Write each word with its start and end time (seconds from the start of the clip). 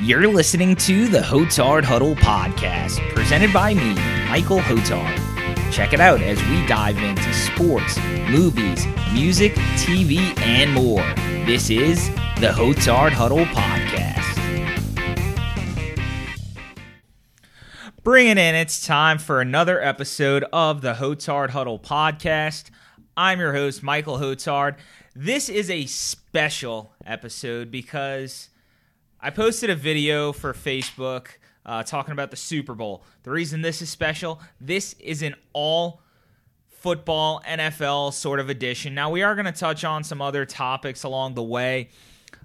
You're 0.00 0.28
listening 0.28 0.76
to 0.76 1.08
the 1.08 1.18
Hotard 1.18 1.82
Huddle 1.82 2.14
podcast, 2.14 3.00
presented 3.16 3.52
by 3.52 3.74
me, 3.74 3.94
Michael 4.28 4.60
Hotard. 4.60 5.16
Check 5.72 5.92
it 5.92 5.98
out 5.98 6.22
as 6.22 6.40
we 6.44 6.64
dive 6.68 6.96
into 6.98 7.34
sports, 7.34 7.98
movies, 8.30 8.86
music, 9.12 9.54
TV, 9.74 10.38
and 10.38 10.72
more. 10.72 11.02
This 11.46 11.68
is 11.68 12.10
the 12.38 12.46
Hotard 12.46 13.10
Huddle 13.10 13.44
podcast. 13.46 14.22
Bring 18.04 18.28
it 18.28 18.38
in, 18.38 18.54
it's 18.54 18.86
time 18.86 19.18
for 19.18 19.40
another 19.40 19.82
episode 19.82 20.44
of 20.52 20.80
the 20.80 20.94
Hotard 20.94 21.50
Huddle 21.50 21.80
podcast. 21.80 22.70
I'm 23.16 23.40
your 23.40 23.52
host, 23.52 23.82
Michael 23.82 24.18
Hotard. 24.18 24.76
This 25.16 25.48
is 25.48 25.68
a 25.68 25.86
special 25.86 26.92
episode 27.04 27.72
because 27.72 28.48
I 29.20 29.30
posted 29.30 29.68
a 29.68 29.74
video 29.74 30.32
for 30.32 30.52
Facebook 30.52 31.26
uh, 31.66 31.82
talking 31.82 32.12
about 32.12 32.30
the 32.30 32.36
Super 32.36 32.74
Bowl. 32.74 33.02
The 33.24 33.32
reason 33.32 33.62
this 33.62 33.82
is 33.82 33.90
special, 33.90 34.40
this 34.60 34.94
is 35.00 35.22
an 35.22 35.34
all 35.52 36.02
football 36.68 37.42
NFL 37.44 38.12
sort 38.12 38.38
of 38.38 38.48
edition. 38.48 38.94
Now, 38.94 39.10
we 39.10 39.24
are 39.24 39.34
going 39.34 39.46
to 39.46 39.52
touch 39.52 39.84
on 39.84 40.04
some 40.04 40.22
other 40.22 40.46
topics 40.46 41.02
along 41.02 41.34
the 41.34 41.42
way, 41.42 41.88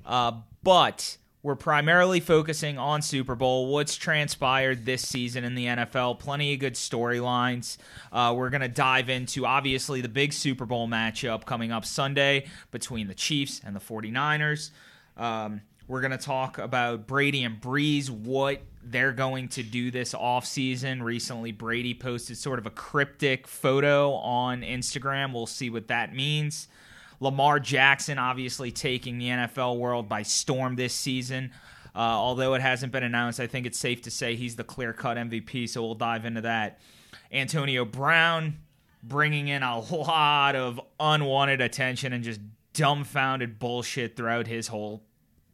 uh, 0.04 0.32
but 0.64 1.18
we're 1.44 1.56
primarily 1.56 2.20
focusing 2.20 2.80
on 2.80 3.04
Super 3.04 3.36
Bowl, 3.36 3.68
what's 3.72 3.96
transpired 3.96 4.84
this 4.84 5.08
season 5.08 5.44
in 5.44 5.54
the 5.54 5.68
NFL, 5.68 6.18
plenty 6.18 6.56
of 6.56 6.60
good 6.60 6.74
storylines. 6.74 7.78
Uh, 8.12 8.34
we're 8.36 8.50
going 8.50 8.62
to 8.62 8.68
dive 8.68 9.10
into, 9.10 9.46
obviously, 9.46 10.02
the 10.02 10.10
big 10.10 10.34
Super 10.34 10.66
Bowl 10.66 10.88
matchup 10.88 11.46
coming 11.46 11.72
up 11.72 11.86
Sunday 11.86 12.48
between 12.72 13.08
the 13.08 13.14
Chiefs 13.14 13.62
and 13.64 13.76
the 13.76 13.80
49ers. 13.80 14.72
Um, 15.16 15.62
we're 15.88 16.02
going 16.02 16.12
to 16.12 16.18
talk 16.18 16.58
about 16.58 17.08
Brady 17.08 17.44
and 17.44 17.60
Brees, 17.60 18.10
what 18.10 18.62
they're 18.84 19.12
going 19.12 19.50
to 19.50 19.64
do 19.64 19.92
this 19.92 20.14
offseason. 20.14 21.02
Recently, 21.02 21.52
Brady 21.52 21.94
posted 21.94 22.38
sort 22.38 22.60
of 22.60 22.66
a 22.66 22.70
cryptic 22.70 23.48
photo 23.48 24.14
on 24.14 24.62
Instagram. 24.62 25.34
We'll 25.34 25.46
see 25.46 25.70
what 25.70 25.88
that 25.88 26.14
means. 26.14 26.68
Lamar 27.20 27.60
Jackson 27.60 28.18
obviously 28.18 28.72
taking 28.72 29.18
the 29.18 29.28
NFL 29.28 29.78
world 29.78 30.10
by 30.10 30.24
storm 30.24 30.76
this 30.76 30.94
season. 30.94 31.52
Uh, 31.96 32.00
although 32.00 32.56
it 32.56 32.62
hasn't 32.62 32.92
been 32.92 33.04
announced, 33.04 33.40
I 33.40 33.48
think 33.48 33.66
it's 33.66 33.78
safe 33.78 34.02
to 34.04 34.12
say 34.12 34.36
he's 34.36 34.56
the 34.56 34.64
clear 34.64 34.94
cut 34.94 35.16
MVP, 35.16 35.70
so 35.70 35.82
we'll 35.84 35.96
dive 35.96 36.26
into 36.26 36.42
that. 36.42 36.80
Antonio 37.32 37.86
Brown 37.86 38.58
bringing 39.04 39.48
in 39.48 39.64
a 39.64 39.80
lot 39.80 40.56
of 40.56 40.80
unwanted 41.00 41.62
attention 41.62 42.14
and 42.14 42.24
just 42.24 42.40
dumbfounded 42.74 43.60
bullshit 43.60 44.16
throughout 44.16 44.48
his 44.48 44.68
whole 44.68 45.04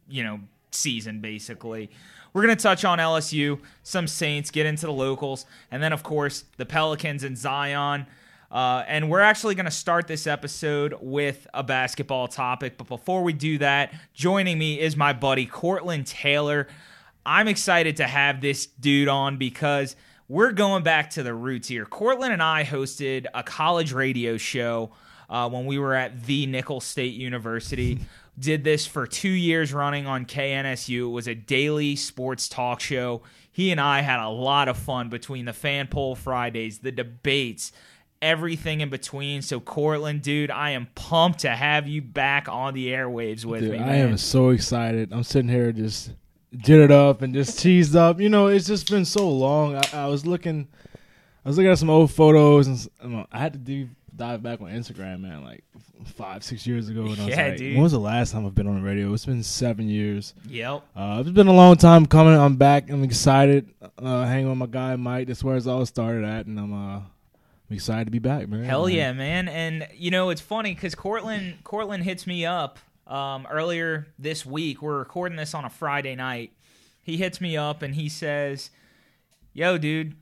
you 0.09 0.23
know, 0.23 0.39
season 0.71 1.19
basically. 1.21 1.89
We're 2.33 2.43
going 2.43 2.55
to 2.55 2.61
touch 2.61 2.85
on 2.85 2.99
LSU, 2.99 3.59
some 3.83 4.07
Saints, 4.07 4.51
get 4.51 4.65
into 4.65 4.85
the 4.85 4.93
locals, 4.93 5.45
and 5.71 5.81
then, 5.81 5.93
of 5.93 6.03
course, 6.03 6.43
the 6.57 6.65
Pelicans 6.65 7.23
and 7.23 7.37
Zion. 7.37 8.05
Uh, 8.51 8.83
and 8.87 9.09
we're 9.09 9.19
actually 9.19 9.55
going 9.55 9.65
to 9.65 9.71
start 9.71 10.07
this 10.07 10.27
episode 10.27 10.95
with 11.01 11.47
a 11.53 11.63
basketball 11.63 12.27
topic. 12.27 12.77
But 12.77 12.87
before 12.87 13.23
we 13.23 13.33
do 13.33 13.57
that, 13.59 13.93
joining 14.13 14.57
me 14.57 14.79
is 14.79 14.95
my 14.95 15.13
buddy 15.13 15.45
Cortland 15.45 16.07
Taylor. 16.07 16.67
I'm 17.25 17.47
excited 17.47 17.97
to 17.97 18.07
have 18.07 18.41
this 18.41 18.65
dude 18.65 19.07
on 19.07 19.37
because 19.37 19.95
we're 20.27 20.51
going 20.51 20.83
back 20.83 21.11
to 21.11 21.23
the 21.23 21.33
roots 21.33 21.67
here. 21.67 21.85
Cortland 21.85 22.33
and 22.33 22.41
I 22.41 22.63
hosted 22.63 23.25
a 23.33 23.43
college 23.43 23.91
radio 23.91 24.37
show 24.37 24.91
uh, 25.29 25.47
when 25.49 25.65
we 25.65 25.77
were 25.77 25.93
at 25.93 26.23
the 26.23 26.47
Nicholls 26.47 26.85
State 26.85 27.13
University 27.13 27.99
did 28.39 28.63
this 28.63 28.87
for 28.87 29.05
two 29.05 29.29
years 29.29 29.73
running 29.73 30.07
on 30.07 30.25
KNSU. 30.25 31.01
It 31.01 31.11
was 31.11 31.27
a 31.27 31.35
daily 31.35 31.95
sports 31.95 32.47
talk 32.47 32.79
show. 32.79 33.21
He 33.51 33.71
and 33.71 33.81
I 33.81 34.01
had 34.01 34.23
a 34.23 34.29
lot 34.29 34.69
of 34.69 34.77
fun 34.77 35.09
between 35.09 35.45
the 35.45 35.53
fan 35.53 35.87
poll 35.87 36.15
Fridays, 36.15 36.79
the 36.79 36.91
debates, 36.91 37.71
everything 38.21 38.81
in 38.81 38.89
between. 38.89 39.41
So, 39.41 39.59
Cortland, 39.59 40.21
dude, 40.21 40.51
I 40.51 40.71
am 40.71 40.87
pumped 40.95 41.39
to 41.39 41.49
have 41.49 41.87
you 41.87 42.01
back 42.01 42.47
on 42.47 42.73
the 42.73 42.87
airwaves 42.89 43.43
with 43.43 43.61
dude, 43.61 43.71
me. 43.71 43.79
Man. 43.79 43.89
I 43.89 43.95
am 43.95 44.17
so 44.17 44.49
excited. 44.49 45.11
I'm 45.11 45.23
sitting 45.23 45.49
here 45.49 45.71
just 45.71 46.11
jittered 46.55 46.91
up 46.91 47.21
and 47.21 47.33
just 47.33 47.59
teased 47.59 47.95
up. 47.95 48.19
You 48.19 48.29
know, 48.29 48.47
it's 48.47 48.67
just 48.67 48.89
been 48.89 49.05
so 49.05 49.29
long. 49.29 49.75
I, 49.75 49.83
I 49.93 50.07
was 50.07 50.25
looking, 50.25 50.67
I 51.43 51.49
was 51.49 51.57
looking 51.57 51.71
at 51.71 51.79
some 51.79 51.89
old 51.89 52.11
photos, 52.11 52.67
and 53.01 53.25
I 53.31 53.39
had 53.39 53.53
to 53.53 53.59
do 53.59 53.89
dive 54.19 54.43
back 54.43 54.61
on 54.61 54.67
Instagram, 54.67 55.21
man, 55.21 55.43
like 55.43 55.63
five, 56.05 56.43
six 56.43 56.67
years 56.67 56.89
ago. 56.89 57.05
And 57.05 57.19
I 57.21 57.25
was 57.25 57.27
yeah, 57.27 57.47
like, 57.47 57.57
dude. 57.57 57.73
when 57.73 57.83
was 57.83 57.93
the 57.93 57.99
last 57.99 58.33
time 58.33 58.45
I've 58.45 58.53
been 58.53 58.67
on 58.67 58.75
the 58.75 58.87
radio? 58.87 59.11
It's 59.13 59.25
been 59.25 59.41
seven 59.41 59.87
years. 59.87 60.35
Yep. 60.47 60.83
Uh, 60.95 61.17
it's 61.21 61.31
been 61.31 61.47
a 61.47 61.53
long 61.53 61.77
time 61.77 62.05
coming. 62.05 62.35
I'm 62.35 62.57
back. 62.57 62.91
I'm 62.91 63.03
excited. 63.03 63.73
Uh, 63.97 64.25
hanging 64.25 64.49
with 64.49 64.57
my 64.57 64.67
guy 64.67 64.95
Mike. 64.97 65.27
That's 65.27 65.43
where 65.43 65.55
it's 65.55 65.65
all 65.65 65.85
started 65.85 66.25
at, 66.25 66.45
and 66.45 66.59
I'm 66.59 66.73
uh, 66.73 66.97
I'm 66.97 67.75
excited 67.75 68.05
to 68.05 68.11
be 68.11 68.19
back, 68.19 68.47
man. 68.49 68.65
Hell 68.65 68.89
yeah, 68.89 69.13
man! 69.13 69.47
And 69.47 69.87
you 69.95 70.11
know 70.11 70.29
it's 70.29 70.41
funny 70.41 70.75
because 70.75 70.93
Cortland 70.95 71.63
Cortland 71.63 72.03
hits 72.03 72.27
me 72.27 72.45
up 72.45 72.77
um, 73.07 73.47
earlier 73.49 74.07
this 74.19 74.45
week. 74.45 74.81
We're 74.81 74.99
recording 74.99 75.37
this 75.37 75.53
on 75.53 75.65
a 75.65 75.69
Friday 75.69 76.15
night. 76.15 76.51
He 77.01 77.17
hits 77.17 77.39
me 77.39 77.55
up 77.55 77.81
and 77.81 77.95
he 77.95 78.09
says, 78.09 78.69
"Yo, 79.53 79.77
dude." 79.77 80.15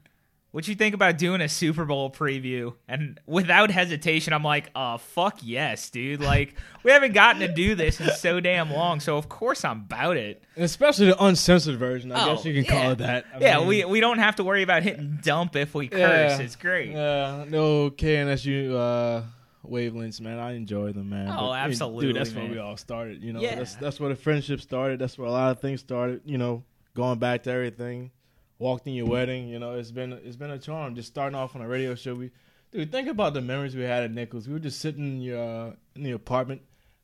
What 0.51 0.67
you 0.67 0.75
think 0.75 0.95
about 0.95 1.17
doing 1.17 1.41
a 1.41 1.49
Super 1.49 1.85
Bowl 1.85 2.09
preview? 2.09 2.73
And 2.87 3.19
without 3.25 3.69
hesitation, 3.69 4.33
I'm 4.33 4.43
like, 4.43 4.69
uh, 4.73 4.97
fuck 4.97 5.39
yes, 5.41 5.89
dude. 5.89 6.21
Like, 6.21 6.55
we 6.83 6.91
haven't 6.91 7.13
gotten 7.13 7.41
to 7.41 7.53
do 7.53 7.75
this 7.75 7.99
in 7.99 8.09
so 8.11 8.39
damn 8.39 8.71
long, 8.71 8.99
so 8.99 9.17
of 9.17 9.27
course 9.27 9.65
I'm 9.65 9.81
about 9.81 10.17
it. 10.17 10.43
And 10.55 10.63
especially 10.63 11.07
the 11.07 11.23
uncensored 11.23 11.77
version, 11.77 12.11
I 12.11 12.23
oh, 12.23 12.35
guess 12.35 12.45
you 12.45 12.53
can 12.53 12.63
yeah. 12.63 12.81
call 12.81 12.91
it 12.91 12.97
that. 12.99 13.25
I 13.35 13.39
yeah, 13.39 13.57
mean, 13.59 13.67
we 13.67 13.85
we 13.85 13.99
don't 13.99 14.19
have 14.19 14.37
to 14.37 14.43
worry 14.43 14.63
about 14.63 14.83
hitting 14.83 15.19
dump 15.21 15.55
if 15.55 15.75
we 15.75 15.89
curse. 15.89 15.99
Yeah, 15.99 16.39
it's 16.39 16.55
great. 16.55 16.91
Yeah, 16.91 17.45
no 17.47 17.91
KNSU 17.91 18.73
uh, 18.73 19.23
wavelengths, 19.69 20.21
man. 20.21 20.39
I 20.39 20.53
enjoy 20.53 20.93
them, 20.93 21.09
man. 21.09 21.27
Oh, 21.29 21.49
but, 21.49 21.59
absolutely, 21.59 22.07
dude. 22.07 22.15
That's 22.15 22.31
man. 22.31 22.45
where 22.45 22.53
we 22.53 22.59
all 22.59 22.77
started. 22.77 23.21
You 23.21 23.33
know, 23.33 23.41
yeah. 23.41 23.55
that's 23.55 23.75
that's 23.75 23.99
where 23.99 24.09
the 24.09 24.15
friendship 24.15 24.61
started. 24.61 24.99
That's 24.99 25.17
where 25.17 25.27
a 25.27 25.31
lot 25.31 25.51
of 25.51 25.59
things 25.59 25.81
started. 25.81 26.21
You 26.25 26.37
know, 26.37 26.63
going 26.95 27.19
back 27.19 27.43
to 27.43 27.51
everything 27.51 28.11
walked 28.59 28.87
in 28.87 28.93
your 28.93 29.07
wedding. 29.07 29.47
You 29.47 29.59
know, 29.59 29.75
it's 29.75 29.91
been 29.91 30.13
it's 30.13 30.35
been 30.35 30.51
a 30.51 30.59
charm. 30.59 30.95
Just 30.95 31.09
starting 31.09 31.37
off 31.37 31.55
on 31.55 31.61
a 31.61 31.67
radio 31.67 31.95
show. 31.95 32.15
We, 32.15 32.31
dude, 32.71 32.91
think 32.91 33.07
about 33.07 33.33
the 33.33 33.41
memories 33.41 33.75
we 33.75 33.83
had 33.83 34.03
at 34.03 34.11
Nicholls. 34.11 34.47
We 34.47 34.53
were 34.53 34.59
just 34.59 34.79
sitting 34.79 35.05
in 35.05 35.21
your 35.21 35.41
uh, 35.41 35.71
in 35.95 36.03
the 36.03 36.11
apartment 36.11 36.61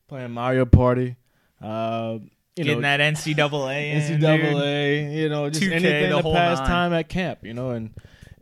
playing 0.08 0.32
Mario 0.32 0.64
Party. 0.64 1.16
Uh, 1.60 2.18
you 2.56 2.62
Getting 2.62 2.82
know, 2.82 2.96
that 2.96 3.00
NCAA, 3.00 3.96
NCAA. 3.96 5.06
In, 5.06 5.12
you 5.12 5.28
know, 5.28 5.50
just 5.50 5.64
2K, 5.64 5.72
anything 5.72 6.10
the 6.10 6.22
to 6.22 6.32
pass 6.32 6.58
nine. 6.58 6.68
time 6.68 6.92
at 6.92 7.08
camp. 7.08 7.40
You 7.42 7.52
know, 7.52 7.70
and 7.70 7.90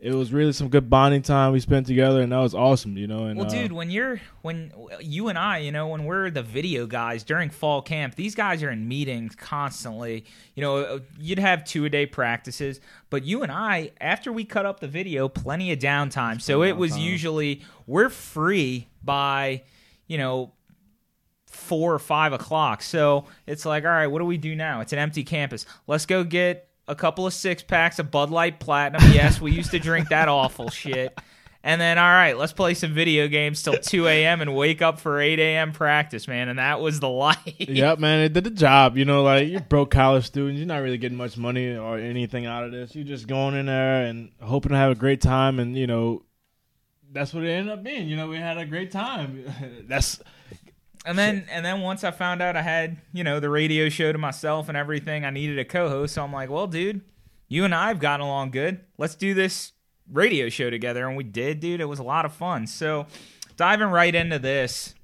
it 0.03 0.13
was 0.13 0.33
really 0.33 0.51
some 0.51 0.67
good 0.67 0.89
bonding 0.89 1.21
time 1.21 1.53
we 1.53 1.61
spent 1.61 1.87
together, 1.87 2.21
and 2.21 2.33
that 2.33 2.39
was 2.39 2.53
awesome. 2.53 2.97
You 2.97 3.07
know, 3.07 3.25
and 3.25 3.39
well, 3.39 3.47
uh, 3.47 3.49
dude, 3.49 3.71
when 3.71 3.89
you're 3.89 4.19
when 4.41 4.73
you 4.99 5.29
and 5.29 5.37
I, 5.37 5.59
you 5.59 5.71
know, 5.71 5.87
when 5.87 6.03
we're 6.03 6.29
the 6.29 6.43
video 6.43 6.85
guys 6.85 7.23
during 7.23 7.49
fall 7.49 7.81
camp, 7.81 8.15
these 8.15 8.35
guys 8.35 8.61
are 8.63 8.69
in 8.69 8.85
meetings 8.85 9.33
constantly. 9.33 10.25
You 10.55 10.61
know, 10.61 10.77
uh, 10.77 10.99
you'd 11.17 11.39
have 11.39 11.63
two 11.63 11.85
a 11.85 11.89
day 11.89 12.05
practices, 12.05 12.81
but 13.09 13.23
you 13.23 13.43
and 13.43 13.51
I, 13.51 13.91
after 14.01 14.33
we 14.33 14.43
cut 14.43 14.65
up 14.65 14.81
the 14.81 14.89
video, 14.89 15.29
plenty 15.29 15.71
of 15.71 15.79
downtime. 15.79 16.41
So 16.41 16.63
it 16.63 16.75
was 16.75 16.91
Downtime. 16.91 17.01
usually 17.01 17.61
we're 17.87 18.09
free 18.09 18.89
by, 19.01 19.63
you 20.07 20.17
know. 20.17 20.51
Four 21.45 21.93
or 21.93 21.99
five 21.99 22.33
o'clock. 22.33 22.81
So 22.81 23.25
it's 23.45 23.63
like, 23.63 23.83
all 23.83 23.91
right, 23.91 24.07
what 24.07 24.17
do 24.19 24.25
we 24.25 24.37
do 24.37 24.55
now? 24.55 24.81
It's 24.81 24.91
an 24.91 24.97
empty 24.97 25.23
campus. 25.23 25.67
Let's 25.85 26.07
go 26.07 26.23
get 26.23 26.67
a 26.87 26.95
couple 26.95 27.25
of 27.25 27.33
six 27.33 27.63
packs 27.63 27.99
of 27.99 28.11
Bud 28.11 28.29
Light 28.29 28.59
Platinum. 28.59 29.01
Yes, 29.11 29.39
we 29.39 29.51
used 29.51 29.71
to 29.71 29.79
drink 29.79 30.09
that 30.09 30.27
awful 30.27 30.69
shit. 30.69 31.17
And 31.65 31.79
then, 31.79 31.97
all 31.97 32.03
right, 32.03 32.37
let's 32.37 32.51
play 32.51 32.73
some 32.73 32.93
video 32.93 33.29
games 33.29 33.63
till 33.63 33.77
2 33.77 34.05
a.m. 34.07 34.41
and 34.41 34.53
wake 34.53 34.81
up 34.81 34.99
for 34.99 35.21
8 35.21 35.39
a.m. 35.39 35.71
practice, 35.71 36.27
man. 36.27 36.49
And 36.49 36.59
that 36.59 36.81
was 36.81 36.99
the 36.99 37.09
life. 37.09 37.37
Yep, 37.57 37.99
man, 37.99 38.19
it 38.19 38.33
did 38.33 38.43
the 38.43 38.49
job. 38.49 38.97
You 38.97 39.05
know, 39.05 39.23
like 39.23 39.47
you're 39.47 39.61
broke 39.61 39.91
college 39.91 40.25
students, 40.25 40.57
you're 40.57 40.67
not 40.67 40.81
really 40.81 40.97
getting 40.97 41.17
much 41.17 41.37
money 41.37 41.73
or 41.73 41.97
anything 41.97 42.45
out 42.45 42.65
of 42.65 42.73
this. 42.73 42.93
You're 42.93 43.05
just 43.05 43.27
going 43.27 43.55
in 43.55 43.67
there 43.67 44.03
and 44.05 44.31
hoping 44.41 44.71
to 44.71 44.77
have 44.77 44.91
a 44.91 44.95
great 44.95 45.21
time, 45.21 45.59
and 45.59 45.77
you 45.77 45.87
know, 45.87 46.23
that's 47.13 47.33
what 47.33 47.45
it 47.45 47.49
ended 47.49 47.71
up 47.71 47.81
being. 47.81 48.09
You 48.09 48.17
know, 48.17 48.27
we 48.27 48.37
had 48.37 48.57
a 48.57 48.65
great 48.65 48.91
time. 48.91 49.45
that's 49.87 50.19
And 51.05 51.17
then, 51.17 51.45
and 51.49 51.65
then 51.65 51.81
once 51.81 52.03
I 52.03 52.11
found 52.11 52.41
out 52.41 52.55
I 52.55 52.61
had, 52.61 52.97
you 53.11 53.23
know, 53.23 53.39
the 53.39 53.49
radio 53.49 53.89
show 53.89 54.11
to 54.11 54.17
myself 54.17 54.69
and 54.69 54.77
everything, 54.77 55.25
I 55.25 55.31
needed 55.31 55.59
a 55.59 55.65
co-host. 55.65 56.13
So 56.13 56.23
I'm 56.23 56.31
like, 56.31 56.49
well, 56.49 56.67
dude, 56.67 57.01
you 57.49 57.65
and 57.65 57.75
I 57.75 57.89
have 57.89 57.99
gotten 57.99 58.25
along 58.25 58.51
good. 58.51 58.79
Let's 58.97 59.15
do 59.15 59.33
this 59.33 59.73
radio 60.11 60.49
show 60.49 60.69
together, 60.69 61.07
and 61.07 61.17
we 61.17 61.23
did, 61.23 61.59
dude. 61.59 61.81
It 61.81 61.85
was 61.85 61.99
a 61.99 62.03
lot 62.03 62.25
of 62.25 62.33
fun. 62.33 62.67
So 62.67 63.07
diving 63.57 63.87
right 63.87 64.13
into 64.13 64.39
this, 64.39 64.95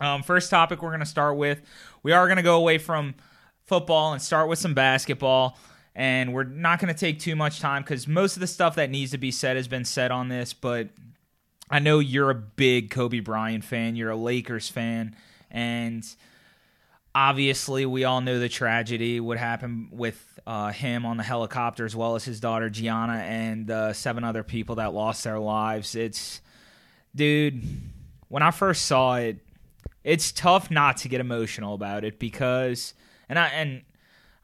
um, 0.00 0.22
first 0.22 0.50
topic 0.50 0.82
we're 0.82 0.90
going 0.90 1.00
to 1.00 1.06
start 1.06 1.36
with, 1.36 1.62
we 2.02 2.12
are 2.12 2.26
going 2.26 2.36
to 2.36 2.42
go 2.42 2.56
away 2.56 2.78
from 2.78 3.14
football 3.64 4.12
and 4.12 4.22
start 4.22 4.48
with 4.48 4.58
some 4.58 4.74
basketball. 4.74 5.58
And 5.94 6.34
we're 6.34 6.44
not 6.44 6.78
going 6.78 6.92
to 6.92 6.98
take 6.98 7.18
too 7.18 7.34
much 7.34 7.58
time 7.58 7.82
because 7.82 8.06
most 8.06 8.36
of 8.36 8.40
the 8.40 8.46
stuff 8.46 8.74
that 8.74 8.90
needs 8.90 9.12
to 9.12 9.18
be 9.18 9.30
said 9.30 9.56
has 9.56 9.66
been 9.66 9.86
said 9.86 10.10
on 10.10 10.28
this. 10.28 10.52
But 10.52 10.90
I 11.70 11.78
know 11.80 11.98
you're 11.98 12.30
a 12.30 12.34
big 12.34 12.90
Kobe 12.90 13.20
Bryant 13.20 13.64
fan. 13.64 13.96
You're 13.96 14.10
a 14.10 14.16
Lakers 14.16 14.68
fan, 14.68 15.16
and 15.50 16.06
obviously, 17.14 17.86
we 17.86 18.04
all 18.04 18.20
know 18.20 18.38
the 18.38 18.48
tragedy 18.48 19.18
what 19.20 19.38
happened 19.38 19.88
with 19.90 20.38
uh, 20.46 20.70
him 20.70 21.04
on 21.04 21.16
the 21.16 21.22
helicopter, 21.24 21.84
as 21.84 21.96
well 21.96 22.14
as 22.14 22.24
his 22.24 22.38
daughter 22.38 22.70
Gianna 22.70 23.14
and 23.14 23.70
uh, 23.70 23.92
seven 23.92 24.22
other 24.22 24.44
people 24.44 24.76
that 24.76 24.94
lost 24.94 25.24
their 25.24 25.40
lives. 25.40 25.96
It's, 25.96 26.40
dude, 27.14 27.64
when 28.28 28.42
I 28.42 28.52
first 28.52 28.86
saw 28.86 29.16
it, 29.16 29.38
it's 30.04 30.30
tough 30.30 30.70
not 30.70 30.98
to 30.98 31.08
get 31.08 31.20
emotional 31.20 31.74
about 31.74 32.04
it 32.04 32.20
because, 32.20 32.94
and 33.28 33.38
I 33.38 33.48
and 33.48 33.82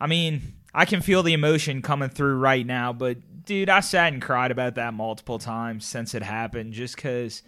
I 0.00 0.08
mean, 0.08 0.54
I 0.74 0.84
can 0.84 1.02
feel 1.02 1.22
the 1.22 1.34
emotion 1.34 1.82
coming 1.82 2.08
through 2.08 2.36
right 2.36 2.66
now, 2.66 2.92
but 2.92 3.44
dude, 3.44 3.68
I 3.68 3.80
sat 3.80 4.12
and 4.12 4.22
cried 4.22 4.50
about 4.50 4.76
that 4.76 4.94
multiple 4.94 5.38
times 5.38 5.84
since 5.84 6.14
it 6.14 6.22
happened, 6.22 6.72
just 6.72 6.96
because 6.96 7.42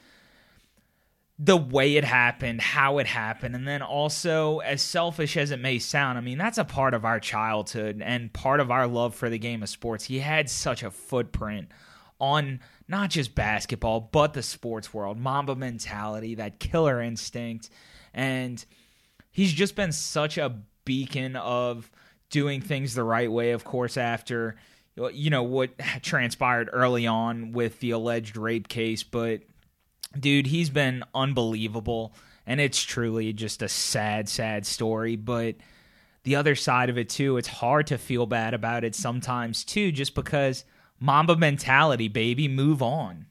the 1.38 1.56
way 1.56 1.96
it 1.96 2.04
happened, 2.04 2.60
how 2.60 2.98
it 2.98 3.06
happened, 3.06 3.54
and 3.56 3.66
then 3.66 3.82
also, 3.82 4.58
as 4.60 4.82
selfish 4.82 5.36
as 5.36 5.50
it 5.50 5.58
may 5.58 5.78
sound, 5.78 6.16
I 6.16 6.20
mean, 6.20 6.38
that's 6.38 6.58
a 6.58 6.64
part 6.64 6.94
of 6.94 7.04
our 7.04 7.18
childhood 7.18 8.00
and 8.04 8.32
part 8.32 8.60
of 8.60 8.70
our 8.70 8.86
love 8.86 9.14
for 9.14 9.28
the 9.28 9.38
game 9.38 9.62
of 9.62 9.68
sports. 9.68 10.04
He 10.04 10.20
had 10.20 10.48
such 10.48 10.82
a 10.82 10.90
footprint 10.90 11.68
on 12.20 12.60
not 12.86 13.10
just 13.10 13.34
basketball, 13.34 14.00
but 14.12 14.34
the 14.34 14.42
sports 14.42 14.94
world, 14.94 15.18
Mamba 15.18 15.56
mentality, 15.56 16.36
that 16.36 16.60
killer 16.60 17.00
instinct. 17.00 17.70
And 18.12 18.64
he's 19.32 19.52
just 19.52 19.74
been 19.74 19.92
such 19.92 20.38
a 20.38 20.60
beacon 20.84 21.34
of 21.34 21.90
doing 22.34 22.60
things 22.60 22.94
the 22.94 23.04
right 23.04 23.30
way, 23.30 23.52
of 23.52 23.62
course, 23.62 23.96
after 23.96 24.56
you 25.12 25.30
know 25.30 25.44
what 25.44 25.70
transpired 26.02 26.68
early 26.72 27.06
on 27.06 27.52
with 27.52 27.78
the 27.78 27.92
alleged 27.92 28.36
rape 28.36 28.66
case, 28.66 29.04
but 29.04 29.42
dude, 30.18 30.48
he's 30.48 30.68
been 30.68 31.04
unbelievable. 31.14 32.12
And 32.46 32.60
it's 32.60 32.82
truly 32.82 33.32
just 33.32 33.62
a 33.62 33.68
sad, 33.68 34.28
sad 34.28 34.66
story. 34.66 35.16
But 35.16 35.54
the 36.24 36.36
other 36.36 36.54
side 36.54 36.90
of 36.90 36.98
it, 36.98 37.08
too, 37.08 37.38
it's 37.38 37.48
hard 37.48 37.86
to 37.86 37.96
feel 37.96 38.26
bad 38.26 38.52
about 38.52 38.84
it 38.84 38.94
sometimes, 38.94 39.64
too, 39.64 39.92
just 39.92 40.14
because 40.14 40.64
Mamba 41.00 41.36
mentality, 41.36 42.08
baby, 42.08 42.48
move 42.48 42.82
on. 42.82 43.26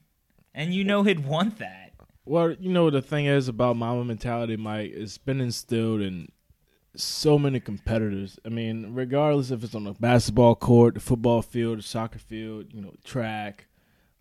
And 0.52 0.74
you 0.74 0.82
know 0.82 1.04
he'd 1.04 1.26
want 1.26 1.58
that. 1.58 1.92
Well, 2.24 2.52
you 2.52 2.72
know, 2.72 2.90
the 2.90 3.02
thing 3.02 3.26
is 3.26 3.48
about 3.48 3.76
Mamba 3.76 4.04
mentality, 4.04 4.56
Mike, 4.56 4.92
it's 4.92 5.18
been 5.18 5.40
instilled 5.40 6.00
in 6.00 6.28
so 6.96 7.38
many 7.38 7.60
competitors. 7.60 8.38
I 8.44 8.48
mean, 8.48 8.94
regardless 8.94 9.50
if 9.50 9.64
it's 9.64 9.74
on 9.74 9.84
the 9.84 9.92
basketball 9.92 10.54
court, 10.54 10.94
the 10.94 11.00
football 11.00 11.42
field, 11.42 11.78
the 11.78 11.82
soccer 11.82 12.18
field, 12.18 12.66
you 12.72 12.80
know, 12.80 12.94
track, 13.04 13.66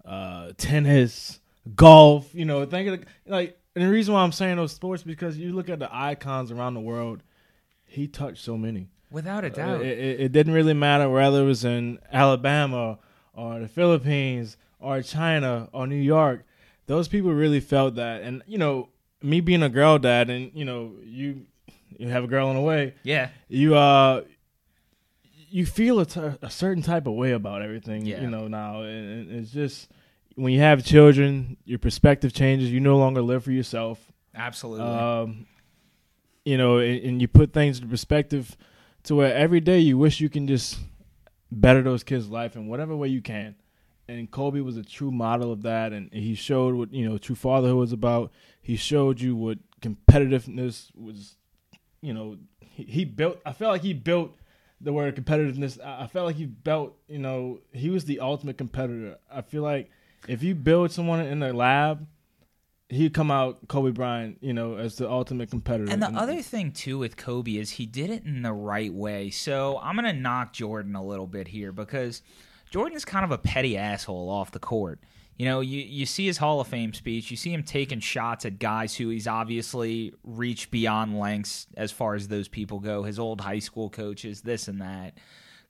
uh, 0.06 0.52
tennis, 0.58 1.40
golf. 1.76 2.34
You 2.34 2.46
know, 2.46 2.66
think 2.66 2.90
of 2.90 3.00
the, 3.00 3.06
like, 3.32 3.58
and 3.76 3.84
the 3.84 3.90
reason 3.90 4.14
why 4.14 4.22
I'm 4.22 4.32
saying 4.32 4.58
those 4.58 4.74
sports 4.74 5.04
because 5.04 5.38
you 5.38 5.54
look 5.54 5.70
at 5.70 5.80
the 5.80 5.90
icons 5.94 6.52
around 6.52 6.74
the 6.74 6.80
world. 6.80 7.24
He 7.86 8.08
touched 8.08 8.44
so 8.44 8.58
many, 8.58 8.90
without 9.12 9.44
a 9.44 9.48
uh, 9.48 9.56
doubt. 9.56 9.80
Uh, 9.82 9.84
it, 9.84 10.00
it, 10.00 10.20
it, 10.22 10.32
didn't 10.32 10.54
really 10.54 10.74
matter 10.74 11.08
whether 11.08 11.42
it 11.44 11.46
was 11.46 11.64
in 11.64 12.00
Alabama 12.12 12.98
or 13.36 13.60
the 13.60 13.68
Philippines 13.68 14.58
or 14.80 15.02
China 15.04 15.70
or 15.72 15.86
New 15.86 15.96
York. 15.96 16.44
Those 16.88 17.08
people 17.08 17.32
really 17.32 17.60
felt 17.60 17.96
that, 17.96 18.24
and 18.24 18.42
you 18.48 18.58
know, 18.58 18.90
me 19.22 19.42
being 19.42 19.62
a 19.62 19.70
girl 19.70 20.00
dad, 20.00 20.32
and 20.32 20.52
you 20.56 20.66
know, 20.66 20.94
you 21.04 21.46
you 22.00 22.10
have 22.10 22.24
a 22.24 22.28
girl 22.28 22.50
in 22.50 22.56
the 22.56 22.62
way. 22.62 22.96
Yeah, 23.04 23.30
you 23.48 23.76
uh 23.76 24.24
you 25.50 25.68
feel 25.68 26.00
a, 26.00 26.06
t- 26.06 26.20
a 26.42 26.50
certain 26.50 26.82
type 26.82 27.06
of 27.06 27.14
way 27.14 27.32
about 27.32 27.62
everything. 27.62 28.06
Yeah. 28.06 28.22
you 28.22 28.30
know 28.30 28.48
now, 28.48 28.82
and 28.82 29.32
it's 29.32 29.52
just 29.52 29.88
when 30.36 30.52
you 30.52 30.60
have 30.60 30.84
children, 30.84 31.58
your 31.66 31.80
perspective 31.80 32.34
changes. 32.34 32.72
You 32.72 32.80
no 32.80 32.98
longer 32.98 33.22
live 33.22 33.44
for 33.44 33.52
yourself. 33.52 34.00
Absolutely. 34.36 34.86
Um, 34.86 35.46
you 36.44 36.58
know, 36.58 36.80
and, 36.80 37.04
and, 37.04 37.22
you 37.22 37.28
put 37.28 37.54
things 37.54 37.80
in 37.80 37.88
perspective 37.88 38.58
to 39.04 39.16
where 39.16 39.34
every 39.34 39.60
day 39.60 39.80
you 39.80 39.98
wish 39.98 40.20
you 40.20 40.30
can 40.30 40.48
just 40.48 40.78
better 41.52 41.82
those 41.82 42.04
kids' 42.04 42.28
life 42.30 42.56
in 42.56 42.68
whatever 42.68 42.96
way 42.96 43.08
you 43.08 43.22
can. 43.22 43.56
And 44.08 44.30
Kobe 44.30 44.60
was 44.60 44.76
a 44.76 44.84
true 44.84 45.12
model 45.12 45.52
of 45.52 45.62
that, 45.64 45.94
and 45.94 46.12
he 46.12 46.36
showed 46.36 46.76
what 46.76 46.94
you 46.94 47.08
know 47.08 47.18
true 47.18 47.36
fatherhood 47.36 47.78
was 47.78 47.94
about. 47.94 48.32
He 48.62 48.76
showed 48.76 49.22
you 49.22 49.36
what 49.36 49.60
competitiveness 49.82 50.94
was. 50.96 51.36
You 52.04 52.14
know, 52.14 52.38
he, 52.60 52.84
he 52.84 53.06
built. 53.06 53.40
I 53.46 53.54
felt 53.54 53.72
like 53.72 53.82
he 53.82 53.94
built 53.94 54.36
the 54.82 54.92
word 54.92 55.16
competitiveness. 55.16 55.84
I, 55.84 56.04
I 56.04 56.08
felt 56.08 56.28
like 56.28 56.36
he 56.36 56.46
built. 56.46 56.96
You 57.08 57.20
know, 57.20 57.62
he 57.72 57.90
was 57.90 58.06
the 58.06 58.20
ultimate 58.20 58.58
competitor. 58.58 59.18
I 59.32 59.42
feel 59.42 59.64
like 59.64 59.90
if 60.28 60.44
you 60.44 60.54
build 60.54 60.92
someone 60.92 61.22
in 61.22 61.40
the 61.40 61.54
lab, 61.54 62.06
he'd 62.90 63.14
come 63.14 63.32
out 63.32 63.68
Kobe 63.68 63.92
Bryant, 63.92 64.38
you 64.42 64.54
know, 64.54 64.76
as 64.76 64.98
the 64.98 65.10
ultimate 65.10 65.50
competitor. 65.50 65.92
And 65.92 66.02
the 66.02 66.08
and, 66.08 66.18
other 66.18 66.42
thing 66.42 66.72
too 66.72 66.98
with 66.98 67.18
Kobe 67.18 67.56
is 67.56 67.72
he 67.72 67.86
did 67.86 68.10
it 68.10 68.26
in 68.26 68.42
the 68.42 68.54
right 68.54 68.94
way. 68.94 69.30
So 69.30 69.80
I'm 69.82 69.96
gonna 69.96 70.14
knock 70.14 70.54
Jordan 70.54 70.96
a 70.96 71.04
little 71.04 71.28
bit 71.28 71.48
here 71.48 71.72
because 71.72 72.22
Jordan's 72.70 73.06
kind 73.06 73.24
of 73.24 73.32
a 73.32 73.38
petty 73.38 73.78
asshole 73.78 74.30
off 74.30 74.52
the 74.52 74.60
court. 74.60 75.00
You 75.44 75.50
know, 75.50 75.60
you, 75.60 75.82
you 75.82 76.06
see 76.06 76.26
his 76.26 76.38
Hall 76.38 76.62
of 76.62 76.70
Fame 76.70 76.94
speech, 76.94 77.30
you 77.30 77.36
see 77.36 77.52
him 77.52 77.64
taking 77.64 78.00
shots 78.00 78.46
at 78.46 78.60
guys 78.60 78.96
who 78.96 79.10
he's 79.10 79.28
obviously 79.28 80.14
reached 80.24 80.72
beyond 80.72 81.20
lengths 81.20 81.68
as 81.76 81.92
far 81.92 82.16
as 82.16 82.30
those 82.30 82.48
people 82.48 82.80
go, 82.80 83.04
his 83.04 83.20
old 83.20 83.42
high 83.42 83.60
school 83.60 83.90
coaches, 83.90 84.40
this 84.40 84.70
and 84.70 84.80
that. 84.80 85.18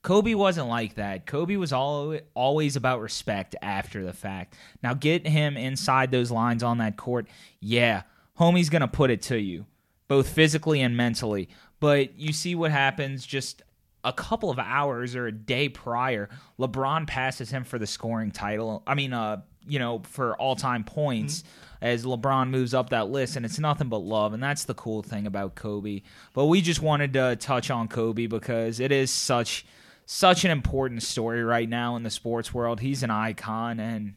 Kobe 0.03 0.35
wasn't 0.35 0.67
like 0.67 0.93
that. 0.93 1.25
Kobe 1.25 1.55
was 1.55 1.73
all, 1.73 2.15
always 2.35 2.75
about 2.75 3.01
respect 3.01 3.55
after 3.63 4.05
the 4.05 4.13
fact. 4.13 4.53
Now, 4.83 4.93
get 4.93 5.25
him 5.25 5.57
inside 5.57 6.11
those 6.11 6.29
lines 6.29 6.61
on 6.61 6.77
that 6.77 6.95
court. 6.95 7.27
Yeah, 7.59 8.03
homie's 8.39 8.69
going 8.69 8.81
to 8.81 8.87
put 8.87 9.09
it 9.09 9.23
to 9.23 9.41
you, 9.41 9.65
both 10.07 10.29
physically 10.29 10.81
and 10.81 10.95
mentally. 10.95 11.49
But 11.79 12.19
you 12.19 12.31
see 12.31 12.53
what 12.53 12.69
happens 12.69 13.25
just 13.25 13.63
a 14.03 14.13
couple 14.13 14.51
of 14.51 14.59
hours 14.59 15.15
or 15.15 15.25
a 15.25 15.31
day 15.31 15.67
prior. 15.67 16.29
LeBron 16.59 17.07
passes 17.07 17.49
him 17.49 17.63
for 17.63 17.79
the 17.79 17.87
scoring 17.87 18.29
title. 18.29 18.83
I 18.85 18.93
mean, 18.93 19.13
uh, 19.13 19.41
you 19.67 19.79
know, 19.79 20.01
for 20.05 20.35
all 20.37 20.55
time 20.55 20.83
points. 20.83 21.39
Mm-hmm 21.39 21.59
as 21.83 22.05
LeBron 22.05 22.49
moves 22.49 22.73
up 22.73 22.91
that 22.91 23.09
list, 23.09 23.35
and 23.35 23.45
it's 23.45 23.59
nothing 23.59 23.89
but 23.89 23.97
love, 23.97 24.31
and 24.31 24.41
that's 24.41 24.63
the 24.63 24.73
cool 24.73 25.03
thing 25.03 25.27
about 25.27 25.53
Kobe. 25.53 26.01
But 26.33 26.45
we 26.45 26.61
just 26.61 26.81
wanted 26.81 27.11
to 27.11 27.35
touch 27.35 27.69
on 27.69 27.89
Kobe 27.89 28.25
because 28.25 28.79
it 28.79 28.93
is 28.93 29.11
such 29.11 29.65
such 30.05 30.45
an 30.45 30.51
important 30.51 31.03
story 31.03 31.43
right 31.43 31.67
now 31.67 31.95
in 31.97 32.03
the 32.03 32.09
sports 32.09 32.53
world. 32.53 32.79
He's 32.79 33.03
an 33.03 33.09
icon 33.09 33.79
and 33.79 34.13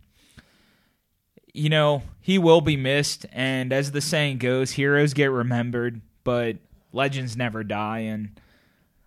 you 1.53 1.71
know, 1.71 2.03
he 2.21 2.39
will 2.39 2.61
be 2.61 2.77
missed 2.77 3.25
and 3.33 3.73
as 3.73 3.93
the 3.93 4.01
saying 4.01 4.39
goes, 4.39 4.73
heroes 4.73 5.15
get 5.15 5.31
remembered, 5.31 6.03
but 6.23 6.57
legends 6.93 7.37
never 7.37 7.65
die 7.65 8.01
and 8.01 8.39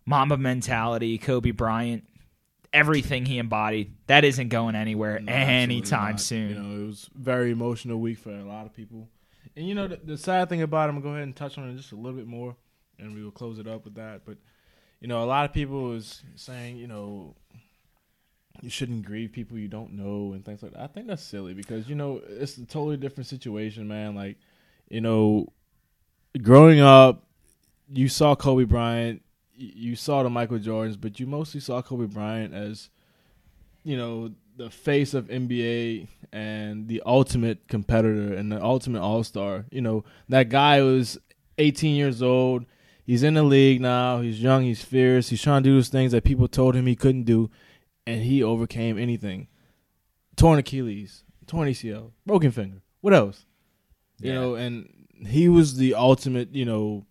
Mamba 0.06 0.38
mentality, 0.38 1.18
Kobe 1.20 1.52
Bryant, 1.52 2.04
everything 2.74 3.26
he 3.26 3.38
embodied, 3.38 3.94
that 4.08 4.24
isn't 4.24 4.50
going 4.50 4.76
anywhere 4.76 5.20
no, 5.20 5.32
anytime 5.32 6.18
soon. 6.18 6.50
You 6.50 6.56
know, 6.56 6.84
it 6.84 6.88
was 6.88 7.10
very 7.16 7.52
emotional 7.52 8.00
week 8.00 8.18
for 8.20 8.32
a 8.32 8.44
lot 8.44 8.66
of 8.66 8.74
people. 8.74 9.08
And 9.56 9.68
you 9.68 9.76
know, 9.76 9.88
the, 9.88 9.98
the 9.98 10.18
sad 10.18 10.50
thing 10.50 10.62
about 10.62 10.86
it, 10.86 10.90
I'm 10.90 11.02
gonna 11.02 11.04
go 11.04 11.10
ahead 11.12 11.24
and 11.24 11.36
touch 11.36 11.58
on 11.58 11.70
it 11.70 11.76
just 11.76 11.92
a 11.92 11.96
little 11.96 12.18
bit 12.18 12.28
more, 12.28 12.56
and 12.98 13.16
we 13.16 13.24
will 13.24 13.32
close 13.32 13.60
it 13.60 13.68
up 13.68 13.86
with 13.86 13.96
that. 13.96 14.22
But 14.26 14.38
you 15.00 15.08
know, 15.08 15.24
a 15.24 15.26
lot 15.26 15.46
of 15.46 15.54
people 15.54 15.94
is 15.94 16.22
saying, 16.36 16.78
you 16.78 16.88
know, 16.88 17.36
you 18.62 18.70
shouldn't 18.70 19.06
grieve 19.06 19.32
people 19.32 19.58
you 19.58 19.68
don't 19.68 19.94
know 19.94 20.34
and 20.34 20.44
things 20.44 20.62
like 20.62 20.74
that. 20.74 20.82
I 20.82 20.88
think 20.88 21.08
that's 21.08 21.24
silly 21.24 21.54
because 21.54 21.88
you 21.88 21.96
know 21.96 22.22
it's 22.28 22.58
a 22.58 22.66
totally 22.66 22.98
different 22.98 23.28
situation, 23.28 23.88
man. 23.88 24.16
Like, 24.16 24.38
you 24.90 25.02
know, 25.02 25.48
growing 26.42 26.80
up, 26.80 27.26
you 27.92 28.08
saw 28.08 28.36
Kobe 28.36 28.66
Bryant, 28.66 29.22
you 29.60 29.96
saw 29.96 30.24
the 30.24 30.30
Michael 30.30 30.60
Jordans, 30.60 31.00
but 31.00 31.20
you 31.20 31.28
mostly 31.28 31.60
saw 31.60 31.82
Kobe 31.82 32.06
Bryant 32.06 32.54
as, 32.54 32.90
you 33.84 33.98
know, 33.98 34.32
the 34.58 34.70
face 34.70 35.14
of 35.14 35.28
NBA 35.28 36.08
and 36.32 36.88
the 36.88 37.02
ultimate 37.06 37.68
competitor 37.68 38.34
and 38.34 38.52
the 38.52 38.62
ultimate 38.62 39.02
all 39.02 39.24
star. 39.24 39.66
You 39.72 39.82
know, 39.82 40.04
that 40.30 40.50
guy 40.50 40.82
was 40.82 41.18
18 41.58 41.96
years 41.96 42.22
old 42.22 42.66
he's 43.10 43.24
in 43.24 43.34
the 43.34 43.44
league 43.44 43.82
now. 43.82 44.22
He's 44.22 44.40
young. 44.40 44.64
He's 44.64 44.84
fierce. 44.84 45.30
He's 45.30 45.42
trying 45.42 45.64
to 45.64 45.70
do 45.70 45.76
those 45.76 45.90
things 45.90 46.12
that 46.12 46.24
people 46.24 46.48
told 46.48 46.76
him 46.76 46.86
he 46.86 46.96
couldn't 46.96 47.24
do, 47.24 47.50
and 48.06 48.22
he 48.22 48.44
overcame 48.44 49.00
anything. 49.00 49.48
Torn 50.36 50.60
Achilles, 50.60 51.24
torn 51.48 51.68
ACL, 51.68 52.12
broken 52.26 52.52
finger. 52.52 52.84
What 53.02 53.16
else? 53.16 53.46
You 54.22 54.34
know, 54.34 54.56
and 54.56 55.08
he 55.26 55.50
was 55.50 55.78
the 55.78 55.96
ultimate. 55.96 56.54
You 56.54 56.66
know, 56.66 57.06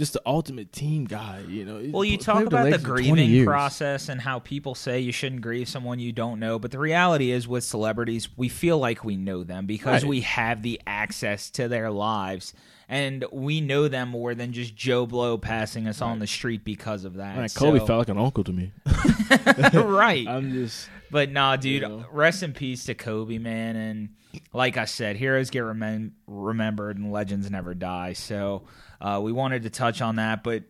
just 0.00 0.14
the 0.14 0.22
ultimate 0.24 0.72
team 0.72 1.04
guy. 1.04 1.44
You 1.46 1.64
know. 1.66 1.90
Well, 1.92 2.04
you 2.04 2.16
talk 2.16 2.46
about 2.46 2.70
the, 2.70 2.78
grieving 2.78 3.44
process 3.44 4.08
and 4.08 4.20
how 4.20 4.38
people 4.38 4.74
say 4.74 4.98
you 5.00 5.12
shouldn't 5.12 5.42
grieve 5.42 5.68
someone 5.68 6.00
you 6.00 6.10
don't 6.10 6.40
know, 6.40 6.58
but 6.58 6.70
the 6.70 6.78
reality 6.78 7.30
is 7.30 7.46
with 7.46 7.62
celebrities, 7.64 8.28
we 8.36 8.48
feel 8.48 8.78
like 8.78 9.04
we 9.04 9.16
know 9.16 9.44
them 9.44 9.66
because 9.66 10.02
right. 10.02 10.08
we 10.08 10.20
have 10.22 10.62
the 10.62 10.80
access 10.86 11.50
to 11.50 11.68
their 11.68 11.90
lives 11.90 12.54
and 12.88 13.26
we 13.30 13.60
know 13.60 13.88
them 13.88 14.08
more 14.08 14.34
than 14.34 14.54
just 14.54 14.74
Joe 14.74 15.04
Blow 15.06 15.36
passing 15.36 15.86
us 15.86 16.00
right. 16.00 16.08
on 16.08 16.18
the 16.18 16.26
street 16.26 16.64
because 16.64 17.04
of 17.04 17.14
that. 17.14 17.38
Right, 17.38 17.54
Kobe 17.54 17.78
so. 17.78 17.86
felt 17.86 17.98
like 17.98 18.08
an 18.08 18.18
uncle 18.18 18.42
to 18.42 18.52
me. 18.52 18.72
right. 19.74 20.26
I'm 20.26 20.50
just. 20.52 20.88
But 21.10 21.30
nah, 21.30 21.56
dude. 21.56 21.82
You 21.82 21.88
know. 21.88 22.06
Rest 22.10 22.42
in 22.42 22.54
peace 22.54 22.86
to 22.86 22.94
Kobe, 22.94 23.36
man. 23.36 23.76
And 23.76 24.08
like 24.52 24.78
I 24.78 24.86
said, 24.86 25.16
heroes 25.16 25.50
get 25.50 25.62
remem- 25.62 26.12
remembered 26.26 26.96
and 26.96 27.12
legends 27.12 27.50
never 27.50 27.74
die. 27.74 28.14
So 28.14 28.62
uh, 29.00 29.20
we 29.22 29.32
wanted 29.32 29.62
to 29.62 29.70
touch 29.70 30.00
on 30.00 30.16
that, 30.16 30.42
but 30.42 30.64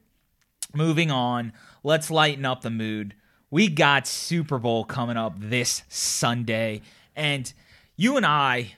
moving 0.74 1.10
on. 1.10 1.52
Let's 1.82 2.10
lighten 2.10 2.44
up 2.44 2.62
the 2.62 2.70
mood. 2.70 3.14
We 3.50 3.68
got 3.68 4.06
Super 4.06 4.58
Bowl 4.58 4.84
coming 4.84 5.16
up 5.16 5.34
this 5.36 5.82
Sunday, 5.88 6.82
and 7.16 7.52
you 7.96 8.16
and 8.16 8.24
I, 8.24 8.74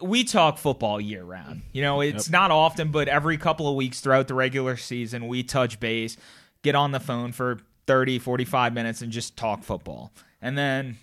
we 0.00 0.24
talk 0.24 0.58
football 0.58 1.00
year 1.00 1.22
round. 1.22 1.62
You 1.72 1.82
know, 1.82 2.00
it's 2.00 2.26
yep. 2.26 2.32
not 2.32 2.50
often, 2.50 2.90
but 2.90 3.08
every 3.08 3.36
couple 3.36 3.68
of 3.68 3.76
weeks 3.76 4.00
throughout 4.00 4.26
the 4.26 4.34
regular 4.34 4.76
season, 4.76 5.28
we 5.28 5.42
touch 5.42 5.78
base, 5.78 6.16
get 6.62 6.74
on 6.74 6.90
the 6.90 7.00
phone 7.00 7.32
for 7.32 7.60
30, 7.86 8.18
45 8.18 8.72
minutes, 8.72 9.00
and 9.02 9.12
just 9.12 9.36
talk 9.36 9.62
football. 9.62 10.12
And 10.42 10.58
then 10.58 10.96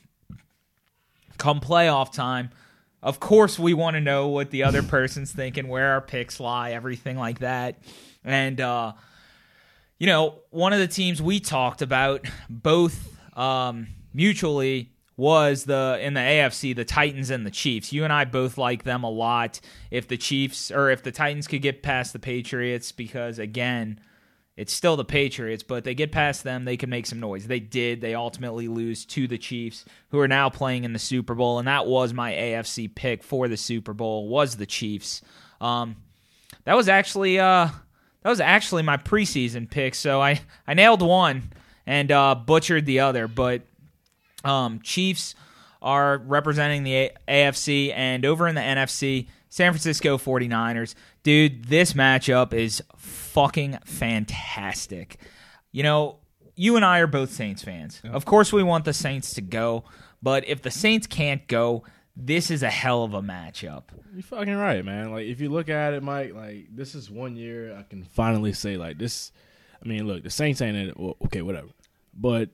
come 1.38 1.62
playoff 1.62 2.12
time, 2.12 2.50
of 3.04 3.20
course, 3.20 3.60
we 3.60 3.74
want 3.74 3.96
to 3.96 4.02
know 4.02 4.30
what 4.30 4.50
the 4.50 4.64
other 4.64 4.82
person's 4.82 5.32
thinking, 5.32 5.68
where 5.68 5.92
our 5.92 6.02
picks 6.02 6.40
lie, 6.40 6.72
everything 6.72 7.18
like 7.18 7.40
that. 7.40 7.78
And, 8.24 8.60
uh, 8.62 8.94
you 10.00 10.08
know, 10.08 10.40
one 10.52 10.72
of 10.72 10.80
the 10.80 10.88
teams 10.88 11.22
we 11.22 11.42
talked 11.42 11.82
about 11.82 12.26
both 12.50 13.18
um, 13.38 13.88
mutually 14.14 14.90
was 15.18 15.66
the 15.66 16.00
in 16.02 16.14
the 16.14 16.22
AFC 16.22 16.76
the 16.76 16.86
Titans 16.86 17.30
and 17.30 17.46
the 17.46 17.52
Chiefs. 17.52 17.92
You 17.92 18.06
and 18.06 18.14
I 18.14 18.26
both 18.26 18.58
like 18.58 18.84
them 18.84 19.04
a 19.04 19.10
lot. 19.10 19.60
If 19.92 20.08
the 20.08 20.18
Chiefs 20.18 20.72
or 20.72 20.90
if 20.90 21.04
the 21.04 21.12
Titans 21.12 21.48
could 21.48 21.62
get 21.62 21.84
past 21.84 22.14
the 22.14 22.20
Patriots, 22.20 22.94
because 22.94 23.38
again, 23.38 24.00
it's 24.56 24.74
still 24.74 24.96
the 24.96 25.06
Patriots, 25.06 25.64
but 25.64 25.84
they 25.84 25.96
get 25.96 26.12
past 26.12 26.44
them, 26.44 26.66
they 26.66 26.78
can 26.78 26.90
make 26.90 27.08
some 27.08 27.20
noise. 27.20 27.48
They 27.48 27.60
did. 27.60 28.02
They 28.02 28.14
ultimately 28.14 28.68
lose 28.68 29.04
to 29.06 29.28
the 29.28 29.38
Chiefs, 29.38 29.84
who 30.10 30.20
are 30.20 30.28
now 30.28 30.50
playing 30.50 30.84
in 30.84 30.94
the 30.94 31.00
Super 31.00 31.34
Bowl, 31.34 31.58
and 31.58 31.68
that 31.68 31.88
was 31.88 32.14
my 32.14 32.32
AFC 32.32 32.94
pick 32.94 33.24
for 33.24 33.48
the 33.48 33.58
Super 33.58 33.94
Bowl 33.94 34.28
was 34.28 34.58
the 34.58 34.68
Chiefs. 34.68 35.22
Um, 35.60 35.96
that 36.66 36.76
was 36.76 36.88
actually 36.88 37.40
uh, 37.40 37.70
that 38.22 38.30
was 38.30 38.40
actually 38.40 38.84
my 38.84 38.98
preseason 38.98 39.70
pick, 39.70 39.96
so 39.96 40.22
I 40.22 40.42
I 40.68 40.76
nailed 40.76 41.02
one 41.02 41.52
and 41.88 42.12
uh, 42.12 42.36
butchered 42.36 42.86
the 42.86 43.00
other. 43.00 43.28
But 43.28 43.64
um, 44.44 44.82
Chiefs 44.82 45.34
are 45.82 46.20
representing 46.20 46.84
the 46.84 47.12
AFC, 47.28 47.92
and 47.94 48.24
over 48.24 48.48
in 48.48 48.54
the 48.54 48.62
NFC, 48.62 49.28
San 49.54 49.72
Francisco 49.72 50.18
49ers. 50.18 50.96
Dude, 51.22 51.66
this 51.66 51.94
matchup 51.94 52.54
is 52.54 52.82
fucking 52.98 53.78
fantastic. 53.86 55.18
You 55.72 55.84
know, 55.84 56.18
you 56.56 56.76
and 56.76 56.84
I 56.84 56.98
are 56.98 57.06
both 57.06 57.32
Saints 57.32 57.62
fans. 57.62 58.02
Yep. 58.04 58.16
Of 58.16 58.26
course, 58.26 58.52
we 58.52 58.64
want 58.64 58.84
the 58.84 58.94
Saints 58.94 59.36
to 59.36 59.42
go, 59.42 59.84
but 60.24 60.44
if 60.48 60.64
the 60.64 60.72
Saints 60.72 61.06
can't 61.06 61.48
go, 61.48 61.84
this 62.16 62.50
is 62.50 62.64
a 62.64 62.70
hell 62.72 63.04
of 63.04 63.14
a 63.14 63.22
matchup. 63.22 63.84
You're 64.12 64.24
fucking 64.24 64.56
right, 64.56 64.84
man. 64.84 65.12
Like 65.12 65.28
if 65.28 65.40
you 65.40 65.50
look 65.50 65.70
at 65.70 65.94
it, 65.94 66.02
Mike, 66.02 66.34
like 66.34 66.70
this 66.72 66.96
is 66.96 67.12
one 67.12 67.36
year 67.36 67.78
I 67.78 67.84
can 67.84 68.06
finally 68.06 68.54
say 68.54 68.76
like 68.76 68.98
this. 68.98 69.32
I 69.86 69.88
mean, 69.88 70.08
look, 70.08 70.24
the 70.24 70.32
Saints 70.32 70.64
ain't 70.64 70.78
it. 70.78 71.00
Well, 71.00 71.16
okay, 71.26 71.44
whatever. 71.44 71.68
But 72.12 72.50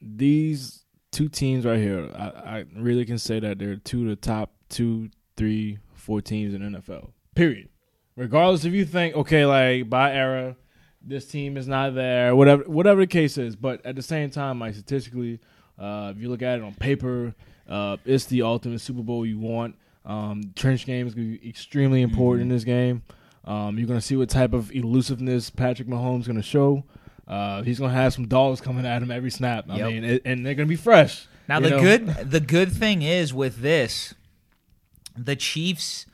these 0.00 0.84
two 1.10 1.28
teams 1.28 1.66
right 1.66 1.80
here, 1.80 2.08
I, 2.14 2.58
I 2.58 2.64
really 2.76 3.04
can 3.04 3.18
say 3.18 3.40
that 3.40 3.58
they're 3.58 3.74
two 3.74 4.02
of 4.02 4.10
the 4.10 4.14
top 4.14 4.52
two, 4.68 5.10
three, 5.36 5.80
four 6.06 6.22
teams 6.22 6.54
in 6.54 6.62
NFL. 6.62 7.10
Period. 7.34 7.68
Regardless 8.16 8.64
if 8.64 8.72
you 8.72 8.86
think, 8.86 9.14
okay, 9.16 9.44
like 9.44 9.90
by 9.90 10.12
era, 10.12 10.56
this 11.02 11.26
team 11.26 11.56
is 11.56 11.68
not 11.68 11.94
there, 11.94 12.34
whatever 12.34 12.62
whatever 12.64 13.00
the 13.00 13.06
case 13.06 13.36
is. 13.36 13.56
But 13.56 13.84
at 13.84 13.96
the 13.96 14.02
same 14.02 14.30
time, 14.30 14.60
like 14.60 14.74
statistically, 14.74 15.40
uh, 15.78 16.12
if 16.14 16.22
you 16.22 16.28
look 16.30 16.42
at 16.42 16.58
it 16.58 16.64
on 16.64 16.74
paper, 16.74 17.34
uh, 17.68 17.96
it's 18.06 18.24
the 18.26 18.42
ultimate 18.42 18.80
Super 18.80 19.02
Bowl 19.02 19.26
you 19.26 19.38
want. 19.38 19.76
Um, 20.04 20.52
trench 20.54 20.86
game 20.86 21.06
is 21.06 21.14
going 21.14 21.32
to 21.32 21.38
be 21.38 21.48
extremely 21.48 22.00
important 22.00 22.44
mm-hmm. 22.44 22.52
in 22.52 22.56
this 22.56 22.64
game. 22.64 23.02
Um, 23.44 23.76
you're 23.76 23.88
going 23.88 24.00
to 24.00 24.06
see 24.06 24.16
what 24.16 24.30
type 24.30 24.54
of 24.54 24.72
elusiveness 24.72 25.50
Patrick 25.50 25.88
Mahomes 25.88 26.20
is 26.20 26.26
going 26.26 26.36
to 26.36 26.42
show. 26.42 26.84
Uh, 27.26 27.62
he's 27.62 27.78
going 27.80 27.90
to 27.90 27.96
have 27.96 28.14
some 28.14 28.28
dogs 28.28 28.60
coming 28.60 28.86
at 28.86 29.02
him 29.02 29.10
every 29.10 29.30
snap. 29.30 29.66
I 29.68 29.78
yep. 29.78 29.88
mean, 29.88 30.04
it, 30.04 30.22
and 30.24 30.46
they're 30.46 30.54
going 30.54 30.68
to 30.68 30.72
be 30.72 30.76
fresh. 30.76 31.26
Now 31.48 31.60
the 31.60 31.70
know? 31.70 31.80
good 31.80 32.06
the 32.30 32.40
good 32.40 32.72
thing 32.72 33.02
is 33.02 33.32
with 33.32 33.58
this, 33.58 34.14
the 35.16 35.36
Chiefs. 35.36 36.06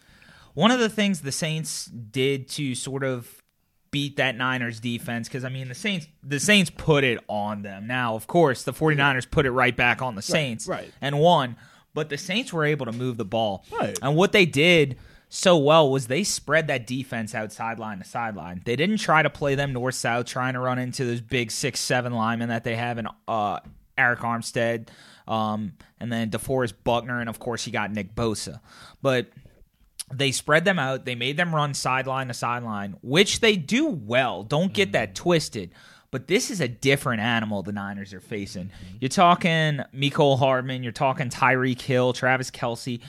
One 0.55 0.71
of 0.71 0.81
the 0.81 0.89
things 0.89 1.23
the 1.23 1.33
Saints 1.33 1.87
did 1.87 2.49
to 2.51 2.75
sort 2.75 3.05
of 3.05 3.43
beat 3.91 4.17
that 4.17 4.37
Niners 4.37 4.81
defense 4.81 5.29
because 5.29 5.45
I 5.45 5.51
mean 5.51 5.69
the 5.69 5.75
Saints 5.75 6.07
the 6.23 6.41
Saints 6.41 6.71
put 6.71 7.05
it 7.05 7.19
on 7.29 7.63
them. 7.63 7.87
Now, 7.87 8.15
of 8.15 8.27
course, 8.27 8.63
the 8.63 8.73
49ers 8.73 9.31
put 9.31 9.47
it 9.47 9.51
right 9.51 9.77
back 9.77 10.03
on 10.03 10.15
the 10.15 10.23
Saints 10.23 10.67
right, 10.67 10.81
right. 10.81 10.93
and 11.01 11.19
won, 11.19 11.57
but 11.95 12.09
the 12.09 12.19
Saints 12.19 12.53
were 12.53 12.65
able 12.65 12.87
to 12.87 12.93
move 12.93 13.17
the 13.17 13.25
ball. 13.25 13.65
Right. 13.71 13.99
And 14.03 14.17
what 14.17 14.33
they 14.33 14.47
did 14.47 14.97
so 15.29 15.57
well 15.57 15.91
was 15.91 16.09
they 16.09 16.25
spread 16.25 16.67
that 16.67 16.87
defense 16.87 17.35
out 17.35 17.53
sideline 17.53 17.99
to 17.99 18.05
sideline. 18.05 18.61
They 18.65 18.77
didn't 18.77 18.99
try 18.99 19.23
to 19.23 19.31
play 19.31 19.55
them 19.55 19.73
north 19.73 19.95
south, 19.95 20.27
trying 20.27 20.55
to 20.55 20.61
run 20.61 20.79
into 20.79 21.05
those 21.05 21.21
big 21.21 21.51
six 21.51 21.81
seven 21.81 22.13
linemen 22.13 22.49
that 22.49 22.65
they 22.65 22.77
have 22.77 22.99
in 22.99 23.07
uh, 23.29 23.61
Arik 23.97 24.19
Armstead, 24.19 24.89
um, 25.29 25.73
and 26.01 26.13
then 26.13 26.31
DeForest 26.31 26.75
Buckner, 26.85 27.21
and 27.21 27.29
of 27.29 27.39
course 27.39 27.67
you 27.67 27.73
got 27.73 27.93
Nick 27.93 28.15
Bosa. 28.15 28.61
But 29.01 29.29
they 30.13 30.33
spread 30.33 30.65
them 30.65 30.79
out. 30.79 31.05
They 31.05 31.15
made 31.15 31.37
them 31.37 31.55
run 31.55 31.75
sideline 31.75 32.29
to 32.29 32.35
sideline, 32.35 32.97
which 33.03 33.41
they 33.41 33.57
do 33.57 33.87
well. 33.87 34.43
Don't 34.43 34.73
get 34.73 34.93
that 34.93 35.15
mm-hmm. 35.15 35.23
twisted. 35.23 35.71
But 36.11 36.27
this 36.27 36.51
is 36.51 36.61
a 36.61 36.69
different 36.69 37.23
animal 37.23 37.63
the 37.63 37.73
Niners 37.73 38.13
are 38.13 38.21
facing. 38.21 38.71
You're 39.01 39.09
talking 39.09 39.81
Mecole 39.95 40.39
Hardman, 40.39 40.83
you're 40.83 40.93
talking 40.93 41.31
Tyreek 41.31 41.81
Hill, 41.81 42.13
Travis 42.13 42.51
Kelce, 42.51 43.01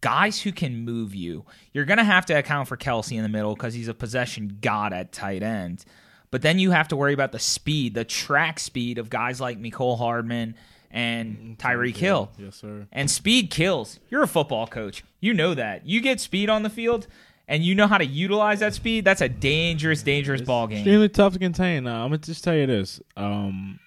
guys 0.00 0.40
who 0.40 0.52
can 0.52 0.84
move 0.84 1.12
you. 1.12 1.44
You're 1.72 1.84
going 1.86 1.98
to 1.98 2.04
have 2.04 2.24
to 2.26 2.34
account 2.34 2.68
for 2.68 2.76
Kelce 2.76 3.16
in 3.16 3.24
the 3.24 3.28
middle 3.28 3.56
because 3.56 3.74
he's 3.74 3.88
a 3.88 3.94
possession 3.94 4.58
god 4.60 4.92
at 4.92 5.10
tight 5.10 5.42
end. 5.42 5.84
But 6.30 6.42
then 6.42 6.60
you 6.60 6.70
have 6.70 6.86
to 6.88 6.96
worry 6.96 7.12
about 7.12 7.32
the 7.32 7.40
speed, 7.40 7.94
the 7.94 8.04
track 8.04 8.60
speed 8.60 8.98
of 8.98 9.10
guys 9.10 9.40
like 9.40 9.58
Mecole 9.58 9.98
Hardman 9.98 10.54
and 10.92 11.56
Tyreek 11.58 11.96
Hill. 11.96 12.30
Yes, 12.38 12.56
sir. 12.56 12.86
And 12.92 13.10
speed 13.10 13.50
kills. 13.50 13.98
You're 14.10 14.22
a 14.22 14.28
football 14.28 14.66
coach. 14.66 15.02
You 15.20 15.32
know 15.32 15.54
that. 15.54 15.86
You 15.86 16.00
get 16.00 16.20
speed 16.20 16.50
on 16.50 16.62
the 16.62 16.70
field 16.70 17.06
and 17.48 17.64
you 17.64 17.74
know 17.74 17.86
how 17.86 17.98
to 17.98 18.04
utilize 18.04 18.60
that 18.60 18.74
speed. 18.74 19.04
That's 19.04 19.20
a 19.20 19.28
dangerous, 19.28 20.02
dangerous 20.02 20.42
it's 20.42 20.46
ball 20.46 20.66
game. 20.66 20.78
Extremely 20.78 21.08
tough 21.08 21.32
to 21.32 21.38
contain. 21.38 21.84
Now, 21.84 22.04
I'm 22.04 22.10
gonna 22.10 22.18
just 22.18 22.44
tell 22.44 22.54
you 22.54 22.66
this. 22.66 23.00
Um, 23.16 23.80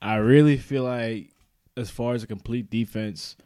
I 0.00 0.16
really 0.16 0.56
feel 0.56 0.84
like, 0.84 1.30
as 1.76 1.90
far 1.90 2.14
as 2.14 2.22
a 2.22 2.26
complete 2.26 2.70
defense, 2.70 3.36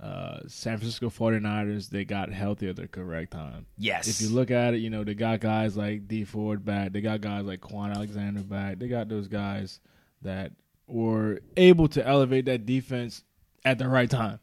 uh, 0.00 0.40
San 0.46 0.78
Francisco 0.78 1.08
49ers, 1.08 1.88
they 1.88 2.04
got 2.04 2.30
healthy 2.30 2.68
at 2.68 2.76
the 2.76 2.88
correct 2.88 3.32
time. 3.32 3.66
Yes. 3.78 4.08
If 4.08 4.20
you 4.20 4.34
look 4.34 4.50
at 4.50 4.74
it, 4.74 4.78
you 4.78 4.90
know, 4.90 5.04
they 5.04 5.14
got 5.14 5.40
guys 5.40 5.76
like 5.76 6.08
D 6.08 6.24
Ford 6.24 6.64
back. 6.64 6.92
They 6.92 7.00
got 7.00 7.20
guys 7.20 7.44
like 7.44 7.60
Kwon 7.60 7.94
Alexander 7.94 8.40
back. 8.42 8.78
They 8.78 8.88
got 8.88 9.08
those 9.08 9.28
guys 9.28 9.80
that 10.22 10.52
were 10.92 11.40
able 11.56 11.88
to 11.88 12.06
elevate 12.06 12.44
that 12.46 12.66
defense 12.66 13.24
at 13.64 13.78
the 13.78 13.88
right 13.88 14.10
time. 14.10 14.38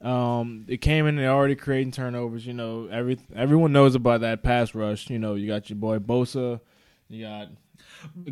Um, 0.00 0.64
it 0.68 0.76
came 0.78 1.06
in, 1.06 1.16
they 1.16 1.26
already 1.26 1.56
creating 1.56 1.90
turnovers. 1.90 2.46
You 2.46 2.54
know, 2.54 2.86
every 2.90 3.18
everyone 3.34 3.72
knows 3.72 3.94
about 3.96 4.20
that 4.20 4.42
pass 4.44 4.74
rush. 4.74 5.10
You 5.10 5.18
know, 5.18 5.34
you 5.34 5.48
got 5.48 5.68
your 5.68 5.76
boy 5.76 5.98
Bosa. 5.98 6.60
You 7.08 7.24
got 7.24 7.48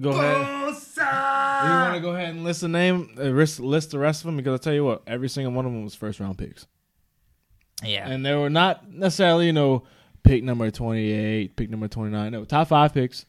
Go 0.00 0.12
Bosa! 0.12 0.98
ahead. 0.98 1.64
You 1.64 1.70
want 1.70 1.94
to 1.94 2.00
go 2.00 2.10
ahead 2.12 2.28
and 2.30 2.44
list 2.44 2.60
the 2.60 2.68
name, 2.68 3.10
uh, 3.18 3.22
list, 3.22 3.58
list 3.58 3.90
the 3.90 3.98
rest 3.98 4.20
of 4.20 4.26
them 4.26 4.36
because 4.36 4.60
I 4.60 4.62
tell 4.62 4.74
you 4.74 4.84
what, 4.84 5.02
every 5.06 5.28
single 5.28 5.52
one 5.52 5.66
of 5.66 5.72
them 5.72 5.82
was 5.82 5.94
first 5.94 6.20
round 6.20 6.38
picks. 6.38 6.66
Yeah, 7.82 8.08
and 8.08 8.24
they 8.24 8.34
were 8.34 8.50
not 8.50 8.88
necessarily 8.90 9.46
you 9.46 9.52
know 9.52 9.82
pick 10.22 10.44
number 10.44 10.70
twenty 10.70 11.10
eight, 11.10 11.56
pick 11.56 11.68
number 11.68 11.88
twenty 11.88 12.12
nine. 12.12 12.30
No, 12.32 12.44
top 12.44 12.68
five 12.68 12.94
picks. 12.94 13.26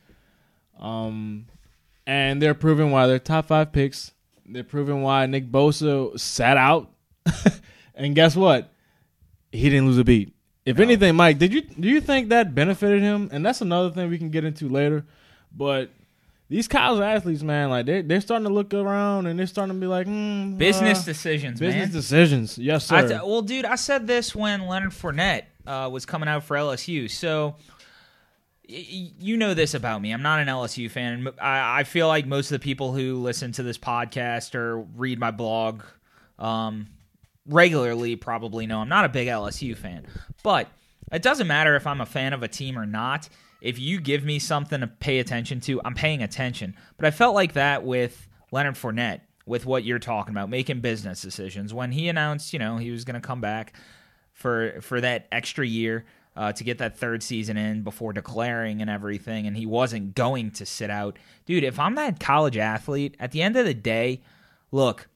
Um, 0.79 1.47
and 2.05 2.39
they're 2.41 2.53
proving 2.53 2.91
why 2.91 3.07
they're 3.07 3.17
top 3.19 3.47
five 3.47 3.71
picks. 3.73 4.11
They're 4.47 4.63
proving 4.63 5.01
why 5.01 5.25
Nick 5.25 5.51
Bosa 5.51 6.17
sat 6.19 6.57
out, 6.57 6.89
and 7.95 8.15
guess 8.15 8.35
what? 8.35 8.71
He 9.51 9.69
didn't 9.69 9.87
lose 9.87 9.97
a 9.97 10.03
beat. 10.03 10.33
If 10.65 10.77
no. 10.77 10.83
anything, 10.83 11.15
Mike, 11.15 11.37
did 11.37 11.53
you 11.53 11.61
do 11.61 11.87
you 11.87 12.01
think 12.01 12.29
that 12.29 12.53
benefited 12.53 13.01
him? 13.01 13.29
And 13.31 13.45
that's 13.45 13.61
another 13.61 13.89
thing 13.89 14.09
we 14.09 14.17
can 14.17 14.29
get 14.29 14.43
into 14.43 14.67
later. 14.67 15.05
But 15.51 15.91
these 16.49 16.67
college 16.67 17.01
athletes, 17.01 17.43
man, 17.43 17.69
like 17.69 17.85
they're 17.85 18.01
they're 18.01 18.21
starting 18.21 18.47
to 18.47 18.53
look 18.53 18.73
around 18.73 19.27
and 19.27 19.37
they're 19.37 19.47
starting 19.47 19.75
to 19.75 19.79
be 19.79 19.87
like, 19.87 20.07
mm, 20.07 20.57
business 20.57 21.01
uh, 21.01 21.05
decisions, 21.05 21.59
business 21.59 21.87
man. 21.87 21.91
decisions. 21.91 22.57
Yes, 22.57 22.85
sir. 22.85 23.21
Well, 23.25 23.41
dude, 23.41 23.65
I 23.65 23.75
said 23.75 24.07
this 24.07 24.35
when 24.35 24.67
Leonard 24.67 24.91
Fournette 24.91 25.43
uh, 25.65 25.89
was 25.91 26.05
coming 26.05 26.29
out 26.29 26.43
for 26.43 26.55
LSU. 26.55 27.09
So 27.09 27.55
you 28.67 29.37
know 29.37 29.53
this 29.53 29.73
about 29.73 30.01
me. 30.01 30.11
I'm 30.11 30.21
not 30.21 30.39
an 30.39 30.47
LSU 30.47 30.91
fan. 30.91 31.27
I, 31.41 31.83
feel 31.83 32.07
like 32.07 32.25
most 32.25 32.51
of 32.51 32.59
the 32.59 32.63
people 32.63 32.93
who 32.93 33.15
listen 33.15 33.51
to 33.53 33.63
this 33.63 33.77
podcast 33.77 34.55
or 34.55 34.79
read 34.79 35.19
my 35.19 35.31
blog 35.31 35.83
um, 36.37 36.87
regularly 37.45 38.15
probably 38.15 38.67
know 38.67 38.79
I'm 38.79 38.89
not 38.89 39.05
a 39.05 39.09
big 39.09 39.27
LSU 39.27 39.75
fan. 39.77 40.05
But 40.43 40.67
it 41.11 41.21
doesn't 41.21 41.47
matter 41.47 41.75
if 41.75 41.87
I'm 41.87 42.01
a 42.01 42.05
fan 42.05 42.33
of 42.33 42.43
a 42.43 42.47
team 42.47 42.77
or 42.77 42.85
not 42.85 43.29
if 43.61 43.79
you 43.79 43.99
give 43.99 44.23
me 44.23 44.39
something 44.39 44.81
to 44.81 44.87
pay 44.87 45.19
attention 45.19 45.59
to, 45.61 45.81
I'm 45.83 45.95
paying 45.95 46.21
attention. 46.21 46.75
But 46.97 47.05
I 47.05 47.11
felt 47.11 47.35
like 47.35 47.53
that 47.53 47.83
with 47.83 48.27
Leonard 48.51 48.75
Fournette, 48.75 49.21
with 49.45 49.65
what 49.65 49.83
you're 49.83 49.99
talking 49.99 50.33
about, 50.33 50.49
making 50.49 50.81
business 50.81 51.21
decisions. 51.21 51.73
When 51.73 51.91
he 51.91 52.09
announced, 52.09 52.53
you 52.53 52.59
know, 52.59 52.77
he 52.77 52.91
was 52.91 53.03
going 53.03 53.19
to 53.19 53.25
come 53.25 53.41
back 53.41 53.73
for 54.33 54.79
for 54.81 55.01
that 55.01 55.27
extra 55.31 55.65
year, 55.65 56.05
uh, 56.37 56.53
to 56.53 56.63
get 56.63 56.77
that 56.77 56.97
third 56.97 57.23
season 57.23 57.57
in 57.57 57.81
before 57.81 58.13
declaring 58.13 58.79
and 58.79 58.89
everything, 58.89 59.47
and 59.47 59.57
he 59.57 59.65
wasn't 59.65 60.13
going 60.13 60.51
to 60.51 60.65
sit 60.67 60.91
out. 60.91 61.17
Dude, 61.47 61.63
if 61.63 61.79
I'm 61.79 61.95
that 61.95 62.19
college 62.19 62.57
athlete, 62.57 63.15
at 63.19 63.31
the 63.31 63.41
end 63.41 63.57
of 63.57 63.65
the 63.65 63.73
day, 63.73 64.21
look, 64.71 65.07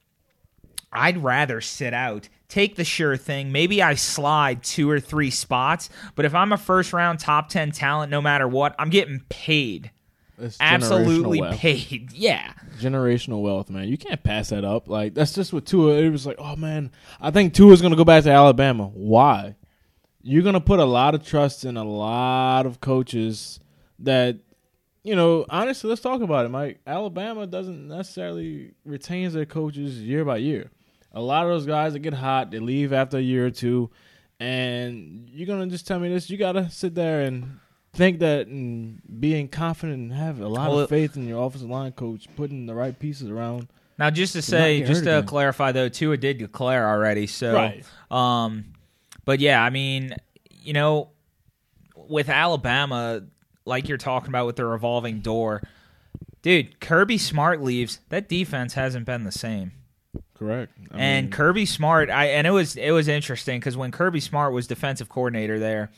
I'd 0.92 1.24
rather 1.24 1.62
sit 1.62 1.94
out, 1.94 2.28
take 2.50 2.76
the 2.76 2.84
sure 2.84 3.16
thing. 3.18 3.52
Maybe 3.52 3.84
I 3.84 3.94
slide 3.94 4.64
two 4.64 4.90
or 4.90 5.00
three 5.00 5.30
spots, 5.30 5.92
but 6.16 6.26
if 6.26 6.34
I'm 6.34 6.52
a 6.52 6.58
first 6.58 6.92
round 6.92 7.20
top 7.20 7.50
10 7.50 7.72
talent, 7.72 8.10
no 8.10 8.20
matter 8.20 8.48
what, 8.48 8.74
I'm 8.80 8.90
getting 8.90 9.22
paid. 9.30 9.92
It's 10.40 10.58
Absolutely 10.60 11.44
paid. 11.56 12.12
Yeah. 12.14 12.52
Generational 12.80 13.44
wealth, 13.44 13.70
man. 13.70 13.88
You 13.88 13.98
can't 14.00 14.24
pass 14.24 14.50
that 14.50 14.66
up. 14.66 14.88
Like 14.88 15.14
that's 15.14 15.34
just 15.34 15.54
what 15.54 15.68
Tua. 15.68 15.98
It 15.98 16.10
was 16.10 16.26
like, 16.26 16.38
oh 16.40 16.56
man, 16.56 16.90
I 17.20 17.30
think 17.30 17.54
Tua's 17.54 17.80
gonna 17.80 17.96
go 17.96 18.04
back 18.04 18.24
to 18.24 18.32
Alabama. 18.32 18.88
Why? 18.88 19.54
You're 20.24 20.44
gonna 20.44 20.62
put 20.62 20.80
a 20.80 20.86
lot 20.86 21.16
of 21.16 21.26
trust 21.26 21.66
in 21.66 21.78
a 21.78 21.84
lot 21.84 22.66
of 22.66 22.80
coaches 22.82 23.60
that, 24.00 24.38
you 25.04 25.16
know, 25.16 25.46
honestly, 25.50 25.90
let's 25.90 26.02
talk 26.02 26.22
about 26.22 26.46
it, 26.46 26.50
Mike. 26.50 26.80
Alabama 26.86 27.48
doesn't 27.48 27.88
necessarily 27.88 28.74
retains 28.86 29.34
their 29.34 29.46
coaches 29.46 30.02
year 30.02 30.24
by 30.24 30.38
year. 30.38 30.70
A 31.14 31.22
lot 31.22 31.44
of 31.46 31.50
those 31.50 31.66
guys 31.66 31.94
that 31.94 32.00
get 32.00 32.14
hot, 32.14 32.52
they 32.52 32.60
leave 32.60 32.94
after 32.94 33.18
a 33.18 33.22
year 33.22 33.46
or 33.48 33.52
two, 33.52 33.90
and 34.40 35.30
you're 35.30 35.48
gonna 35.48 35.68
just 35.68 35.88
tell 35.88 36.00
me 36.00 36.10
this. 36.10 36.30
You 36.30 36.38
gotta 36.38 36.70
sit 36.70 36.96
there 36.96 37.22
and 37.22 37.60
think 37.94 38.20
that 38.20 38.48
and 38.48 39.02
being 39.20 39.48
confident 39.48 39.98
and 40.00 40.14
have 40.14 40.40
a 40.40 40.48
lot 40.48 40.70
Well, 40.70 40.80
of 40.80 40.90
faith 40.90 41.18
in 41.18 41.28
your 41.28 41.46
offensive 41.46 41.70
line 41.70 41.92
coach, 41.92 42.28
putting 42.36 42.66
the 42.66 42.74
right 42.74 42.98
pieces 42.98 43.30
around. 43.30 43.68
Now, 44.00 44.10
just 44.10 44.34
to 44.34 44.42
say, 44.42 44.82
just 44.82 45.04
to 45.04 45.18
again. 45.18 45.26
clarify 45.26 45.72
though, 45.74 45.90
Tua 45.90 46.18
did 46.18 46.38
declare 46.40 46.88
already. 46.88 47.28
So, 47.28 47.54
Right. 47.54 47.86
um, 48.10 48.71
but 49.26 49.40
yeah, 49.40 49.64
I 49.64 49.70
mean, 49.70 50.16
you 50.50 50.74
know, 50.74 51.10
with 51.96 52.30
Alabama, 52.30 53.22
like 53.66 53.88
you're 53.88 53.98
talking 53.98 54.30
about 54.30 54.46
with 54.46 54.56
the 54.56 54.66
revolving 54.66 55.20
door, 55.20 55.62
dude, 56.42 56.80
Kirby 56.80 57.18
Smart 57.18 57.62
leaves. 57.62 58.00
That 58.10 58.28
defense 58.28 58.74
hasn't 58.74 59.06
been 59.06 59.24
the 59.24 59.32
same. 59.32 59.72
Correct. 60.34 60.74
I 60.92 60.98
and 60.98 61.26
mean, 61.28 61.32
Kirby 61.32 61.66
Smart, 61.66 62.10
I 62.10 62.26
and 62.26 62.48
it 62.48 62.52
was 62.52 62.76
it 62.76 62.92
was 62.92 63.08
interesting 63.08 63.60
because 63.60 63.78
when 63.78 63.92
Kirby 63.92 64.20
Smart 64.20 64.54
was 64.54 64.68
defensive 64.68 65.08
coordinator 65.08 65.60
there, 65.60 65.92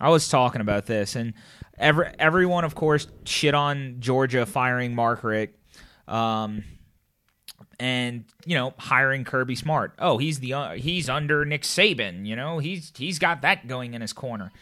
I 0.00 0.08
was 0.08 0.28
talking 0.28 0.60
about 0.62 0.86
this, 0.86 1.14
and 1.14 1.34
every 1.78 2.06
everyone, 2.18 2.64
of 2.64 2.74
course, 2.74 3.06
shit 3.24 3.54
on 3.54 3.96
Georgia 4.00 4.46
firing 4.46 4.94
Mark 4.94 5.22
Richt, 5.22 5.58
um, 6.08 6.64
and 7.82 8.24
you 8.46 8.54
know 8.54 8.74
hiring 8.78 9.24
Kirby 9.24 9.56
Smart. 9.56 9.92
Oh, 9.98 10.16
he's 10.16 10.38
the 10.38 10.54
uh, 10.54 10.70
he's 10.74 11.08
under 11.08 11.44
Nick 11.44 11.62
Saban. 11.62 12.24
You 12.24 12.36
know 12.36 12.58
he's 12.58 12.92
he's 12.96 13.18
got 13.18 13.42
that 13.42 13.66
going 13.66 13.94
in 13.94 14.00
his 14.00 14.12
corner. 14.12 14.52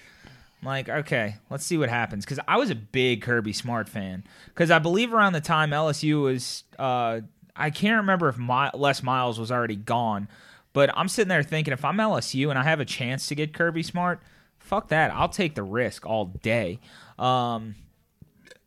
I'm 0.62 0.66
like, 0.66 0.88
okay, 0.88 1.36
let's 1.50 1.64
see 1.64 1.76
what 1.76 1.90
happens. 1.90 2.24
Because 2.24 2.40
I 2.48 2.56
was 2.56 2.70
a 2.70 2.74
big 2.74 3.20
Kirby 3.22 3.52
Smart 3.52 3.88
fan. 3.90 4.24
Because 4.46 4.70
I 4.70 4.78
believe 4.78 5.12
around 5.12 5.32
the 5.34 5.40
time 5.40 5.70
LSU 5.70 6.22
was, 6.22 6.64
uh, 6.78 7.20
I 7.56 7.70
can't 7.70 7.96
remember 7.98 8.28
if 8.28 8.36
My- 8.36 8.70
Les 8.74 9.02
Miles 9.02 9.40
was 9.40 9.50
already 9.50 9.76
gone, 9.76 10.28
but 10.74 10.90
I'm 10.94 11.08
sitting 11.08 11.30
there 11.30 11.42
thinking 11.42 11.72
if 11.72 11.82
I'm 11.82 11.96
LSU 11.96 12.50
and 12.50 12.58
I 12.58 12.64
have 12.64 12.78
a 12.78 12.84
chance 12.84 13.26
to 13.28 13.34
get 13.34 13.54
Kirby 13.54 13.82
Smart, 13.82 14.20
fuck 14.58 14.88
that. 14.88 15.10
I'll 15.12 15.30
take 15.30 15.54
the 15.54 15.62
risk 15.62 16.04
all 16.04 16.26
day. 16.26 16.78
Um, 17.18 17.74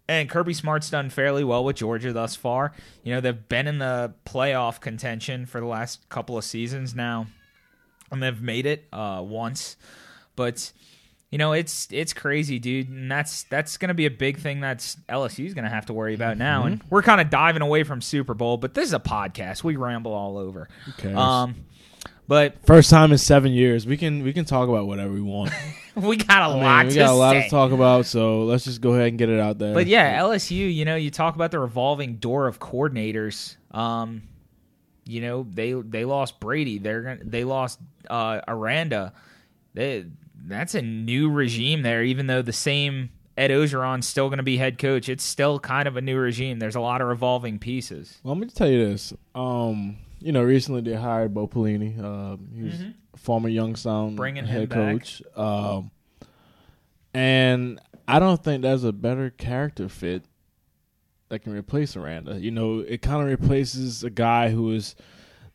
and 0.07 0.29
Kirby 0.29 0.53
Smart's 0.53 0.89
done 0.89 1.09
fairly 1.09 1.43
well 1.43 1.63
with 1.63 1.77
Georgia 1.77 2.11
thus 2.11 2.35
far. 2.35 2.73
You 3.03 3.13
know, 3.13 3.21
they've 3.21 3.47
been 3.47 3.67
in 3.67 3.77
the 3.79 4.13
playoff 4.25 4.79
contention 4.79 5.45
for 5.45 5.59
the 5.59 5.65
last 5.65 6.07
couple 6.09 6.37
of 6.37 6.43
seasons 6.43 6.93
now, 6.93 7.27
and 8.11 8.21
they've 8.21 8.41
made 8.41 8.65
it 8.65 8.85
uh, 8.91 9.21
once. 9.25 9.77
But 10.35 10.71
you 11.29 11.37
know, 11.37 11.53
it's 11.53 11.87
it's 11.89 12.13
crazy, 12.13 12.59
dude, 12.59 12.89
and 12.89 13.09
that's 13.09 13.43
that's 13.43 13.77
going 13.77 13.87
to 13.87 13.93
be 13.95 14.05
a 14.05 14.11
big 14.11 14.37
thing 14.37 14.59
that's 14.59 14.97
LSU's 15.09 15.53
going 15.53 15.63
to 15.63 15.69
have 15.69 15.85
to 15.87 15.93
worry 15.93 16.13
about 16.13 16.37
now. 16.37 16.65
And 16.65 16.83
we're 16.89 17.01
kind 17.01 17.21
of 17.21 17.29
diving 17.29 17.61
away 17.61 17.83
from 17.83 18.01
Super 18.01 18.33
Bowl, 18.33 18.57
but 18.57 18.73
this 18.73 18.85
is 18.85 18.93
a 18.93 18.99
podcast. 18.99 19.63
We 19.63 19.75
ramble 19.75 20.13
all 20.13 20.37
over. 20.37 20.67
Um, 21.17 21.55
but 22.27 22.65
first 22.65 22.89
time 22.89 23.11
in 23.11 23.17
seven 23.17 23.51
years, 23.51 23.85
we 23.85 23.97
can 23.97 24.23
we 24.23 24.33
can 24.33 24.45
talk 24.45 24.69
about 24.69 24.87
whatever 24.87 25.11
we 25.11 25.21
want. 25.21 25.51
we 25.95 26.17
got 26.17 26.49
a 26.49 26.53
I 26.53 26.53
mean, 26.53 26.63
lot 26.63 26.85
we 26.85 26.91
to 26.93 26.99
got 26.99 27.09
a 27.09 27.13
lot 27.13 27.33
say. 27.33 27.43
to 27.43 27.49
talk 27.49 27.71
about, 27.71 28.05
so 28.05 28.43
let's 28.45 28.63
just 28.63 28.81
go 28.81 28.93
ahead 28.93 29.09
and 29.09 29.17
get 29.17 29.29
it 29.29 29.39
out 29.39 29.57
there. 29.59 29.73
But 29.73 29.87
yeah, 29.87 30.19
LSU, 30.19 30.73
you 30.73 30.85
know, 30.85 30.95
you 30.95 31.11
talk 31.11 31.35
about 31.35 31.51
the 31.51 31.59
revolving 31.59 32.15
door 32.17 32.47
of 32.47 32.59
coordinators. 32.59 33.57
Um, 33.71 34.23
you 35.05 35.21
know, 35.21 35.45
they 35.49 35.73
they 35.73 36.05
lost 36.05 36.39
Brady. 36.39 36.77
They're 36.77 37.01
gonna 37.01 37.19
they 37.23 37.43
lost 37.43 37.79
uh 38.09 38.41
Aranda. 38.47 39.13
They 39.73 40.05
that's 40.45 40.75
a 40.75 40.81
new 40.81 41.29
regime 41.29 41.81
there, 41.81 42.03
even 42.03 42.27
though 42.27 42.41
the 42.41 42.53
same 42.53 43.09
Ed 43.37 43.49
Orgeron's 43.49 44.07
still 44.07 44.29
gonna 44.29 44.43
be 44.43 44.57
head 44.57 44.77
coach. 44.77 45.09
It's 45.09 45.23
still 45.23 45.59
kind 45.59 45.87
of 45.87 45.97
a 45.97 46.01
new 46.01 46.17
regime. 46.17 46.59
There's 46.59 46.75
a 46.75 46.81
lot 46.81 47.01
of 47.01 47.07
revolving 47.07 47.59
pieces. 47.59 48.19
Well, 48.23 48.35
let 48.35 48.41
me 48.41 48.47
tell 48.53 48.69
you 48.69 48.85
this. 48.85 49.13
Um, 49.35 49.97
you 50.23 50.31
know, 50.31 50.41
recently 50.41 50.81
they 50.81 50.95
hired 50.95 51.33
Bo 51.33 51.47
Pelini. 51.47 52.01
Um, 52.01 52.49
he 52.55 52.63
was 52.63 52.75
former 53.17 53.49
Youngstown 53.49 54.09
Mm-hmm. 54.09 54.15
Bringing 54.15 54.45
head 54.45 54.69
coach. 54.69 55.21
Um, 55.35 55.91
and 57.13 57.79
I 58.07 58.19
don't 58.19 58.43
think 58.43 58.61
there's 58.61 58.83
a 58.83 58.91
better 58.91 59.29
character 59.29 59.89
fit 59.89 60.23
that 61.29 61.39
can 61.39 61.53
replace 61.53 61.95
Aranda. 61.95 62.39
You 62.39 62.51
know, 62.51 62.79
it 62.79 63.01
kind 63.01 63.21
of 63.21 63.27
replaces 63.27 64.03
a 64.03 64.09
guy 64.09 64.49
who 64.49 64.71
is 64.71 64.95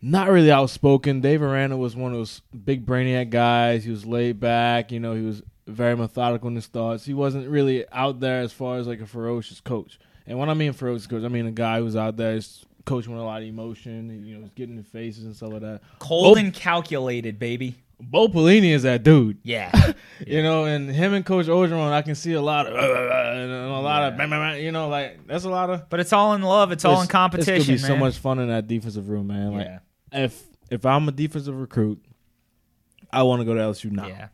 not 0.01 0.29
really 0.29 0.53
outspoken. 0.53 1.21
Dave 1.21 1.43
Aranda 1.43 1.77
was 1.77 1.97
one 1.97 2.13
of 2.13 2.19
those 2.19 2.43
big 2.65 2.87
brainiac 2.87 3.31
guys. 3.31 3.85
He 3.85 3.91
was 3.91 4.07
laid 4.07 4.39
back. 4.39 4.93
You 4.93 5.01
know, 5.01 5.15
he 5.15 5.23
was 5.23 5.43
very 5.67 5.97
methodical 5.97 6.49
in 6.49 6.55
his 6.55 6.67
thoughts. 6.67 7.05
He 7.05 7.15
wasn't 7.15 7.49
really 7.49 7.89
out 7.91 8.21
there 8.21 8.41
as 8.41 8.53
far 8.53 8.79
as 8.79 8.87
like 8.87 9.01
a 9.01 9.07
ferocious 9.07 9.61
coach. 9.61 9.99
And 10.27 10.39
when 10.39 10.51
I 10.51 10.55
mean 10.55 10.73
ferocious 10.73 11.07
coach, 11.07 11.25
I 11.25 11.29
mean 11.29 11.47
a 11.47 11.53
guy 11.53 11.81
who's 11.81 11.97
out 11.97 12.17
there 12.17 12.35
is 12.37 12.65
coaching 12.89 13.13
with 13.13 13.21
a 13.21 13.25
lot 13.25 13.43
of 13.43 13.49
emotion. 13.49 14.25
You 14.27 14.39
know, 14.39 14.51
getting 14.55 14.77
the 14.77 14.83
faces 14.83 15.25
and 15.25 15.35
stuff 15.37 15.53
like 15.53 15.63
that. 15.63 15.81
Cold 15.99 16.35
Bo- 16.35 16.41
and 16.41 16.53
calculated, 16.53 17.39
baby. 17.39 17.77
Bo 18.01 18.29
Pelini 18.29 18.73
is 18.73 18.85
that 18.85 19.03
dude. 19.03 19.39
Yeah. 19.43 19.93
You 20.27 20.43
know, 20.43 20.65
and 20.65 20.91
him 20.91 21.15
and 21.15 21.25
Coach 21.25 21.47
Orgeron, 21.47 21.93
I 21.93 22.03
can 22.03 22.17
see 22.17 22.33
a 22.33 22.43
lot 22.43 22.67
of 22.67 22.75
uh, 22.75 22.77
uh, 22.77 22.81
uh, 22.83 23.33
and 23.37 23.51
a 23.53 23.79
lot 23.81 24.03
of 24.13 24.19
bang, 24.19 24.29
bang, 24.31 24.63
you 24.63 24.73
know, 24.73 24.89
like 24.89 25.27
that's 25.29 25.45
a 25.45 25.49
lot 25.49 25.71
of 25.71 25.89
but 25.89 26.01
it's 26.01 26.13
all 26.13 26.35
in 26.35 26.43
love. 26.43 26.73
It's 26.73 26.85
all 26.85 27.01
in 27.01 27.07
competition. 27.07 27.75
It's 27.75 27.83
gonna 27.83 27.95
be 27.95 27.99
so 27.99 28.05
much 28.05 28.19
fun 28.19 28.41
in 28.41 28.49
that 28.49 28.67
defensive 28.67 29.09
room, 29.09 29.29
man. 29.29 29.53
Like 29.53 29.67
Yeah. 29.67 30.25
if 30.25 30.43
if 30.71 30.85
I'm 30.85 31.07
a 31.09 31.13
defensive 31.13 31.55
recruit, 31.59 32.05
I 33.13 33.23
want 33.23 33.41
to 33.41 33.45
go 33.45 33.55
to 33.55 33.61
LSU 33.61 33.91
now. 33.93 34.07
Yeah. 34.09 34.29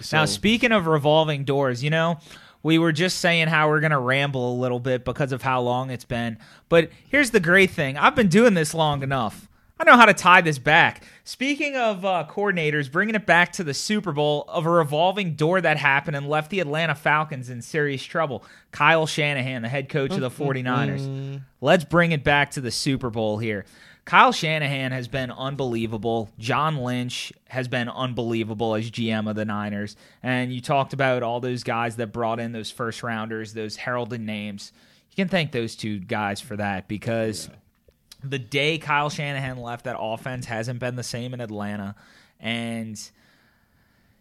So, 0.00 0.16
Now, 0.18 0.24
speaking 0.24 0.72
of 0.72 0.86
revolving 0.86 1.44
doors, 1.44 1.82
you 1.84 1.90
know, 1.90 2.18
we 2.62 2.78
were 2.78 2.92
just 2.92 3.18
saying 3.18 3.48
how 3.48 3.68
we're 3.68 3.80
going 3.80 3.90
to 3.92 3.98
ramble 3.98 4.52
a 4.52 4.56
little 4.60 4.80
bit 4.80 5.04
because 5.04 5.32
of 5.32 5.42
how 5.42 5.60
long 5.60 5.90
it's 5.90 6.04
been. 6.04 6.38
But 6.68 6.90
here's 7.08 7.30
the 7.30 7.40
great 7.40 7.70
thing 7.70 7.96
I've 7.96 8.16
been 8.16 8.28
doing 8.28 8.54
this 8.54 8.74
long 8.74 9.02
enough. 9.02 9.48
I 9.78 9.84
know 9.84 9.96
how 9.98 10.06
to 10.06 10.14
tie 10.14 10.40
this 10.40 10.58
back. 10.58 11.04
Speaking 11.22 11.76
of 11.76 12.02
uh, 12.02 12.26
coordinators, 12.30 12.90
bringing 12.90 13.14
it 13.14 13.26
back 13.26 13.52
to 13.52 13.64
the 13.64 13.74
Super 13.74 14.10
Bowl 14.10 14.46
of 14.48 14.64
a 14.64 14.70
revolving 14.70 15.34
door 15.34 15.60
that 15.60 15.76
happened 15.76 16.16
and 16.16 16.26
left 16.30 16.48
the 16.50 16.60
Atlanta 16.60 16.94
Falcons 16.94 17.50
in 17.50 17.60
serious 17.60 18.02
trouble. 18.02 18.42
Kyle 18.72 19.06
Shanahan, 19.06 19.60
the 19.60 19.68
head 19.68 19.90
coach 19.90 20.12
of 20.12 20.20
the 20.20 20.30
49ers. 20.30 21.42
Let's 21.60 21.84
bring 21.84 22.12
it 22.12 22.24
back 22.24 22.52
to 22.52 22.62
the 22.62 22.70
Super 22.70 23.10
Bowl 23.10 23.36
here. 23.36 23.66
Kyle 24.06 24.30
Shanahan 24.30 24.92
has 24.92 25.08
been 25.08 25.32
unbelievable. 25.32 26.30
John 26.38 26.76
Lynch 26.76 27.32
has 27.48 27.66
been 27.66 27.88
unbelievable 27.88 28.76
as 28.76 28.88
GM 28.88 29.28
of 29.28 29.34
the 29.34 29.44
Niners. 29.44 29.96
And 30.22 30.52
you 30.52 30.60
talked 30.60 30.92
about 30.92 31.24
all 31.24 31.40
those 31.40 31.64
guys 31.64 31.96
that 31.96 32.12
brought 32.12 32.38
in 32.38 32.52
those 32.52 32.70
first 32.70 33.02
rounders, 33.02 33.52
those 33.52 33.74
heralded 33.74 34.20
names. 34.20 34.72
You 35.10 35.16
can 35.16 35.28
thank 35.28 35.50
those 35.50 35.74
two 35.74 35.98
guys 35.98 36.40
for 36.40 36.56
that 36.56 36.86
because 36.86 37.50
the 38.22 38.38
day 38.38 38.78
Kyle 38.78 39.10
Shanahan 39.10 39.58
left, 39.58 39.86
that 39.86 39.96
offense 39.98 40.46
hasn't 40.46 40.78
been 40.78 40.94
the 40.94 41.02
same 41.02 41.34
in 41.34 41.40
Atlanta. 41.40 41.96
And 42.38 42.96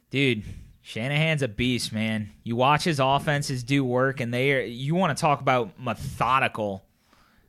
dude, 0.10 0.44
Shanahan's 0.82 1.44
a 1.44 1.48
beast, 1.48 1.94
man. 1.94 2.32
You 2.44 2.56
watch 2.56 2.86
his 2.86 3.00
offenses 3.00 3.64
do 3.64 3.86
work, 3.86 4.20
and 4.20 4.34
they 4.34 4.52
are. 4.54 4.62
You 4.62 4.96
want 4.96 5.16
to 5.16 5.22
talk 5.22 5.42
about 5.42 5.80
methodical? 5.80 6.86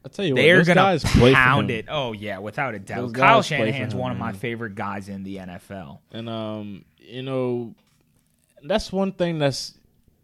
I 0.06 0.08
tell 0.08 0.24
you 0.24 0.34
what, 0.34 0.40
They're 0.40 0.62
those 0.62 1.02
gonna 1.02 1.34
pound 1.34 1.68
it. 1.72 1.86
Oh 1.88 2.12
yeah, 2.12 2.38
without 2.38 2.76
a 2.76 2.78
doubt. 2.78 3.08
Those 3.08 3.12
Kyle 3.12 3.42
Shanahan's 3.42 3.92
him, 3.92 3.98
one 3.98 4.12
of 4.12 4.18
my 4.18 4.26
man. 4.26 4.34
favorite 4.36 4.76
guys 4.76 5.08
in 5.08 5.24
the 5.24 5.38
NFL. 5.38 5.98
And 6.12 6.28
um, 6.28 6.84
you 6.98 7.24
know, 7.24 7.74
that's 8.62 8.92
one 8.92 9.10
thing 9.10 9.40
that's 9.40 9.74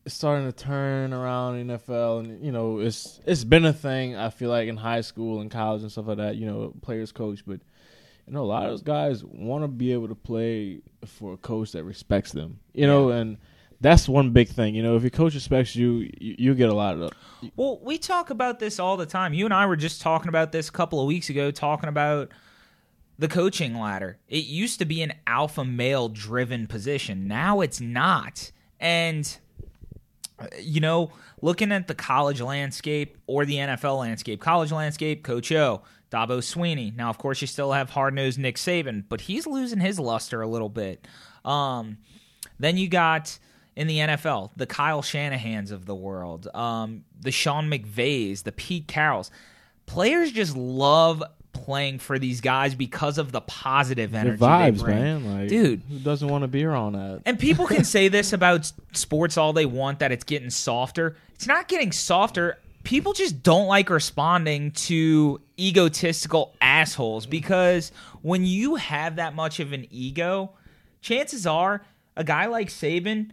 starting 0.07 0.47
to 0.47 0.53
turn 0.53 1.13
around 1.13 1.57
in 1.57 1.67
NFL, 1.67 2.21
and 2.21 2.45
you 2.45 2.53
know, 2.53 2.79
it's 2.79 3.21
it's 3.27 3.43
been 3.43 3.65
a 3.65 3.73
thing. 3.73 4.15
I 4.15 4.31
feel 4.31 4.51
like 4.51 4.69
in 4.69 4.77
high 4.77 5.01
school 5.01 5.41
and 5.41 5.51
college 5.51 5.83
and 5.83 5.91
stuff 5.91 6.07
like 6.07 6.19
that. 6.19 6.37
You 6.37 6.47
know, 6.47 6.75
players 6.83 7.11
coach, 7.11 7.43
but 7.45 7.59
you 8.29 8.35
know, 8.35 8.43
a 8.43 8.47
lot 8.47 8.67
of 8.67 8.71
those 8.71 8.83
guys 8.83 9.25
want 9.25 9.65
to 9.65 9.69
be 9.69 9.93
able 9.93 10.07
to 10.07 10.15
play 10.15 10.81
for 11.07 11.33
a 11.33 11.37
coach 11.37 11.73
that 11.73 11.83
respects 11.83 12.31
them. 12.31 12.61
You 12.73 12.87
know, 12.87 13.09
and 13.09 13.37
that's 13.83 14.09
one 14.09 14.31
big 14.31 14.49
thing. 14.49 14.75
You 14.75 14.83
know, 14.83 14.97
if 14.97 15.03
your 15.03 15.11
coach 15.11 15.35
respects 15.35 15.77
you, 15.77 16.11
you, 16.19 16.37
you 16.39 16.55
get 16.55 16.71
a 16.71 16.75
lot 16.75 16.97
of. 16.97 17.13
Well, 17.57 17.81
we 17.83 17.99
talk 17.99 18.31
about 18.31 18.61
this 18.61 18.79
all 18.79 18.97
the 18.97 19.07
time. 19.07 19.35
You 19.35 19.45
and 19.45 19.53
I 19.53 19.67
were 19.67 19.77
just 19.77 20.01
talking 20.01 20.29
about 20.29 20.53
this 20.53 20.69
a 20.69 20.73
couple 20.73 21.01
of 21.01 21.07
weeks 21.07 21.29
ago, 21.29 21.51
talking 21.51 21.89
about 21.89 22.31
the 23.19 23.29
coaching 23.29 23.79
ladder. 23.79 24.19
It 24.29 24.45
used 24.45 24.79
to 24.79 24.85
be 24.85 25.03
an 25.03 25.13
alpha 25.27 25.65
male 25.65 26.09
driven 26.09 26.67
position. 26.67 27.27
Now 27.27 27.61
it's 27.61 27.81
not. 27.81 28.53
And 28.81 29.37
you 30.61 30.81
know, 30.81 31.13
looking 31.41 31.73
at 31.73 31.89
the 31.89 31.95
college 31.95 32.41
landscape 32.41 33.19
or 33.27 33.45
the 33.45 33.57
NFL 33.57 33.99
landscape, 33.99 34.41
college 34.41 34.73
landscape, 34.73 35.23
Coach 35.23 35.53
O, 35.53 35.83
Dabo 36.11 36.39
Swinney. 36.39 36.95
Now, 36.95 37.11
of 37.11 37.19
course, 37.19 37.41
you 37.41 37.47
still 37.47 37.73
have 37.73 37.91
hard 37.91 38.15
nosed 38.15 38.39
Nick 38.39 38.57
Saban, 38.57 39.05
but 39.09 39.23
he's 39.23 39.47
losing 39.47 39.81
his 39.81 39.99
luster 39.99 40.43
a 40.43 40.47
little 40.47 40.69
bit. 40.69 41.07
Um, 41.45 41.99
then 42.59 42.77
you 42.77 42.89
got 42.89 43.39
in 43.77 43.87
the 43.87 43.99
NFL 43.99 44.51
the 44.57 44.67
Kyle 44.67 45.03
Shanahans 45.03 45.71
of 45.71 45.87
the 45.87 45.95
world, 45.95 46.49
um, 46.55 47.05
the 47.21 47.31
Sean 47.31 47.71
McVays, 47.71 48.43
the 48.43 48.53
Pete 48.53 48.87
Carrolls. 48.87 49.31
Players 49.87 50.31
just 50.33 50.57
love 50.57 51.23
playing 51.53 51.99
for 51.99 52.19
these 52.19 52.41
guys 52.41 52.75
because 52.75 53.19
of 53.19 53.33
the 53.33 53.41
positive 53.43 54.15
energy 54.15 54.37
the 54.37 54.47
vibes, 54.47 54.79
they 54.79 54.83
bring. 54.83 54.97
man. 54.97 55.41
Like, 55.41 55.49
Dude. 55.49 55.83
who 55.89 55.99
doesn't 55.99 56.29
want 56.29 56.43
to 56.43 56.49
be 56.49 56.65
around 56.65 56.95
that? 56.95 57.23
And 57.25 57.39
people 57.39 57.67
can 57.67 57.85
say 57.97 58.09
this 58.09 58.33
about 58.33 58.71
sports 58.93 59.37
all 59.37 59.53
they 59.53 59.67
want 59.67 59.99
that 60.01 60.13
it's 60.13 60.25
getting 60.25 60.51
softer. 60.51 61.17
It's 61.35 61.47
not 61.47 61.69
getting 61.69 61.93
softer. 61.93 62.59
People 62.85 63.13
just 63.13 63.43
don't 63.43 63.67
like 63.67 63.91
responding 63.91 64.73
to 64.73 65.41
egotistical 65.59 66.55
assholes 66.61 67.27
because 67.27 67.93
when 68.23 68.45
you 68.45 68.75
have 68.75 69.17
that 69.17 69.35
much 69.35 69.61
of 69.61 69.73
an 69.73 69.87
ego, 69.91 70.53
chances 71.01 71.47
are 71.47 71.85
a 72.17 72.25
guy 72.25 72.47
like 72.47 72.69
Saban, 72.69 73.31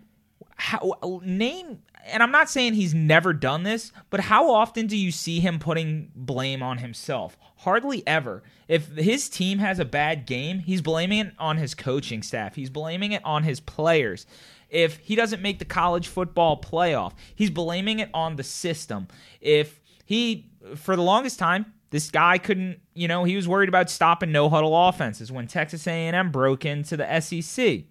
how, 0.59 1.21
name, 1.23 1.79
and 2.05 2.21
I'm 2.21 2.31
not 2.31 2.49
saying 2.49 2.73
he's 2.73 2.93
never 2.93 3.31
done 3.31 3.63
this, 3.63 3.93
but 4.09 4.19
how 4.19 4.51
often 4.51 4.87
do 4.87 4.97
you 4.97 5.11
see 5.11 5.39
him 5.39 5.57
putting 5.57 6.11
blame 6.13 6.61
on 6.61 6.79
himself? 6.79 7.37
Hardly 7.57 8.05
ever. 8.05 8.43
If 8.67 8.89
his 8.89 9.29
team 9.29 9.59
has 9.59 9.79
a 9.79 9.85
bad 9.85 10.25
game, 10.25 10.59
he's 10.59 10.81
blaming 10.81 11.19
it 11.19 11.33
on 11.39 11.57
his 11.57 11.73
coaching 11.73 12.21
staff. 12.21 12.55
He's 12.55 12.69
blaming 12.69 13.13
it 13.13 13.23
on 13.23 13.43
his 13.43 13.61
players. 13.61 14.25
If 14.69 14.97
he 14.97 15.15
doesn't 15.15 15.41
make 15.41 15.59
the 15.59 15.65
college 15.65 16.07
football 16.07 16.59
playoff, 16.59 17.13
he's 17.33 17.49
blaming 17.49 17.99
it 17.99 18.09
on 18.13 18.35
the 18.35 18.43
system. 18.43 19.07
If 19.39 19.79
he, 20.05 20.51
for 20.75 20.95
the 20.97 21.01
longest 21.01 21.39
time, 21.39 21.73
this 21.91 22.11
guy 22.11 22.37
couldn't, 22.37 22.81
you 22.93 23.07
know, 23.07 23.23
he 23.23 23.37
was 23.37 23.47
worried 23.47 23.69
about 23.69 23.89
stopping 23.89 24.33
no 24.33 24.49
huddle 24.49 24.89
offenses 24.89 25.31
when 25.31 25.47
Texas 25.47 25.87
A&M 25.87 26.31
broke 26.31 26.65
into 26.65 26.97
the 26.97 27.19
SEC. 27.21 27.83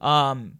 Um, 0.00 0.58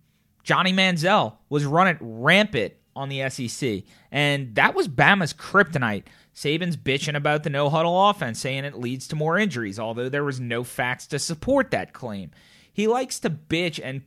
Johnny 0.49 0.73
Manziel 0.73 1.35
was 1.51 1.67
running 1.67 1.99
rampant 2.01 2.73
on 2.97 3.11
the 3.11 3.29
SEC, 3.29 3.83
and 4.11 4.55
that 4.55 4.75
was 4.75 4.89
Bama's 4.89 5.35
kryptonite. 5.35 6.05
Saban's 6.35 6.75
bitching 6.75 7.17
about 7.17 7.43
the 7.43 7.51
no 7.51 7.69
huddle 7.69 8.09
offense, 8.09 8.41
saying 8.41 8.65
it 8.65 8.79
leads 8.79 9.07
to 9.09 9.15
more 9.17 9.39
injuries, 9.39 9.79
although 9.79 10.09
there 10.09 10.25
was 10.25 10.41
no 10.41 10.65
facts 10.65 11.07
to 11.09 11.19
support 11.19 11.71
that 11.73 11.93
claim. 11.93 12.31
He 12.73 12.87
likes 12.87 13.21
to 13.21 13.29
bitch 13.29 13.79
and 13.85 14.01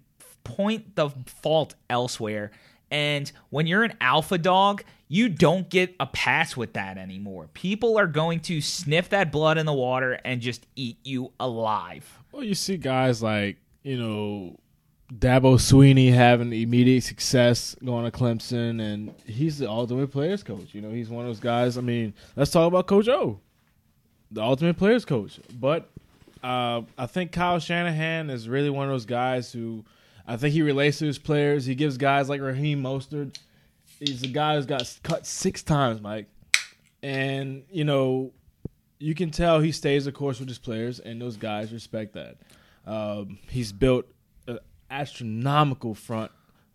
point 0.44 0.96
the 0.96 1.12
fault 1.28 1.76
elsewhere. 1.92 2.50
And 2.90 3.32
when 3.52 3.68
you're 3.68 3.84
an 3.84 3.94
alpha 4.02 4.40
dog, 4.40 4.84
you 5.08 5.30
don't 5.30 5.70
get 5.70 5.96
a 6.00 6.08
pass 6.08 6.58
with 6.58 6.74
that 6.74 6.98
anymore. 6.98 7.50
People 7.54 8.00
are 8.00 8.08
going 8.08 8.40
to 8.40 8.62
sniff 8.62 9.10
that 9.10 9.32
blood 9.32 9.60
in 9.60 9.68
the 9.68 9.74
water 9.74 10.14
and 10.26 10.42
just 10.42 10.66
eat 10.76 10.98
you 11.04 11.34
alive. 11.40 12.18
Well, 12.32 12.44
you 12.44 12.56
see 12.56 12.78
guys 12.78 13.22
like 13.22 13.58
you 13.84 14.00
know 14.00 14.58
Dabo 15.14 15.56
Swinney 15.56 16.14
having 16.14 16.54
immediate 16.54 17.04
success 17.04 17.76
going 17.84 18.10
to 18.10 18.18
Clemson, 18.18 18.82
and 18.82 19.14
he's 19.26 19.58
the 19.58 19.70
ultimate 19.70 20.10
players 20.10 20.42
coach. 20.42 20.74
You 20.74 20.82
know, 20.82 20.92
he's 20.92 21.10
one 21.10 21.26
of 21.26 21.30
those 21.30 21.42
guys. 21.42 21.78
I 21.78 21.82
mean, 21.82 22.14
let's 22.38 22.52
talk 22.52 22.68
about 22.68 22.88
Coach 22.88 23.10
O, 23.10 23.40
the 24.32 24.42
ultimate 24.42 24.78
players 24.78 25.04
coach. 25.04 25.40
But 25.54 25.90
uh, 26.42 26.84
I 26.98 27.08
think 27.08 27.34
Kyle 27.34 27.60
Shanahan 27.60 28.30
is 28.30 28.48
really 28.48 28.70
one 28.70 28.86
of 28.88 28.94
those 28.94 29.06
guys 29.06 29.52
who 29.52 29.84
I 30.26 30.38
think 30.38 30.54
he 30.54 30.62
relates 30.62 31.00
to 31.00 31.06
his 31.06 31.18
players. 31.18 31.66
He 31.66 31.76
gives 31.76 31.98
guys 31.98 32.30
like 32.30 32.40
Raheem 32.40 32.82
Mostert. 32.82 33.38
He's 34.00 34.24
a 34.24 34.28
guy 34.28 34.56
who's 34.56 34.66
got 34.66 34.98
cut 35.04 35.28
six 35.28 35.62
times, 35.62 36.00
Mike, 36.00 36.28
and 37.04 37.64
you 37.70 37.84
know 37.84 38.32
you 38.98 39.14
can 39.14 39.30
tell 39.30 39.60
he 39.60 39.74
stays 39.74 40.06
the 40.06 40.14
course 40.14 40.40
with 40.40 40.48
his 40.48 40.58
players, 40.58 41.00
and 41.00 41.22
those 41.22 41.36
guys 41.36 41.74
respect 41.74 42.14
that. 42.14 42.38
Um, 42.88 43.40
he's 43.50 43.74
built 43.74 44.06
astronomical 44.92 45.96
front 45.96 46.32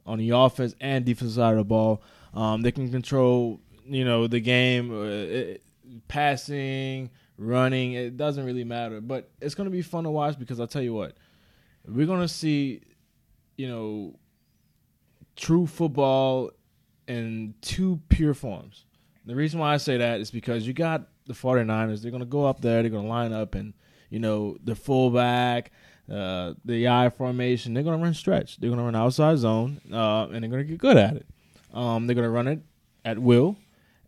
on 0.07 0.19
the 0.19 0.31
offense 0.31 0.75
and 0.81 1.05
defensive 1.05 1.37
side 1.37 1.53
of 1.53 1.59
the 1.59 1.65
ball. 1.65 2.03
Um, 2.35 2.63
they 2.63 2.73
can 2.73 2.91
control, 2.91 3.61
you 3.85 4.05
know, 4.05 4.27
the 4.27 4.41
game, 4.41 4.93
uh, 4.93 5.05
it, 5.05 5.63
passing, 6.09 7.11
running. 7.39 7.93
It 7.93 8.17
doesn't 8.17 8.45
really 8.45 8.65
matter, 8.65 9.01
but 9.01 9.31
it's 9.41 9.55
going 9.55 9.67
to 9.67 9.71
be 9.71 9.83
fun 9.83 10.05
to 10.05 10.11
watch 10.11 10.39
because 10.39 10.61
I'll 10.61 10.67
tell 10.67 10.83
you 10.83 10.95
what, 10.95 11.17
we're 11.87 12.07
going 12.07 12.21
to 12.21 12.29
see, 12.29 12.83
you 13.57 13.69
know, 13.69 14.19
true 15.37 15.67
football 15.67 16.51
in 17.07 17.55
two 17.61 18.01
pure 18.09 18.35
forms. 18.35 18.85
The 19.25 19.35
reason 19.35 19.61
why 19.61 19.75
I 19.75 19.77
say 19.77 19.97
that 19.99 20.21
is 20.21 20.31
because 20.31 20.67
you 20.67 20.73
got 20.73 21.09
the 21.27 21.35
49ers. 21.35 22.03
They're 22.03 22.11
going 22.11 22.21
to 22.21 22.27
go 22.27 22.45
up 22.47 22.61
there. 22.61 22.83
They're 22.83 22.91
going 22.91 23.05
to 23.05 23.09
line 23.09 23.33
up 23.33 23.55
and, 23.55 23.75
you 24.11 24.19
know, 24.19 24.57
the 24.63 24.75
fullback, 24.75 25.73
uh, 26.11 26.55
the 26.65 26.89
I 26.89 27.11
formation. 27.11 27.75
They're 27.75 27.83
going 27.83 27.99
to 27.99 28.03
run 28.05 28.15
stretch. 28.15 28.59
They're 28.59 28.71
going 28.71 28.79
to 28.79 28.85
run 28.85 28.97
outside 28.97 29.39
zone, 29.39 29.81
uh, 29.93 30.27
and 30.33 30.43
they're 30.43 30.51
going 30.51 30.65
to 30.65 30.65
get 30.65 30.79
good 30.79 30.97
at 30.97 31.17
it. 31.17 31.27
Um, 31.75 32.07
they're 32.07 32.15
going 32.15 32.27
to 32.27 32.31
run 32.31 32.49
it 32.49 32.61
at 33.05 33.19
will, 33.19 33.57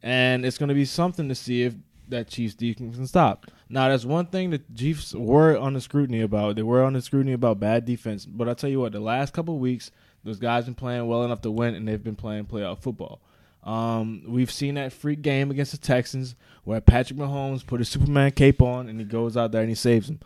and 0.03 0.45
it's 0.45 0.59
going 0.59 0.69
to 0.69 0.75
be 0.75 0.85
something 0.85 1.29
to 1.29 1.35
see 1.35 1.65
if 1.65 1.75
that 2.09 2.29
Chiefs 2.29 2.55
defense 2.55 2.97
can 2.97 3.07
stop. 3.07 3.47
Now, 3.69 3.89
that's 3.89 4.05
one 4.05 4.27
thing 4.27 4.51
that 4.51 4.75
Chiefs 4.75 5.15
were 5.15 5.57
on 5.59 5.75
the 5.75 5.81
scrutiny 5.81 6.23
about. 6.23 6.57
They 6.57 6.63
were 6.63 6.83
on 6.83 6.95
the 6.95 7.03
scrutiny 7.03 7.33
about 7.33 7.61
bad 7.61 7.85
defense. 7.85 8.25
But 8.25 8.49
I'll 8.49 8.55
tell 8.55 8.71
you 8.71 8.81
what, 8.81 8.93
the 8.93 9.01
last 9.01 9.35
couple 9.35 9.59
weeks, 9.59 9.91
those 10.25 10.39
guys 10.39 10.65
been 10.65 10.75
playing 10.75 11.07
well 11.07 11.25
enough 11.25 11.43
to 11.43 11.51
win, 11.51 11.75
and 11.75 11.87
they've 11.87 12.03
been 12.03 12.17
playing 12.17 12.47
playoff 12.47 12.79
football. 12.79 13.21
Um, 13.69 14.23
we've 14.27 14.51
seen 14.51 14.77
that 14.77 14.93
freak 14.93 15.21
game 15.21 15.51
against 15.51 15.73
the 15.73 15.79
Texans 15.79 16.35
where 16.65 16.81
Patrick 16.81 17.19
Mahomes 17.19 17.67
put 17.67 17.81
a 17.81 17.85
Superman 17.85 18.31
cape 18.31 18.63
on 18.63 18.89
and 18.89 18.99
he 18.99 19.05
goes 19.05 19.37
out 19.37 19.53
there 19.53 19.61
and 19.61 19.69
he 19.69 19.75
saves 19.75 20.07
them. 20.07 20.21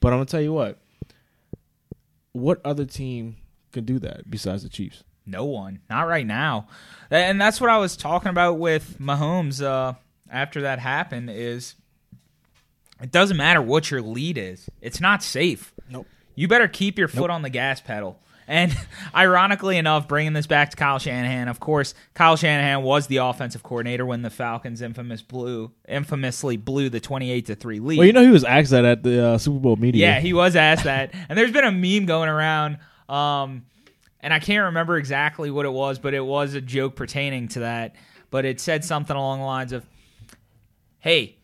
But 0.00 0.12
I'm 0.12 0.18
gonna 0.18 0.26
tell 0.26 0.40
you 0.40 0.52
what. 0.52 0.78
What 2.38 2.60
other 2.64 2.84
team 2.84 3.36
can 3.72 3.84
do 3.84 3.98
that 4.00 4.30
besides 4.30 4.62
the 4.62 4.68
Chiefs? 4.68 5.04
No 5.26 5.44
one, 5.44 5.80
not 5.90 6.06
right 6.08 6.26
now, 6.26 6.68
and 7.10 7.40
that's 7.40 7.60
what 7.60 7.68
I 7.68 7.76
was 7.78 7.96
talking 7.96 8.30
about 8.30 8.58
with 8.58 8.96
Mahomes. 8.98 9.62
Uh, 9.62 9.94
after 10.30 10.62
that 10.62 10.78
happened, 10.78 11.28
is 11.30 11.74
it 13.02 13.10
doesn't 13.10 13.36
matter 13.36 13.60
what 13.60 13.90
your 13.90 14.00
lead 14.00 14.38
is; 14.38 14.70
it's 14.80 15.00
not 15.00 15.22
safe. 15.22 15.74
Nope. 15.90 16.06
You 16.34 16.48
better 16.48 16.68
keep 16.68 16.98
your 16.98 17.08
foot 17.08 17.30
on 17.30 17.42
the 17.42 17.50
gas 17.50 17.80
pedal. 17.80 18.20
And 18.48 18.74
ironically 19.14 19.76
enough, 19.76 20.08
bringing 20.08 20.32
this 20.32 20.46
back 20.46 20.70
to 20.70 20.76
Kyle 20.76 20.98
Shanahan, 20.98 21.48
of 21.48 21.60
course, 21.60 21.94
Kyle 22.14 22.34
Shanahan 22.34 22.82
was 22.82 23.06
the 23.06 23.18
offensive 23.18 23.62
coordinator 23.62 24.06
when 24.06 24.22
the 24.22 24.30
Falcons 24.30 24.80
infamous 24.80 25.22
blew, 25.22 25.70
infamously 25.86 26.56
blew 26.56 26.88
the 26.88 26.98
twenty-eight 26.98 27.46
to 27.46 27.54
three 27.54 27.78
lead. 27.78 27.98
Well, 27.98 28.06
you 28.06 28.12
know 28.14 28.24
he 28.24 28.30
was 28.30 28.44
asked 28.44 28.70
that 28.70 28.86
at 28.86 29.02
the 29.02 29.24
uh, 29.24 29.38
Super 29.38 29.60
Bowl 29.60 29.76
media. 29.76 30.06
Yeah, 30.06 30.20
he 30.20 30.32
was 30.32 30.56
asked 30.56 30.84
that. 30.84 31.14
And 31.28 31.36
there's 31.38 31.52
been 31.52 31.64
a 31.64 31.70
meme 31.70 32.06
going 32.06 32.30
around, 32.30 32.78
um, 33.08 33.66
and 34.20 34.32
I 34.32 34.38
can't 34.38 34.64
remember 34.66 34.96
exactly 34.96 35.50
what 35.50 35.66
it 35.66 35.72
was, 35.72 35.98
but 35.98 36.14
it 36.14 36.24
was 36.24 36.54
a 36.54 36.60
joke 36.60 36.96
pertaining 36.96 37.48
to 37.48 37.60
that. 37.60 37.96
But 38.30 38.46
it 38.46 38.60
said 38.60 38.82
something 38.84 39.14
along 39.14 39.40
the 39.40 39.44
lines 39.44 39.72
of, 39.72 39.84
Hey, 41.00 41.36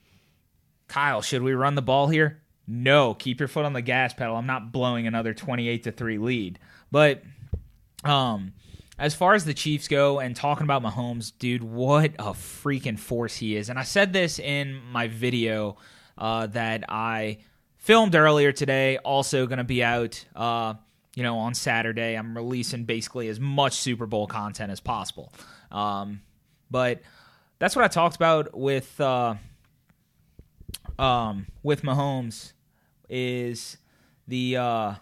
Kyle, 0.88 1.21
should 1.21 1.43
we 1.43 1.53
run 1.53 1.75
the 1.75 1.83
ball 1.83 2.09
here? 2.09 2.40
No, 2.67 3.12
keep 3.14 3.40
your 3.40 3.49
foot 3.49 3.67
on 3.67 3.75
the 3.75 3.83
gas 3.83 4.14
pedal. 4.14 4.37
I'm 4.37 4.47
not 4.47 4.73
blowing 4.73 5.07
another 5.07 5.35
28 5.35 5.83
to 5.85 5.93
3 5.93 6.19
lead. 6.19 6.59
But 6.95 7.25
um 8.05 8.53
as 8.99 9.15
far 9.15 9.35
as 9.35 9.45
the 9.45 9.55
Chiefs 9.55 9.89
go 9.89 10.21
and 10.21 10.37
talking 10.37 10.63
about 10.65 10.83
Mahomes, 10.83 11.33
dude, 11.37 11.65
what 11.65 12.13
a 12.19 12.33
freaking 12.33 12.99
force 12.99 13.37
he 13.37 13.57
is. 13.57 13.69
And 13.69 13.79
I 13.79 13.83
said 13.83 14.13
this 14.13 14.39
in 14.39 14.81
my 14.93 15.09
video 15.09 15.77
uh, 16.17 16.47
that 16.49 16.85
I 16.89 17.39
filmed 17.77 18.15
earlier 18.15 18.53
today, 18.53 18.99
also 18.99 19.47
going 19.47 19.59
to 19.59 19.65
be 19.65 19.83
out, 19.83 20.25
uh, 20.37 20.75
you 21.17 21.25
know, 21.25 21.39
on 21.39 21.55
Saturday. 21.55 22.15
I'm 22.15 22.37
releasing 22.37 22.85
basically 22.85 23.29
as 23.29 23.41
much 23.41 23.75
Super 23.75 24.07
Bowl 24.07 24.29
content 24.29 24.71
as 24.71 24.79
possible. 24.79 25.33
Um, 25.73 26.21
but 26.71 27.01
that's 27.59 27.75
what 27.75 27.85
I 27.85 27.89
talked 27.89 28.15
about 28.15 28.57
with 28.57 29.01
uh, 29.01 29.35
um, 31.01 31.47
with 31.65 31.83
Mahomes 31.83 32.53
is 33.09 33.77
the 34.29 34.57
uh, 34.57 34.95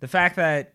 the 0.00 0.08
fact 0.08 0.36
that 0.36 0.72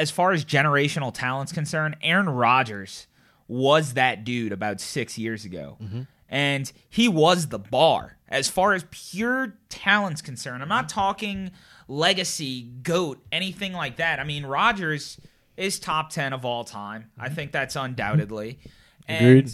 as 0.00 0.10
far 0.10 0.32
as 0.32 0.46
generational 0.46 1.12
talent's 1.12 1.52
concerned, 1.52 1.94
Aaron 2.00 2.30
Rodgers 2.30 3.06
was 3.48 3.92
that 3.92 4.24
dude 4.24 4.50
about 4.50 4.80
six 4.80 5.18
years 5.18 5.44
ago. 5.44 5.76
Mm-hmm. 5.78 6.02
And 6.30 6.72
he 6.88 7.06
was 7.06 7.48
the 7.48 7.58
bar 7.58 8.16
as 8.26 8.48
far 8.48 8.72
as 8.72 8.86
pure 8.90 9.58
talent's 9.68 10.22
concerned. 10.22 10.62
I'm 10.62 10.70
not 10.70 10.88
mm-hmm. 10.88 11.00
talking 11.00 11.50
legacy, 11.86 12.62
GOAT, 12.82 13.22
anything 13.30 13.74
like 13.74 13.96
that. 13.96 14.20
I 14.20 14.24
mean, 14.24 14.46
Rodgers 14.46 15.20
is 15.58 15.78
top 15.78 16.08
10 16.08 16.32
of 16.32 16.46
all 16.46 16.64
time. 16.64 17.10
I 17.18 17.26
mm-hmm. 17.26 17.34
think 17.34 17.52
that's 17.52 17.76
undoubtedly. 17.76 18.58
And 19.06 19.26
Agreed. 19.26 19.50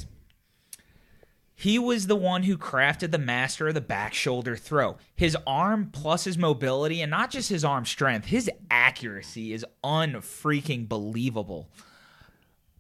He 1.59 1.79
was 1.79 2.07
the 2.07 2.16
one 2.16 2.42
who 2.42 2.59
crafted 2.59 3.12
the 3.12 3.19
master 3.19 3.66
of 3.69 3.75
the 3.75 3.81
back 3.81 4.12
shoulder 4.12 4.57
throw. 4.57 4.99
His 5.14 5.35
arm 5.47 5.88
plus 5.90 6.25
his 6.25 6.37
mobility, 6.37 7.01
and 7.01 7.11
not 7.11 7.31
just 7.31 7.49
his 7.49 7.64
arm 7.64 7.87
strength, 7.87 8.27
his 8.27 8.51
accuracy 8.71 9.55
is 9.55 9.64
unfreaking 9.83 10.87
believable. 10.87 11.71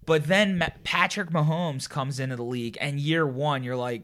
But 0.04 0.26
then 0.26 0.62
Patrick 0.84 1.30
Mahomes 1.30 1.88
comes 1.88 2.20
into 2.20 2.36
the 2.36 2.44
league, 2.44 2.76
and 2.80 3.00
year 3.00 3.26
one, 3.26 3.64
you're 3.64 3.76
like, 3.76 4.02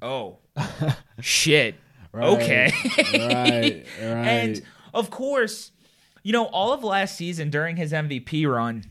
oh, 0.00 0.38
shit. 1.20 1.76
Right, 2.12 2.28
Okay. 2.28 2.72
right, 3.14 3.86
right. 4.02 4.26
And 4.26 4.62
of 4.92 5.10
course, 5.10 5.70
you 6.22 6.32
know, 6.32 6.44
all 6.46 6.72
of 6.72 6.82
last 6.82 7.16
season 7.16 7.50
during 7.50 7.76
his 7.76 7.92
MVP 7.92 8.50
run, 8.50 8.84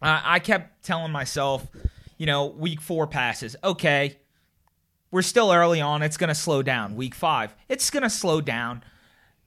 I 0.00 0.22
I 0.36 0.38
kept 0.38 0.84
telling 0.84 1.12
myself, 1.12 1.66
you 2.20 2.26
know, 2.26 2.44
week 2.44 2.82
four 2.82 3.06
passes. 3.06 3.56
Okay, 3.64 4.18
we're 5.10 5.22
still 5.22 5.50
early 5.50 5.80
on. 5.80 6.02
It's 6.02 6.18
going 6.18 6.28
to 6.28 6.34
slow 6.34 6.62
down. 6.62 6.94
Week 6.94 7.14
five, 7.14 7.54
it's 7.66 7.88
going 7.88 8.02
to 8.02 8.10
slow 8.10 8.42
down. 8.42 8.84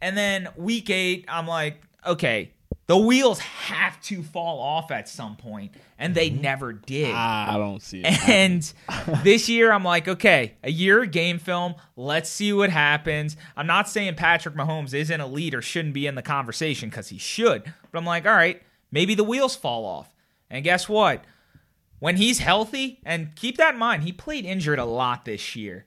And 0.02 0.18
then 0.18 0.50
week 0.58 0.90
eight, 0.90 1.26
I'm 1.28 1.46
like, 1.46 1.84
okay, 2.04 2.50
the 2.88 2.98
wheels 2.98 3.38
have 3.38 4.02
to 4.02 4.24
fall 4.24 4.60
off 4.60 4.90
at 4.90 5.08
some 5.08 5.36
point, 5.36 5.76
and 6.00 6.16
they 6.16 6.32
mm-hmm. 6.32 6.42
never 6.42 6.74
did. 6.74 7.14
I 7.14 7.58
don't 7.58 7.80
see 7.80 8.02
it. 8.04 8.28
And 8.28 8.74
this 9.24 9.48
year, 9.48 9.72
I'm 9.72 9.84
like, 9.84 10.08
okay, 10.08 10.56
a 10.64 10.72
year 10.72 11.04
of 11.04 11.12
game 11.12 11.38
film. 11.38 11.76
Let's 11.96 12.28
see 12.28 12.54
what 12.54 12.72
happens. 12.72 13.38
I'm 13.56 13.68
not 13.68 13.88
saying 13.88 14.16
Patrick 14.16 14.56
Mahomes 14.56 14.96
isn't 14.96 15.22
elite 15.22 15.54
or 15.54 15.62
shouldn't 15.62 15.94
be 15.94 16.08
in 16.08 16.16
the 16.16 16.24
conversation 16.24 16.90
because 16.90 17.10
he 17.10 17.20
should. 17.20 17.72
But 17.92 18.00
I'm 18.00 18.06
like, 18.06 18.26
all 18.26 18.34
right, 18.34 18.64
maybe 18.92 19.14
the 19.14 19.24
wheels 19.24 19.56
fall 19.56 19.86
off. 19.86 20.10
And 20.50 20.64
guess 20.64 20.90
what? 20.90 21.24
When 22.04 22.18
he's 22.18 22.40
healthy, 22.40 23.00
and 23.06 23.34
keep 23.34 23.56
that 23.56 23.76
in 23.76 23.80
mind, 23.80 24.04
he 24.04 24.12
played 24.12 24.44
injured 24.44 24.78
a 24.78 24.84
lot 24.84 25.24
this 25.24 25.56
year. 25.56 25.86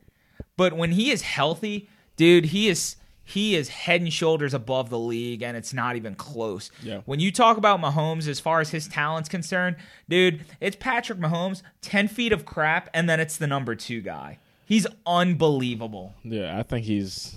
But 0.56 0.72
when 0.72 0.92
he 0.92 1.10
is 1.10 1.20
healthy, 1.20 1.90
dude, 2.16 2.46
he 2.46 2.68
is 2.68 2.96
he 3.22 3.54
is 3.54 3.68
head 3.68 4.00
and 4.00 4.10
shoulders 4.10 4.54
above 4.54 4.88
the 4.88 4.98
league, 4.98 5.42
and 5.42 5.58
it's 5.58 5.74
not 5.74 5.94
even 5.94 6.14
close. 6.14 6.70
Yeah. 6.82 7.02
When 7.04 7.20
you 7.20 7.30
talk 7.30 7.58
about 7.58 7.82
Mahomes 7.82 8.28
as 8.28 8.40
far 8.40 8.62
as 8.62 8.70
his 8.70 8.88
talent's 8.88 9.28
concerned, 9.28 9.76
dude, 10.08 10.42
it's 10.58 10.76
Patrick 10.76 11.18
Mahomes, 11.18 11.60
ten 11.82 12.08
feet 12.08 12.32
of 12.32 12.46
crap, 12.46 12.88
and 12.94 13.10
then 13.10 13.20
it's 13.20 13.36
the 13.36 13.46
number 13.46 13.74
two 13.74 14.00
guy. 14.00 14.38
He's 14.64 14.86
unbelievable. 15.04 16.14
Yeah, 16.24 16.58
I 16.58 16.62
think 16.62 16.86
he's 16.86 17.36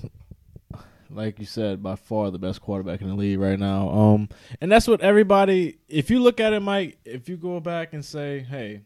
like 1.09 1.39
you 1.39 1.45
said, 1.45 1.81
by 1.81 1.95
far 1.95 2.31
the 2.31 2.39
best 2.39 2.61
quarterback 2.61 3.01
in 3.01 3.09
the 3.09 3.15
league 3.15 3.39
right 3.39 3.59
now. 3.59 3.89
Um, 3.89 4.29
and 4.61 4.71
that's 4.71 4.87
what 4.87 5.01
everybody. 5.01 5.79
If 5.87 6.09
you 6.09 6.19
look 6.19 6.39
at 6.39 6.53
it, 6.53 6.61
Mike, 6.61 6.97
if 7.05 7.29
you 7.29 7.37
go 7.37 7.59
back 7.59 7.93
and 7.93 8.03
say, 8.03 8.39
"Hey, 8.39 8.81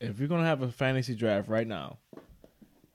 if 0.00 0.18
you're 0.18 0.28
gonna 0.28 0.44
have 0.44 0.62
a 0.62 0.70
fantasy 0.70 1.14
draft 1.14 1.48
right 1.48 1.66
now, 1.66 1.98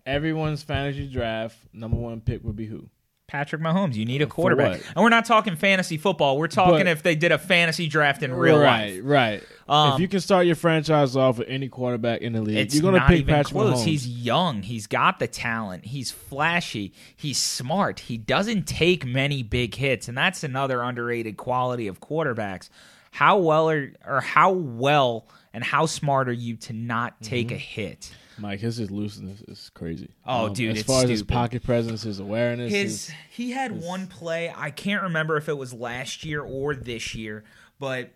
everyone's 0.05 0.63
fantasy 0.63 1.07
draft 1.07 1.57
number 1.73 1.97
one 1.97 2.21
pick 2.21 2.43
would 2.43 2.55
be 2.55 2.67
who? 2.67 2.89
Patrick 3.31 3.61
Mahomes, 3.61 3.95
you 3.95 4.03
need 4.03 4.21
a 4.21 4.25
quarterback. 4.27 4.81
And 4.93 5.01
we're 5.01 5.07
not 5.09 5.23
talking 5.23 5.55
fantasy 5.55 5.97
football. 5.97 6.37
We're 6.37 6.49
talking 6.49 6.79
But- 6.79 6.87
if 6.87 7.01
they 7.01 7.15
did 7.15 7.31
a 7.31 7.37
fantasy 7.37 7.87
draft 7.87 8.23
in 8.23 8.33
real 8.33 8.59
right, 8.59 8.95
life. 8.95 9.01
right. 9.05 9.43
Um, 9.69 9.93
if 9.93 9.99
you 10.01 10.09
can 10.09 10.19
start 10.19 10.45
your 10.47 10.57
franchise 10.57 11.15
off 11.15 11.37
with 11.37 11.47
any 11.47 11.69
quarterback 11.69 12.19
in 12.19 12.33
the 12.33 12.41
league, 12.41 12.73
you're 12.73 12.83
gonna 12.83 12.99
pick 13.07 13.21
even 13.21 13.33
Patrick 13.35 13.53
close. 13.53 13.79
Mahomes. 13.81 13.85
He's 13.85 14.05
young. 14.05 14.63
He's 14.63 14.85
got 14.85 15.19
the 15.19 15.27
talent. 15.27 15.85
He's 15.85 16.11
flashy. 16.11 16.91
He's 17.15 17.37
smart. 17.37 18.01
He 18.01 18.17
doesn't 18.17 18.67
take 18.67 19.05
many 19.05 19.43
big 19.43 19.75
hits, 19.75 20.09
and 20.09 20.17
that's 20.17 20.43
another 20.43 20.81
underrated 20.81 21.37
quality 21.37 21.87
of 21.87 22.01
quarterbacks. 22.01 22.67
How 23.11 23.37
well 23.37 23.69
are 23.69 23.93
or 24.05 24.19
how 24.19 24.51
well 24.51 25.25
and 25.53 25.63
how 25.63 25.85
smart 25.85 26.27
are 26.27 26.33
you 26.33 26.57
to 26.57 26.73
not 26.73 27.21
take 27.21 27.47
Mm-hmm. 27.47 27.55
a 27.55 27.59
hit? 27.59 28.11
Mike, 28.41 28.59
his 28.59 28.77
just 28.77 28.91
looseness 28.91 29.41
is 29.47 29.69
crazy. 29.73 30.09
Oh, 30.25 30.47
Um, 30.47 30.53
dude, 30.53 30.71
as 30.71 30.79
it's 30.79 30.87
far 30.87 31.03
as 31.03 31.09
his 31.09 31.23
pocket 31.23 31.63
presence, 31.63 32.01
his 32.03 32.19
awareness, 32.19 32.71
His 32.71 33.11
he 33.29 33.51
had 33.51 33.81
one 33.81 34.07
play. 34.07 34.51
I 34.55 34.71
can't 34.71 35.03
remember 35.03 35.37
if 35.37 35.47
it 35.47 35.57
was 35.57 35.73
last 35.73 36.25
year 36.25 36.41
or 36.41 36.75
this 36.75 37.13
year, 37.13 37.43
but 37.79 38.11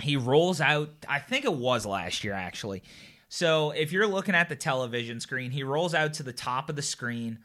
he 0.00 0.16
rolls 0.16 0.60
out. 0.60 0.90
I 1.08 1.20
think 1.20 1.44
it 1.44 1.54
was 1.54 1.86
last 1.86 2.24
year 2.24 2.32
actually. 2.34 2.82
So 3.28 3.70
if 3.70 3.92
you're 3.92 4.06
looking 4.06 4.34
at 4.34 4.48
the 4.48 4.56
television 4.56 5.20
screen, 5.20 5.50
he 5.50 5.62
rolls 5.62 5.94
out 5.94 6.12
to 6.14 6.22
the 6.22 6.32
top 6.32 6.68
of 6.68 6.76
the 6.76 6.82
screen, 6.82 7.38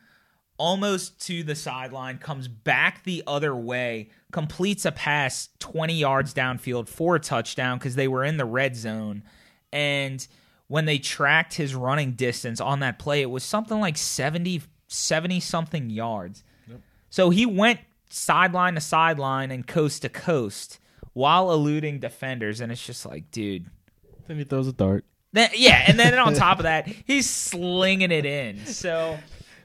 almost 0.58 1.26
to 1.28 1.44
the 1.44 1.56
sideline, 1.56 2.18
comes 2.18 2.48
back 2.48 3.04
the 3.04 3.24
other 3.26 3.56
way, 3.56 4.10
completes 4.32 4.86
a 4.86 4.92
pass 4.92 5.50
20 5.60 5.94
yards 5.94 6.34
downfield 6.34 6.88
for 6.90 7.16
a 7.16 7.20
touchdown 7.20 7.78
because 7.78 7.96
they 7.96 8.08
were 8.08 8.24
in 8.24 8.38
the 8.38 8.46
red 8.46 8.76
zone. 8.76 9.24
And 9.72 10.28
when 10.70 10.86
they 10.86 10.98
tracked 11.00 11.56
his 11.56 11.76
running 11.76 12.14
distance 12.14 12.62
on 12.62 12.80
that 12.80 12.98
play, 12.98 13.22
it 13.22 13.30
was 13.30 13.44
something 13.44 13.80
like 13.82 13.98
70, 13.98 14.62
70 14.88 15.40
something 15.42 15.90
yards. 15.90 16.44
So 17.10 17.32
he 17.32 17.46
went 17.46 17.80
sideline 18.10 18.76
to 18.76 18.82
sideline 18.82 19.50
and 19.52 19.66
coast 19.68 20.04
to 20.04 20.10
coast 20.10 20.80
while 21.14 21.52
eluding 21.52 22.00
defenders. 22.00 22.62
And 22.62 22.72
it's 22.72 22.86
just 22.86 23.06
like, 23.06 23.30
dude. 23.32 23.66
then 24.28 24.38
he 24.38 24.44
throws 24.46 24.68
a 24.68 24.74
dart. 24.74 25.06
Then, 25.34 25.50
yeah, 25.56 25.84
and 25.88 26.00
then 26.00 26.18
on 26.18 26.34
top 26.34 26.58
of 26.60 26.64
that, 26.64 26.88
he's 26.88 27.30
slinging 27.30 28.12
it 28.12 28.26
in. 28.26 28.66
So 28.66 29.18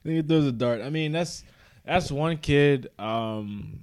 Then 0.03 0.17
he 0.17 0.23
throws 0.23 0.47
a 0.47 0.53
dart. 0.53 0.81
I 0.83 0.91
mean, 0.91 1.13
that's 1.13 1.45
that's 1.87 2.11
one 2.11 2.39
kid. 2.39 2.89
Um, 2.99 3.81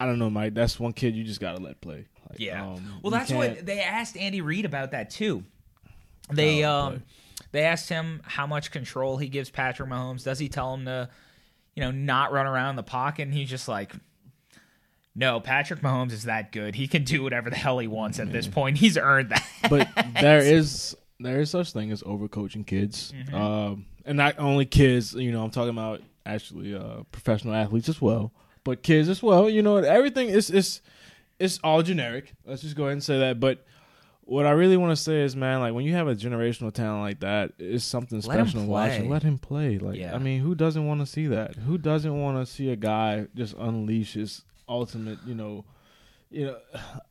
I 0.00 0.06
don't 0.06 0.18
know, 0.18 0.30
Mike. 0.30 0.54
That's 0.54 0.80
one 0.80 0.92
kid 0.92 1.14
you 1.14 1.24
just 1.24 1.40
gotta 1.40 1.60
let 1.62 1.80
play. 1.80 2.06
Like, 2.28 2.40
Yeah. 2.40 2.66
um, 2.66 3.00
well, 3.02 3.10
that's 3.10 3.30
what 3.30 3.64
they 3.64 3.80
asked 3.80 4.16
Andy 4.16 4.40
Reid 4.40 4.64
about 4.64 4.90
that 4.92 5.10
too. 5.10 5.44
They 6.32 6.64
Oh, 6.64 6.70
um 6.72 7.02
they 7.52 7.62
asked 7.62 7.88
him 7.88 8.20
how 8.24 8.46
much 8.46 8.70
control 8.70 9.16
he 9.16 9.28
gives 9.28 9.50
Patrick 9.50 9.88
Mahomes. 9.88 10.24
Does 10.24 10.38
he 10.40 10.48
tell 10.48 10.74
him 10.74 10.86
to, 10.86 11.08
you 11.76 11.82
know, 11.82 11.90
not 11.92 12.32
run 12.32 12.46
around 12.46 12.76
the 12.76 12.82
pocket? 12.82 13.22
And 13.22 13.32
he's 13.34 13.48
just 13.48 13.68
like, 13.68 13.92
no, 15.14 15.38
Patrick 15.38 15.80
Mahomes 15.80 16.10
is 16.12 16.24
that 16.24 16.50
good. 16.50 16.74
He 16.74 16.88
can 16.88 17.04
do 17.04 17.22
whatever 17.22 17.50
the 17.50 17.56
hell 17.56 17.78
he 17.78 17.86
wants 17.86 18.18
at 18.18 18.32
this 18.32 18.48
point. 18.48 18.78
He's 18.78 18.96
earned 18.98 19.28
that. 19.30 19.46
but 19.70 19.88
there 20.20 20.40
is 20.40 20.96
there 21.20 21.40
is 21.40 21.50
such 21.50 21.72
thing 21.72 21.92
as 21.92 22.02
overcoaching 22.02 22.66
kids, 22.66 23.12
Mm-hmm. 23.16 23.34
um, 23.34 23.86
and 24.04 24.16
not 24.16 24.38
only 24.38 24.66
kids. 24.66 25.14
You 25.14 25.30
know, 25.30 25.44
I'm 25.44 25.50
talking 25.50 25.70
about 25.70 26.02
actually 26.26 26.74
uh, 26.74 27.04
professional 27.12 27.54
athletes 27.54 27.88
as 27.88 28.00
well, 28.00 28.32
but 28.64 28.82
kids 28.82 29.08
as 29.08 29.22
well. 29.22 29.48
You 29.48 29.62
know, 29.62 29.76
everything 29.76 30.28
is 30.28 30.50
is 30.50 30.80
it's 31.38 31.60
all 31.62 31.82
generic. 31.82 32.32
Let's 32.44 32.62
just 32.62 32.74
go 32.74 32.84
ahead 32.84 32.94
and 32.94 33.04
say 33.04 33.18
that. 33.20 33.38
But 33.38 33.64
what 34.26 34.46
I 34.46 34.50
really 34.52 34.76
want 34.76 34.90
to 34.90 34.96
say 35.02 35.20
is, 35.22 35.36
man, 35.36 35.60
like 35.60 35.74
when 35.74 35.84
you 35.84 35.92
have 35.94 36.08
a 36.08 36.14
generational 36.14 36.72
talent 36.72 37.02
like 37.02 37.20
that, 37.20 37.52
it's 37.58 37.84
something 37.84 38.20
special 38.22 38.60
to 38.62 38.66
watch. 38.66 38.90
Let 39.10 39.22
him 39.22 39.38
play. 39.38 39.78
Like, 39.78 39.98
Yeah. 39.98 40.14
I 40.14 40.18
mean, 40.18 40.40
who 40.40 40.54
doesn't 40.54 40.86
want 40.86 41.00
to 41.00 41.06
see 41.06 41.26
that? 41.26 41.56
Who 41.56 41.76
doesn't 41.78 42.18
want 42.18 42.38
to 42.44 42.50
see 42.50 42.70
a 42.70 42.76
guy 42.76 43.26
just 43.34 43.54
unleash 43.58 44.14
his 44.14 44.44
ultimate? 44.68 45.18
You 45.26 45.34
know, 45.34 45.64
you 46.30 46.46
know, 46.46 46.56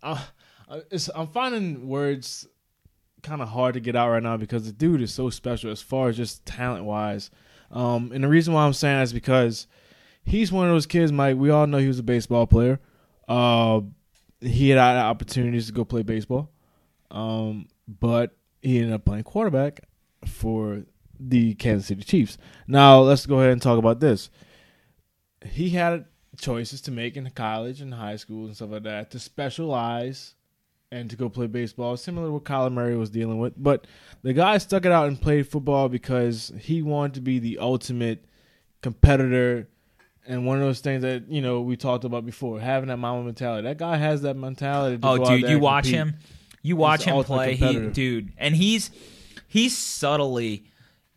I, 0.02 0.12
I- 0.70 0.82
it's, 0.90 1.10
I'm 1.16 1.28
finding 1.28 1.88
words 1.88 2.48
kind 3.22 3.42
of 3.42 3.48
hard 3.50 3.76
to 3.76 3.80
get 3.80 3.96
out 3.96 4.10
right 4.10 4.24
now 4.24 4.36
because 4.38 4.66
the 4.66 4.72
dude 4.74 5.02
is 5.02 5.14
so 5.14 5.30
special 5.30 5.70
as 5.72 5.82
far 5.82 6.10
as 6.10 6.18
just 6.18 6.46
talent 6.46 6.84
wise. 6.84 7.30
Um, 7.72 8.12
and 8.14 8.24
the 8.24 8.28
reason 8.28 8.54
why 8.54 8.66
I'm 8.66 8.74
saying 8.74 8.98
that 8.98 9.04
is 9.04 9.14
because 9.14 9.68
he's 10.24 10.52
one 10.52 10.68
of 10.68 10.74
those 10.74 10.86
kids, 10.86 11.12
Mike. 11.12 11.38
We 11.38 11.50
all 11.52 11.68
know 11.68 11.78
he 11.78 11.88
was 11.88 12.00
a 12.00 12.04
baseball 12.04 12.48
player. 12.48 12.80
Uh, 13.28 13.82
he 14.42 14.70
had 14.70 14.78
opportunities 14.80 15.68
to 15.68 15.74
go 15.74 15.86
play 15.86 16.02
baseball, 16.04 16.50
um, 17.14 17.68
but 17.88 18.36
he 18.62 18.78
ended 18.80 18.94
up 18.94 19.06
playing 19.06 19.24
quarterback 19.24 19.82
for 20.26 20.84
the 21.20 21.54
Kansas 21.56 21.88
City 21.88 22.04
Chiefs. 22.04 22.38
Now 22.68 23.00
let's 23.00 23.26
go 23.26 23.40
ahead 23.40 23.52
and 23.52 23.62
talk 23.62 23.78
about 23.78 24.00
this. 24.02 24.30
He 25.46 25.70
had 25.72 26.06
choices 26.38 26.82
to 26.82 26.92
make 26.92 27.16
in 27.16 27.30
college 27.32 27.80
and 27.82 27.94
high 27.94 28.16
school 28.16 28.46
and 28.48 28.56
stuff 28.56 28.72
like 28.72 28.84
that 28.84 29.12
to 29.12 29.20
specialize 29.20 30.36
and 30.92 31.10
to 31.10 31.16
go 31.16 31.28
play 31.30 31.48
baseball, 31.48 31.98
similar 31.98 32.28
to 32.28 32.32
what 32.34 32.44
Kyler 32.44 32.72
Murray 32.72 32.96
was 32.96 33.10
dealing 33.10 33.40
with. 33.40 33.54
But 33.58 33.88
the 34.22 34.34
guy 34.34 34.58
stuck 34.58 34.86
it 34.86 34.92
out 34.92 35.08
and 35.08 35.20
played 35.20 35.48
football 35.48 35.90
because 35.90 36.52
he 36.60 36.82
wanted 36.82 37.16
to 37.16 37.22
be 37.22 37.40
the 37.40 37.60
ultimate 37.60 38.26
competitor 38.82 39.68
and 40.26 40.46
one 40.46 40.58
of 40.58 40.64
those 40.64 40.80
things 40.80 41.02
that, 41.02 41.30
you 41.30 41.42
know, 41.42 41.62
we 41.62 41.76
talked 41.76 42.06
about 42.06 42.26
before, 42.26 42.60
having 42.60 42.88
that 42.88 42.98
Mamba 42.98 43.26
mentality. 43.26 43.68
That 43.68 43.78
guy 43.78 43.98
has 43.98 44.22
that 44.22 44.36
mentality 44.38 44.98
to 44.98 45.08
Oh, 45.08 45.18
go 45.18 45.26
out 45.26 45.30
dude, 45.42 45.50
you 45.50 45.60
watch 45.60 45.86
compete. 45.86 46.00
him. 46.00 46.14
You 46.64 46.78
watch 46.78 47.04
him 47.04 47.22
play, 47.26 47.56
he, 47.56 47.88
dude, 47.90 48.32
and 48.38 48.56
he's 48.56 48.90
he's 49.48 49.78
subtly 49.78 50.66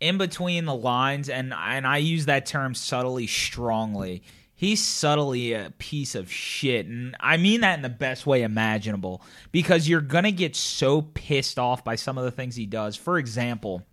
in 0.00 0.18
between 0.18 0.64
the 0.64 0.74
lines, 0.74 1.28
and 1.28 1.54
and 1.54 1.86
I 1.86 1.98
use 1.98 2.26
that 2.26 2.46
term 2.46 2.74
subtly 2.74 3.28
strongly. 3.28 4.24
He's 4.56 4.82
subtly 4.82 5.52
a 5.52 5.72
piece 5.78 6.14
of 6.14 6.32
shit, 6.32 6.86
and 6.86 7.16
I 7.20 7.36
mean 7.36 7.60
that 7.60 7.78
in 7.78 7.82
the 7.82 7.88
best 7.88 8.26
way 8.26 8.42
imaginable. 8.42 9.22
Because 9.52 9.88
you're 9.88 10.00
gonna 10.00 10.32
get 10.32 10.56
so 10.56 11.02
pissed 11.02 11.60
off 11.60 11.84
by 11.84 11.94
some 11.94 12.18
of 12.18 12.24
the 12.24 12.30
things 12.32 12.56
he 12.56 12.66
does. 12.66 12.96
For 12.96 13.16
example, 13.16 13.86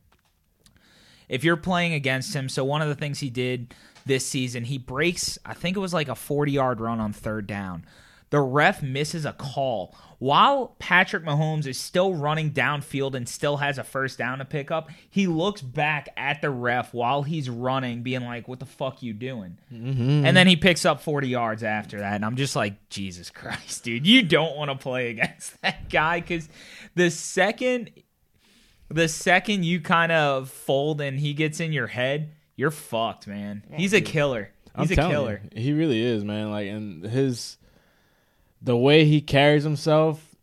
if 1.29 1.43
you're 1.43 1.55
playing 1.55 1.93
against 1.93 2.33
him, 2.33 2.49
so 2.49 2.65
one 2.65 2.81
of 2.81 2.87
the 2.87 2.95
things 2.95 3.19
he 3.19 3.29
did 3.29 3.75
this 4.05 4.25
season, 4.25 4.63
he 4.63 4.77
breaks, 4.77 5.37
I 5.45 5.53
think 5.53 5.77
it 5.77 5.79
was 5.79 5.93
like 5.93 6.07
a 6.07 6.15
40 6.15 6.51
yard 6.51 6.79
run 6.79 6.99
on 6.99 7.13
third 7.13 7.45
down. 7.45 7.85
The 8.33 8.41
ref 8.41 8.81
misses 8.81 9.25
a 9.25 9.31
call 9.31 9.95
while 10.17 10.75
Patrick 10.79 11.23
Mahomes 11.23 11.67
is 11.67 11.77
still 11.77 12.15
running 12.15 12.49
downfield 12.49 13.13
and 13.13 13.29
still 13.29 13.57
has 13.57 13.77
a 13.77 13.83
first 13.83 14.17
down 14.17 14.39
to 14.39 14.45
pick 14.45 14.71
up. 14.71 14.89
He 15.07 15.27
looks 15.27 15.61
back 15.61 16.09
at 16.17 16.41
the 16.41 16.49
ref 16.49 16.95
while 16.95 17.21
he's 17.21 17.47
running, 17.47 18.01
being 18.01 18.23
like, 18.23 18.47
"What 18.47 18.59
the 18.59 18.65
fuck 18.65 19.03
you 19.03 19.13
doing?" 19.13 19.59
Mm-hmm. 19.71 20.25
And 20.25 20.35
then 20.35 20.47
he 20.47 20.55
picks 20.55 20.83
up 20.83 21.03
40 21.03 21.27
yards 21.27 21.61
after 21.61 21.99
that. 21.99 22.15
And 22.15 22.25
I'm 22.25 22.35
just 22.35 22.55
like, 22.55 22.89
Jesus 22.89 23.29
Christ, 23.29 23.83
dude, 23.83 24.07
you 24.07 24.23
don't 24.23 24.57
want 24.57 24.71
to 24.71 24.77
play 24.77 25.09
against 25.11 25.61
that 25.61 25.87
guy 25.91 26.19
because 26.19 26.49
the 26.95 27.11
second, 27.11 27.91
the 28.89 29.07
second 29.07 29.63
you 29.63 29.79
kind 29.79 30.11
of 30.11 30.49
fold 30.49 31.01
and 31.01 31.19
he 31.19 31.35
gets 31.35 31.59
in 31.59 31.71
your 31.71 31.85
head, 31.85 32.31
you're 32.55 32.71
fucked, 32.71 33.27
man. 33.27 33.61
He's 33.73 33.93
a 33.93 34.01
killer. 34.01 34.49
He's 34.75 34.97
I'm 34.97 35.05
a 35.05 35.11
killer. 35.11 35.41
you, 35.51 35.61
he 35.61 35.73
really 35.73 36.01
is, 36.01 36.23
man. 36.23 36.49
Like, 36.49 36.67
and 36.67 37.03
his 37.03 37.57
the 38.63 38.77
way 38.77 39.05
he 39.05 39.19
carries 39.21 39.63
himself 39.63 40.35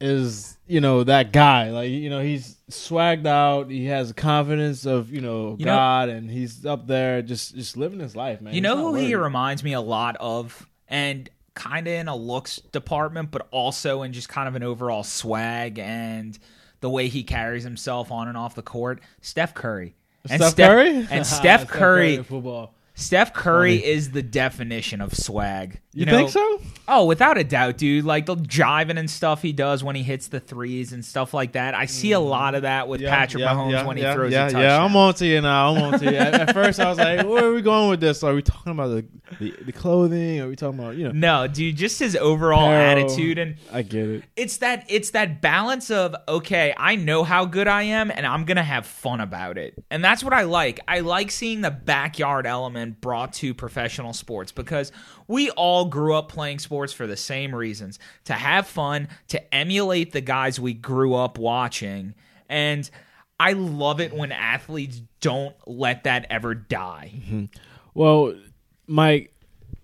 is, 0.00 0.56
you 0.66 0.80
know, 0.80 1.04
that 1.04 1.32
guy. 1.32 1.70
Like, 1.70 1.90
you 1.90 2.10
know, 2.10 2.20
he's 2.20 2.56
swagged 2.70 3.26
out. 3.26 3.70
He 3.70 3.86
has 3.86 4.12
confidence 4.12 4.86
of, 4.86 5.12
you 5.12 5.20
know, 5.20 5.56
You 5.58 5.66
know- 5.66 5.74
God, 5.74 6.08
and 6.08 6.30
he's 6.30 6.64
up 6.66 6.86
there 6.86 7.22
just 7.22 7.54
just 7.54 7.76
living 7.76 8.00
his 8.00 8.16
life, 8.16 8.40
man. 8.40 8.52
You 8.54 8.60
He's 8.60 8.62
know 8.62 8.76
who 8.78 8.94
he 8.94 9.14
reminds 9.14 9.62
me 9.62 9.72
a 9.74 9.80
lot 9.80 10.16
of, 10.20 10.66
and 10.88 11.28
kind 11.54 11.86
of 11.86 11.92
in 11.92 12.08
a 12.08 12.16
looks 12.16 12.56
department, 12.72 13.30
but 13.30 13.46
also 13.50 14.02
in 14.02 14.12
just 14.12 14.28
kind 14.28 14.48
of 14.48 14.56
an 14.56 14.62
overall 14.62 15.04
swag 15.04 15.78
and 15.78 16.36
the 16.80 16.90
way 16.90 17.08
he 17.08 17.22
carries 17.22 17.62
himself 17.62 18.10
on 18.10 18.26
and 18.28 18.36
off 18.36 18.54
the 18.54 18.62
court. 18.62 19.00
Steph 19.20 19.54
Curry. 19.54 19.94
And 20.28 20.40
Steph 20.40 20.50
Steph- 20.52 20.68
Curry 20.68 21.06
and 21.10 21.26
Steph 21.26 21.68
Curry- 21.68 22.14
in 22.16 22.24
football. 22.24 22.73
Steph 22.96 23.32
Curry 23.34 23.78
Funny. 23.78 23.92
is 23.92 24.12
the 24.12 24.22
definition 24.22 25.00
of 25.00 25.14
swag. 25.14 25.80
You, 25.92 26.06
know- 26.06 26.16
think 26.16 26.30
so? 26.30 26.60
Oh, 26.86 27.06
without 27.06 27.38
a 27.38 27.44
doubt, 27.44 27.76
dude. 27.76 28.04
Like 28.04 28.26
the 28.26 28.36
jiving 28.36 28.98
and 28.98 29.08
stuff 29.08 29.42
he 29.42 29.52
does 29.52 29.82
when 29.82 29.96
he 29.96 30.02
hits 30.02 30.28
the 30.28 30.38
threes 30.38 30.92
and 30.92 31.04
stuff 31.04 31.32
like 31.32 31.52
that. 31.52 31.74
I 31.74 31.86
see 31.86 32.12
a 32.12 32.20
lot 32.20 32.54
of 32.54 32.62
that 32.62 32.88
with 32.88 33.00
Patrick 33.00 33.42
Mahomes 33.42 33.86
when 33.86 33.96
he 33.96 34.02
yeah, 34.02 34.14
throws 34.14 34.32
yeah, 34.32 34.46
a 34.46 34.50
touchdown. 34.50 34.62
Yeah, 34.62 34.84
I'm 34.84 34.94
on 34.96 35.14
to 35.14 35.26
you 35.26 35.40
now. 35.40 35.74
I'm 35.74 35.82
on 35.82 35.98
to 36.00 36.04
you. 36.04 36.16
At, 36.16 36.34
at 36.34 36.54
first, 36.54 36.78
I 36.80 36.88
was 36.88 36.98
like, 36.98 37.26
"Where 37.26 37.44
are 37.44 37.54
we 37.54 37.62
going 37.62 37.90
with 37.90 38.00
this? 38.00 38.22
Are 38.22 38.34
we 38.34 38.42
talking 38.42 38.72
about 38.72 38.88
the 38.88 39.06
the, 39.40 39.54
the 39.64 39.72
clothing? 39.72 40.40
Are 40.40 40.48
we 40.48 40.56
talking 40.56 40.78
about 40.78 40.96
you 40.96 41.04
know?" 41.04 41.44
no, 41.44 41.46
dude, 41.48 41.76
just 41.76 41.98
his 41.98 42.16
overall 42.16 42.70
attitude 42.70 43.38
and 43.38 43.56
I 43.72 43.82
get 43.82 44.08
it. 44.08 44.24
it's 44.36 44.58
that 44.58 44.84
it's 44.88 45.10
that 45.10 45.40
balance 45.40 45.90
of 45.90 46.14
okay, 46.28 46.74
I 46.76 46.96
know 46.96 47.24
how 47.24 47.44
good 47.44 47.68
I 47.68 47.84
am 47.84 48.10
and 48.10 48.26
I'm 48.26 48.44
going 48.44 48.56
to 48.56 48.62
have 48.62 48.86
fun 48.86 49.20
about 49.20 49.58
it. 49.58 49.82
And 49.90 50.04
that's 50.04 50.22
what 50.22 50.32
I 50.32 50.42
like. 50.42 50.80
I 50.86 51.00
like 51.00 51.30
seeing 51.30 51.60
the 51.62 51.70
backyard 51.70 52.46
element 52.46 52.83
brought 52.92 53.32
to 53.34 53.54
professional 53.54 54.12
sports 54.12 54.52
because 54.52 54.92
we 55.26 55.50
all 55.50 55.86
grew 55.86 56.14
up 56.14 56.28
playing 56.28 56.58
sports 56.58 56.92
for 56.92 57.06
the 57.06 57.16
same 57.16 57.54
reasons, 57.54 57.98
to 58.24 58.34
have 58.34 58.66
fun, 58.66 59.08
to 59.28 59.54
emulate 59.54 60.12
the 60.12 60.20
guys 60.20 60.60
we 60.60 60.74
grew 60.74 61.14
up 61.14 61.38
watching. 61.38 62.14
And 62.48 62.88
I 63.40 63.52
love 63.52 64.00
it 64.00 64.12
when 64.12 64.32
athletes 64.32 65.00
don't 65.20 65.56
let 65.66 66.04
that 66.04 66.26
ever 66.30 66.54
die. 66.54 67.12
Mm-hmm. 67.14 67.44
Well, 67.94 68.34
Mike, 68.86 69.34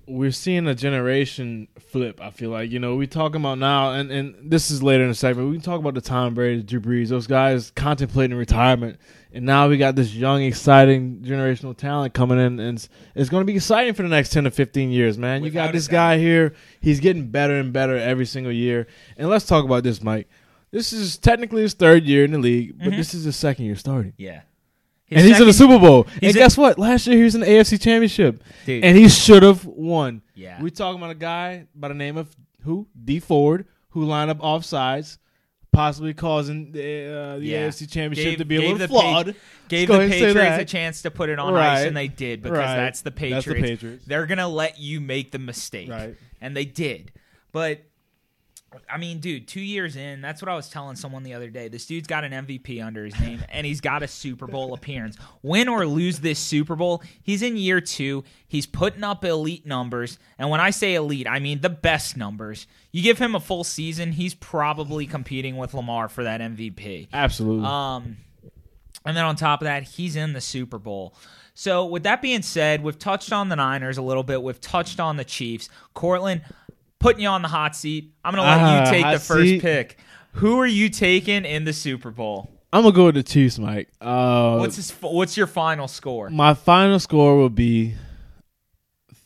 we're 0.07 0.33
seeing 0.33 0.67
a 0.67 0.75
generation 0.75 1.69
flip. 1.79 2.21
I 2.21 2.31
feel 2.31 2.51
like 2.51 2.71
you 2.71 2.79
know 2.79 2.97
we 2.97 3.07
talking 3.07 3.41
about 3.41 3.59
now, 3.59 3.93
and 3.93 4.11
and 4.11 4.51
this 4.51 4.71
is 4.71 4.83
later 4.83 5.05
in 5.05 5.09
the 5.09 5.15
segment. 5.15 5.49
We 5.49 5.57
can 5.57 5.63
talk 5.63 5.79
about 5.79 5.95
the 5.95 6.01
Tom 6.01 6.35
Brady, 6.35 6.63
Drew 6.63 6.81
Brees, 6.81 7.09
those 7.09 7.27
guys 7.27 7.71
contemplating 7.71 8.37
retirement, 8.37 8.99
and 9.33 9.45
now 9.47 9.69
we 9.69 9.77
got 9.77 9.95
this 9.97 10.15
young, 10.15 10.43
exciting 10.43 11.21
generational 11.25 11.77
talent 11.77 12.15
coming 12.15 12.39
in, 12.39 12.59
and 12.61 12.77
it's, 12.77 12.89
it's 13.15 13.29
going 13.31 13.43
to 13.43 13.45
be 13.47 13.57
exciting 13.57 13.95
for 13.95 14.03
the 14.03 14.09
next 14.09 14.31
ten 14.31 14.45
to 14.45 14.51
fifteen 14.51 14.91
years, 14.91 15.17
man. 15.19 15.45
you 15.45 15.51
got 15.51 15.73
this 15.73 15.89
guy 15.89 16.19
here; 16.19 16.55
he's 16.81 17.01
getting 17.01 17.29
better 17.29 17.57
and 17.59 17.73
better 17.73 17.97
every 17.97 18.27
single 18.27 18.53
year. 18.53 18.87
And 19.17 19.29
let's 19.29 19.47
talk 19.47 19.65
about 19.65 19.83
this, 19.85 20.03
Mike. 20.03 20.29
This 20.71 20.93
is 20.93 21.19
technically 21.19 21.63
his 21.63 21.75
third 21.75 22.05
year 22.05 22.25
in 22.25 22.31
the 22.33 22.39
league, 22.39 22.79
but 22.79 22.89
Mhm. 22.93 22.97
this 22.97 23.13
is 23.15 23.25
his 23.25 23.35
second 23.37 23.65
year 23.65 23.75
starting. 23.77 24.13
Yeah. 24.17 24.43
And 25.11 25.27
he's 25.27 25.41
in 25.41 25.47
the 25.49 25.53
Super 25.53 25.81
Bowl. 25.81 26.07
And 26.23 26.33
guess 26.33 26.57
what? 26.57 26.79
Last 26.79 27.09
year 27.09 27.17
he 27.17 27.25
was 27.25 27.35
in 27.35 27.41
the 27.41 27.49
AFC 27.51 27.77
Championship, 27.79 28.45
Dude. 28.65 28.85
and 28.85 28.97
he 28.97 29.09
should 29.09 29.43
have 29.43 29.65
won. 29.65 30.23
Yeah. 30.37 30.63
We 30.63 30.71
talking 30.71 31.01
about 31.01 31.11
a 31.11 31.17
guy 31.17 31.67
by 31.75 31.89
the 31.89 31.95
name 31.95 32.17
of 32.17 32.29
who? 32.63 32.87
Dee 33.05 33.19
Ford, 33.19 33.67
who 33.89 34.05
lined 34.05 34.31
up 34.31 34.39
offsides, 34.39 35.19
possibly 35.73 36.13
causing 36.15 36.73
the, 36.73 36.81
uh, 37.35 37.39
the 37.39 37.47
Yeah. 37.47 37.67
AFC 37.69 37.87
Championship 37.87 38.25
Gave- 38.33 38.39
to 38.39 38.45
be 38.45 38.57
a 38.57 38.61
little 38.61 38.79
the 38.79 38.89
Pa- 38.89 38.93
flawed. 39.01 39.35
Gave 39.69 39.89
the 39.89 39.95
ahead 39.95 40.05
and 40.05 40.13
say 40.13 40.27
Patriots 40.27 40.63
a 40.63 40.65
chance 40.65 41.03
to 41.03 41.11
put 41.11 41.29
it 41.31 41.39
on 41.39 41.53
Right. 41.55 41.79
ice, 41.81 41.87
and 41.87 41.97
they 41.97 42.09
did 42.09 42.43
because 42.43 42.59
Right. 42.59 42.77
that's 42.77 43.03
the 43.03 43.11
Patriots. 43.11 43.47
That's 43.47 43.57
the 43.61 43.63
Patriots. 43.63 44.05
They're 44.07 44.27
gonna 44.27 44.49
let 44.49 44.81
you 44.81 45.01
make 45.01 45.31
the 45.31 45.39
mistake, 45.39 45.89
Right. 45.91 46.17
and 46.41 46.57
they 46.57 46.65
did. 46.65 47.13
But 47.53 47.83
I 48.89 48.99
mean, 48.99 49.19
dude, 49.19 49.49
two 49.49 49.61
years 49.61 49.97
in, 49.97 50.21
that's 50.21 50.41
what 50.41 50.49
I 50.49 50.55
was 50.55 50.69
telling 50.69 50.95
someone 50.95 51.25
the 51.25 51.35
other 51.35 51.51
day. 51.51 51.67
This 51.67 51.87
dude's 51.87 52.07
got 52.07 52.23
an 52.23 52.33
MVP 52.33 52.81
under 52.81 53.05
his 53.05 53.19
name, 53.19 53.43
and 53.49 53.67
he's 53.67 53.81
got 53.81 54.05
a 54.05 54.07
Super 54.09 54.47
Bowl 54.47 54.75
appearance. 54.75 55.17
Win 55.43 55.67
or 55.67 55.85
lose 55.87 56.21
this 56.21 56.39
Super 56.39 56.77
Bowl, 56.77 57.03
he's 57.21 57.43
in 57.43 57.57
year 57.57 57.81
two. 57.81 58.23
He's 58.47 58.67
putting 58.67 59.03
up 59.03 59.25
elite 59.25 59.67
numbers, 59.67 60.21
and 60.39 60.51
when 60.51 60.61
I 60.61 60.71
say 60.71 60.95
elite, 60.95 61.27
I 61.29 61.41
mean 61.41 61.63
the 61.63 61.69
best 61.69 62.17
numbers. 62.17 62.69
You 62.93 63.03
give 63.03 63.19
him 63.19 63.35
a 63.35 63.41
full 63.41 63.63
season, 63.65 64.13
he's 64.13 64.35
probably 64.35 65.07
competing 65.07 65.57
with 65.57 65.75
Lamar 65.75 66.09
for 66.09 66.25
that 66.25 66.41
MVP. 66.41 67.09
Absolutely. 67.13 67.65
Um, 67.67 68.17
and 69.07 69.17
then 69.17 69.25
on 69.25 69.37
top 69.37 69.61
of 69.63 69.67
that, 69.67 69.85
he's 69.85 70.17
in 70.17 70.33
the 70.33 70.41
Super 70.41 70.79
Bowl. 70.79 71.15
So, 71.55 71.87
with 71.87 72.03
that 72.05 72.21
being 72.23 72.43
said, 72.43 72.83
we've 72.83 72.99
touched 72.99 73.33
on 73.33 73.49
the 73.49 73.57
Niners 73.57 73.99
a 73.99 74.03
little 74.03 74.23
bit. 74.23 74.43
We've 74.43 74.61
touched 74.61 74.99
on 74.99 75.17
the 75.17 75.25
Chiefs. 75.25 75.69
Cortland, 75.95 76.43
putting 76.99 77.23
you 77.23 77.29
on 77.29 77.43
the 77.43 77.49
hot 77.49 77.77
seat. 77.77 78.13
I'm 78.25 78.35
going 78.35 78.45
to 78.45 78.51
let 78.51 78.61
Ah, 78.61 78.85
you 78.85 78.91
take 78.91 79.13
the 79.13 79.25
first 79.25 79.49
seat. 79.49 79.61
pick. 79.63 79.99
Who 80.35 80.59
are 80.61 80.67
you 80.67 80.89
taking 80.89 81.45
in 81.45 81.65
the 81.65 81.73
Super 81.73 82.11
Bowl? 82.11 82.51
I'm 82.73 82.85
gonna 82.85 82.95
go 82.95 83.07
with 83.07 83.17
the 83.17 83.25
Chiefs, 83.25 83.59
Mike. 83.59 83.89
Uh, 84.01 84.59
What's 84.59 84.77
his, 84.77 84.93
What's 85.01 85.37
your 85.37 85.49
final 85.49 85.89
score? 85.89 86.31
my 86.31 86.55
final 86.55 87.01
score 87.01 87.37
will 87.37 87.51
be 87.51 87.95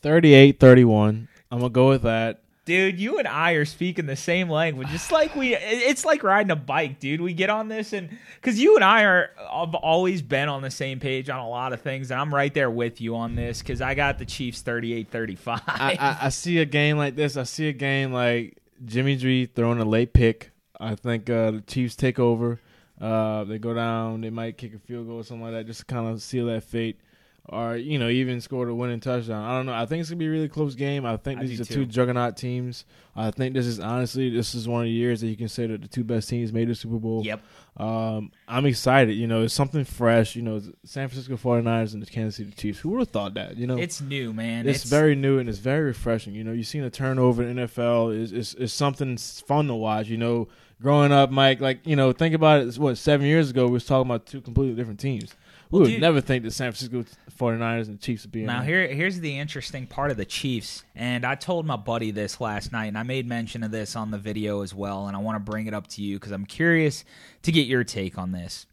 38-31. 0.03 1.27
I'm 1.51 1.59
gonna 1.59 1.69
go 1.69 1.89
with 1.89 2.03
that. 2.03 2.41
Dude, 2.65 2.99
you 2.99 3.19
and 3.19 3.27
I 3.27 3.51
are 3.51 3.65
speaking 3.65 4.07
the 4.07 4.15
same 4.15 4.49
language. 4.49 4.87
It's 4.91 5.11
like 5.11 5.35
we 5.35 5.55
it's 5.55 6.03
like 6.03 6.23
riding 6.23 6.49
a 6.49 6.55
bike, 6.55 6.99
dude. 6.99 7.21
We 7.21 7.33
get 7.33 7.51
on 7.51 7.67
this 7.67 7.93
and 7.93 8.09
cuz 8.41 8.59
you 8.59 8.75
and 8.75 8.83
I 8.83 9.03
are 9.03 9.29
have 9.37 9.75
always 9.75 10.23
been 10.23 10.49
on 10.49 10.63
the 10.63 10.71
same 10.71 10.99
page 10.99 11.29
on 11.29 11.39
a 11.39 11.47
lot 11.47 11.73
of 11.73 11.81
things 11.81 12.09
and 12.09 12.19
I'm 12.19 12.33
right 12.33 12.53
there 12.53 12.71
with 12.71 12.99
you 13.01 13.15
on 13.15 13.35
this 13.35 13.61
cuz 13.61 13.81
I 13.81 13.93
got 13.93 14.17
the 14.17 14.25
Chiefs 14.25 14.63
38-35. 14.63 15.61
I, 15.67 15.97
I, 15.99 16.17
I 16.25 16.29
see 16.29 16.57
a 16.57 16.65
game 16.65 16.97
like 16.97 17.15
this. 17.15 17.37
I 17.37 17.43
see 17.43 17.69
a 17.69 17.73
game 17.73 18.11
like 18.11 18.57
Jimmy 18.83 19.15
G 19.15 19.45
throwing 19.45 19.79
a 19.79 19.85
late 19.85 20.13
pick. 20.13 20.51
I 20.79 20.95
think 20.95 21.29
uh, 21.29 21.51
the 21.51 21.61
Chiefs 21.61 21.95
take 21.95 22.19
over. 22.19 22.59
Uh, 22.99 23.43
they 23.43 23.57
go 23.57 23.73
down. 23.73 24.21
They 24.21 24.29
might 24.29 24.57
kick 24.57 24.73
a 24.73 24.79
field 24.79 25.07
goal 25.07 25.17
or 25.17 25.23
something 25.23 25.43
like 25.43 25.53
that, 25.53 25.67
just 25.67 25.81
to 25.81 25.85
kind 25.85 26.07
of 26.07 26.21
seal 26.21 26.47
that 26.47 26.63
fate, 26.63 26.99
or 27.47 27.77
you 27.77 27.99
know, 27.99 28.09
even 28.09 28.41
scored 28.41 28.69
a 28.69 28.75
winning 28.75 28.99
touchdown. 28.99 29.43
I 29.43 29.55
don't 29.55 29.65
know. 29.65 29.73
I 29.73 29.85
think 29.85 30.01
it's 30.01 30.09
gonna 30.09 30.19
be 30.19 30.27
a 30.27 30.31
really 30.31 30.49
close 30.49 30.73
game. 30.75 31.05
I 31.05 31.17
think 31.17 31.39
I 31.39 31.45
these 31.45 31.61
are 31.61 31.65
too. 31.65 31.73
two 31.73 31.85
juggernaut 31.85 32.37
teams. 32.37 32.85
I 33.15 33.31
think 33.31 33.53
this 33.53 33.67
is 33.67 33.79
honestly 33.79 34.29
this 34.29 34.55
is 34.55 34.67
one 34.67 34.81
of 34.81 34.85
the 34.85 34.91
years 34.91 35.21
that 35.21 35.27
you 35.27 35.37
can 35.37 35.47
say 35.47 35.67
that 35.67 35.81
the 35.81 35.87
two 35.87 36.03
best 36.03 36.27
teams 36.27 36.51
made 36.51 36.67
the 36.67 36.75
Super 36.75 36.97
Bowl. 36.97 37.23
Yep. 37.23 37.41
Um, 37.77 38.31
I'm 38.47 38.65
excited. 38.65 39.13
You 39.13 39.27
know, 39.27 39.43
it's 39.43 39.53
something 39.53 39.83
fresh. 39.83 40.35
You 40.35 40.41
know, 40.41 40.61
San 40.85 41.07
Francisco 41.07 41.35
49ers 41.35 41.93
and 41.93 42.01
the 42.01 42.07
Kansas 42.07 42.37
City 42.37 42.51
Chiefs. 42.51 42.79
Who 42.79 42.89
would 42.89 42.99
have 42.99 43.09
thought 43.09 43.33
that? 43.35 43.57
You 43.57 43.67
know, 43.67 43.77
It's 43.77 44.01
new, 44.01 44.33
man. 44.33 44.67
it's, 44.67 44.83
very 44.83 45.15
new 45.15 45.39
and 45.39 45.47
it's 45.47 45.59
very 45.59 45.83
refreshing. 45.83 46.33
You 46.33 46.43
know, 46.43 46.51
you've 46.51 46.67
seen 46.67 46.83
a 46.83 46.89
turnover 46.89 47.43
in 47.43 47.57
NFL 47.57 48.17
is 48.17 48.31
is 48.31 48.55
is 48.55 48.73
something 48.73 49.17
fun 49.17 49.67
to 49.67 49.75
watch. 49.75 50.07
You 50.07 50.17
know, 50.17 50.47
growing 50.81 51.11
up, 51.11 51.31
Mike, 51.31 51.61
like 51.61 51.85
you 51.85 51.95
know, 51.95 52.11
think 52.11 52.33
about 52.33 52.61
it. 52.61 52.77
What 52.77 52.97
seven 52.97 53.27
years 53.27 53.49
ago, 53.49 53.65
we 53.65 53.73
was 53.73 53.85
talking 53.85 54.09
about 54.09 54.25
two 54.25 54.41
completely 54.41 54.75
different 54.75 54.99
teams. 54.99 55.35
We 55.71 55.79
would 55.79 55.99
never 55.99 56.21
think 56.21 56.43
that 56.43 56.51
San 56.51 56.71
Francisco 56.71 57.05
49ers 57.37 57.87
and 57.87 57.99
Chiefs 57.99 58.23
would 58.23 58.31
be 58.31 58.41
in 58.41 58.45
Now 58.45 58.61
here 58.61 58.87
here's 58.87 59.19
the 59.19 59.37
interesting 59.37 59.87
part 59.87 60.11
of 60.11 60.17
the 60.17 60.25
Chiefs, 60.25 60.83
and 60.95 61.25
I 61.25 61.35
told 61.35 61.65
my 61.65 61.75
buddy 61.75 62.11
this 62.11 62.39
last 62.39 62.71
night, 62.71 62.85
and 62.85 62.97
I 62.97 63.03
made 63.03 63.27
mention 63.27 63.63
of 63.63 63.71
this 63.71 63.95
on 63.95 64.11
the 64.11 64.17
video 64.17 64.61
as 64.61 64.73
well, 64.73 65.07
and 65.07 65.15
I 65.15 65.19
want 65.19 65.35
to 65.35 65.51
bring 65.51 65.67
it 65.67 65.73
up 65.73 65.87
to 65.87 66.01
you 66.01 66.17
because 66.17 66.31
I'm 66.31 66.45
curious 66.45 67.03
to 67.43 67.51
get 67.51 67.67
your 67.67 67.83
take 67.83 68.17
on 68.17 68.31
this. 68.31 68.65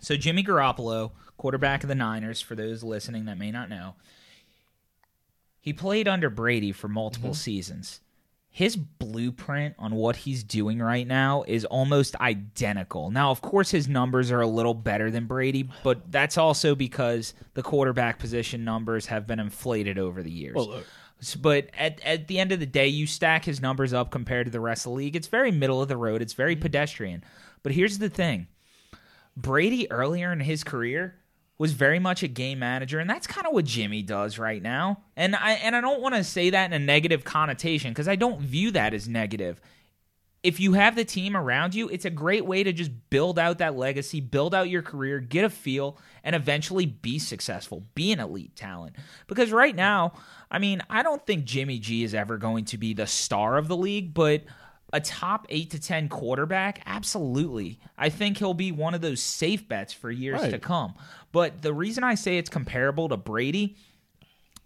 So 0.00 0.16
Jimmy 0.16 0.42
Garoppolo, 0.42 1.12
quarterback 1.36 1.82
of 1.82 1.88
the 1.88 1.94
Niners, 1.94 2.40
for 2.40 2.54
those 2.54 2.82
listening 2.82 3.26
that 3.26 3.38
may 3.38 3.50
not 3.50 3.68
know, 3.68 3.94
he 5.60 5.72
played 5.72 6.08
under 6.08 6.30
Brady 6.30 6.72
for 6.72 6.88
multiple 6.88 7.30
mm-hmm. 7.30 7.36
seasons. 7.36 8.00
His 8.50 8.76
blueprint 8.76 9.76
on 9.78 9.94
what 9.94 10.16
he's 10.16 10.42
doing 10.42 10.80
right 10.80 11.06
now 11.06 11.44
is 11.46 11.64
almost 11.64 12.16
identical. 12.16 13.10
Now, 13.10 13.30
of 13.30 13.40
course, 13.40 13.70
his 13.70 13.88
numbers 13.88 14.32
are 14.32 14.40
a 14.40 14.46
little 14.46 14.74
better 14.74 15.10
than 15.10 15.26
Brady, 15.26 15.68
but 15.84 16.10
that's 16.10 16.36
also 16.36 16.74
because 16.74 17.34
the 17.54 17.62
quarterback 17.62 18.18
position 18.18 18.64
numbers 18.64 19.06
have 19.06 19.26
been 19.26 19.38
inflated 19.38 19.98
over 19.98 20.22
the 20.22 20.30
years. 20.30 20.56
Well, 20.56 20.68
look, 20.68 20.86
But 21.40 21.70
at, 21.78 22.00
at 22.04 22.26
the 22.26 22.40
end 22.40 22.50
of 22.50 22.58
the 22.58 22.66
day, 22.66 22.88
you 22.88 23.06
stack 23.06 23.44
his 23.44 23.60
numbers 23.60 23.92
up 23.92 24.10
compared 24.10 24.46
to 24.46 24.50
the 24.50 24.60
rest 24.60 24.86
of 24.86 24.90
the 24.90 24.96
league. 24.96 25.14
It's 25.14 25.28
very 25.28 25.52
middle 25.52 25.80
of 25.80 25.88
the 25.88 25.96
road. 25.96 26.20
It's 26.20 26.32
very 26.32 26.54
mm-hmm. 26.54 26.62
pedestrian. 26.62 27.24
But 27.62 27.72
here's 27.72 27.98
the 27.98 28.08
thing 28.10 28.48
Brady, 29.36 29.90
earlier 29.90 30.32
in 30.32 30.40
his 30.40 30.64
career, 30.64 31.14
was 31.58 31.72
very 31.72 31.98
much 31.98 32.22
a 32.22 32.28
game 32.28 32.60
manager, 32.60 33.00
and 33.00 33.10
that's 33.10 33.26
kind 33.26 33.46
of 33.46 33.52
what 33.52 33.64
Jimmy 33.64 34.02
does 34.02 34.38
right 34.38 34.62
now. 34.62 35.02
And 35.16 35.34
I 35.34 35.52
and 35.54 35.74
I 35.74 35.80
don't 35.80 36.00
want 36.00 36.14
to 36.14 36.22
say 36.24 36.50
that 36.50 36.66
in 36.66 36.72
a 36.72 36.84
negative 36.84 37.24
connotation 37.24 37.90
because 37.92 38.08
I 38.08 38.16
don't 38.16 38.40
view 38.40 38.70
that 38.72 38.94
as 38.94 39.08
negative. 39.08 39.60
If 40.44 40.60
you 40.60 40.74
have 40.74 40.94
the 40.94 41.04
team 41.04 41.36
around 41.36 41.74
you, 41.74 41.88
it's 41.88 42.04
a 42.04 42.10
great 42.10 42.46
way 42.46 42.62
to 42.62 42.72
just 42.72 42.92
build 43.10 43.40
out 43.40 43.58
that 43.58 43.76
legacy, 43.76 44.20
build 44.20 44.54
out 44.54 44.68
your 44.70 44.82
career, 44.82 45.18
get 45.18 45.44
a 45.44 45.50
feel, 45.50 45.98
and 46.22 46.36
eventually 46.36 46.86
be 46.86 47.18
successful, 47.18 47.84
be 47.96 48.12
an 48.12 48.20
elite 48.20 48.54
talent. 48.54 48.94
Because 49.26 49.50
right 49.50 49.74
now, 49.74 50.12
I 50.48 50.60
mean, 50.60 50.80
I 50.88 51.02
don't 51.02 51.26
think 51.26 51.44
Jimmy 51.44 51.80
G 51.80 52.04
is 52.04 52.14
ever 52.14 52.38
going 52.38 52.66
to 52.66 52.78
be 52.78 52.94
the 52.94 53.08
star 53.08 53.58
of 53.58 53.66
the 53.66 53.76
league, 53.76 54.14
but 54.14 54.44
a 54.92 55.00
top 55.00 55.44
eight 55.50 55.70
to 55.70 55.80
10 55.80 56.08
quarterback? 56.08 56.82
Absolutely. 56.86 57.78
I 57.98 58.08
think 58.08 58.38
he'll 58.38 58.54
be 58.54 58.72
one 58.72 58.94
of 58.94 59.00
those 59.00 59.20
safe 59.20 59.68
bets 59.68 59.92
for 59.92 60.10
years 60.10 60.40
Right. 60.40 60.50
to 60.52 60.58
come. 60.58 60.94
But 61.32 61.62
the 61.62 61.74
reason 61.74 62.04
I 62.04 62.14
say 62.14 62.38
it's 62.38 62.50
comparable 62.50 63.08
to 63.08 63.16
Brady, 63.16 63.76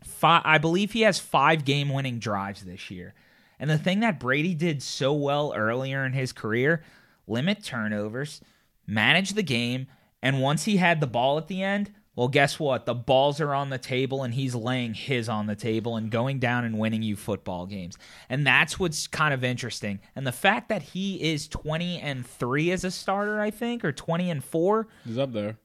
fi 0.03 0.41
I 0.45 0.59
believe 0.59 0.93
he 0.93 1.03
has 1.03 1.19
five 1.19 1.65
game 1.65 1.89
winning 1.89 2.19
drives 2.19 2.63
this 2.65 2.91
year. 2.91 3.15
And 3.59 3.71
the 3.71 3.79
thing 3.79 4.01
that 4.01 4.19
Brady 4.19 4.55
did 4.55 4.83
so 4.83 5.13
well 5.13 5.53
earlier 5.55 6.05
in 6.05 6.13
his 6.13 6.33
career 6.33 6.83
limit 7.27 7.63
turnovers, 7.63 8.41
manage 8.87 9.35
the 9.35 9.43
game, 9.43 9.87
and 10.21 10.41
once 10.41 10.65
he 10.65 10.77
had 10.77 11.01
the 11.01 11.07
ball 11.07 11.39
at 11.39 11.47
the 11.47 11.63
end, 11.63 11.93
well, 12.15 12.29
guess 12.29 12.61
what? 12.61 12.85
The 12.85 12.95
balls 12.95 13.41
are 13.41 13.55
on 13.55 13.71
the 13.71 13.79
table, 13.79 14.23
and 14.23 14.35
he's 14.35 14.55
laying 14.55 14.93
his 14.93 15.31
on 15.31 15.47
the 15.47 15.57
table 15.57 15.97
and 15.97 16.11
going 16.11 16.41
down 16.41 16.65
and 16.65 16.79
winning 16.79 17.03
you 17.03 17.17
football 17.17 17.65
games. 17.65 17.97
And 18.29 18.47
that's 18.47 18.79
what's 18.79 19.07
kind 19.07 19.33
of 19.33 19.43
interesting. 19.43 19.99
And 20.15 20.27
the 20.27 20.33
fact 20.33 20.69
that 20.69 20.83
he 20.83 21.33
is 21.33 21.49
20 21.49 22.01
and 22.01 22.27
3 22.27 22.71
as 22.71 22.85
a 22.85 22.91
starter, 22.91 23.41
I 23.41 23.51
think, 23.51 23.83
or 23.83 23.93
20 23.93 24.31
and 24.31 24.45
4, 24.45 24.89
He's 25.07 25.17
up 25.17 25.33
there. 25.33 25.57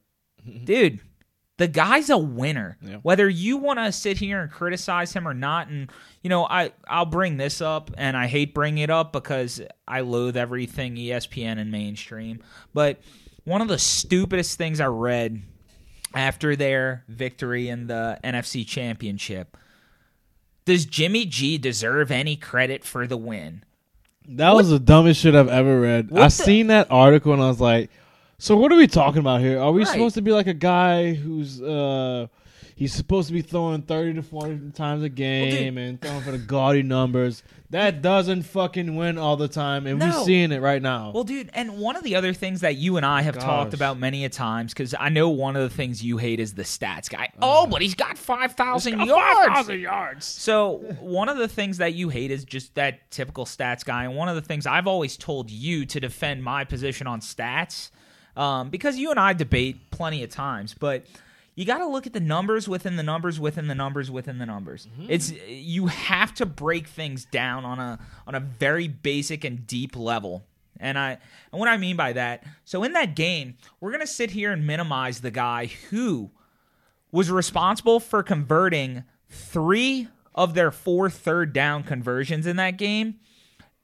Dude 0.64 1.00
the 1.58 1.66
guy's 1.68 2.08
a 2.10 2.18
winner 2.18 2.78
Yeah. 2.82 2.96
whether 3.02 3.28
you 3.28 3.56
want 3.56 3.78
to 3.80 3.90
sit 3.92 4.18
here 4.18 4.40
and 4.40 4.50
criticize 4.50 5.12
him 5.12 5.26
or 5.26 5.34
not 5.34 5.68
and 5.68 5.90
you 6.22 6.30
know 6.30 6.44
i 6.46 6.72
i'll 6.86 7.04
bring 7.06 7.36
this 7.36 7.60
up 7.60 7.90
and 7.98 8.16
i 8.16 8.26
hate 8.26 8.54
bringing 8.54 8.82
it 8.82 8.90
up 8.90 9.12
because 9.12 9.60
i 9.86 10.00
loathe 10.00 10.36
everything 10.36 10.96
espn 10.96 11.58
and 11.58 11.70
mainstream 11.70 12.40
but 12.74 13.00
one 13.44 13.60
of 13.60 13.68
the 13.68 13.78
stupidest 13.78 14.56
things 14.58 14.80
i 14.80 14.86
read 14.86 15.42
after 16.14 16.54
their 16.56 17.04
victory 17.08 17.68
in 17.68 17.86
the 17.88 18.18
nfc 18.24 18.66
championship 18.66 19.56
does 20.64 20.84
jimmy 20.86 21.24
g 21.26 21.58
deserve 21.58 22.10
any 22.10 22.36
credit 22.36 22.84
for 22.84 23.06
the 23.06 23.16
win 23.16 23.64
That 24.28 24.54
was 24.54 24.68
the 24.70 24.78
dumbest 24.78 25.20
shit 25.20 25.34
I've 25.34 25.48
ever 25.48 25.80
read. 25.80 26.10
What 26.10 26.20
I 26.20 26.24
the- 26.26 26.30
seen 26.30 26.66
that 26.68 26.88
article 26.90 27.32
and 27.32 27.40
I 27.42 27.48
was 27.48 27.60
like, 27.62 27.90
so 28.38 28.56
what 28.56 28.70
are 28.72 28.76
we 28.76 28.86
talking 28.86 29.20
about 29.20 29.40
here? 29.40 29.60
Are 29.60 29.72
we 29.72 29.82
Right. 29.82 29.88
supposed 29.92 30.14
to 30.14 30.22
be 30.22 30.32
like 30.32 30.46
a 30.46 30.54
guy 30.54 31.14
who's 31.14 31.60
uh 31.62 32.26
he's 32.76 32.92
supposed 32.92 33.26
to 33.26 33.34
be 33.34 33.42
throwing 33.42 33.82
30 33.82 34.14
to 34.14 34.22
40 34.22 34.70
times 34.70 35.02
a 35.02 35.08
game 35.08 35.76
and 35.76 36.00
throwing 36.00 36.20
for 36.22 36.30
the 36.30 36.38
gaudy 36.38 36.82
numbers? 36.84 37.42
That 37.70 38.00
doesn't 38.00 38.44
fucking 38.44 38.94
win 38.96 39.18
all 39.18 39.36
the 39.36 39.48
time 39.48 39.86
and 39.88 39.98
No. 39.98 40.06
we're 40.06 40.24
seeing 40.24 40.52
it 40.52 40.62
right 40.62 40.80
now. 40.80 41.10
Well, 41.12 41.24
dude, 41.24 41.50
and 41.52 41.78
one 41.78 41.96
of 41.96 42.04
the 42.04 42.14
other 42.14 42.32
things 42.32 42.60
that 42.60 42.76
you 42.76 42.96
and 42.96 43.04
I 43.04 43.22
have 43.22 43.36
talked 43.38 43.74
about 43.74 43.98
many 43.98 44.24
a 44.24 44.28
times, 44.30 44.72
because 44.72 44.94
I 44.98 45.08
know 45.10 45.28
one 45.28 45.54
of 45.56 45.62
the 45.68 45.76
things 45.76 46.02
you 46.02 46.16
hate 46.18 46.38
is 46.40 46.54
the 46.54 46.62
stats 46.62 47.10
guy. 47.10 47.30
Oh, 47.42 47.66
but 47.66 47.82
he's 47.82 47.94
got 47.96 48.16
five 48.16 48.52
thousand 48.52 49.00
yards. 49.00 49.48
5,000 49.48 49.80
yards. 49.80 50.24
So 50.24 50.76
one 51.00 51.28
of 51.28 51.36
the 51.36 51.48
things 51.48 51.76
that 51.78 51.92
you 51.94 52.08
hate 52.08 52.30
is 52.30 52.44
just 52.44 52.74
that 52.76 53.10
typical 53.10 53.44
stats 53.44 53.84
guy, 53.84 54.04
and 54.04 54.14
one 54.16 54.28
of 54.28 54.36
the 54.36 54.40
things 54.42 54.64
I've 54.66 54.86
always 54.86 55.16
told 55.18 55.50
you 55.50 55.84
to 55.86 55.98
defend 56.00 56.42
my 56.44 56.64
position 56.64 57.06
on 57.06 57.20
stats, 57.20 57.90
um, 58.38 58.70
because 58.70 58.96
you 58.96 59.10
and 59.10 59.20
I 59.20 59.32
debate 59.32 59.90
plenty 59.90 60.22
of 60.22 60.30
times, 60.30 60.74
but. 60.74 61.04
You 61.54 61.64
got 61.64 61.78
to 61.78 61.88
look 61.88 62.06
at 62.06 62.12
the 62.12 62.20
numbers 62.20 62.68
within 62.68 62.94
the 62.94 63.02
numbers 63.02 63.40
within 63.40 63.66
the 63.66 63.74
numbers 63.74 64.12
within 64.12 64.38
the 64.38 64.46
numbers. 64.46 64.86
It's 65.08 65.32
you 65.48 65.88
have 65.88 66.32
to 66.34 66.46
break 66.46 66.86
things 66.86 67.24
down 67.24 67.64
on 67.64 67.80
a 67.80 67.98
on 68.28 68.36
a 68.36 68.38
very 68.38 68.86
basic 68.86 69.42
and 69.42 69.66
deep 69.66 69.96
level. 69.96 70.44
And 70.78 70.96
I 70.96 71.18
and 71.50 71.58
what 71.58 71.68
I 71.68 71.76
mean 71.76 71.96
by 71.96 72.12
that, 72.12 72.44
so 72.64 72.84
in 72.84 72.92
that 72.92 73.16
game, 73.16 73.56
we're 73.80 73.90
gonna 73.90 74.06
sit 74.06 74.30
here 74.30 74.52
and 74.52 74.68
minimize 74.68 75.20
the 75.20 75.32
guy 75.32 75.66
who 75.90 76.30
was 77.10 77.28
responsible 77.28 77.98
for 77.98 78.22
converting 78.22 79.02
three 79.28 80.06
of 80.36 80.54
their 80.54 80.70
four 80.70 81.10
third 81.10 81.52
down 81.52 81.82
conversions 81.82 82.46
in 82.46 82.54
that 82.54 82.76
game. 82.76 83.16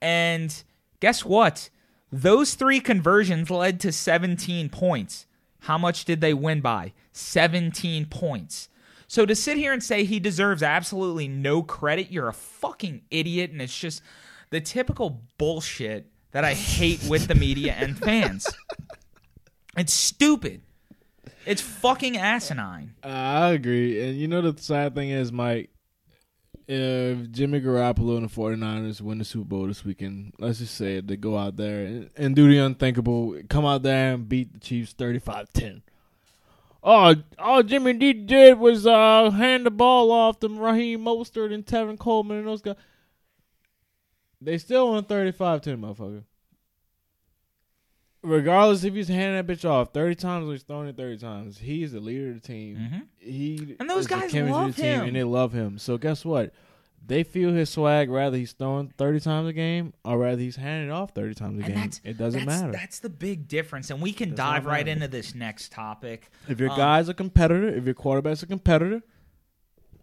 And 0.01 0.63
guess 1.01 1.25
what? 1.25 1.71
Those 2.17 2.55
three 2.55 2.79
conversions 2.79 3.51
led 3.51 3.81
to 3.81 3.91
17 3.91 4.69
points. 4.69 5.27
How 5.62 5.77
much 5.77 6.05
did 6.05 6.21
they 6.21 6.33
win 6.33 6.61
by? 6.61 6.93
17 7.11 8.07
points. 8.07 8.69
So 9.09 9.27
to 9.27 9.35
sit 9.35 9.57
here 9.57 9.73
and 9.73 9.83
say 9.83 10.05
he 10.05 10.21
deserves 10.21 10.62
absolutely 10.62 11.27
no 11.27 11.61
credit, 11.65 12.12
you're 12.12 12.29
a 12.29 12.33
fucking 12.33 13.03
idiot. 13.11 13.51
And 13.51 13.61
it's 13.61 13.77
just 13.77 14.01
the 14.51 14.61
typical 14.61 15.23
bullshit 15.39 16.07
that 16.31 16.45
I 16.45 16.55
hate 16.55 17.03
with 17.09 17.27
the 17.27 17.35
media 17.35 17.75
and 17.77 17.99
fans. 18.05 18.47
It's 19.77 19.93
stupid. 19.93 20.62
It's 21.45 21.62
fucking 21.62 22.17
asinine. 22.17 22.95
I 23.03 23.49
agree. 23.49 24.01
And 24.09 24.17
you 24.17 24.29
know 24.29 24.41
the 24.41 24.62
sad 24.62 24.95
thing 24.95 25.11
is, 25.11 25.33
Mike, 25.33 25.71
if 26.67 27.31
Jimmy 27.31 27.61
Garoppolo 27.61 28.17
and 28.17 28.29
the 28.29 28.35
49ers 28.35 29.01
win 29.01 29.19
the 29.19 29.25
Super 29.25 29.45
Bowl 29.45 29.67
this 29.67 29.85
weekend, 29.85 30.33
let's 30.39 30.59
just 30.59 30.75
say 30.75 30.97
it, 30.97 31.07
they 31.07 31.17
go 31.17 31.37
out 31.37 31.57
there 31.57 31.85
and, 31.85 32.11
and 32.17 32.35
do 32.37 32.49
the 32.49 32.59
unthinkable, 32.59 33.41
come 33.49 33.67
out 33.67 33.83
there 33.83 34.15
and 34.15 34.29
beat 34.29 34.53
the 34.53 34.61
Chiefs 34.61 34.95
35-10. 34.95 35.83
Oh, 36.83 37.15
all 37.39 37.62
Jimmy 37.62 37.95
D 37.95 38.12
did 38.12 38.59
was 38.59 38.87
uh, 38.87 39.31
hand 39.31 39.65
the 39.65 39.71
ball 39.71 40.11
off 40.11 40.41
to 40.41 40.49
Raheem 40.49 41.01
Mostert 41.01 41.53
and 41.53 41.65
Tevin 41.65 41.99
Coleman 41.99 42.39
and 42.39 42.47
those 42.47 42.61
guys. 42.61 42.77
They 44.41 44.59
still 44.59 44.93
won 44.93 45.05
35-10, 45.05 45.81
motherfucker. 45.81 46.25
Regardless 48.25 48.85
if 48.85 48.95
he's 48.95 49.09
handing 49.09 49.35
that 49.35 49.47
bitch 49.47 49.68
off 49.68 49.93
30 49.93 50.14
times 50.14 50.49
or 50.49 50.53
he's 50.53 50.62
throwing 50.62 50.89
it 50.89 50.97
30 50.97 51.18
times, 51.18 51.59
he's 51.59 51.93
the 51.93 52.01
leader 52.01 52.31
of 52.31 52.41
the 52.41 52.41
team. 52.41 52.77
Mhm. 52.79 53.03
He 53.18 53.77
And 53.79 53.89
those 53.91 54.07
guys 54.07 54.33
love 54.35 54.75
the 54.75 54.83
team, 54.83 55.01
him. 55.01 55.05
and 55.09 55.16
they 55.16 55.25
love 55.25 55.53
him. 55.53 55.79
So 55.79 55.99
guess 55.99 56.25
what? 56.25 56.53
They 57.07 57.22
feel 57.22 57.53
his 57.53 57.68
swag 57.68 58.09
rather 58.09 58.39
he's 58.39 58.53
throwing 58.53 58.89
30 58.97 59.20
times 59.20 59.47
a 59.49 59.53
game 59.53 59.93
or 60.07 60.16
rather 60.16 60.41
he's 60.41 60.57
handing 60.57 60.89
it 60.89 60.93
off 60.93 61.11
30 61.11 61.35
times 61.35 61.61
a 61.62 61.66
And 61.66 61.75
game. 61.75 61.91
It 62.03 62.16
doesn't 62.16 62.47
that's, 62.47 62.62
matter. 62.62 62.72
That's 62.72 62.99
the 63.01 63.11
big 63.11 63.47
difference. 63.47 63.91
And 63.91 64.01
we 64.01 64.14
can 64.14 64.31
Does 64.31 64.39
dive 64.39 64.64
right 64.64 64.89
into 64.89 65.07
this 65.07 65.35
next 65.35 65.70
topic. 65.70 66.31
If 66.49 66.59
your 66.61 66.70
Um, 66.70 66.79
guy's 66.79 67.11
a 67.11 67.14
competitor, 67.14 67.68
if 67.68 67.85
your 67.85 67.93
quarterback's 67.93 68.43
a 68.43 68.47
competitor, 68.47 69.03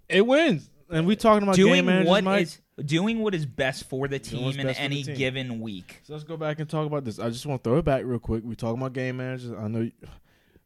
it 0.10 0.28
wins. 0.28 0.70
And 0.92 1.08
we 1.08 1.16
talking 1.16 1.44
about 1.44 1.56
game 1.56 1.66
Doing 1.68 1.86
managers, 1.86 2.10
what 2.10 2.24
Mike. 2.24 2.44
is 2.44 2.60
doing 2.86 3.20
what 3.20 3.34
is 3.36 3.46
best 3.46 3.88
for 3.90 4.08
the 4.08 4.20
Doing 4.20 4.44
what's 4.46 4.56
team 4.58 4.62
in 4.62 4.68
best 4.68 4.78
for 4.80 4.82
the 4.90 4.94
any 4.94 5.04
team. 5.04 5.16
given 5.16 5.60
week. 5.62 6.02
So 6.04 6.14
let's 6.14 6.24
go 6.26 6.38
back 6.38 6.60
and 6.60 6.70
talk 6.70 6.86
about 6.86 7.06
this. 7.06 7.20
I 7.20 7.30
just 7.30 7.46
want 7.46 7.64
to 7.64 7.70
throw 7.70 7.78
it 7.80 7.86
back 7.86 8.04
real 8.06 8.20
quick. 8.20 8.44
We 8.46 8.56
talking 8.56 8.80
about 8.82 8.94
game 8.94 9.18
managers. 9.18 9.52
I 9.58 9.68
know 9.68 9.90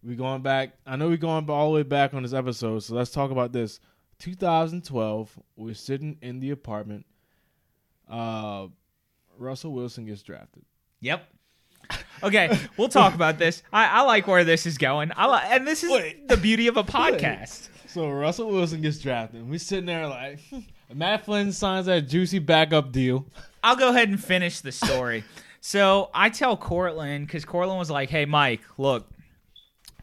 we 0.04 0.16
going 0.16 0.42
back. 0.42 0.74
I 0.86 0.96
know 0.96 1.10
we 1.10 1.18
going 1.18 1.50
all 1.50 1.70
the 1.72 1.76
way 1.76 1.84
back 1.84 2.14
on 2.14 2.24
this 2.24 2.34
episode. 2.34 2.80
So 2.80 2.96
let's 2.96 3.12
talk 3.12 3.32
about 3.32 3.52
this. 3.52 3.80
2012. 4.20 5.40
We're 5.56 5.74
sitting 5.74 6.18
in 6.22 6.40
the 6.40 6.52
apartment. 6.52 7.06
Uh, 8.10 8.68
Russell 9.38 9.74
Wilson 9.74 10.06
gets 10.06 10.22
drafted. 10.22 10.64
Yep. 11.02 11.28
Okay, 12.24 12.58
we'll 12.78 12.88
talk 12.88 13.14
about 13.14 13.38
this. 13.38 13.62
I, 13.74 13.88
I 14.00 14.02
like 14.04 14.26
where 14.26 14.46
this 14.46 14.66
is 14.66 14.78
going. 14.78 15.12
I 15.18 15.28
li- 15.28 15.48
and 15.58 15.68
this 15.68 15.84
is 15.84 15.92
Wait. 15.92 16.30
the 16.30 16.38
beauty 16.38 16.68
of 16.68 16.78
a 16.78 16.84
podcast. 16.84 17.68
So 17.96 18.10
Russell 18.10 18.50
Wilson 18.50 18.82
gets 18.82 19.00
drafted. 19.00 19.40
And 19.40 19.50
we 19.50 19.58
sitting 19.58 19.86
there 19.86 20.06
like 20.06 20.40
Matt 20.94 21.24
Flynn 21.24 21.54
signs 21.54 21.86
that 21.86 22.10
juicy 22.10 22.40
backup 22.40 22.92
deal. 22.92 23.26
I'll 23.64 23.78
go 23.78 23.88
ahead 23.88 24.10
and 24.10 24.22
finish 24.22 24.60
the 24.60 24.74
story. 24.74 25.24
so 25.62 26.10
I 26.14 26.28
tell 26.28 26.58
Cortland 26.58 27.26
because 27.26 27.46
Cortland 27.46 27.80
was 27.80 27.90
like, 27.90 28.10
"Hey, 28.10 28.26
Mike, 28.26 28.60
look, 28.78 29.10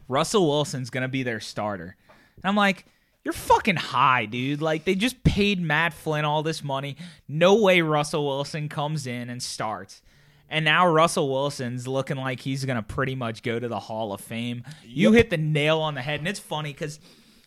Russell 0.07 0.47
Wilson's 0.47 0.89
gonna 0.89 1.07
be 1.07 1.21
their 1.21 1.39
starter," 1.39 1.95
and 2.09 2.45
I'm 2.45 2.55
like. 2.55 2.85
You're 3.25 3.31
fucking 3.31 3.77
high, 3.77 4.25
dude. 4.25 4.61
Like 4.61 4.83
they 4.83 4.95
just 4.95 5.23
paid 5.23 5.61
Matt 5.61 5.93
Flynn 5.93 6.25
all 6.25 6.43
this 6.43 6.61
money. 6.61 6.97
No 7.25 7.55
way 7.55 7.79
Russell 7.79 8.25
Wilson 8.25 8.67
comes 8.67 9.07
in 9.07 9.29
and 9.29 9.41
starts. 9.41 10.01
And 10.49 10.65
now 10.65 10.85
Russell 10.85 11.31
Wilson's 11.31 11.87
looking 11.87 12.17
like 12.17 12.41
he's 12.41 12.65
going 12.65 12.75
to 12.75 12.83
pretty 12.83 13.15
much 13.15 13.41
go 13.41 13.61
to 13.61 13.67
the 13.69 13.79
Hall 13.79 14.11
of 14.11 14.19
Fame. 14.19 14.65
You 14.83 15.13
hit 15.13 15.29
the 15.29 15.37
nail 15.37 15.79
on 15.79 15.93
the 15.93 16.01
head. 16.01 16.19
And 16.19 16.27
it's 16.27 16.37
funny 16.37 16.73
because 16.73 16.99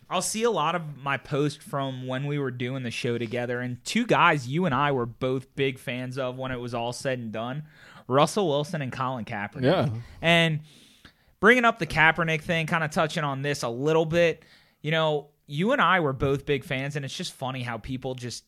I'll 0.09 0.21
see 0.21 0.43
a 0.43 0.51
lot 0.51 0.75
of 0.75 0.97
my 0.97 1.17
posts 1.17 1.63
from 1.63 2.07
when 2.07 2.25
we 2.25 2.39
were 2.39 2.51
doing 2.51 2.83
the 2.83 2.91
show 2.91 3.17
together. 3.17 3.59
And 3.59 3.83
two 3.83 4.05
guys 4.05 4.47
you 4.47 4.65
and 4.65 4.73
I 4.73 4.91
were 4.91 5.05
both 5.05 5.53
big 5.55 5.79
fans 5.79 6.17
of 6.17 6.37
when 6.37 6.51
it 6.51 6.59
was 6.59 6.73
all 6.73 6.93
said 6.93 7.19
and 7.19 7.31
done 7.31 7.63
Russell 8.07 8.47
Wilson 8.47 8.81
and 8.81 8.91
Colin 8.91 9.25
Kaepernick. 9.25 9.63
Yeah. 9.63 9.89
And 10.21 10.61
bringing 11.39 11.65
up 11.65 11.79
the 11.79 11.87
Kaepernick 11.87 12.41
thing, 12.41 12.67
kind 12.67 12.83
of 12.83 12.91
touching 12.91 13.23
on 13.23 13.41
this 13.41 13.63
a 13.63 13.69
little 13.69 14.05
bit, 14.05 14.43
you 14.81 14.91
know, 14.91 15.27
you 15.45 15.73
and 15.73 15.81
I 15.81 15.99
were 15.99 16.13
both 16.13 16.45
big 16.45 16.63
fans. 16.63 16.95
And 16.95 17.03
it's 17.03 17.15
just 17.15 17.33
funny 17.33 17.63
how 17.63 17.77
people 17.77 18.15
just 18.15 18.45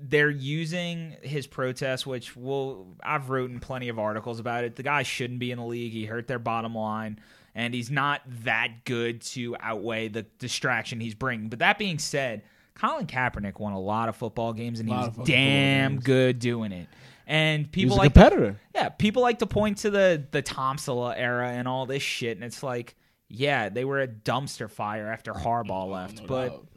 they're 0.00 0.30
using 0.30 1.16
his 1.22 1.46
protest, 1.46 2.06
which 2.06 2.36
will 2.36 2.96
I've 3.02 3.30
written 3.30 3.58
plenty 3.60 3.88
of 3.88 3.98
articles 3.98 4.38
about 4.38 4.64
it. 4.64 4.76
The 4.76 4.82
guy 4.82 5.02
shouldn't 5.02 5.40
be 5.40 5.50
in 5.50 5.58
the 5.58 5.64
league. 5.64 5.92
He 5.92 6.04
hurt 6.04 6.28
their 6.28 6.38
bottom 6.38 6.74
line, 6.74 7.18
and 7.58 7.74
he's 7.74 7.90
not 7.90 8.22
that 8.44 8.84
good 8.84 9.20
to 9.20 9.56
outweigh 9.58 10.06
the 10.06 10.22
distraction 10.38 11.00
he's 11.00 11.16
bringing. 11.16 11.48
But 11.48 11.58
that 11.58 11.76
being 11.76 11.98
said, 11.98 12.42
Colin 12.74 13.06
Kaepernick 13.08 13.58
won 13.58 13.72
a 13.72 13.80
lot 13.80 14.08
of 14.08 14.14
football 14.14 14.52
games, 14.52 14.78
and 14.78 14.88
he 14.88 14.94
was 14.94 15.10
damn 15.24 15.94
games. 15.94 16.04
good 16.04 16.38
doing 16.38 16.70
it. 16.70 16.86
And 17.26 17.70
people 17.70 17.96
like 17.96 18.14
to, 18.14 18.54
yeah, 18.74 18.90
people 18.90 19.22
like 19.22 19.40
to 19.40 19.46
point 19.46 19.78
to 19.78 19.90
the 19.90 20.24
the 20.30 20.40
Tomsula 20.42 21.14
era 21.16 21.50
and 21.50 21.66
all 21.66 21.84
this 21.84 22.02
shit, 22.02 22.36
and 22.36 22.44
it's 22.44 22.62
like, 22.62 22.94
yeah, 23.28 23.68
they 23.68 23.84
were 23.84 24.00
a 24.00 24.08
dumpster 24.08 24.70
fire 24.70 25.08
after 25.08 25.32
Harbaugh 25.32 25.90
left, 25.90 26.20
No 26.20 26.26
but. 26.26 26.48
doubt. 26.48 26.68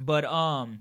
But 0.00 0.24
um 0.26 0.80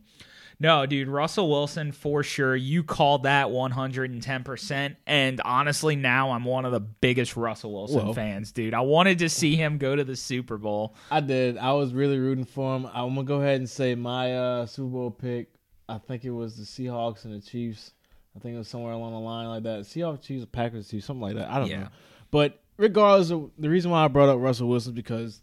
no, 0.60 0.86
dude, 0.86 1.08
Russell 1.08 1.49
Wilson 1.49 1.91
for 1.91 2.24
sure. 2.24 2.55
You 2.55 2.84
called 2.84 3.24
that 3.24 3.47
110%. 3.47 4.95
And 5.05 5.41
honestly, 5.45 5.95
now 5.95 6.32
I'm 6.32 6.43
one 6.43 6.66
of 6.66 6.72
the 6.72 6.80
biggest 6.80 7.36
Russell 7.36 7.74
Wilson 7.74 8.03
Well. 8.05 8.14
fans, 8.14 8.51
dude. 8.51 8.74
I 8.74 8.82
wanted 8.82 9.20
to 9.20 9.30
see 9.30 9.55
him 9.55 9.78
go 9.78 9.95
to 9.95 10.03
the 10.03 10.16
Super 10.16 10.58
Bowl. 10.58 10.95
I 11.12 11.20
did. 11.20 11.58
I 11.58 11.74
was 11.74 11.93
really 11.93 12.18
rooting 12.20 12.45
for 12.45 12.76
him. 12.76 12.86
I'm 12.93 13.10
gonna 13.16 13.24
go 13.24 13.41
ahead 13.41 13.58
and 13.60 13.70
say 13.70 13.95
my 13.95 14.36
uh, 14.36 14.66
Super 14.66 14.89
Bowl 14.89 15.12
pick. 15.12 15.49
I 15.89 15.97
think 15.99 16.26
it 16.26 16.32
was 16.32 16.55
the 16.58 16.64
Seahawks 16.64 17.26
and 17.26 17.34
the 17.34 17.45
Chiefs. 17.45 17.93
I 18.36 18.39
think 18.39 18.55
it 18.55 18.58
was 18.58 18.68
somewhere 18.68 18.93
along 18.93 19.14
the 19.14 19.20
line 19.20 19.47
like 19.47 19.64
that. 19.64 19.82
Seahawks, 19.82 20.22
Chiefs, 20.22 20.45
Packers, 20.51 20.89
Chiefs, 20.89 21.05
something 21.08 21.22
like 21.22 21.36
that. 21.36 21.49
I 21.49 21.60
don't 21.60 21.70
Yeah. 21.70 21.84
know. 21.84 21.88
But 22.30 22.60
regardless 22.78 23.32
of 23.32 23.51
the 23.58 23.70
reason 23.70 23.89
why 23.91 24.03
I 24.03 24.08
brought 24.08 24.30
up 24.30 24.39
Russell 24.39 24.68
Wilson 24.68 24.91
is 24.91 24.95
because 24.95 25.41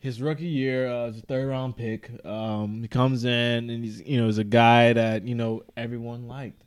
his 0.00 0.20
rookie 0.20 0.46
year 0.46 0.88
uh, 0.88 1.08
a 1.08 1.12
third 1.12 1.46
round 1.48 1.76
pick. 1.76 2.10
Um, 2.26 2.82
he 2.82 2.88
comes 2.88 3.24
in 3.24 3.70
and 3.70 3.84
he's 3.84 4.00
you 4.02 4.20
know 4.20 4.26
is 4.28 4.38
a 4.38 4.44
guy 4.44 4.92
that 4.94 5.26
you 5.28 5.34
know 5.34 5.62
everyone 5.76 6.26
liked. 6.26 6.60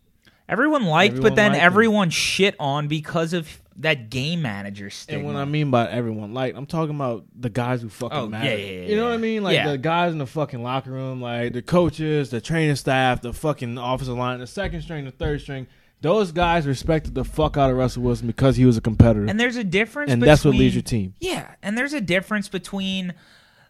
Everyone 0.49 0.83
liked, 0.85 1.13
Everyone 1.13 1.29
but 1.31 1.35
then 1.35 1.51
liked 1.53 1.61
him. 1.61 1.65
everyone 1.65 2.09
shit 2.09 2.55
on 2.59 2.87
because 2.87 3.33
of 3.33 3.61
that 3.77 4.09
game 4.11 4.41
manager 4.41 4.89
stigma. 4.89 5.19
And 5.19 5.27
when 5.27 5.35
I 5.37 5.45
mean 5.45 5.71
by 5.71 5.89
everyone, 5.89 6.33
like 6.33 6.53
I'm 6.55 6.65
talking 6.67 6.93
about 6.95 7.25
the 7.33 7.49
guys 7.49 7.81
who 7.81 7.89
fucking 7.89 8.15
Oh, 8.17 8.27
matter. 8.27 8.49
yeah, 8.49 8.55
yeah, 8.55 8.81
yeah, 8.81 8.87
you 8.89 8.95
know 8.97 9.05
what 9.05 9.13
I 9.13 9.17
mean? 9.17 9.41
Like 9.41 9.63
the 9.65 9.77
guys 9.77 10.11
in 10.11 10.19
the 10.19 10.27
fucking 10.27 10.61
locker 10.61 10.91
room, 10.91 11.21
like 11.21 11.53
the 11.53 11.61
coaches, 11.61 12.29
the 12.29 12.41
training 12.41 12.75
staff, 12.75 13.21
the 13.21 13.33
fucking 13.33 13.77
offensive 13.77 14.15
line, 14.17 14.39
the 14.39 14.45
second 14.47 14.81
string, 14.81 15.05
the 15.05 15.11
third 15.11 15.41
string. 15.41 15.65
Those 16.03 16.31
guys 16.33 16.67
respected 16.67 17.15
the 17.15 17.23
fuck 17.23 17.55
out 17.57 17.71
of 17.71 17.77
Russell 17.77 18.03
Wilson 18.03 18.27
because 18.27 18.57
he 18.57 18.65
was 18.65 18.75
a 18.77 18.81
competitor, 18.81 19.25
and 19.25 19.39
there's 19.39 19.55
a 19.55 19.63
difference 19.63 20.11
and 20.11 20.21
that's 20.21 20.43
what 20.43 20.51
between- 20.51 20.59
leads 20.59 20.75
your 20.75 20.81
team. 20.83 21.15
Yeah, 21.19 21.55
and 21.63 21.77
there's 21.77 21.93
a 21.93 22.01
difference 22.01 22.49
between 22.49 23.13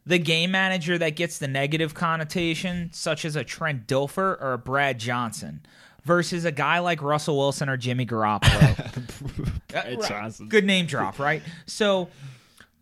the 0.06 0.18
game 0.18 0.50
manager 0.52 0.98
that 0.98 1.16
gets 1.16 1.38
the 1.38 1.48
negative 1.48 1.94
connotation, 1.94 2.90
such 2.92 3.24
as 3.24 3.36
a 3.36 3.44
Trent 3.44 3.88
Dilfer 3.88 4.42
or 4.42 4.54
a 4.54 4.58
Brad 4.58 5.00
Johnson, 5.00 5.62
versus 6.06 6.44
a 6.44 6.52
guy 6.52 6.80
like 6.80 7.02
Russell 7.04 7.38
Wilson 7.38 7.70
or 7.70 7.78
Jimmy 7.78 8.06
Garoppolo. 8.06 9.60
Uh, 9.74 9.82
right. 9.98 10.02
Johnson. 10.08 10.50
Good 10.50 10.66
name 10.66 10.86
drop, 10.86 11.18
right? 11.18 11.42
So 11.66 12.10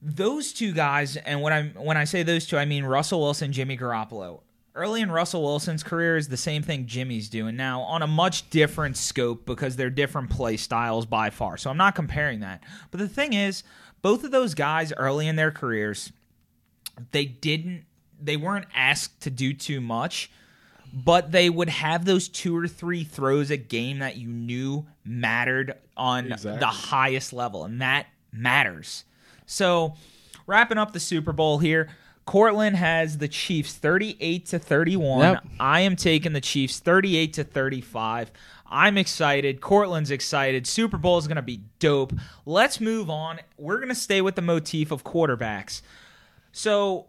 those 0.02 0.52
two 0.52 0.74
guys, 0.74 1.16
and 1.16 1.41
when 1.41 1.54
I 1.54 1.64
when 1.82 1.95
I 1.95 2.04
say 2.04 2.22
those 2.24 2.45
two, 2.45 2.58
I 2.58 2.66
mean 2.66 2.84
Russell 2.84 3.22
Wilson, 3.22 3.54
Jimmy 3.54 3.78
Garoppolo. 3.78 4.41
Early 4.74 5.01
in 5.01 5.11
Russell 5.11 5.43
Wilson's 5.43 5.84
career 5.84 6.15
is 6.15 6.30
the 6.30 6.38
same 6.38 6.63
thing 6.63 6.86
Jimmy's 6.86 7.28
doing 7.28 7.57
now 7.57 7.82
on 7.82 8.01
a 8.01 8.07
much 8.07 8.49
different 8.49 8.95
scope 8.95 9.45
because 9.45 9.76
they're 9.76 9.89
different 9.89 10.30
play 10.30 10.55
styles 10.55 11.05
by 11.05 11.30
far. 11.30 11.57
So 11.57 11.69
I'm 11.69 11.76
not 11.78 11.93
comparing 11.93 12.39
that. 12.39 12.63
But 12.89 12.99
the 13.01 13.09
thing 13.09 13.34
is, 13.34 13.63
both 14.01 14.24
of 14.24 14.32
those 14.32 14.53
guys 14.53 14.93
early 14.95 15.28
in 15.28 15.36
their 15.36 15.51
careers, 15.51 16.11
they 17.11 17.26
didn't 17.26 17.86
they 18.24 18.38
weren't 18.38 18.67
asked 18.76 19.19
to 19.22 19.30
do 19.32 19.51
too 19.51 19.82
much, 19.82 20.32
but 20.93 21.32
they 21.32 21.49
would 21.49 21.69
have 21.69 22.05
those 22.05 22.28
two 22.30 22.55
or 22.55 22.67
three 22.67 23.03
throws 23.03 23.49
a 23.51 23.57
game 23.57 23.99
that 23.99 24.15
you 24.15 24.28
knew 24.28 24.86
mattered 25.03 25.74
on 25.97 26.32
Exactly. 26.32 26.59
the 26.59 26.67
highest 26.67 27.34
level, 27.34 27.65
and 27.65 27.82
that 27.82 28.05
matters. 28.32 29.05
So, 29.47 29.95
wrapping 30.45 30.78
up 30.78 30.93
the 30.93 30.99
Super 30.99 31.34
Bowl 31.34 31.57
here, 31.57 31.89
Cortland 32.32 32.78
has 32.78 33.18
the 33.18 33.28
Chiefs 33.28 33.74
38 33.76 34.46
to 34.46 34.58
31. 34.60 35.20
Yep. 35.20 35.44
I 35.60 35.82
am 35.82 35.98
taking 35.98 36.32
the 36.32 36.40
Chiefs 36.40 36.80
38 36.80 37.34
to 37.34 37.44
35. 37.44 38.32
I'm 38.68 38.98
excited. 38.98 39.60
Cortland's 39.60 40.12
excited. 40.12 40.66
Super 40.66 40.98
Bowl 40.98 41.18
is 41.18 41.28
going 41.28 41.36
to 41.36 41.42
be 41.42 41.60
dope. 41.80 42.14
Let's 42.46 42.80
move 42.80 43.10
on. 43.10 43.40
We're 43.58 43.78
going 43.78 43.90
to 43.90 43.96
stay 43.96 44.22
with 44.22 44.36
the 44.36 44.42
motif 44.42 44.92
of 44.92 45.04
quarterbacks. 45.04 45.82
So, 46.54 47.08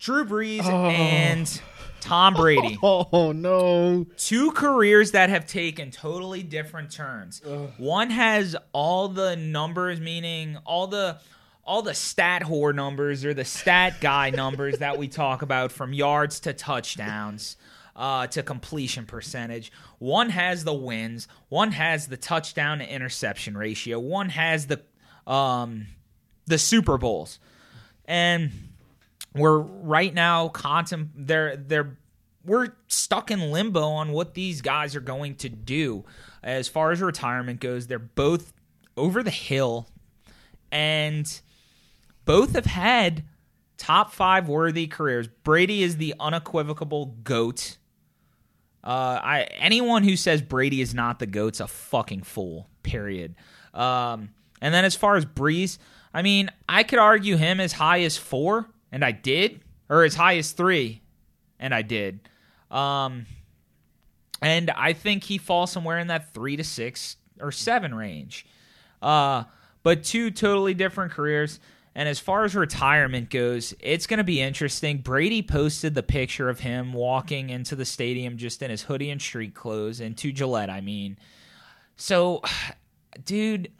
Drew 0.00 0.24
Brees 0.24 0.64
Oh. 0.64 0.86
and 0.90 1.60
Tom 2.00 2.34
Brady 2.34 2.76
Oh 2.82 3.30
no! 3.32 4.06
two 4.16 4.50
careers 4.50 5.12
that 5.12 5.30
have 5.30 5.46
taken 5.46 5.92
totally 5.92 6.42
different 6.42 6.90
turns. 6.90 7.40
One 7.78 8.10
has 8.10 8.56
all 8.72 9.06
the 9.08 9.36
numbers, 9.36 10.00
meaning 10.00 10.58
all 10.64 10.88
the 10.88 11.18
all 11.66 11.82
the 11.82 11.94
stat 11.94 12.42
whore 12.42 12.74
numbers 12.74 13.24
or 13.24 13.34
the 13.34 13.44
stat 13.44 14.00
guy 14.00 14.30
numbers 14.30 14.78
that 14.78 14.98
we 14.98 15.08
talk 15.08 15.42
about 15.42 15.72
from 15.72 15.92
yards 15.92 16.40
to 16.40 16.52
touchdowns. 16.52 17.56
Uh, 17.96 18.26
to 18.26 18.42
completion 18.42 19.06
percentage. 19.06 19.70
One 20.00 20.30
has 20.30 20.64
the 20.64 20.74
wins. 20.74 21.28
One 21.48 21.70
has 21.70 22.08
the 22.08 22.16
touchdown 22.16 22.80
to 22.80 22.92
interception 22.92 23.56
ratio. 23.56 24.00
One 24.00 24.30
has 24.30 24.66
the 24.66 24.82
um, 25.28 25.86
the 26.46 26.58
Super 26.58 26.98
Bowls, 26.98 27.38
and 28.04 28.50
we're 29.32 29.58
right 29.58 30.12
now 30.12 30.48
contem- 30.48 31.10
they're 31.14 31.56
they're 31.56 31.96
we're 32.44 32.68
stuck 32.88 33.30
in 33.30 33.50
limbo 33.50 33.82
on 33.82 34.12
what 34.12 34.34
these 34.34 34.60
guys 34.60 34.94
are 34.94 35.00
going 35.00 35.34
to 35.36 35.48
do 35.48 36.04
as 36.42 36.68
far 36.68 36.92
as 36.92 37.00
retirement 37.00 37.58
goes 37.60 37.86
they're 37.86 37.98
both 37.98 38.52
over 38.96 39.22
the 39.22 39.30
hill 39.30 39.88
and 40.70 41.40
both 42.24 42.54
have 42.54 42.66
had 42.66 43.24
top 43.76 44.12
five 44.12 44.48
worthy 44.48 44.86
careers 44.86 45.28
brady 45.42 45.82
is 45.82 45.96
the 45.96 46.14
unequivocal 46.20 47.06
goat 47.24 47.76
uh, 48.84 49.18
I 49.22 49.42
anyone 49.56 50.04
who 50.04 50.14
says 50.14 50.42
Brady 50.42 50.82
is 50.82 50.94
not 50.94 51.18
the 51.18 51.26
goat's 51.26 51.60
a 51.60 51.66
fucking 51.66 52.22
fool. 52.22 52.68
Period. 52.82 53.34
Um, 53.72 54.28
and 54.60 54.74
then 54.74 54.84
as 54.84 54.94
far 54.94 55.16
as 55.16 55.24
Brees, 55.24 55.78
I 56.12 56.20
mean, 56.20 56.50
I 56.68 56.82
could 56.82 56.98
argue 56.98 57.36
him 57.36 57.60
as 57.60 57.72
high 57.72 58.02
as 58.02 58.18
four, 58.18 58.68
and 58.92 59.02
I 59.02 59.12
did, 59.12 59.62
or 59.88 60.04
as 60.04 60.14
high 60.14 60.36
as 60.36 60.52
three, 60.52 61.00
and 61.58 61.74
I 61.74 61.80
did. 61.80 62.20
Um, 62.70 63.24
and 64.42 64.70
I 64.70 64.92
think 64.92 65.24
he 65.24 65.38
falls 65.38 65.72
somewhere 65.72 65.98
in 65.98 66.08
that 66.08 66.34
three 66.34 66.56
to 66.56 66.64
six 66.64 67.16
or 67.40 67.50
seven 67.50 67.94
range. 67.94 68.44
Uh, 69.00 69.44
but 69.82 70.04
two 70.04 70.30
totally 70.30 70.74
different 70.74 71.12
careers. 71.12 71.58
And 71.94 72.08
as 72.08 72.18
far 72.18 72.44
as 72.44 72.56
retirement 72.56 73.30
goes, 73.30 73.72
it's 73.78 74.06
going 74.06 74.18
to 74.18 74.24
be 74.24 74.40
interesting. 74.40 74.98
Brady 74.98 75.42
posted 75.42 75.94
the 75.94 76.02
picture 76.02 76.48
of 76.48 76.60
him 76.60 76.92
walking 76.92 77.50
into 77.50 77.76
the 77.76 77.84
stadium 77.84 78.36
just 78.36 78.62
in 78.62 78.70
his 78.70 78.82
hoodie 78.82 79.10
and 79.10 79.22
street 79.22 79.54
clothes, 79.54 80.00
and 80.00 80.16
to 80.18 80.32
Gillette, 80.32 80.70
I 80.70 80.80
mean. 80.80 81.18
So, 81.96 82.42
dude, 83.24 83.70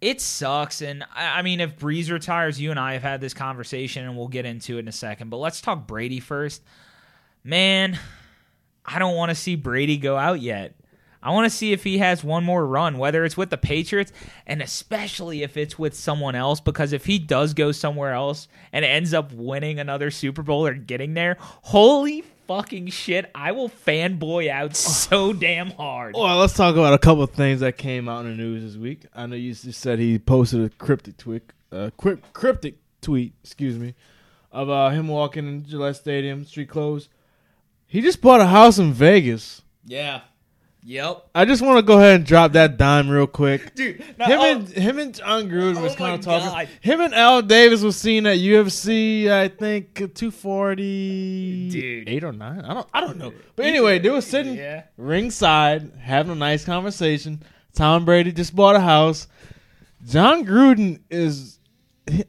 it 0.00 0.20
sucks. 0.20 0.82
And 0.82 1.04
I 1.14 1.42
mean, 1.42 1.60
if 1.60 1.78
Brees 1.78 2.10
retires, 2.10 2.60
you 2.60 2.70
and 2.70 2.78
I 2.78 2.92
have 2.92 3.02
had 3.02 3.20
this 3.20 3.34
conversation, 3.34 4.04
and 4.04 4.16
we'll 4.16 4.28
get 4.28 4.46
into 4.46 4.76
it 4.76 4.80
in 4.80 4.88
a 4.88 4.92
second. 4.92 5.30
But 5.30 5.38
let's 5.38 5.60
talk 5.60 5.86
Brady 5.86 6.20
first. 6.20 6.62
Man, 7.42 7.98
I 8.84 8.98
don't 8.98 9.16
want 9.16 9.30
to 9.30 9.34
see 9.34 9.56
Brady 9.56 9.96
go 9.96 10.16
out 10.16 10.40
yet. 10.40 10.74
I 11.22 11.32
want 11.32 11.50
to 11.50 11.56
see 11.56 11.72
if 11.72 11.84
he 11.84 11.98
has 11.98 12.24
one 12.24 12.44
more 12.44 12.66
run, 12.66 12.98
whether 12.98 13.24
it's 13.24 13.36
with 13.36 13.50
the 13.50 13.58
Patriots 13.58 14.12
and 14.46 14.62
especially 14.62 15.42
if 15.42 15.56
it's 15.56 15.78
with 15.78 15.94
someone 15.94 16.34
else. 16.34 16.60
Because 16.60 16.92
if 16.92 17.06
he 17.06 17.18
does 17.18 17.54
go 17.54 17.72
somewhere 17.72 18.12
else 18.12 18.48
and 18.72 18.84
ends 18.84 19.12
up 19.12 19.32
winning 19.32 19.78
another 19.78 20.10
Super 20.10 20.42
Bowl 20.42 20.66
or 20.66 20.74
getting 20.74 21.14
there, 21.14 21.36
holy 21.40 22.24
fucking 22.46 22.88
shit, 22.88 23.30
I 23.34 23.52
will 23.52 23.68
fanboy 23.68 24.50
out 24.50 24.74
so 24.74 25.32
damn 25.32 25.70
hard. 25.70 26.16
Well, 26.16 26.38
let's 26.38 26.54
talk 26.54 26.74
about 26.74 26.94
a 26.94 26.98
couple 26.98 27.22
of 27.22 27.30
things 27.30 27.60
that 27.60 27.76
came 27.76 28.08
out 28.08 28.24
in 28.24 28.36
the 28.36 28.42
news 28.42 28.64
this 28.64 28.80
week. 28.80 29.04
I 29.14 29.26
know 29.26 29.36
you 29.36 29.54
just 29.54 29.80
said 29.80 29.98
he 29.98 30.18
posted 30.18 30.64
a 30.64 30.68
cryptic 30.70 31.16
tweet, 31.16 31.42
uh, 31.70 31.90
cryptic 32.32 32.76
tweet, 33.02 33.34
excuse 33.44 33.78
me, 33.78 33.94
of 34.50 34.68
uh, 34.68 34.88
him 34.90 35.06
walking 35.06 35.46
in 35.46 35.64
Gillette 35.64 35.96
Stadium, 35.96 36.44
street 36.44 36.68
clothes. 36.68 37.08
He 37.86 38.00
just 38.00 38.20
bought 38.20 38.40
a 38.40 38.46
house 38.46 38.78
in 38.78 38.92
Vegas. 38.92 39.62
Yeah. 39.84 40.22
Yep. 40.82 41.28
I 41.34 41.44
just 41.44 41.60
want 41.60 41.76
to 41.78 41.82
go 41.82 41.98
ahead 41.98 42.14
and 42.16 42.24
drop 42.26 42.52
that 42.52 42.78
dime 42.78 43.08
real 43.10 43.26
quick. 43.26 43.74
Dude, 43.74 44.00
Him 44.00 44.14
oh. 44.20 44.50
and 44.50 44.68
him 44.68 44.98
and 44.98 45.14
Jon 45.14 45.48
Gruden 45.50 45.76
oh 45.76 45.82
was 45.82 45.92
Oh 45.92 45.96
kind 45.96 46.14
of 46.14 46.20
talking. 46.22 46.48
God. 46.48 46.68
Him 46.80 47.00
and 47.02 47.14
Al 47.14 47.42
Davis 47.42 47.82
was 47.82 47.96
seen 47.96 48.24
at 48.26 48.38
UFC. 48.38 49.30
I 49.30 49.48
think 49.48 50.14
two 50.14 50.30
forty, 50.30 51.68
Dude. 51.70 52.08
eight 52.08 52.24
or 52.24 52.32
nine. 52.32 52.62
I 52.62 52.72
don't. 52.74 52.88
I 52.94 53.00
don't 53.02 53.18
know. 53.18 53.32
But 53.56 53.66
anyway, 53.66 53.98
they 53.98 54.08
were 54.10 54.22
sitting 54.22 54.54
Yeah. 54.56 54.84
ringside 54.96 55.92
having 56.00 56.32
a 56.32 56.36
nice 56.36 56.64
conversation. 56.64 57.42
Tom 57.74 58.04
Brady 58.06 58.32
just 58.32 58.56
bought 58.56 58.74
a 58.76 58.80
house. 58.80 59.28
Jon 60.06 60.44
Gruden 60.46 61.00
is. 61.10 61.58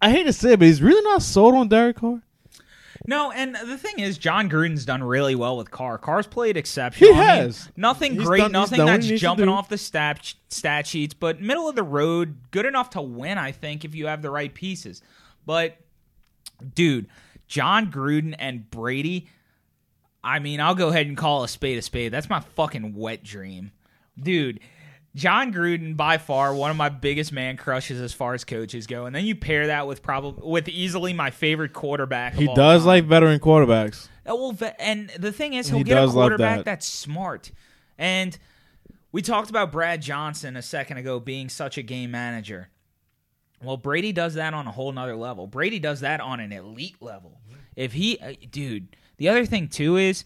I 0.00 0.10
hate 0.10 0.24
to 0.24 0.32
say 0.32 0.52
it, 0.52 0.58
but 0.58 0.66
he's 0.66 0.80
really 0.82 1.02
not 1.02 1.22
sold 1.22 1.54
on 1.54 1.68
Derek 1.68 1.96
Carr. 1.96 2.22
No, 3.08 3.32
and 3.32 3.54
the 3.56 3.78
thing 3.78 4.00
is, 4.00 4.18
Jon 4.18 4.50
Gruden's 4.50 4.84
done 4.84 5.02
really 5.02 5.34
well 5.34 5.56
with 5.56 5.70
Carr. 5.70 5.96
Carr's 5.96 6.26
played 6.26 6.58
exceptional. 6.58 7.14
He 7.14 7.18
I 7.18 7.36
mean, 7.36 7.44
has. 7.46 7.68
nothing 7.74 8.14
He's 8.16 8.24
great, 8.26 8.40
done- 8.40 8.52
nothing 8.52 8.84
that's 8.84 9.06
he 9.06 9.12
needs 9.12 9.22
to 9.22 9.24
jumping 9.26 9.48
off 9.48 9.70
the 9.70 9.78
stat 9.78 10.34
stat 10.50 10.86
sheets, 10.86 11.14
but 11.14 11.40
middle 11.40 11.70
of 11.70 11.74
the 11.74 11.82
road, 11.82 12.36
good 12.50 12.66
enough 12.66 12.90
to 12.90 13.00
win. 13.00 13.38
I 13.38 13.50
think 13.52 13.86
if 13.86 13.94
you 13.94 14.08
have 14.08 14.20
the 14.20 14.28
right 14.30 14.52
pieces. 14.52 15.00
But 15.46 15.78
dude, 16.74 17.08
Jon 17.46 17.90
Gruden 17.90 18.34
and 18.38 18.70
Brady. 18.70 19.28
I 20.22 20.38
mean, 20.40 20.60
I'll 20.60 20.74
go 20.74 20.88
ahead 20.88 21.06
and 21.06 21.16
call 21.16 21.44
a 21.44 21.48
spade 21.48 21.78
a 21.78 21.82
spade. 21.82 22.12
That's 22.12 22.28
my 22.28 22.40
fucking 22.40 22.94
wet 22.94 23.22
dream, 23.24 23.72
dude. 24.20 24.60
Jon 25.14 25.52
Gruden, 25.52 25.96
by 25.96 26.18
far 26.18 26.54
one 26.54 26.70
of 26.70 26.76
my 26.76 26.88
biggest 26.90 27.32
man 27.32 27.56
crushes 27.56 28.00
as 28.00 28.12
far 28.12 28.34
as 28.34 28.44
coaches 28.44 28.86
go, 28.86 29.06
and 29.06 29.14
then 29.16 29.24
you 29.24 29.34
pair 29.34 29.66
that 29.68 29.86
with 29.86 30.02
probably 30.02 30.48
with 30.48 30.68
easily 30.68 31.12
my 31.12 31.30
favorite 31.30 31.72
quarterback. 31.72 32.34
He 32.34 32.46
does 32.54 32.82
time. 32.82 32.86
like 32.86 33.04
veteran 33.04 33.40
quarterbacks. 33.40 34.08
Uh, 34.28 34.36
Well, 34.36 34.56
and 34.78 35.10
the 35.18 35.32
thing 35.32 35.54
is, 35.54 35.68
he'll 35.68 35.78
He 35.78 35.84
get 35.84 36.02
a 36.04 36.08
quarterback 36.08 36.58
that. 36.58 36.64
that's 36.64 36.86
smart. 36.86 37.50
And 37.96 38.38
we 39.10 39.22
talked 39.22 39.50
about 39.50 39.72
Brad 39.72 40.02
Johnson 40.02 40.56
a 40.56 40.62
second 40.62 40.98
ago 40.98 41.18
being 41.18 41.48
such 41.48 41.78
a 41.78 41.82
game 41.82 42.10
manager. 42.10 42.68
Well, 43.62 43.76
Brady 43.76 44.12
does 44.12 44.34
that 44.34 44.54
on 44.54 44.66
a 44.68 44.70
whole 44.70 44.92
nother 44.92 45.16
level. 45.16 45.46
Brady 45.48 45.80
does 45.80 46.00
that 46.00 46.20
on 46.20 46.38
an 46.38 46.52
elite 46.52 46.96
level. 47.00 47.40
If 47.74 47.92
he, 47.92 48.18
uh, 48.18 48.34
dude, 48.50 48.96
the 49.16 49.28
other 49.28 49.44
thing 49.46 49.66
too 49.68 49.96
is 49.96 50.24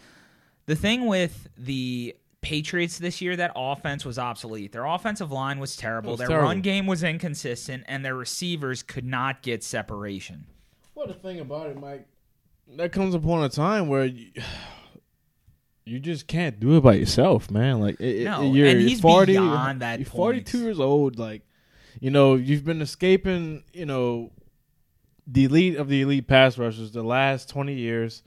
the 0.66 0.76
thing 0.76 1.06
with 1.06 1.48
the 1.56 2.14
Patriots 2.42 2.98
this 2.98 3.20
year, 3.20 3.36
that 3.36 3.52
offense 3.56 4.04
was 4.04 4.18
obsolete. 4.18 4.72
Their 4.72 4.84
offensive 4.84 5.30
line 5.32 5.58
was 5.60 5.76
terrible. 5.76 6.12
was 6.12 6.18
Their 6.18 6.28
terrible. 6.28 6.48
run 6.48 6.60
game 6.60 6.86
was 6.86 7.02
inconsistent, 7.02 7.84
and 7.86 8.04
their 8.04 8.14
receivers 8.16 8.82
could 8.82 9.04
not 9.04 9.42
get 9.42 9.62
separation. 9.64 10.46
Well, 10.94 11.06
the 11.06 11.14
thing 11.14 11.40
about 11.40 11.70
it, 11.70 11.80
Mike, 11.80 12.06
there 12.68 12.88
comes 12.88 13.14
upon 13.14 13.44
a 13.44 13.48
time 13.48 13.86
where 13.88 14.04
you, 14.06 14.30
you 15.84 15.98
just 15.98 16.26
can't 16.26 16.58
do 16.60 16.76
it 16.76 16.82
by 16.82 16.94
yourself, 16.94 17.50
man. 17.50 17.80
Like, 17.80 18.00
it, 18.00 18.26
it- 18.26 18.52
you're 18.52 18.66
and 18.66 18.80
he's 18.80 19.00
40, 19.00 19.32
beyond 19.32 19.80
that 19.82 19.98
You're 20.00 20.06
point. 20.06 20.48
42 20.48 20.58
years 20.58 20.80
old. 20.80 21.18
Like, 21.18 21.42
you 22.00 22.10
know, 22.10 22.34
you've 22.34 22.64
been 22.64 22.82
escaping, 22.82 23.64
you 23.72 23.86
know, 23.86 24.32
the 25.26 25.44
elite 25.44 25.76
of 25.76 25.88
the 25.88 26.02
elite 26.02 26.26
pass 26.26 26.58
rushers 26.58 26.90
the 26.92 27.02
last 27.04 27.48
20 27.48 27.74
years. 27.74 28.22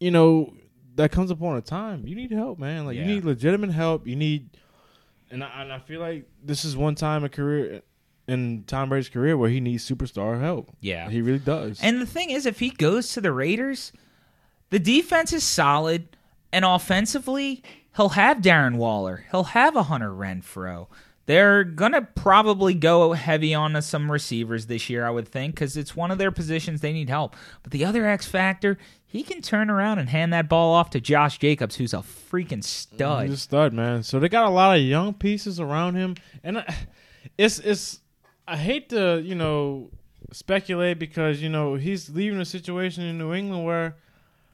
You 0.00 0.10
know, 0.10 0.54
that 0.96 1.10
comes 1.12 1.30
upon 1.30 1.56
a 1.56 1.60
time 1.60 2.06
you 2.06 2.14
need 2.14 2.30
help, 2.30 2.58
man. 2.58 2.84
Like, 2.86 2.96
Yeah. 2.96 3.02
you 3.06 3.14
need 3.14 3.24
legitimate 3.24 3.70
help. 3.70 4.06
You 4.06 4.16
need, 4.16 4.50
and 5.30 5.42
I, 5.42 5.62
and 5.62 5.72
I 5.72 5.78
feel 5.78 6.00
like 6.00 6.28
this 6.44 6.64
is 6.64 6.76
one 6.76 6.94
time 6.94 7.24
a 7.24 7.28
career 7.28 7.82
in 8.28 8.64
Tom 8.66 8.88
Brady's 8.88 9.08
career 9.08 9.36
where 9.36 9.50
he 9.50 9.60
needs 9.60 9.88
superstar 9.88 10.40
help. 10.40 10.70
Yeah. 10.80 11.08
He 11.10 11.22
really 11.22 11.38
does. 11.38 11.80
And 11.82 12.00
the 12.00 12.06
thing 12.06 12.30
is, 12.30 12.46
if 12.46 12.60
he 12.60 12.70
goes 12.70 13.12
to 13.14 13.20
the 13.20 13.32
Raiders, 13.32 13.92
the 14.70 14.78
defense 14.78 15.32
is 15.32 15.42
solid, 15.44 16.16
and 16.52 16.64
offensively, 16.64 17.62
he'll 17.96 18.10
have 18.10 18.38
Darren 18.38 18.76
Waller, 18.76 19.24
he'll 19.30 19.44
have 19.44 19.74
a 19.76 19.84
Hunter 19.84 20.10
Renfrow. 20.10 20.86
They're 21.32 21.64
gonna 21.64 22.02
probably 22.02 22.74
go 22.74 23.14
heavy 23.14 23.54
on 23.54 23.80
some 23.80 24.12
receivers 24.12 24.66
this 24.66 24.90
year, 24.90 25.06
I 25.06 25.08
would 25.08 25.26
think, 25.26 25.54
because 25.54 25.78
it's 25.78 25.96
one 25.96 26.10
of 26.10 26.18
their 26.18 26.30
positions 26.30 26.82
they 26.82 26.92
need 26.92 27.08
help. 27.08 27.34
But 27.62 27.72
the 27.72 27.86
other 27.86 28.06
X 28.06 28.26
factor, 28.26 28.76
he 29.06 29.22
can 29.22 29.40
turn 29.40 29.70
around 29.70 29.98
and 29.98 30.10
hand 30.10 30.34
that 30.34 30.50
ball 30.50 30.74
off 30.74 30.90
to 30.90 31.00
Josh 31.00 31.38
Jacobs, 31.38 31.76
who's 31.76 31.94
a 31.94 32.04
freaking 32.04 32.62
stud. 32.62 33.30
He's 33.30 33.38
a 33.38 33.40
stud, 33.40 33.72
man. 33.72 34.02
So 34.02 34.20
they 34.20 34.28
got 34.28 34.44
a 34.44 34.50
lot 34.50 34.76
of 34.76 34.82
young 34.82 35.14
pieces 35.14 35.58
around 35.58 35.94
him, 35.94 36.16
and 36.44 36.58
I, 36.58 36.76
it's 37.38 37.58
it's. 37.60 38.00
I 38.46 38.58
hate 38.58 38.90
to 38.90 39.22
you 39.24 39.34
know 39.34 39.88
speculate 40.32 40.98
because 40.98 41.40
you 41.40 41.48
know 41.48 41.76
he's 41.76 42.10
leaving 42.10 42.42
a 42.42 42.44
situation 42.44 43.04
in 43.04 43.16
New 43.16 43.32
England 43.32 43.64
where, 43.64 43.96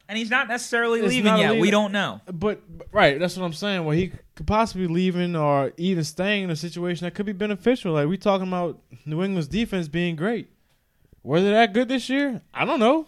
and 0.08 0.16
he's 0.18 0.30
not 0.30 0.48
necessarily 0.48 1.00
It's 1.00 1.08
leaving 1.08 1.24
not 1.32 1.40
yet. 1.40 1.58
We 1.60 1.70
don't 1.70 1.92
know. 1.92 2.20
but 2.32 2.62
right, 2.92 3.18
that's 3.18 3.36
what 3.36 3.44
I'm 3.44 3.52
saying. 3.52 3.84
Where 3.84 3.96
he 3.96 4.12
could 4.34 4.46
possibly 4.46 4.86
be 4.86 4.92
leaving 4.94 5.36
or 5.36 5.72
even 5.76 6.04
staying 6.04 6.44
in 6.44 6.50
a 6.50 6.56
situation 6.56 7.04
that 7.04 7.14
could 7.14 7.26
be 7.26 7.32
beneficial. 7.32 7.92
Like 7.94 8.08
we 8.08 8.16
talking 8.16 8.48
about 8.48 8.80
New 9.04 9.22
England's 9.22 9.48
defense 9.48 9.88
being 9.88 10.16
great. 10.16 10.48
Were 11.22 11.40
they 11.40 11.50
that 11.50 11.72
good 11.74 11.88
this 11.88 12.08
year? 12.08 12.40
I 12.54 12.64
don't 12.64 12.80
know. 12.80 13.06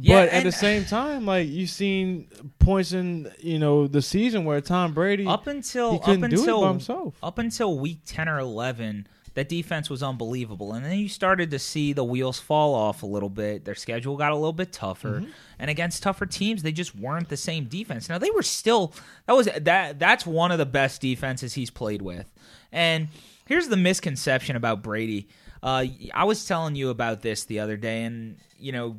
Yeah, 0.00 0.22
but 0.22 0.28
at 0.30 0.34
and- 0.34 0.46
the 0.46 0.52
same 0.52 0.84
time, 0.84 1.26
like 1.26 1.48
you've 1.48 1.70
seen 1.70 2.28
points 2.58 2.92
in 2.92 3.30
you 3.38 3.58
know 3.58 3.86
the 3.86 4.02
season 4.02 4.44
where 4.44 4.60
Tom 4.60 4.92
Brady 4.92 5.26
Up 5.26 5.46
until 5.46 5.92
he 5.92 5.98
couldn't 6.00 6.22
do 6.30 6.36
it 6.36 6.40
until 6.40 6.60
by 6.62 6.68
himself. 6.68 7.14
up 7.22 7.38
until 7.38 7.78
week 7.78 8.00
10 8.04 8.28
or 8.28 8.38
11 8.40 9.06
that 9.36 9.48
defense 9.48 9.88
was 9.88 10.02
unbelievable 10.02 10.72
and 10.72 10.84
then 10.84 10.98
you 10.98 11.08
started 11.08 11.50
to 11.52 11.58
see 11.58 11.92
the 11.92 12.02
wheels 12.04 12.38
fall 12.40 12.74
off 12.74 13.02
a 13.02 13.06
little 13.06 13.30
bit 13.30 13.64
their 13.64 13.74
schedule 13.76 14.16
got 14.16 14.32
a 14.32 14.34
little 14.34 14.52
bit 14.52 14.72
tougher 14.72 15.20
Mm-hmm. 15.20 15.30
and 15.60 15.70
against 15.70 16.02
tougher 16.02 16.26
teams 16.26 16.62
they 16.62 16.72
just 16.72 16.94
weren't 16.96 17.28
the 17.28 17.36
same 17.36 17.66
defense 17.66 18.08
now 18.08 18.18
they 18.18 18.30
were 18.32 18.42
still 18.42 18.92
that 19.26 19.34
was 19.36 19.48
that 19.60 19.98
that's 19.98 20.26
one 20.26 20.50
of 20.50 20.58
the 20.58 20.66
best 20.66 21.00
defenses 21.00 21.54
he's 21.54 21.70
played 21.70 22.02
with 22.02 22.32
and 22.72 23.08
here's 23.46 23.68
the 23.68 23.76
misconception 23.76 24.56
about 24.56 24.82
brady 24.82 25.28
uh, 25.62 25.84
i 26.12 26.24
was 26.24 26.44
telling 26.44 26.74
you 26.74 26.90
about 26.90 27.22
this 27.22 27.44
the 27.44 27.60
other 27.60 27.76
day 27.76 28.02
and 28.02 28.36
you 28.58 28.72
know 28.72 28.96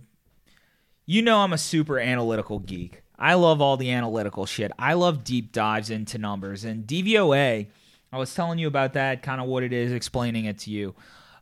you 1.09 1.21
know 1.21 1.37
I'm 1.37 1.53
a 1.53 1.57
super 1.57 1.99
analytical 1.99 2.59
geek. 2.59 3.01
I 3.17 3.35
love 3.35 3.61
all 3.61 3.77
the 3.77 3.91
analytical 3.91 4.45
shit. 4.45 4.73
I 4.77 4.91
love 4.93 5.23
deep 5.23 5.53
dives 5.53 5.89
into 5.89 6.17
numbers 6.17 6.65
and 6.65 6.85
DVOA. 6.85 7.67
I 8.11 8.17
was 8.17 8.33
telling 8.33 8.59
you 8.59 8.67
about 8.67 8.93
that, 8.93 9.21
kind 9.21 9.41
of 9.41 9.47
what 9.47 9.63
it 9.63 9.73
is, 9.73 9.91
explaining 9.91 10.45
it 10.45 10.59
to 10.59 10.71
you. 10.71 10.95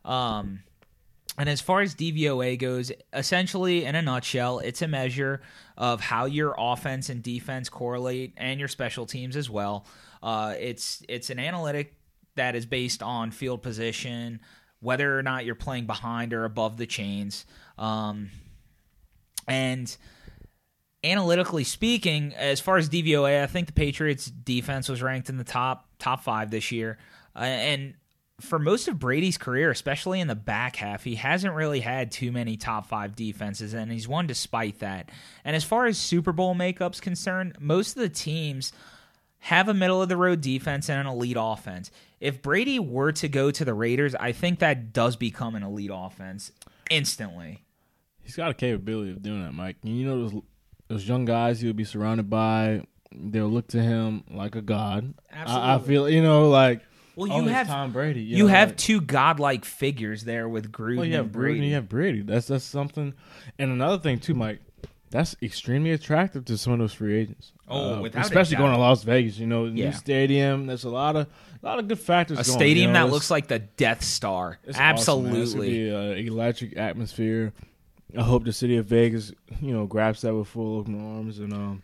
Um, 0.04 0.62
and 1.38 1.48
as 1.48 1.60
far 1.60 1.82
as 1.82 1.94
DVOA 1.94 2.58
goes, 2.58 2.90
essentially, 3.12 3.84
in 3.84 3.94
a 3.94 4.02
nutshell, 4.02 4.60
it's 4.60 4.80
a 4.80 4.88
measure 4.88 5.42
of 5.76 6.00
how 6.00 6.24
your 6.24 6.54
offense 6.56 7.08
and 7.08 7.22
defense 7.22 7.68
correlate, 7.68 8.32
and 8.36 8.58
your 8.58 8.68
special 8.68 9.04
teams 9.06 9.36
as 9.36 9.50
well. 9.50 9.86
Uh, 10.22 10.54
it's 10.58 11.02
it's 11.08 11.28
an 11.28 11.38
analytic 11.38 11.94
that 12.36 12.54
is 12.54 12.64
based 12.64 13.02
on 13.02 13.30
field 13.30 13.62
position, 13.62 14.40
whether 14.80 15.18
or 15.18 15.22
not 15.22 15.44
you're 15.44 15.54
playing 15.54 15.86
behind 15.86 16.32
or 16.32 16.44
above 16.44 16.78
the 16.78 16.86
chains. 16.86 17.44
Um, 17.76 18.30
and 19.46 19.94
analytically 21.04 21.64
speaking, 21.64 22.34
as 22.34 22.60
far 22.60 22.78
as 22.78 22.88
DVOA, 22.88 23.42
I 23.42 23.46
think 23.46 23.66
the 23.66 23.72
Patriots 23.72 24.26
defense 24.26 24.88
was 24.88 25.02
ranked 25.02 25.28
in 25.28 25.36
the 25.36 25.44
top 25.44 25.85
top 25.98 26.22
five 26.22 26.50
this 26.50 26.72
year. 26.72 26.98
Uh, 27.34 27.40
and 27.40 27.94
for 28.40 28.58
most 28.58 28.88
of 28.88 28.98
Brady's 28.98 29.38
career, 29.38 29.70
especially 29.70 30.20
in 30.20 30.28
the 30.28 30.34
back 30.34 30.76
half, 30.76 31.04
he 31.04 31.14
hasn't 31.14 31.54
really 31.54 31.80
had 31.80 32.10
too 32.10 32.32
many 32.32 32.56
top 32.56 32.86
five 32.86 33.16
defenses, 33.16 33.72
and 33.72 33.90
he's 33.90 34.06
won 34.06 34.26
despite 34.26 34.80
that. 34.80 35.10
And 35.44 35.56
as 35.56 35.64
far 35.64 35.86
as 35.86 35.96
Super 35.96 36.32
Bowl 36.32 36.54
makeup's 36.54 37.00
concerned, 37.00 37.56
most 37.60 37.96
of 37.96 38.02
the 38.02 38.08
teams 38.08 38.72
have 39.38 39.68
a 39.68 39.74
middle 39.74 40.02
of 40.02 40.08
the 40.08 40.16
road 40.16 40.40
defense 40.40 40.90
and 40.90 41.00
an 41.00 41.06
elite 41.06 41.36
offense. 41.38 41.90
If 42.20 42.42
Brady 42.42 42.78
were 42.78 43.12
to 43.12 43.28
go 43.28 43.50
to 43.50 43.64
the 43.64 43.74
Raiders, 43.74 44.14
I 44.14 44.32
think 44.32 44.58
that 44.58 44.92
does 44.92 45.16
become 45.16 45.54
an 45.54 45.62
elite 45.62 45.90
offense 45.92 46.52
instantly. 46.90 47.64
He's 48.22 48.36
got 48.36 48.50
a 48.50 48.54
capability 48.54 49.12
of 49.12 49.22
doing 49.22 49.42
that, 49.44 49.52
Mike. 49.52 49.76
You 49.82 50.06
know 50.06 50.28
those 50.28 50.42
those 50.88 51.08
young 51.08 51.24
guys 51.24 51.60
he'll 51.60 51.72
be 51.72 51.84
surrounded 51.84 52.28
by, 52.28 52.82
they'll 53.12 53.48
look 53.48 53.68
to 53.68 53.82
him 53.82 54.24
like 54.30 54.54
a 54.56 54.62
god. 54.62 55.14
I, 55.32 55.74
I 55.74 55.78
feel 55.78 56.08
you 56.08 56.22
know 56.22 56.48
like 56.50 56.82
Well, 57.14 57.32
oh, 57.32 57.40
you 57.40 57.48
have 57.48 57.66
Tom 57.66 57.92
Brady. 57.92 58.20
you, 58.22 58.44
know, 58.44 58.48
have 58.48 58.70
like- 58.70 58.76
two 58.78 59.00
godlike 59.00 59.64
figures 59.64 60.24
there 60.24 60.48
with 60.48 60.70
Gruden 60.72 60.96
well, 60.96 61.06
you 61.06 61.14
have 61.14 61.24
and 61.26 61.32
Brady. 61.32 61.54
Brady. 61.58 61.66
You 61.68 61.74
have 61.74 61.88
Brady. 61.88 62.22
That's 62.22 62.46
that's 62.48 62.64
something. 62.64 63.14
And 63.58 63.70
another 63.70 63.98
thing 63.98 64.18
too, 64.18 64.34
Mike. 64.34 64.60
That's 65.10 65.36
extremely 65.40 65.92
attractive 65.92 66.44
to 66.46 66.58
some 66.58 66.72
of 66.72 66.80
those 66.80 66.92
free 66.92 67.16
agents. 67.16 67.52
Oh, 67.68 68.02
without 68.02 68.24
a 68.24 68.26
especially 68.26 68.56
going 68.56 68.72
to 68.72 68.78
Las 68.78 69.04
Vegas. 69.04 69.38
You 69.38 69.46
know, 69.46 69.66
Yeah. 69.66 69.86
new 69.86 69.92
stadium. 69.92 70.66
There's 70.66 70.84
a 70.84 70.90
lot 70.90 71.14
of 71.16 71.28
a 71.62 71.66
lot 71.66 71.78
of 71.78 71.86
good 71.88 72.00
factors. 72.00 72.38
a 72.38 72.42
going, 72.44 72.58
stadium 72.58 72.88
you 72.88 72.92
know, 72.92 73.06
that 73.06 73.12
looks 73.12 73.30
like 73.30 73.46
the 73.46 73.60
Death 73.60 74.02
Star. 74.02 74.58
It's 74.64 74.76
awesome, 74.76 74.84
Absolutely. 75.26 75.68
be 75.90 76.26
electric 76.26 76.76
atmosphere. 76.76 77.52
I 78.18 78.22
hope 78.22 78.44
the 78.44 78.52
city 78.52 78.76
of 78.76 78.86
Vegas, 78.86 79.32
you 79.60 79.72
know, 79.72 79.86
grabs 79.86 80.22
that 80.22 80.34
with 80.34 80.48
full 80.48 80.78
open 80.80 81.00
arms 81.16 81.38
and 81.38 81.52
um, 81.52 81.82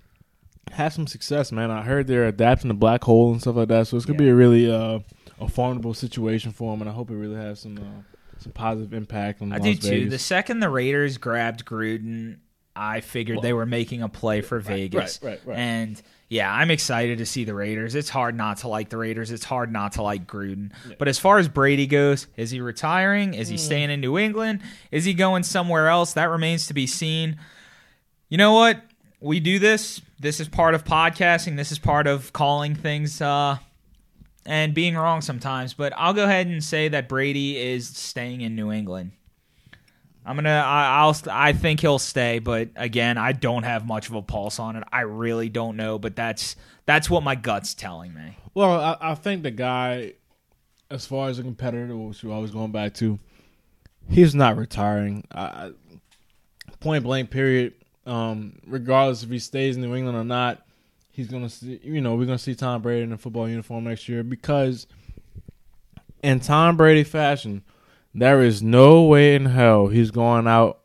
have 0.73 0.93
some 0.93 1.07
success, 1.07 1.53
man. 1.53 1.71
I 1.71 1.83
heard 1.83 2.07
they're 2.07 2.27
adapting 2.27 2.69
the 2.69 2.75
black 2.75 3.05
hole 3.05 3.33
and 3.33 3.41
stuff 3.41 3.57
like 3.57 3.69
that, 3.69 3.87
so 3.87 3.97
it's 3.97 4.07
gonna 4.07 4.19
be 4.19 4.29
a 4.29 4.35
really 4.35 4.71
uh, 4.71 5.01
a 5.41 5.49
formidable 5.49 5.95
situation 5.95 6.53
for 6.53 6.73
them, 6.73 6.81
and 6.81 6.91
I 6.91 6.93
hope 6.93 7.11
it 7.11 7.15
really 7.17 7.37
has 7.37 7.61
some 7.61 7.79
uh, 7.79 8.39
some 8.39 8.53
positive 8.53 8.93
impact 8.93 9.43
on 9.43 9.53
I 9.53 9.57
Las 9.57 9.65
do 9.65 9.75
too. 9.75 9.89
Vegas. 9.89 10.11
The 10.11 10.19
second 10.19 10.61
the 10.61 10.71
Raiders 10.71 11.19
grabbed 11.19 11.65
Gruden, 11.65 12.39
I 12.75 13.01
figured 13.01 13.43
they 13.43 13.53
were 13.53 13.67
making 13.67 14.03
a 14.03 14.09
play 14.09 14.41
for 14.41 14.59
Vegas. 14.59 15.21
right, 15.23 15.41
right. 15.45 15.59
And 15.59 16.01
yeah, 16.29 16.51
I'm 16.51 16.71
excited 16.71 17.19
to 17.19 17.27
see 17.27 17.45
the 17.45 17.55
Raiders. 17.55 17.95
It's 17.95 18.09
hard 18.09 18.35
not 18.35 18.59
to 18.59 18.69
like 18.69 18.89
the 18.89 18.97
Raiders. 18.97 19.31
It's 19.31 19.45
hard 19.45 19.71
not 19.71 19.93
to 19.93 20.03
like 20.03 20.27
Gruden. 20.27 20.73
But 20.99 21.07
as 21.09 21.19
far 21.19 21.39
as 21.39 21.49
Brady 21.49 21.87
goes, 21.87 22.27
is 22.37 22.51
he 22.51 22.63
retiring? 22.63 23.35
Is 23.35 23.49
he 23.49 23.59
staying 23.59 23.91
in 23.91 24.01
New 24.01 24.17
England? 24.17 24.63
Is 24.91 25.05
he 25.05 25.13
going 25.13 25.43
somewhere 25.43 25.89
else? 25.89 26.15
That 26.15 26.31
remains 26.31 26.69
to 26.69 26.75
be 26.75 26.87
seen. 26.87 27.37
You 28.31 28.39
know 28.39 28.55
what? 28.55 28.81
We 29.23 29.39
do 29.39 29.61
this. 29.61 30.03
This 30.19 30.41
is 30.41 30.49
part 30.49 30.75
of 30.75 30.83
podcasting. 30.83 31.57
This 31.57 31.71
is 31.71 31.79
part 31.79 32.09
of 32.09 32.33
calling 32.33 32.75
things 32.75 33.21
uh, 33.21 33.59
and 34.45 34.75
being 34.75 34.97
wrong 34.97 35.21
sometimes. 35.21 35.75
But 35.75 35.93
I'll 35.97 36.13
go 36.13 36.25
ahead 36.25 36.49
and 36.49 36.63
say 36.63 36.89
that 36.89 37.09
Brady 37.09 37.57
is 37.57 37.87
staying 37.87 38.41
in 38.41 38.57
New 38.57 38.73
England. 38.73 39.13
I'm 40.27 40.35
gonna. 40.35 40.51
I, 40.51 41.01
I'll. 41.01 41.17
I 41.31 41.53
think 41.53 41.81
he'll 41.81 42.01
stay, 42.01 42.41
but 42.41 42.71
again, 42.75 43.17
I 43.17 43.31
don't 43.31 43.63
have 43.63 43.87
much 43.87 44.09
of 44.09 44.17
a 44.17 44.23
pulse 44.23 44.59
on 44.59 44.75
it. 44.75 44.83
I 44.93 45.03
really 45.03 45.49
don't 45.49 45.77
know, 45.77 46.01
but 46.01 46.17
that's 46.17 46.57
that's 46.85 47.09
what 47.09 47.23
my 47.23 47.37
gut's 47.37 47.75
telling 47.75 48.15
me. 48.15 48.37
Well, 48.55 48.73
I, 48.73 48.97
I 49.01 49.15
think 49.15 49.45
the 49.45 49.51
guy, 49.53 50.15
as 50.91 51.07
far 51.07 51.29
as 51.29 51.39
a 51.39 51.43
competitor, 51.43 51.97
which 51.97 52.25
we're 52.25 52.35
always 52.35 52.51
going 52.51 52.73
back 52.73 52.95
to, 52.95 53.21
he's 54.09 54.35
not 54.35 54.57
retiring. 54.57 55.25
I, 55.33 55.73
point 56.81 57.05
blank, 57.05 57.31
period. 57.31 57.75
Um, 58.07 58.59
regardless 58.67 59.23
if 59.23 59.31
he 59.31 59.39
stays 59.39 59.77
in 59.77 59.83
New 59.83 59.95
England 59.95 60.17
or 60.19 60.25
not, 60.25 60.63
he's 61.11 61.29
gonna 61.29 61.49
see. 61.49 61.81
You 61.83 62.01
know, 62.01 62.15
we're 62.17 62.27
gonna 62.27 62.39
see 62.39 62.55
Tom 62.55 62.83
Brady 62.83 63.03
in 63.03 63.13
a 63.13 63.19
football 63.19 63.49
uniform 63.49 63.85
next 63.85 64.09
year 64.09 64.23
because, 64.23 64.87
in 66.23 66.41
Tom 66.41 66.77
Brady 66.77 67.05
fashion, 67.05 67.63
there 68.15 68.43
is 68.43 68.63
no 68.63 69.03
way 69.05 69.35
in 69.35 69.47
hell 69.47 69.87
he's 69.89 70.11
going 70.11 70.47
out 70.47 70.81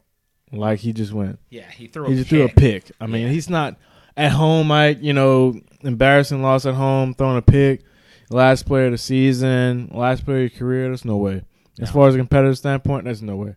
like 0.51 0.79
he 0.79 0.93
just 0.93 1.11
went. 1.13 1.39
Yeah, 1.49 1.69
he 1.69 1.87
threw. 1.87 2.07
He 2.07 2.13
a 2.13 2.17
just 2.17 2.29
threw 2.29 2.43
a 2.43 2.47
pick. 2.47 2.85
pick. 2.85 2.91
I 3.01 3.07
mean, 3.07 3.23
Yeah. 3.27 3.29
he's 3.33 3.49
not 3.49 3.77
at 4.15 4.31
home. 4.31 4.69
Like 4.69 5.01
you 5.01 5.13
know, 5.13 5.59
embarrassing 5.81 6.41
loss 6.41 6.65
at 6.65 6.75
home, 6.75 7.13
throwing 7.13 7.37
a 7.37 7.41
pick. 7.41 7.83
Last 8.29 8.63
player 8.65 8.87
of 8.87 8.91
the 8.91 8.97
season, 8.97 9.89
last 9.93 10.25
player 10.25 10.43
of 10.45 10.51
your 10.51 10.59
career. 10.59 10.87
There's 10.87 11.05
no 11.05 11.15
way. 11.17 11.43
As 11.79 11.89
No. 11.89 11.93
far 11.93 12.07
as 12.09 12.15
a 12.15 12.17
competitive 12.17 12.57
standpoint, 12.57 13.05
there's 13.05 13.21
no 13.21 13.37
way. 13.37 13.55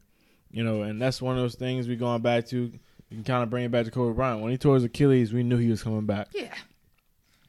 You 0.53 0.63
know, 0.63 0.83
and 0.83 1.01
that's 1.03 1.21
one 1.21 1.37
of 1.37 1.43
those 1.43 1.57
things 1.57 1.89
we're 1.89 1.97
going 1.97 2.23
back 2.23 2.47
to. 2.49 2.73
You 3.11 3.17
can 3.17 3.25
kind 3.25 3.43
of 3.43 3.51
bring 3.51 3.65
it 3.65 3.71
back 3.71 3.85
to 3.87 3.91
Kobe 3.91 4.15
Bryant. 4.15 4.41
When 4.41 4.51
he 4.53 4.59
tore 4.59 4.77
his 4.77 4.85
Achilles, 4.85 5.33
we 5.33 5.43
knew 5.43 5.57
he 5.57 5.69
was 5.69 5.83
coming 5.83 6.07
back. 6.07 6.29
Yeah, 6.33 6.55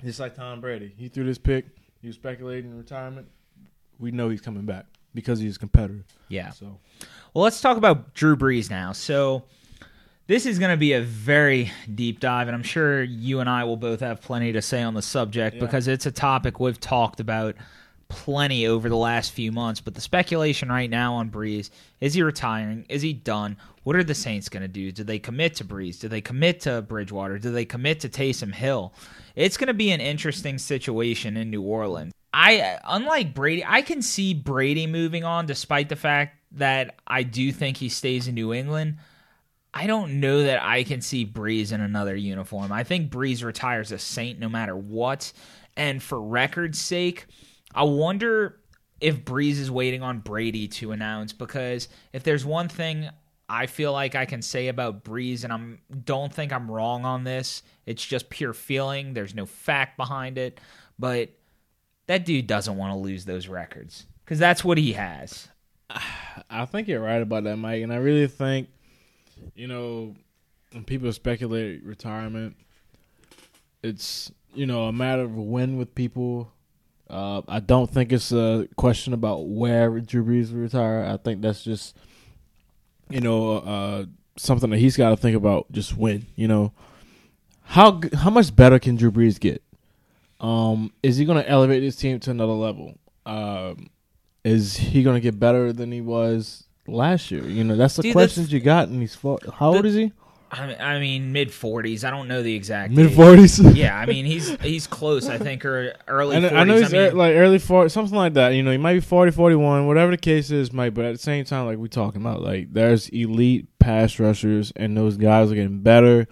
Just 0.04 0.20
like 0.20 0.36
Tom 0.36 0.60
Brady, 0.60 0.94
he 0.98 1.08
threw 1.08 1.24
this 1.24 1.38
pick. 1.38 1.66
He 2.02 2.08
was 2.08 2.16
speculating 2.16 2.72
in 2.72 2.78
retirement. 2.78 3.28
We 4.00 4.10
know 4.12 4.30
he's 4.30 4.42
coming 4.42 4.66
back 4.66 4.86
because 5.14 5.40
he's 5.40 5.58
competitive. 5.60 6.04
yeah. 6.30 6.50
So 6.50 6.80
Well, 7.34 7.44
let's 7.44 7.62
talk 7.62 7.78
about 7.78 8.14
Drew 8.16 8.36
Brees 8.36 8.70
now. 8.72 8.92
So, 8.92 9.44
this 10.28 10.46
is 10.46 10.58
going 10.60 10.72
to 10.72 10.78
be 10.78 10.94
a 10.94 11.02
very 11.02 11.72
deep 11.94 12.20
dive, 12.22 12.48
and 12.48 12.56
I'm 12.56 12.64
sure 12.64 13.04
you 13.04 13.40
and 13.42 13.50
I 13.50 13.64
will 13.66 13.76
both 13.78 14.00
have 14.00 14.22
plenty 14.22 14.54
to 14.54 14.62
say 14.62 14.82
on 14.82 14.94
the 14.94 15.02
subject 15.02 15.56
Yeah. 15.58 15.62
because 15.62 15.88
it's 15.88 16.06
a 16.06 16.12
topic 16.12 16.60
we've 16.60 16.80
talked 16.80 17.20
about 17.20 17.56
plenty 18.12 18.68
over 18.68 18.90
the 18.90 18.96
last 18.96 19.32
few 19.32 19.52
months. 19.52 19.80
But 19.80 19.96
the 19.96 20.02
speculation 20.02 20.70
right 20.70 20.90
now 20.90 21.16
on 21.16 21.32
Brees 21.32 21.70
is 22.02 22.14
he 22.14 22.22
retiring? 22.22 22.86
Is 22.90 23.02
he 23.02 23.14
done? 23.14 23.56
What 23.84 23.96
are 23.96 24.04
the 24.04 24.14
Saints 24.14 24.50
going 24.50 24.62
to 24.62 24.68
do? 24.68 24.92
Do 24.92 25.04
they 25.04 25.18
commit 25.18 25.56
to 25.56 25.66
Brees? 25.66 26.00
Do 26.00 26.08
they 26.08 26.22
commit 26.22 26.60
to 26.62 26.82
Bridgewater? 26.82 27.40
Do 27.40 27.52
they 27.52 27.66
commit 27.66 28.02
to 28.02 28.10
Taysom 28.10 28.54
Hill? 28.54 28.94
It's 29.36 29.58
going 29.58 29.70
to 29.70 29.74
be 29.74 29.92
an 29.92 30.02
interesting 30.02 30.58
situation 30.58 31.38
in 31.38 31.50
New 31.50 31.62
Orleans. 31.62 32.14
I 32.34 32.78
unlike 32.84 33.34
Brady, 33.34 33.64
I 33.66 33.82
can 33.82 34.02
see 34.02 34.34
Brady 34.34 34.88
moving 34.88 35.24
on 35.24 35.46
despite 35.46 35.90
the 35.90 35.96
fact 35.96 36.38
that 36.54 36.96
I 37.08 37.24
do 37.24 37.52
think 37.52 37.78
he 37.78 37.90
stays 37.90 38.28
in 38.28 38.36
New 38.36 38.54
England. 38.54 38.98
I 39.74 39.88
don't 39.88 40.20
know 40.20 40.44
that 40.44 40.62
I 40.62 40.84
can 40.84 41.02
see 41.02 41.26
Brees 41.26 41.72
in 41.72 41.80
another 41.80 42.16
uniform. 42.16 42.74
I 42.74 42.84
think 42.84 43.10
Brees 43.10 43.44
retires 43.44 43.92
a 43.94 44.00
Saint 44.00 44.38
no 44.38 44.50
matter 44.50 44.76
what. 44.76 45.32
And 45.78 46.04
for 46.04 46.22
record's 46.22 46.80
sake, 46.80 47.28
I 47.74 47.84
wonder 47.84 48.58
if 49.00 49.24
Brees 49.24 49.58
is 49.60 49.72
waiting 49.72 50.04
on 50.04 50.20
Brady 50.20 50.68
to 50.68 50.92
announce 50.92 51.34
because 51.34 51.90
if 52.14 52.24
there's 52.24 52.46
one 52.46 52.70
thing 52.70 53.10
I 53.52 53.66
feel 53.68 53.92
like 53.92 54.16
I 54.16 54.26
can 54.26 54.42
say 54.42 54.70
about 54.70 55.04
Brees, 55.04 55.44
and 55.44 55.52
I'm 55.52 55.80
don't 56.06 56.34
think 56.34 56.54
I'm 56.54 56.72
wrong 56.72 57.04
on 57.04 57.26
this. 57.26 57.64
It's 57.86 58.06
just 58.06 58.30
pure 58.30 58.54
feeling. 58.54 59.14
There's 59.14 59.36
no 59.36 59.46
fact 59.46 59.98
behind 59.98 60.38
it, 60.38 60.62
but 60.98 61.32
that 62.08 62.26
dude 62.26 62.48
doesn't 62.48 62.78
want 62.78 62.94
to 62.94 62.98
lose 62.98 63.26
those 63.26 63.50
records 63.50 64.06
because 64.24 64.40
that's 64.40 64.64
what 64.64 64.78
he 64.78 64.94
has. 64.94 65.50
I 66.50 66.64
think 66.66 66.88
you're 66.88 67.02
right 67.02 67.22
about 67.22 67.44
that, 67.44 67.58
Mike. 67.58 67.84
And 67.84 67.92
I 67.92 67.98
really 67.98 68.28
think, 68.28 68.70
you 69.54 69.68
know, 69.68 70.16
when 70.72 70.86
people 70.86 71.12
speculate 71.12 71.84
retirement, 71.84 72.56
it's 73.84 74.32
you 74.54 74.66
know 74.66 74.86
a 74.86 74.94
matter 74.94 75.24
of 75.24 75.36
when 75.36 75.78
with 75.78 75.94
people. 75.94 76.54
Uh, 77.12 77.42
I 77.48 77.60
don't 77.60 77.90
think 77.92 78.14
it's 78.14 78.32
a 78.32 78.68
question 78.78 79.14
about 79.14 79.46
where 79.48 80.00
Drew 80.00 80.24
Brees 80.24 80.52
will 80.54 80.62
retire. 80.62 81.04
I 81.06 81.18
think 81.18 81.42
that's 81.42 81.62
just, 81.64 81.98
you 83.10 83.20
know, 83.20 83.58
uh, 83.58 84.06
something 84.38 84.70
that 84.70 84.78
he's 84.78 84.96
got 84.96 85.10
to 85.10 85.18
think 85.18 85.36
about. 85.36 85.70
Just 85.74 85.98
when, 85.98 86.26
you 86.38 86.48
know, 86.48 86.72
how 87.64 88.00
how 88.14 88.30
much 88.30 88.56
better 88.56 88.80
can 88.80 88.96
Drew 88.96 89.12
Brees 89.12 89.40
get? 89.40 89.62
Um, 90.40 90.94
is 91.04 91.18
he 91.18 91.26
going 91.26 91.44
to 91.44 91.48
elevate 91.50 91.84
his 91.84 91.98
team 91.98 92.20
to 92.22 92.32
another 92.32 92.54
level? 92.54 92.98
Um, 93.26 93.90
is 94.44 94.78
he 94.78 95.04
going 95.04 95.16
to 95.18 95.22
get 95.22 95.38
better 95.40 95.72
than 95.74 95.92
he 95.92 96.00
was 96.02 96.64
last 96.88 97.30
year? 97.30 97.44
You 97.46 97.64
know, 97.66 97.76
that's 97.76 97.98
the 97.98 98.04
Dude, 98.04 98.14
questions 98.14 98.48
that's- 98.48 98.54
you 98.54 98.62
got. 98.62 98.88
And 98.88 99.02
he's 99.02 99.16
how 99.16 99.38
old 99.74 99.84
the- 99.84 99.88
is 99.90 99.96
he? 99.96 100.14
I 100.54 100.68
mean, 100.68 100.78
I 100.82 101.00
mean 101.00 101.32
mid 101.32 101.50
40s. 101.50 102.04
I 102.04 102.10
don't 102.10 102.28
know 102.28 102.44
the 102.44 102.54
exact 102.54 102.92
mid 102.92 103.14
forties. 103.14 103.58
Yeah, 103.76 103.98
I 103.98 104.06
mean 104.06 104.26
he's 104.26 104.50
he's 104.62 104.86
close. 104.86 105.30
I 105.30 105.38
think 105.38 105.64
or 105.64 105.94
early. 106.08 106.36
And 106.36 106.46
40s. 106.46 106.52
I 106.54 106.64
know 106.66 106.76
he's 106.78 106.92
mean, 106.92 107.02
ear- 107.02 107.12
like 107.14 107.36
early 107.36 107.58
40, 107.58 107.90
something 107.90 108.16
like 108.16 108.34
that. 108.34 108.50
You 108.50 108.62
know, 108.62 108.72
he 108.72 108.78
might 108.78 108.96
be 108.96 109.00
40, 109.00 109.32
41, 109.32 109.88
whatever 109.88 110.12
the 110.12 110.18
case 110.18 110.52
is, 110.52 110.74
Mike. 110.74 110.94
But 110.94 111.06
at 111.06 111.14
the 111.14 111.22
same 111.22 111.46
time, 111.46 111.68
like 111.68 111.78
we 111.78 111.88
talking 111.88 112.22
about, 112.22 112.42
like 112.42 112.74
there's 112.74 113.08
elite 113.10 113.68
pass 113.80 114.20
rushers, 114.20 114.74
and 114.76 114.98
those 114.98 115.16
guys 115.18 115.52
are 115.52 115.56
getting 115.56 115.80
better. 115.82 116.28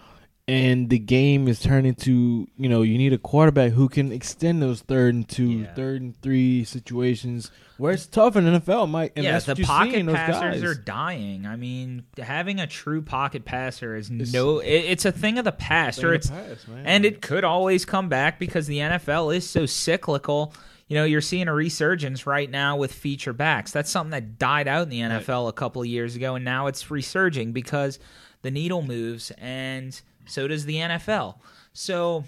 And 0.49 0.89
the 0.89 0.97
game 0.97 1.47
is 1.47 1.59
turning 1.59 1.93
to, 1.95 2.47
you 2.57 2.69
know, 2.69 2.81
you 2.81 2.97
need 2.97 3.13
a 3.13 3.19
quarterback 3.19 3.71
who 3.73 3.87
can 3.87 4.11
extend 4.11 4.63
those 4.63 4.81
third 4.81 5.13
and 5.13 5.29
two, 5.29 5.49
Yeah. 5.61 5.73
third 5.75 6.01
and 6.01 6.19
three 6.21 6.63
situations 6.63 7.51
where 7.77 7.93
it's 7.93 8.07
tough 8.07 8.35
in 8.35 8.45
NFL, 8.45 8.87
Mike. 8.87 9.13
And 9.15 9.23
yeah, 9.23 9.37
the 9.37 9.55
pocket 9.57 10.07
passers 10.07 10.61
guys. 10.61 10.63
are 10.63 10.73
dying. 10.73 11.45
I 11.45 11.55
mean, 11.55 12.03
having 12.17 12.59
a 12.59 12.65
true 12.65 13.01
pocket 13.03 13.45
passer 13.45 13.95
is 13.95 14.09
It's- 14.09 14.33
no. 14.33 14.57
It, 14.57 14.67
it's 14.71 15.05
a 15.05 15.11
thing 15.11 15.37
of 15.37 15.45
the 15.45 15.51
past, 15.51 16.03
or 16.03 16.15
it's 16.15 16.31
man. 16.31 16.57
and 16.83 17.05
it 17.05 17.21
could 17.21 17.43
always 17.43 17.85
come 17.85 18.09
back 18.09 18.39
because 18.39 18.65
the 18.65 18.79
NFL 18.79 19.29
is 19.35 19.47
so 19.47 19.67
cyclical. 19.67 20.53
You 20.87 20.95
know, 20.95 21.03
you're 21.03 21.21
seeing 21.21 21.47
a 21.47 21.53
resurgence 21.53 22.25
right 22.25 22.49
now 22.49 22.75
with 22.75 22.91
feature 22.91 23.33
backs. 23.33 23.71
That's 23.71 23.91
something 23.91 24.09
that 24.11 24.39
died 24.39 24.67
out 24.67 24.81
in 24.81 24.89
the 24.89 25.01
NFL 25.01 25.47
a 25.47 25.53
couple 25.53 25.83
of 25.83 25.87
years 25.87 26.15
ago, 26.15 26.33
and 26.33 26.43
now 26.43 26.65
it's 26.65 26.89
resurging 26.89 27.51
because 27.51 27.99
the 28.41 28.49
needle 28.49 28.81
moves, 28.81 29.31
and 29.37 30.01
so 30.29 30.47
does 30.47 30.65
the 30.65 30.75
NFL. 30.75 31.35
So 31.73 32.23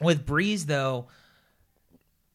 with 0.00 0.26
Brees, 0.26 0.66
though, 0.66 1.06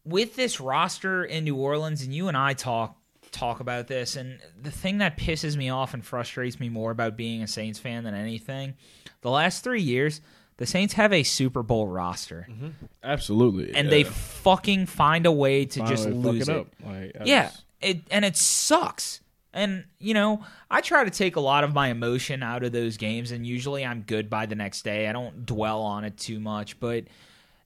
with 0.05 0.35
this 0.35 0.59
roster 0.59 1.23
in 1.23 1.43
New 1.43 1.55
Orleans, 1.55 2.01
and 2.01 2.13
you 2.13 2.27
and 2.27 2.37
I 2.37 2.53
talk 2.53 2.95
talk 3.31 3.59
about 3.59 3.87
this, 3.87 4.15
and 4.15 4.39
the 4.59 4.71
thing 4.71 4.99
that 4.99 5.17
pisses 5.17 5.55
me 5.55 5.69
off 5.69 5.93
and 5.93 6.03
frustrates 6.03 6.59
me 6.59 6.69
more 6.69 6.91
about 6.91 7.15
being 7.15 7.43
a 7.43 7.47
Saints 7.47 7.77
fan 7.77 8.03
than 8.03 8.15
anything, 8.15 8.73
the 9.21 9.29
last 9.29 9.63
three 9.63 9.81
years, 9.81 10.21
the 10.57 10.65
Saints 10.65 10.93
have 10.93 11.13
a 11.13 11.23
Super 11.23 11.61
Bowl 11.63 11.87
roster, 11.87 12.47
mm-hmm. 12.49 12.69
absolutely, 13.03 13.73
and 13.75 13.89
they 13.89 14.03
fucking 14.03 14.87
find 14.87 15.25
a 15.25 15.31
way 15.31 15.65
to 15.65 15.79
just 15.81 16.03
Finally 16.05 16.23
fuck 16.23 16.33
lose 16.33 16.49
it. 16.49 16.55
up. 16.55 16.67
Like, 16.85 17.15
Yeah, 17.25 17.51
it 17.81 18.01
and 18.11 18.25
it 18.25 18.35
sucks. 18.35 19.21
And 19.53 19.85
you 19.99 20.13
know, 20.13 20.43
I 20.69 20.81
try 20.81 21.03
to 21.03 21.09
take 21.09 21.35
a 21.35 21.41
lot 21.41 21.63
of 21.63 21.73
my 21.73 21.89
emotion 21.89 22.43
out 22.43 22.63
of 22.63 22.71
those 22.71 22.97
games, 22.97 23.31
and 23.31 23.45
usually 23.45 23.85
I'm 23.85 24.01
good 24.01 24.29
by 24.29 24.45
the 24.45 24.55
next 24.55 24.83
day. 24.83 25.07
I 25.07 25.11
don't 25.11 25.45
dwell 25.45 25.81
on 25.81 26.03
it 26.03 26.17
too 26.17 26.39
much, 26.39 26.79
but 26.79 27.05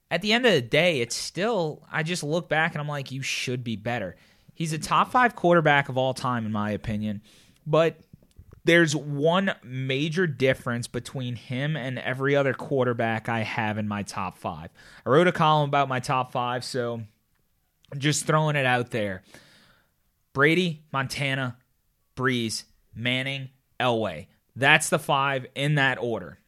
at 0.10 0.22
the 0.22 0.32
end 0.32 0.46
of 0.46 0.54
the 0.54 0.62
day, 0.62 1.02
it's 1.02 1.16
still. 1.16 1.86
I 1.92 2.04
just 2.04 2.24
look 2.24 2.48
back 2.48 2.74
and 2.74 2.82
I'm 2.82 2.88
like, 2.88 3.12
you 3.12 3.22
should 3.22 3.64
be 3.64 3.76
better. 3.76 4.16
He's 4.54 4.72
a 4.72 4.78
top 4.78 5.12
five 5.12 5.36
quarterback 5.36 5.90
of 5.90 5.98
all 5.98 6.14
time, 6.14 6.46
in 6.46 6.52
my 6.52 6.72
opinion, 6.72 7.22
but 7.66 7.98
there's 8.66 8.96
one 8.96 9.54
major 9.64 10.26
difference 10.26 10.88
between 10.88 11.36
him 11.36 11.76
and 11.76 12.00
every 12.00 12.36
other 12.36 12.54
quarterback 12.54 13.28
I 13.28 13.42
have 13.42 13.78
in 13.78 13.88
my 13.88 14.04
top 14.04 14.38
five. 14.38 14.70
I 15.06 15.10
wrote 15.10 15.28
a 15.28 15.34
column 15.34 15.68
about 15.68 15.90
my 15.90 16.00
top 16.00 16.32
five, 16.32 16.64
so 16.64 17.02
just 17.98 18.26
throwing 18.26 18.56
it 18.56 18.66
out 18.66 18.92
there. 18.92 19.24
Brady, 20.34 20.84
Montana, 20.92 21.58
Brees, 22.16 22.64
Manning, 22.96 23.50
Elway. 23.80 24.28
That's 24.56 24.90
the 24.90 25.00
five 25.00 25.48
in 25.56 25.76
that 25.76 25.98
order. 26.00 26.40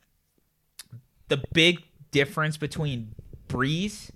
The 1.28 1.44
big 1.54 1.84
difference 2.12 2.58
between 2.58 3.16
Brees 3.48 4.12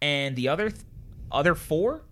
and 0.00 0.34
the 0.36 0.48
other 0.48 0.72
other 1.30 1.54
four, 1.54 2.02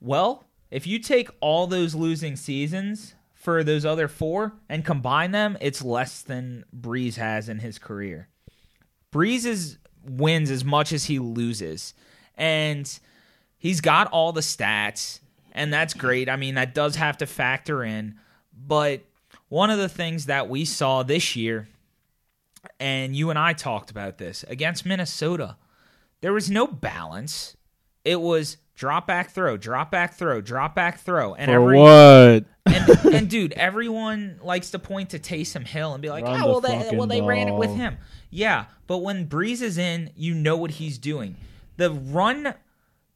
well, 0.00 0.44
if 0.70 0.86
you 0.86 0.98
take 0.98 1.28
all 1.40 1.66
those 1.66 1.94
losing 1.94 2.36
seasons 2.36 3.14
for 3.32 3.62
those 3.62 3.84
other 3.84 4.08
four 4.08 4.54
and 4.68 4.84
combine 4.84 5.30
them, 5.30 5.56
it's 5.60 5.84
less 5.84 6.22
than 6.22 6.64
Brees 6.74 7.16
has 7.16 7.48
in 7.48 7.58
his 7.60 7.78
career. 7.78 8.28
Brees 9.12 9.44
is, 9.44 9.78
wins 10.02 10.50
as 10.50 10.64
much 10.64 10.92
as 10.92 11.04
he 11.04 11.18
loses. 11.18 11.94
And 12.34 12.98
he's 13.56 13.80
got 13.80 14.08
all 14.08 14.32
the 14.32 14.40
stats, 14.40 15.20
and 15.54 15.72
that's 15.72 15.94
great. 15.94 16.28
I 16.28 16.36
mean, 16.36 16.56
that 16.56 16.74
does 16.74 16.96
have 16.96 17.18
to 17.18 17.26
factor 17.26 17.84
in. 17.84 18.16
But 18.66 19.02
one 19.48 19.70
of 19.70 19.78
the 19.78 19.88
things 19.88 20.26
that 20.26 20.48
we 20.48 20.64
saw 20.64 21.02
this 21.02 21.36
year, 21.36 21.68
and 22.80 23.14
you 23.14 23.30
and 23.30 23.38
I 23.38 23.52
talked 23.52 23.90
about 23.90 24.18
this 24.18 24.44
against 24.48 24.84
Minnesota, 24.84 25.56
there 26.20 26.32
was 26.32 26.50
no 26.50 26.66
balance. 26.66 27.56
It 28.04 28.20
was 28.20 28.56
drop 28.74 29.06
back 29.06 29.30
throw, 29.30 29.56
drop 29.56 29.90
back 29.90 30.14
throw, 30.14 30.40
drop 30.40 30.74
back 30.74 30.98
throw, 30.98 31.34
and 31.34 31.48
for 31.48 31.54
every 31.54 31.78
what? 31.78 32.44
and 32.66 33.14
and, 33.14 33.30
dude, 33.30 33.52
everyone 33.52 34.38
likes 34.42 34.70
to 34.70 34.78
point 34.78 35.10
to 35.10 35.18
Taysom 35.18 35.66
Hill 35.66 35.92
and 35.92 36.02
be 36.02 36.10
like, 36.10 36.24
Run 36.24 36.40
"Oh, 36.40 36.44
the 36.44 36.48
well, 36.48 36.60
they 36.60 36.96
well 36.96 37.06
they 37.06 37.20
ran 37.20 37.48
it 37.48 37.54
with 37.54 37.74
him." 37.74 37.98
Yeah, 38.30 38.66
but 38.86 38.98
when 38.98 39.28
Brees 39.28 39.62
is 39.62 39.78
in, 39.78 40.10
you 40.16 40.34
know 40.34 40.56
what 40.56 40.72
he's 40.72 40.98
doing. 40.98 41.36
The 41.76 41.90
run 41.90 42.54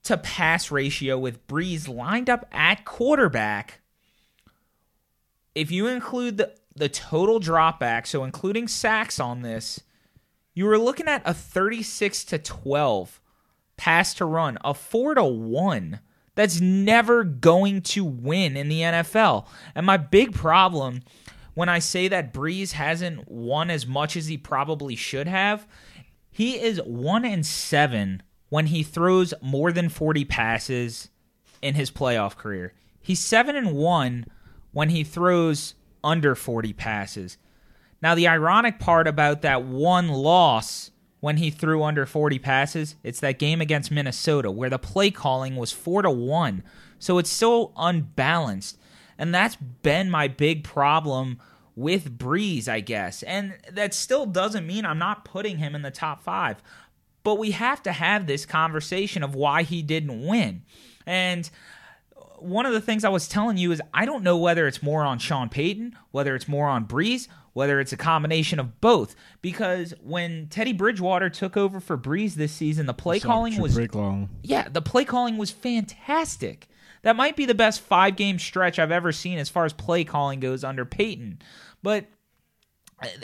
to 0.09 0.19
pass 0.19 0.71
ratio 0.71 1.19
with 1.19 1.47
Brees 1.47 1.89
lined 1.89 2.29
up 2.29 2.47
at 2.51 2.85
quarterback. 2.85 3.81
If 5.55 5.71
you 5.71 5.87
include 5.87 6.37
the 6.39 6.55
the 6.75 6.89
total 6.89 7.41
dropback, 7.41 8.07
so 8.07 8.23
including 8.25 8.69
sacks 8.69 9.19
on 9.19 9.43
this, 9.43 9.81
you 10.55 10.65
were 10.65 10.79
looking 10.79 11.09
at 11.09 11.23
a 11.25 11.35
36 11.35 12.25
to 12.27 12.39
12 12.39 13.21
pass 13.77 14.15
to 14.15 14.25
run, 14.25 14.59
a 14.65 14.75
4 14.75 15.17
to 15.17 15.25
1. 15.25 16.01
That's 16.37 16.61
never 16.61 17.25
going 17.25 17.83
to 17.83 18.05
win 18.05 18.57
in 18.57 18.69
the 18.69 18.81
NFL. 18.81 19.47
And 19.75 19.85
my 19.85 19.97
big 19.97 20.33
problem 20.35 21.01
when 21.55 21.69
I 21.69 21.81
say 21.81 22.07
that 22.07 22.33
Brees 22.33 22.73
hasn't 22.73 23.29
won 23.29 23.71
as 23.71 23.85
much 23.85 24.17
as 24.17 24.29
he 24.29 24.39
probably 24.39 24.95
should 24.95 25.27
have, 25.27 25.67
he 26.31 26.61
is 26.61 26.81
1 26.83 27.25
and 27.25 27.45
7 27.45 28.23
when 28.49 28.67
he 28.67 28.83
throws 28.83 29.35
more 29.41 29.73
than 29.73 29.89
40 29.89 30.25
passes 30.25 31.11
in 31.61 31.75
his 31.75 31.91
playoff 31.91 32.37
career. 32.37 32.73
He's 33.01 33.21
7 33.21 33.57
and 33.57 33.73
1 33.73 34.27
when 34.73 34.91
he 34.91 35.05
throws 35.05 35.75
under 36.05 36.35
40 36.35 36.73
passes. 36.73 37.39
Now, 38.01 38.15
the 38.15 38.29
ironic 38.29 38.79
part 38.79 39.09
about 39.09 39.43
that 39.43 39.65
one 39.65 40.09
loss 40.09 40.91
when 41.21 41.39
he 41.39 41.51
threw 41.51 41.83
under 41.83 42.07
40 42.07 42.39
passes, 42.39 42.95
it's 43.03 43.21
that 43.21 43.39
game 43.39 43.61
against 43.61 43.91
Minnesota 43.91 44.51
where 44.51 44.71
the 44.71 44.79
play 44.79 45.11
calling 45.11 45.57
was 45.57 45.73
4 45.73 46.03
to 46.03 46.11
1. 46.11 46.63
So 46.99 47.19
it's 47.19 47.31
so 47.31 47.73
unbalanced. 47.77 48.79
And 49.19 49.35
that's 49.35 49.57
been 49.57 50.11
my 50.11 50.29
big 50.29 50.63
problem 50.63 51.41
with 51.75 52.19
Brees, 52.19 52.69
I 52.69 52.81
guess. 52.81 53.23
And 53.25 53.55
that 53.71 53.95
still 53.95 54.27
doesn't 54.27 54.67
mean 54.67 54.87
I'm 54.87 54.99
not 54.99 55.25
putting 55.25 55.59
him 55.59 55.75
in 55.75 55.83
the 55.83 55.91
top 55.91 56.23
5. 56.23 56.63
But 57.29 57.37
we 57.37 57.51
have 57.51 57.83
to 57.83 57.93
have 57.93 58.27
this 58.27 58.47
conversation 58.47 59.23
of 59.23 59.35
why 59.35 59.63
he 59.63 59.83
didn't 59.83 60.27
win. 60.27 60.63
And 61.05 61.51
one 62.39 62.65
of 62.65 62.73
the 62.73 62.81
things 62.81 63.05
I 63.05 63.11
was 63.11 63.29
telling 63.29 63.59
you 63.59 63.71
is 63.71 63.83
I 63.93 64.07
don't 64.07 64.23
know 64.23 64.39
whether 64.39 64.67
it's 64.67 64.83
more 64.83 65.03
on 65.03 65.19
Sean 65.19 65.51
Payton, 65.51 65.95
whether 66.11 66.35
it's 66.35 66.49
more 66.49 66.69
on 66.69 66.87
Brees, 66.87 67.29
whether 67.53 67.81
it's 67.81 67.93
a 67.93 67.99
combination 67.99 68.59
of 68.59 68.81
both. 68.81 69.15
Because 69.43 69.93
when 70.03 70.47
Teddy 70.47 70.73
Bridgewater 70.73 71.29
took 71.29 71.55
over 71.55 71.81
for 71.81 71.99
Brees 71.99 72.33
this 72.33 72.53
season, 72.53 72.87
the 72.87 72.95
play 72.95 73.21
calling 73.21 73.61
was 73.61 73.77
yeah, 74.43 74.67
the 74.71 74.81
play 74.81 75.05
calling 75.05 75.37
was 75.37 75.51
fantastic. 75.51 76.67
That 77.03 77.15
might 77.15 77.37
be 77.37 77.45
the 77.45 77.55
best 77.55 77.83
five 77.83 78.17
game 78.17 78.39
stretch 78.39 78.79
I've 78.79 78.91
ever 78.91 79.13
seen 79.13 79.37
as 79.37 79.51
far 79.51 79.67
as 79.67 79.75
play 79.75 80.03
calling 80.03 80.41
goes 80.41 80.65
under 80.65 80.87
Payton. 80.87 81.43
But 81.83 82.07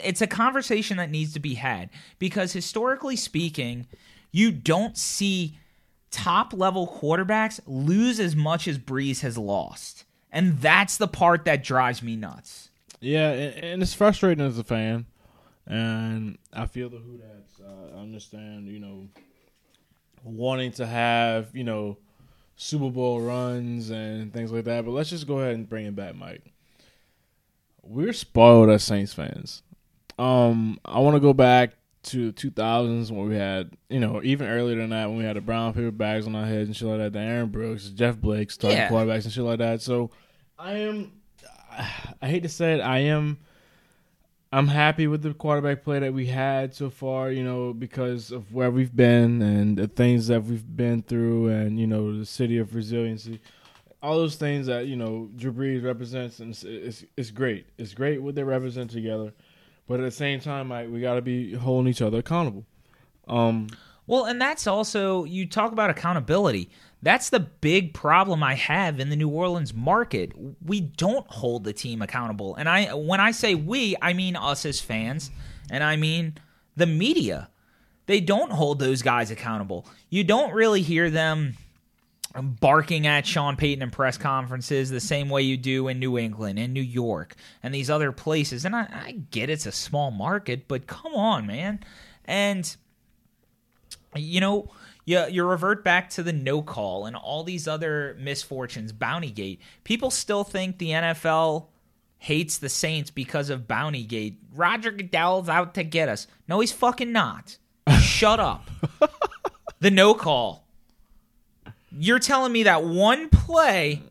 it's 0.02 0.20
a 0.20 0.26
conversation 0.26 0.96
that 0.98 1.10
needs 1.10 1.32
to 1.34 1.40
be 1.40 1.54
had 1.54 1.90
because 2.18 2.52
historically 2.52 3.16
speaking, 3.16 3.86
you 4.30 4.50
don't 4.50 4.96
see 4.96 5.58
top 6.10 6.52
level 6.52 6.86
quarterbacks 6.86 7.60
lose 7.66 8.20
as 8.20 8.36
much 8.36 8.68
as 8.68 8.78
Brees 8.78 9.20
has 9.20 9.36
lost. 9.36 10.04
And 10.30 10.60
that's 10.60 10.96
the 10.96 11.08
part 11.08 11.44
that 11.44 11.62
drives 11.62 12.02
me 12.02 12.16
nuts. 12.16 12.70
Yeah, 13.00 13.30
and, 13.30 13.82
it's 13.82 13.94
frustrating 13.94 14.44
as 14.44 14.58
a 14.58 14.64
fan, 14.64 15.04
and 15.66 16.38
I 16.52 16.66
feel 16.66 16.88
the 16.88 16.96
who 16.96 17.18
that's. 17.18 17.60
Uh, 17.60 17.98
I 17.98 18.00
understand, 18.00 18.68
you 18.68 18.80
know, 18.80 19.08
wanting 20.22 20.72
to 20.72 20.86
have 20.86 21.54
you 21.54 21.64
know 21.64 21.98
Super 22.56 22.90
Bowl 22.90 23.20
runs 23.20 23.90
and 23.90 24.32
things 24.32 24.50
like 24.50 24.64
that. 24.64 24.86
But 24.86 24.92
let's 24.92 25.10
just 25.10 25.26
go 25.26 25.40
ahead 25.40 25.54
and 25.54 25.68
bring 25.68 25.84
it 25.84 25.94
back, 25.94 26.14
Mike. 26.14 26.52
We're 27.82 28.14
spoiled 28.14 28.70
as 28.70 28.82
Saints 28.82 29.12
fans. 29.12 29.62
Um, 30.18 30.78
I 30.84 30.98
want 31.00 31.16
to 31.16 31.20
go 31.20 31.32
back 31.32 31.72
to 32.04 32.30
the 32.30 32.32
2000s 32.32 33.10
when 33.10 33.28
we 33.28 33.36
had, 33.36 33.70
you 33.88 33.98
know, 33.98 34.20
even 34.22 34.46
earlier 34.48 34.76
than 34.76 34.90
that 34.90 35.08
when 35.08 35.18
we 35.18 35.24
had 35.24 35.36
the 35.36 35.40
brown 35.40 35.72
paper 35.72 35.90
bags 35.90 36.26
on 36.26 36.34
our 36.34 36.44
heads 36.44 36.68
and 36.68 36.76
shit 36.76 36.86
like 36.88 36.98
that. 36.98 37.12
The 37.14 37.18
Aaron 37.20 37.48
Brooks, 37.48 37.88
Jeff 37.88 38.18
Blake 38.18 38.50
starting 38.50 38.78
Yeah. 38.78 38.90
quarterbacks 38.90 39.24
and 39.24 39.32
shit 39.32 39.44
like 39.44 39.58
that. 39.58 39.80
So 39.80 40.10
I 40.58 40.74
am, 40.74 41.12
I 42.20 42.28
hate 42.28 42.42
to 42.42 42.48
say 42.48 42.74
it, 42.74 42.80
I 42.80 42.98
am. 43.00 43.38
I'm 44.52 44.68
happy 44.68 45.08
with 45.08 45.22
the 45.22 45.34
quarterback 45.34 45.82
play 45.82 45.98
that 45.98 46.14
we 46.14 46.26
had 46.26 46.74
so 46.76 46.88
far, 46.88 47.32
you 47.32 47.42
know, 47.42 47.72
because 47.72 48.30
of 48.30 48.52
where 48.54 48.70
we've 48.70 48.94
been 48.94 49.42
and 49.42 49.76
the 49.76 49.88
things 49.88 50.28
that 50.28 50.44
we've 50.44 50.76
been 50.76 51.02
through, 51.02 51.48
and 51.48 51.80
you 51.80 51.88
know, 51.88 52.16
the 52.16 52.24
city 52.24 52.58
of 52.58 52.72
resiliency, 52.76 53.40
all 54.00 54.16
those 54.16 54.36
things 54.36 54.66
that 54.68 54.86
you 54.86 54.94
know 54.94 55.28
Drew 55.34 55.52
Brees 55.52 55.82
represents, 55.84 56.38
and 56.38 56.50
it's, 56.52 56.62
it's, 56.62 57.04
it's 57.16 57.30
great. 57.32 57.66
It's 57.78 57.94
great 57.94 58.22
what 58.22 58.36
they 58.36 58.44
represent 58.44 58.92
together, 58.92 59.32
but 59.86 60.00
at 60.00 60.04
the 60.04 60.10
same 60.10 60.40
time, 60.40 60.68
like, 60.68 60.90
we 60.90 61.00
got 61.00 61.14
to 61.14 61.22
be 61.22 61.54
holding 61.54 61.90
each 61.90 62.02
other 62.02 62.18
accountable. 62.18 62.64
Um, 63.28 63.68
Well, 64.06 64.24
and 64.26 64.40
that's 64.40 64.66
also 64.66 65.24
you 65.24 65.46
talk 65.46 65.72
about 65.72 65.90
accountability. 65.90 66.70
That's 67.02 67.30
the 67.30 67.40
big 67.40 67.92
problem 67.94 68.42
I 68.42 68.54
have 68.54 68.98
in 69.00 69.10
the 69.10 69.16
New 69.16 69.28
Orleans 69.28 69.74
market. 69.74 70.32
We 70.64 70.80
don't 70.80 71.26
hold 71.30 71.64
the 71.64 71.72
team 71.72 72.02
accountable. 72.02 72.54
And 72.54 72.68
I 72.68 72.94
when 72.94 73.20
I 73.20 73.30
say 73.30 73.54
we, 73.54 73.96
I 74.00 74.12
mean 74.12 74.36
us 74.36 74.64
as 74.66 74.80
fans, 74.80 75.30
and 75.70 75.82
I 75.84 75.96
mean 75.96 76.38
the 76.76 76.86
media. 76.86 77.50
They 78.06 78.20
don't 78.20 78.52
hold 78.52 78.78
those 78.78 79.00
guys 79.00 79.30
accountable. 79.30 79.86
You 80.10 80.24
don't 80.24 80.52
really 80.52 80.82
hear 80.82 81.08
them 81.08 81.54
barking 82.42 83.06
at 83.06 83.26
Sean 83.26 83.56
Payton 83.56 83.82
in 83.82 83.90
press 83.90 84.18
conferences 84.18 84.90
the 84.90 85.00
same 85.00 85.28
way 85.28 85.42
you 85.42 85.56
do 85.56 85.88
in 85.88 85.98
New 85.98 86.18
England 86.18 86.58
and 86.58 86.74
New 86.74 86.80
York 86.80 87.36
and 87.62 87.74
these 87.74 87.90
other 87.90 88.12
places. 88.12 88.64
And 88.64 88.74
I, 88.74 88.88
I 88.90 89.12
get 89.30 89.50
it's 89.50 89.66
a 89.66 89.72
small 89.72 90.10
market, 90.10 90.66
but 90.66 90.86
come 90.86 91.14
on, 91.14 91.46
man. 91.46 91.80
And 92.24 92.74
you 94.16 94.40
know, 94.40 94.70
you, 95.04 95.24
you 95.28 95.44
revert 95.44 95.84
back 95.84 96.10
to 96.10 96.22
the 96.22 96.32
no 96.32 96.62
call 96.62 97.06
and 97.06 97.14
all 97.14 97.44
these 97.44 97.68
other 97.68 98.16
misfortunes, 98.18 98.92
Bountygate. 98.92 99.58
People 99.84 100.10
still 100.10 100.44
think 100.44 100.78
the 100.78 100.90
NFL 100.90 101.66
hates 102.18 102.58
the 102.58 102.68
Saints 102.68 103.10
because 103.10 103.50
of 103.50 103.68
Bountygate. 103.68 104.36
Roger 104.54 104.90
Goodell's 104.90 105.48
out 105.48 105.74
to 105.74 105.84
get 105.84 106.08
us. 106.08 106.26
No, 106.48 106.60
he's 106.60 106.72
fucking 106.72 107.12
not. 107.12 107.58
Shut 108.00 108.40
up. 108.40 108.70
the 109.80 109.90
no 109.90 110.14
call. 110.14 110.63
You're 111.96 112.18
telling 112.18 112.52
me 112.52 112.64
that 112.64 112.84
one 112.84 113.28
play 113.28 114.02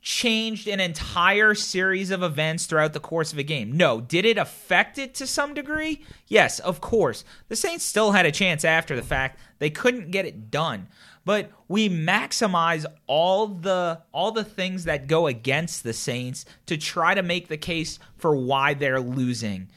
changed 0.00 0.68
an 0.68 0.78
entire 0.78 1.52
series 1.52 2.12
of 2.12 2.22
events 2.22 2.66
throughout 2.66 2.92
the 2.92 3.00
course 3.00 3.32
of 3.32 3.38
a 3.38 3.42
game. 3.42 3.76
No, 3.76 4.00
did 4.00 4.24
it 4.24 4.38
affect 4.38 4.98
it 4.98 5.14
to 5.14 5.26
some 5.26 5.52
degree? 5.52 6.04
Yes, 6.28 6.60
of 6.60 6.80
course. 6.80 7.24
The 7.48 7.56
Saints 7.56 7.84
still 7.84 8.12
had 8.12 8.24
a 8.24 8.30
chance 8.30 8.64
after 8.64 8.94
the 8.94 9.02
fact. 9.02 9.40
They 9.58 9.70
couldn't 9.70 10.12
get 10.12 10.24
it 10.24 10.48
done. 10.48 10.86
But 11.24 11.50
we 11.66 11.88
maximize 11.88 12.86
all 13.08 13.48
the 13.48 14.02
all 14.12 14.30
the 14.30 14.44
things 14.44 14.84
that 14.84 15.08
go 15.08 15.26
against 15.26 15.82
the 15.82 15.92
Saints 15.92 16.44
to 16.66 16.76
try 16.76 17.14
to 17.14 17.22
make 17.24 17.48
the 17.48 17.56
case 17.56 17.98
for 18.16 18.36
why 18.36 18.74
they're 18.74 19.00
losing. 19.00 19.68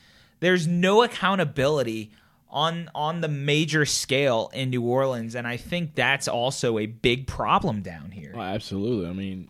There's 0.42 0.68
no 0.68 1.02
accountability 1.02 2.12
on 2.50 2.90
on 2.96 3.22
the 3.22 3.28
major 3.28 3.86
scale 3.86 4.50
in 4.54 4.70
New 4.70 4.84
Orleans 4.84 5.36
and 5.36 5.48
I 5.48 5.58
think 5.58 5.96
that's 5.96 6.28
also 6.28 6.78
a 6.78 6.86
big 6.86 7.28
problem 7.28 7.82
down 7.82 8.12
here. 8.12 8.34
Oh, 8.36 8.42
absolutely. 8.42 9.08
I 9.10 9.14
mean, 9.14 9.50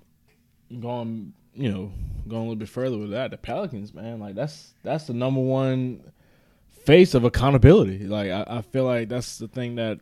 going 0.80 1.34
you 1.54 1.72
know 1.72 1.92
going 2.28 2.42
a 2.42 2.46
little 2.46 2.56
bit 2.56 2.70
further 2.70 2.98
with 2.98 3.12
that, 3.12 3.32
the 3.32 3.38
Pelicans, 3.38 3.94
man, 3.94 4.20
like 4.20 4.36
that's 4.36 4.74
that's 4.84 5.06
the 5.06 5.14
number 5.14 5.42
one 5.42 6.12
face 6.70 7.14
of 7.14 7.24
accountability. 7.24 8.08
Like 8.08 8.32
I, 8.32 8.46
I 8.48 8.62
feel 8.62 8.86
like 8.86 9.10
that's 9.10 9.38
the 9.38 9.48
thing 9.48 9.76
that 9.76 10.00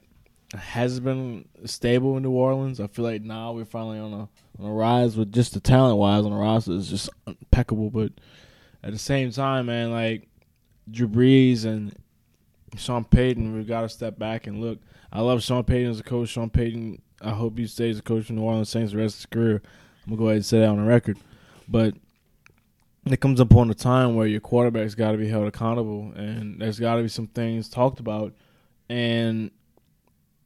has 0.55 0.99
been 0.99 1.47
stable 1.65 2.17
in 2.17 2.23
New 2.23 2.31
Orleans. 2.31 2.79
I 2.79 2.87
feel 2.87 3.05
like 3.05 3.21
now 3.21 3.51
we're 3.53 3.65
finally 3.65 3.99
on 3.99 4.13
a 4.13 4.29
on 4.59 4.69
a 4.69 4.71
rise 4.71 5.17
with 5.17 5.31
just 5.31 5.53
the 5.53 5.59
talent 5.59 5.97
wise 5.97 6.25
on 6.25 6.31
the 6.31 6.37
roster 6.37 6.71
is 6.73 6.89
just 6.89 7.09
impeccable. 7.25 7.89
But 7.89 8.13
at 8.83 8.91
the 8.91 8.99
same 8.99 9.31
time, 9.31 9.67
man, 9.67 9.91
like 9.91 10.27
Drew 10.89 11.07
Brees 11.07 11.65
and 11.65 11.95
Sean 12.77 13.03
Payton, 13.03 13.55
we've 13.55 13.67
got 13.67 13.81
to 13.81 13.89
step 13.89 14.17
back 14.17 14.47
and 14.47 14.61
look. 14.61 14.79
I 15.11 15.21
love 15.21 15.43
Sean 15.43 15.63
Payton 15.63 15.91
as 15.91 15.99
a 15.99 16.03
coach. 16.03 16.29
Sean 16.29 16.49
Payton, 16.49 17.01
I 17.21 17.31
hope 17.31 17.57
he 17.57 17.67
stays 17.67 17.99
a 17.99 18.01
coach 18.01 18.25
for 18.25 18.33
the 18.33 18.39
New 18.39 18.45
Orleans 18.45 18.69
Saints 18.69 18.91
the 18.91 18.97
rest 18.99 19.15
of 19.15 19.19
his 19.19 19.25
career. 19.27 19.61
I'm 20.05 20.11
gonna 20.11 20.17
go 20.17 20.25
ahead 20.25 20.37
and 20.37 20.45
say 20.45 20.59
that 20.59 20.69
on 20.69 20.77
the 20.77 20.83
record. 20.83 21.17
But 21.67 21.95
it 23.05 23.19
comes 23.19 23.39
upon 23.39 23.69
a 23.69 23.73
time 23.73 24.15
where 24.15 24.27
your 24.27 24.39
quarterback's 24.39 24.95
got 24.95 25.11
to 25.11 25.17
be 25.17 25.27
held 25.27 25.47
accountable, 25.47 26.11
and 26.15 26.59
there's 26.59 26.79
got 26.79 26.95
to 26.95 27.03
be 27.03 27.07
some 27.07 27.27
things 27.27 27.69
talked 27.69 27.99
about, 27.99 28.33
and 28.89 29.51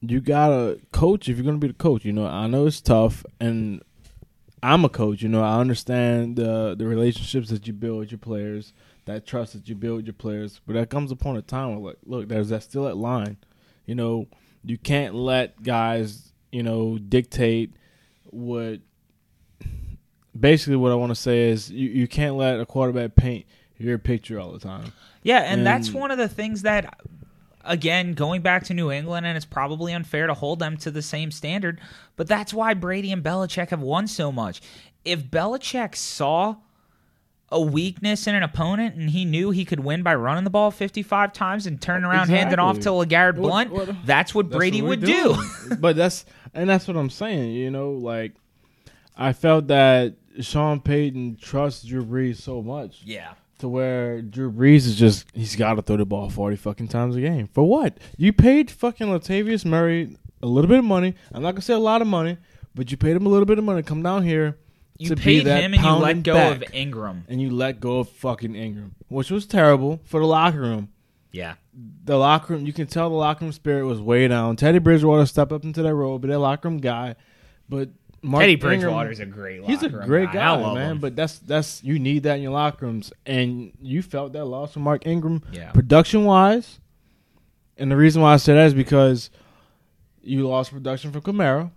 you 0.02 0.20
gotta 0.20 0.80
coach 0.92 1.30
if 1.30 1.38
you're 1.38 1.46
gonna 1.46 1.58
be 1.58 1.68
the 1.68 1.74
coach. 1.74 2.06
You 2.06 2.14
know, 2.14 2.26
I 2.26 2.48
know 2.48 2.66
it's 2.66 2.82
tough, 2.82 3.24
and 3.40 3.82
I'm 4.64 4.84
a 4.84 4.90
coach. 4.90 5.22
You 5.22 5.30
know, 5.30 5.44
I 5.44 5.60
understand 5.60 6.36
the 6.36 6.76
the 6.78 6.88
relationships 6.88 7.50
that 7.50 7.68
you 7.68 7.74
build 7.74 8.00
with 8.00 8.12
your 8.12 8.18
players, 8.18 8.74
that 9.06 9.26
trust 9.26 9.54
that 9.54 9.68
you 9.68 9.76
build 9.76 10.06
your 10.06 10.14
players. 10.14 10.62
But 10.66 10.74
that 10.74 10.90
comes 10.90 11.12
upon 11.12 11.38
a 11.38 11.42
time 11.42 11.76
where, 11.76 11.94
like, 11.94 11.98
look, 12.06 12.28
there's 12.28 12.50
that 12.50 12.64
still 12.64 12.84
that 12.84 12.98
line. 12.98 13.38
You 13.86 13.96
know, 13.96 14.28
you 14.64 14.78
can't 14.78 15.16
let 15.16 15.64
guys, 15.64 16.32
you 16.52 16.64
know, 16.64 16.98
dictate 16.98 17.74
what 18.26 18.80
basically 20.40 20.78
what 20.78 20.92
I 20.92 20.96
want 20.96 21.12
to 21.12 21.16
say 21.16 21.50
is 21.50 21.70
you, 21.72 21.90
you 21.90 22.08
can't 22.08 22.36
let 22.36 22.60
a 22.60 22.66
quarterback 22.66 23.16
paint 23.16 23.46
your 23.78 23.98
picture 23.98 24.40
all 24.40 24.52
the 24.52 24.60
time. 24.60 24.94
Yeah, 25.24 25.40
and 25.40 25.66
that's 25.66 25.92
one 25.92 26.12
of 26.12 26.18
the 26.18 26.30
things 26.30 26.62
that, 26.62 27.00
again, 27.66 28.14
going 28.14 28.42
back 28.42 28.64
to 28.66 28.74
New 28.74 28.92
England, 28.92 29.26
and 29.26 29.36
it's 29.36 29.46
probably 29.46 29.94
unfair 29.94 30.28
to 30.28 30.34
hold 30.34 30.60
them 30.60 30.78
to 30.78 30.92
the 30.92 31.02
same 31.02 31.32
standard, 31.32 31.82
but 32.16 32.28
that's 32.28 32.54
why 32.54 32.74
Brady 32.74 33.12
and 33.12 33.24
Belichick 33.24 33.70
have 33.70 33.82
won 33.82 34.08
so 34.08 34.32
much. 34.32 34.62
If 35.04 35.26
Belichick 35.26 35.96
saw 35.96 36.58
a 37.52 37.60
weakness 37.60 38.28
in 38.28 38.36
an 38.36 38.44
opponent 38.44 38.96
and 38.96 39.10
he 39.10 39.26
knew 39.26 39.52
he 39.52 39.66
could 39.66 39.82
win 39.82 40.04
by 40.04 40.16
running 40.16 40.44
the 40.46 40.50
ball 40.50 40.72
55 40.72 41.34
times 41.34 41.66
and 41.68 41.82
turn 41.82 42.06
around 42.06 42.30
handing 42.30 42.60
off 42.60 42.80
to 42.80 43.02
Exactly. 43.02 43.06
LeGarrette 43.18 43.36
What- 43.38 43.42
Blunt, 43.50 43.72
what- 43.72 44.06
that's 44.06 44.34
what 44.34 44.50
That's 44.50 44.58
Brady 44.58 44.82
what 44.82 44.90
would 44.90 45.02
we're 45.02 45.06
do. 45.08 45.76
but 45.80 45.96
that's 45.96 46.26
and 46.54 46.70
that's 46.70 46.88
what 46.88 46.96
I'm 46.98 47.10
saying. 47.10 47.52
You 47.54 47.70
know, 47.72 47.92
like 47.92 48.34
I 49.18 49.34
felt 49.34 49.68
that 49.68 50.16
Sean 50.40 50.80
Payton 50.80 51.38
trusts 51.42 51.84
Drew 51.84 52.06
Brees 52.06 52.38
so 52.38 52.62
much 52.62 53.02
yeah. 53.04 53.34
to 53.60 53.68
where 53.68 54.22
Drew 54.22 54.50
Brees 54.52 54.86
is 54.88 54.96
just 54.96 55.26
he's 55.34 55.56
got 55.58 55.74
to 55.74 55.82
throw 55.82 55.98
the 55.98 56.06
ball 56.06 56.30
40 56.30 56.56
fucking 56.56 56.88
times 56.88 57.16
a 57.18 57.22
game. 57.22 57.50
For 57.54 57.64
what? 57.68 57.98
You 58.18 58.32
paid 58.32 58.72
fucking 58.72 59.08
Latavius 59.08 59.66
Murray 59.66 60.16
a 60.42 60.48
little 60.48 60.70
bit 60.70 60.80
of 60.80 60.86
money. 60.86 61.16
I'm 61.34 61.42
not 61.44 61.52
gonna 61.52 61.62
say 61.62 61.74
a 61.74 61.80
lot 61.80 62.02
of 62.02 62.08
money, 62.08 62.38
but 62.74 62.92
you 62.92 62.98
paid 62.98 63.16
him 63.18 63.26
a 63.26 63.30
little 63.30 63.46
bit 63.46 63.58
of 63.60 63.64
money. 63.66 63.82
to 63.82 63.88
Come 63.88 64.02
down 64.04 64.24
here. 64.24 64.58
You 65.10 65.16
paid 65.16 65.46
him 65.46 65.74
and 65.74 65.84
you 65.84 65.90
let 65.92 66.24
go 66.24 66.34
back. 66.34 66.56
of 66.70 66.74
Ingram. 66.74 67.26
and 67.28 67.42
you 67.42 67.50
let 67.50 67.80
go 67.80 68.00
of 68.00 68.10
fucking 68.10 68.56
Ingram, 68.56 68.96
which 69.08 69.32
was 69.32 69.46
terrible 69.46 70.00
for 70.06 70.20
the 70.20 70.26
locker 70.28 70.60
room. 70.62 70.90
Yeah. 71.32 71.56
The 72.04 72.18
locker 72.18 72.54
room, 72.54 72.66
you 72.66 72.74
can 72.74 72.88
tell 72.88 73.10
the 73.10 73.16
locker 73.16 73.46
room 73.46 73.52
spirit 73.54 73.86
was 73.86 74.02
way 74.02 74.28
down. 74.28 74.56
Teddy 74.58 74.80
Bridgewater 74.80 75.26
stepped 75.26 75.52
up 75.52 75.64
into 75.64 75.82
that 75.82 75.96
role, 75.96 76.20
but 76.20 76.30
that 76.30 76.40
locker 76.40 76.68
room 76.68 76.80
guy. 76.80 77.16
But 77.70 77.90
Mark 78.22 78.42
Teddy 78.44 78.54
Ingram- 78.54 78.70
Bridgewater's 78.82 79.20
a 79.22 79.26
great 79.26 79.64
he's 79.64 79.82
a 79.82 79.90
great 79.90 80.32
guy, 80.32 80.52
love 80.52 80.76
man. 80.76 80.92
him. 80.92 81.00
But 81.00 81.16
that's 81.16 81.40
that's 81.40 81.82
you 81.84 81.98
need 82.00 82.24
that 82.24 82.36
in 82.36 82.44
your 82.44 82.52
locker 82.52 82.86
rooms, 82.86 83.12
and 83.26 83.72
you 83.82 84.02
felt 84.02 84.34
that 84.34 84.46
loss 84.46 84.74
from 84.74 84.84
Mark 84.84 85.08
Ingram, 85.08 85.42
Yeah. 85.52 85.72
production 85.72 86.26
wise. 86.26 86.80
And 87.78 87.90
the 87.90 87.96
reason 87.98 88.22
why 88.22 88.34
I 88.34 88.38
say 88.38 88.54
that 88.54 88.66
is 88.68 88.74
because 88.76 89.30
you 90.22 90.48
lost 90.48 90.72
production 90.72 91.12
from 91.12 91.22
Kamara 91.22 91.72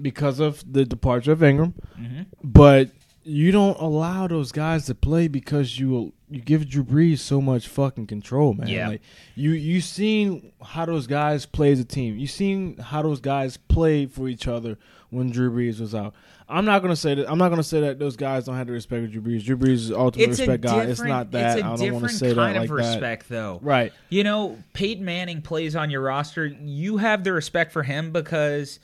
because 0.00 0.40
of 0.40 0.62
the 0.72 0.84
departure 0.84 1.32
of 1.32 1.42
Ingram 1.42 1.74
Mhm. 2.00 2.26
but 2.42 2.90
you 3.22 3.52
don't 3.52 3.78
allow 3.78 4.26
those 4.26 4.50
guys 4.50 4.86
to 4.86 4.94
play 4.94 5.28
because 5.28 5.78
you 5.78 6.12
you 6.30 6.40
give 6.40 6.68
Drew 6.68 6.84
Brees 6.84 7.18
so 7.18 7.40
much 7.40 7.66
fucking 7.68 8.06
control, 8.06 8.54
man. 8.54 8.68
Yeah. 8.68 8.88
Like 8.88 9.02
you 9.34 9.50
you 9.50 9.80
seen 9.80 10.52
how 10.62 10.86
those 10.86 11.06
guys 11.06 11.44
play 11.44 11.72
as 11.72 11.80
a 11.80 11.84
team. 11.84 12.18
You 12.18 12.26
seen 12.26 12.76
how 12.78 13.02
those 13.02 13.20
guys 13.20 13.56
play 13.56 14.06
for 14.06 14.28
each 14.28 14.46
other 14.48 14.78
when 15.10 15.30
Drew 15.30 15.50
Brees 15.50 15.80
was 15.80 15.94
out. 15.94 16.14
I'm 16.48 16.64
not 16.64 16.82
gonna 16.82 16.96
say 16.96 17.14
that. 17.14 17.30
I'm 17.30 17.36
not 17.38 17.50
gonna 17.50 17.62
say 17.62 17.80
that 17.80 17.98
those 17.98 18.16
guys 18.16 18.44
don't 18.46 18.56
have 18.56 18.68
to 18.68 18.72
respect 18.72 19.10
Drew 19.12 19.20
Brees. 19.20 19.44
Drew 19.44 19.56
Brees 19.56 19.72
is 19.74 19.92
ultimate 19.92 20.30
It's 20.30 20.38
respect 20.38 20.62
guy. 20.62 20.84
It's 20.84 21.00
not 21.02 21.30
that. 21.32 21.58
It's 21.58 21.62
a 21.62 21.66
I 21.68 21.76
don't 21.76 21.92
want 21.92 22.08
to 22.08 22.14
say 22.14 22.34
kind 22.34 22.56
that 22.56 22.64
of 22.64 22.70
like 22.70 22.78
respect, 22.78 23.28
though. 23.28 23.58
Right. 23.62 23.92
You 24.08 24.24
know, 24.24 24.56
Peyton 24.72 25.04
Manning 25.04 25.42
plays 25.42 25.76
on 25.76 25.90
your 25.90 26.00
roster. 26.02 26.46
You 26.46 26.96
have 26.98 27.22
the 27.24 27.32
respect 27.32 27.72
for 27.72 27.82
him 27.82 28.12
because 28.12 28.78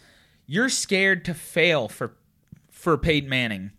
you're 0.47 0.69
scared 0.69 1.25
to 1.27 1.35
fail 1.35 1.89
for 1.89 2.13
for 2.71 2.97
Peyton 2.97 3.29
Manning. 3.29 3.73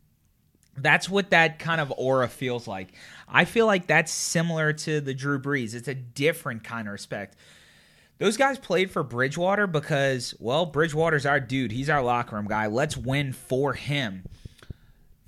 That's 0.76 1.09
what 1.09 1.32
that 1.32 1.59
kind 1.59 1.82
of 1.82 1.91
aura 1.97 2.28
feels 2.28 2.68
like. 2.68 2.93
I 3.28 3.45
feel 3.45 3.65
like 3.65 3.88
that's 3.88 4.11
similar 4.11 4.74
to 4.74 5.01
the 5.01 5.13
Drew 5.13 5.39
Brees. 5.39 5.74
It's 5.74 5.88
a 5.88 5.95
different 5.95 6.63
kind 6.63 6.88
of 6.88 6.91
respect. 6.91 7.36
Those 8.20 8.38
guys 8.38 8.57
played 8.57 8.91
for 8.91 9.03
Bridgewater 9.03 9.68
because, 9.68 10.34
well, 10.39 10.65
Bridgewater's 10.65 11.26
our 11.26 11.39
dude. 11.39 11.72
He's 11.72 11.89
our 11.89 12.01
locker 12.01 12.36
room 12.36 12.47
guy. 12.47 12.68
Let's 12.68 12.97
win 12.97 13.32
for 13.34 13.74
him. 13.74 14.24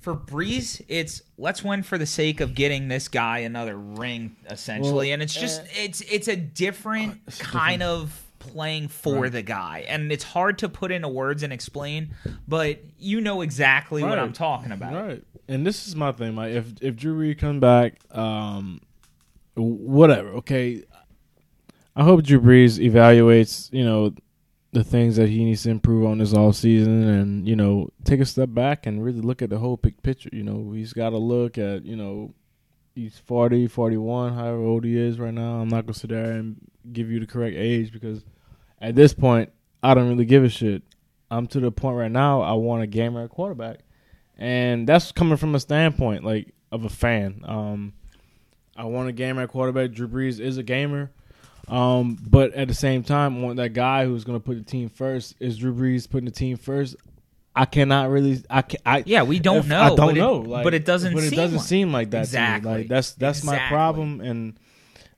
For 0.00 0.14
Brees, 0.14 0.82
it's 0.88 1.22
let's 1.36 1.62
win 1.62 1.82
for 1.82 1.98
the 1.98 2.06
sake 2.06 2.40
of 2.40 2.54
getting 2.54 2.88
this 2.88 3.08
guy 3.08 3.40
another 3.40 3.76
ring, 3.76 4.34
essentially. 4.48 5.08
Well, 5.08 5.14
and 5.14 5.22
it's 5.22 5.34
just 5.34 5.60
uh, 5.60 5.64
it's 5.76 6.00
it's 6.00 6.26
a 6.26 6.36
different 6.36 7.20
it's 7.26 7.38
kind 7.38 7.82
of 7.82 8.18
playing 8.40 8.88
for 8.88 9.20
Right. 9.22 9.32
the 9.32 9.42
guy. 9.42 9.84
And 9.88 10.10
it's 10.10 10.24
hard 10.24 10.58
to 10.58 10.68
put 10.68 10.90
into 10.90 11.08
words 11.08 11.44
and 11.44 11.52
explain, 11.52 12.10
but 12.48 12.80
you 12.98 13.20
know 13.20 13.40
exactly 13.42 14.02
what 14.02 14.18
I'm 14.18 14.32
talking 14.32 14.72
about. 14.72 14.92
Right. 14.94 15.22
And 15.46 15.64
this 15.64 15.86
is 15.86 15.94
my 15.94 16.10
thing, 16.10 16.34
Mike. 16.34 16.52
If 16.52 16.72
if 16.82 16.96
Drew 16.96 17.16
Brees 17.18 17.38
come 17.38 17.60
back, 17.60 18.00
um, 18.16 18.80
whatever. 19.54 20.28
Okay. 20.34 20.84
I 21.96 22.04
hope 22.04 22.22
Drew 22.22 22.40
Brees 22.40 22.78
evaluates, 22.78 23.72
you 23.72 23.84
know, 23.84 24.14
the 24.72 24.84
things 24.84 25.16
that 25.16 25.28
he 25.28 25.44
needs 25.44 25.64
to 25.64 25.70
improve 25.70 26.06
on 26.06 26.18
this 26.18 26.32
off 26.32 26.54
season, 26.54 27.02
and 27.08 27.48
you 27.48 27.56
know, 27.56 27.88
take 28.04 28.20
a 28.20 28.24
step 28.24 28.50
back 28.54 28.86
and 28.86 29.04
really 29.04 29.20
look 29.20 29.42
at 29.42 29.50
the 29.50 29.58
whole 29.58 29.76
big 29.76 30.00
picture. 30.02 30.30
You 30.32 30.44
know, 30.44 30.72
he's 30.72 30.92
got 30.92 31.10
to 31.10 31.18
look 31.18 31.58
at, 31.58 31.84
you 31.84 31.96
know, 31.96 32.32
he's 32.94 33.18
40, 33.18 33.68
41, 33.68 34.34
however 34.34 34.62
old 34.62 34.84
he 34.84 34.98
is 34.98 35.18
right 35.18 35.34
now. 35.34 35.60
I'm 35.60 35.68
not 35.68 35.86
gonna 35.86 35.94
sit 35.94 36.10
there 36.10 36.32
and 36.32 36.56
give 36.92 37.10
you 37.10 37.20
the 37.20 37.26
correct 37.26 37.56
age 37.56 37.92
because 37.92 38.24
at 38.80 38.94
this 38.94 39.12
point, 39.12 39.50
I 39.82 39.94
don't 39.94 40.08
really 40.08 40.24
give 40.24 40.44
a 40.44 40.48
shit. 40.48 40.82
I'm 41.30 41.46
to 41.48 41.60
the 41.60 41.70
point 41.70 41.96
right 41.96 42.10
now. 42.10 42.40
I 42.42 42.52
want 42.52 42.82
a 42.82 42.86
gamer 42.86 43.24
at 43.24 43.30
quarterback 43.30 43.80
and 44.40 44.88
that's 44.88 45.12
coming 45.12 45.36
from 45.36 45.54
a 45.54 45.60
standpoint 45.60 46.24
like 46.24 46.52
of 46.72 46.84
a 46.84 46.88
fan. 46.88 47.42
Um, 47.44 47.92
I 48.76 48.84
want 48.84 49.10
a 49.10 49.12
gamer 49.12 49.42
at 49.42 49.50
quarterback. 49.50 49.92
Drew 49.92 50.08
Brees 50.08 50.40
is 50.40 50.56
a 50.56 50.62
gamer, 50.62 51.10
um, 51.68 52.16
but 52.26 52.54
at 52.54 52.66
the 52.66 52.74
same 52.74 53.04
time, 53.04 53.36
I 53.36 53.40
want 53.42 53.56
that 53.58 53.74
guy 53.74 54.06
who's 54.06 54.24
going 54.24 54.40
to 54.40 54.44
put 54.44 54.56
the 54.56 54.64
team 54.64 54.88
first. 54.88 55.36
Is 55.38 55.58
Drew 55.58 55.74
Brees 55.74 56.08
putting 56.08 56.24
the 56.24 56.30
team 56.30 56.56
first? 56.56 56.96
I 57.54 57.64
cannot 57.64 58.10
really. 58.10 58.42
I 58.48 58.62
can. 58.62 58.80
I 58.86 59.02
Yeah, 59.06 59.22
we 59.24 59.38
don't 59.40 59.58
if- 59.58 59.66
know. 59.68 59.80
I 59.80 59.88
don't 59.88 59.96
but 59.96 60.16
it- 60.16 60.20
know. 60.20 60.34
like- 60.38 60.64
but 60.64 60.74
it 60.74 60.84
doesn't. 60.84 61.12
But 61.14 61.24
it 61.24 61.30
seem 61.30 61.36
doesn't 61.36 61.56
like- 61.58 61.66
seem 61.66 61.92
like 61.92 62.10
that. 62.10 62.18
To 62.18 62.20
Exactly. 62.22 62.70
me. 62.70 62.78
Like 62.78 62.88
that's 62.88 63.12
that's 63.12 63.42
my 63.44 63.58
problem, 63.68 64.20
and 64.20 64.54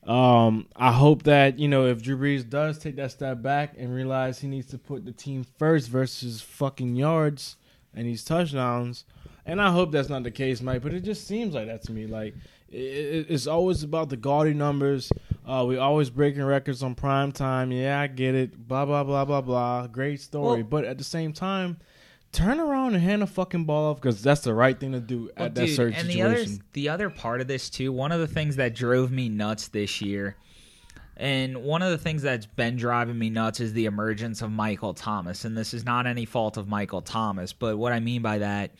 um, 0.07 0.67
I 0.75 0.93
hope 0.93 1.25
that 1.25 1.59
you 1.59 1.69
know 1.69 1.87
if 1.87 2.03
Drew 2.03 2.17
Brees 2.17 2.49
does 2.49 2.79
take 2.79 2.97
that 2.97 3.13
step 3.13 3.43
back 3.43 3.75
and 3.79 3.95
realize 3.95 4.41
he 4.41 4.49
needs 4.49 4.67
to 4.69 4.79
put 4.79 5.05
the 5.05 5.13
team 5.13 5.45
first 5.59 5.89
versus 5.89 6.41
fucking 6.41 6.97
yards 6.97 7.57
and 7.95 8.07
these 8.07 8.25
touchdowns. 8.25 9.05
And 9.45 9.61
I 9.61 9.71
hope 9.73 9.91
that's 9.93 10.09
not 10.09 10.23
the 10.23 10.31
case, 10.31 10.61
Mike. 10.63 10.83
But 10.83 10.95
it 10.95 11.01
just 11.03 11.27
seems 11.27 11.55
like 11.55 11.67
that 11.67 11.83
to 11.85 11.93
me. 11.93 12.07
Like 12.07 12.35
it, 12.71 12.77
it, 12.77 13.27
it's 13.29 13.47
always 13.47 13.83
about 13.83 14.09
the 14.09 14.17
gaudy 14.17 14.55
numbers. 14.55 15.13
Uh, 15.47 15.65
we 15.69 15.77
always 15.77 16.09
breaking 16.11 16.43
records 16.45 16.83
on 16.83 16.95
prime 16.95 17.31
time. 17.33 17.71
Yeah, 17.73 18.01
I 18.01 18.07
get 18.07 18.35
it. 18.35 18.57
Blah 18.69 18.87
blah 18.87 19.05
blah 19.05 19.25
blah 19.25 19.41
blah. 19.41 19.87
Great 19.89 20.21
story. 20.21 20.63
Well- 20.63 20.69
but 20.71 20.85
at 20.85 20.99
the 20.99 21.05
same 21.05 21.33
time, 21.33 21.77
turn 22.33 22.59
around 22.59 22.95
and 22.95 23.03
hand 23.03 23.23
the 23.23 23.27
fucking 23.27 23.65
ball 23.65 23.91
off 23.91 24.01
because 24.01 24.23
that's 24.23 24.41
the 24.41 24.55
right 24.55 24.79
thing 24.79 24.93
to 24.93 25.01
do 25.01 25.31
Well, 25.37 25.47
at 25.47 25.55
that 25.55 25.67
dude, 25.67 25.77
certain 25.77 25.95
and 25.95 26.07
situation. 26.09 26.23
the 26.29 26.43
other 26.49 26.63
the 26.73 26.89
other 26.89 27.11
part 27.11 27.41
of 27.41 27.47
this 27.49 27.69
too, 27.71 27.93
one 27.93 28.11
of 28.13 28.21
the 28.21 28.27
things 28.27 28.57
that 28.57 28.75
drove 28.75 29.13
me 29.13 29.29
nuts 29.29 29.69
this 29.69 30.01
year, 30.01 30.37
and 31.17 31.59
one 31.63 31.83
of 31.83 31.91
the 31.91 31.99
things 31.99 32.23
that's 32.23 32.47
been 32.47 32.77
driving 32.77 33.19
me 33.19 33.29
nuts 33.31 33.61
is 33.61 33.75
the 33.75 33.85
emergence 33.85 34.41
of 34.43 34.51
Michael 34.51 34.95
Thomas. 34.95 35.45
And 35.45 35.57
this 35.57 35.75
is 35.75 35.85
not 35.85 36.07
any 36.07 36.25
fault 36.25 36.57
of 36.57 36.67
Michael 36.69 37.03
Thomas, 37.03 37.53
but 37.53 37.77
what 37.77 37.93
I 37.93 38.01
mean 38.01 38.23
by 38.23 38.39
that, 38.39 38.71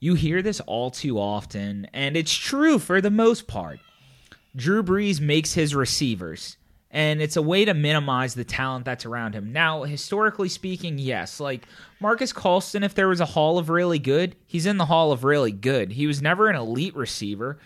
you 0.00 0.14
hear 0.14 0.42
this 0.42 0.60
all 0.60 0.90
too 0.90 1.18
often, 1.18 1.86
and 1.94 2.16
it's 2.16 2.34
true 2.34 2.78
for 2.78 3.00
the 3.00 3.10
most 3.10 3.46
part. 3.46 3.78
Drew 4.56 4.82
Brees 4.82 5.20
makes 5.20 5.54
his 5.54 5.74
receivers, 5.74 6.56
and 6.94 7.20
it's 7.20 7.36
a 7.36 7.42
way 7.42 7.64
to 7.64 7.74
minimize 7.74 8.34
the 8.34 8.44
talent 8.44 8.84
that's 8.84 9.04
around 9.04 9.34
him. 9.34 9.52
Now, 9.52 9.82
historically 9.82 10.48
speaking, 10.48 10.96
yes, 10.96 11.40
like 11.40 11.66
Marques 12.00 12.32
Colston, 12.32 12.84
if 12.84 12.94
there 12.94 13.08
was 13.08 13.20
a 13.20 13.26
hall 13.26 13.58
of 13.58 13.68
really 13.68 13.98
good, 13.98 14.36
he's 14.46 14.64
in 14.64 14.78
the 14.78 14.86
hall 14.86 15.10
of 15.10 15.24
really 15.24 15.50
good. 15.50 15.90
He 15.90 16.06
was 16.06 16.22
never 16.22 16.46
an 16.46 16.54
elite 16.54 16.94
receiver. 16.94 17.58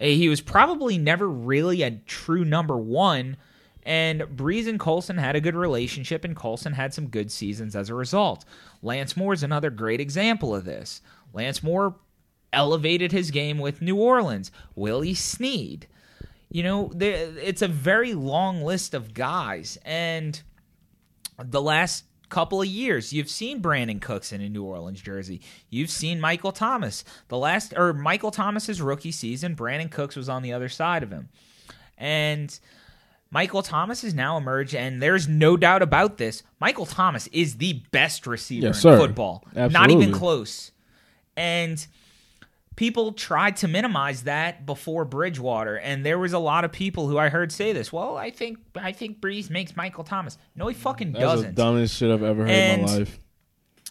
Uh, 0.00 0.06
He 0.06 0.30
was 0.30 0.40
probably 0.40 0.96
never 0.96 1.28
really 1.28 1.82
a 1.82 2.00
true 2.06 2.46
number 2.46 2.78
one. 2.78 3.36
And 3.82 4.22
Brees 4.22 4.66
and 4.66 4.80
Colston 4.80 5.18
had 5.18 5.36
a 5.36 5.40
good 5.40 5.54
relationship, 5.54 6.24
and 6.24 6.34
Colston 6.34 6.72
had 6.72 6.94
some 6.94 7.08
good 7.08 7.30
seasons 7.30 7.76
as 7.76 7.90
a 7.90 7.94
result. 7.94 8.46
Lance 8.82 9.18
Moore 9.18 9.34
is 9.34 9.42
another 9.42 9.68
great 9.68 10.00
example 10.00 10.54
of 10.54 10.64
this. 10.64 11.02
Lance 11.34 11.62
Moore 11.62 11.94
elevated 12.54 13.12
his 13.12 13.30
game 13.30 13.58
with 13.58 13.82
New 13.82 13.96
Orleans. 13.96 14.50
Willie 14.74 15.14
Snead. 15.14 15.86
You 16.48 16.62
know, 16.62 16.92
it's 16.98 17.62
a 17.62 17.68
very 17.68 18.14
long 18.14 18.62
list 18.62 18.94
of 18.94 19.14
guys. 19.14 19.78
And 19.84 20.40
the 21.38 21.60
last 21.60 22.04
couple 22.28 22.60
of 22.60 22.68
years, 22.68 23.12
you've 23.12 23.28
seen 23.30 23.60
Brandin 23.60 24.00
Cooks 24.00 24.32
in 24.32 24.40
a 24.40 24.48
New 24.48 24.64
Orleans 24.64 25.00
jersey. 25.00 25.40
You've 25.70 25.90
seen 25.90 26.20
Michael 26.20 26.52
Thomas. 26.52 27.04
The 27.28 27.36
last, 27.36 27.74
or 27.76 27.92
Michael 27.92 28.30
Thomas's 28.30 28.80
rookie 28.80 29.12
season, 29.12 29.56
Brandin 29.56 29.90
Cooks 29.90 30.16
was 30.16 30.28
on 30.28 30.42
the 30.42 30.52
other 30.52 30.68
side 30.68 31.02
of 31.02 31.10
him. 31.10 31.28
And 31.98 32.58
Michael 33.30 33.62
Thomas 33.62 34.02
has 34.02 34.14
now 34.14 34.36
emerged, 34.36 34.74
and 34.74 35.02
there's 35.02 35.26
no 35.28 35.56
doubt 35.56 35.82
about 35.82 36.16
this. 36.16 36.42
Michael 36.60 36.86
Thomas 36.86 37.26
is 37.28 37.56
the 37.56 37.82
best 37.90 38.26
receiver 38.26 38.68
Yes, 38.68 38.84
in 38.84 38.96
football. 38.96 39.44
Not 39.54 39.90
even 39.90 40.12
close. 40.12 40.70
And 41.36 41.84
people 42.76 43.12
tried 43.12 43.56
to 43.56 43.68
minimize 43.68 44.24
that 44.24 44.66
before 44.66 45.04
Bridgewater, 45.04 45.76
and 45.76 46.04
there 46.04 46.18
was 46.18 46.32
a 46.32 46.38
lot 46.38 46.64
of 46.64 46.72
people 46.72 47.08
who 47.08 47.18
I 47.18 47.30
heard 47.30 47.50
say 47.50 47.72
this. 47.72 47.92
Well, 47.92 48.16
I 48.16 48.30
think 48.30 48.58
I 48.76 48.92
think 48.92 49.20
Brees 49.20 49.50
makes 49.50 49.74
Michael 49.74 50.04
Thomas. 50.04 50.38
No, 50.54 50.68
he 50.68 50.74
fucking 50.74 51.12
That's 51.12 51.22
the 51.22 51.26
doesn't. 51.26 51.54
dumbest 51.54 51.96
shit 51.96 52.10
I've 52.10 52.22
ever 52.22 52.42
heard 52.42 52.50
in 52.50 52.82
my 52.82 52.96
life. 52.98 53.18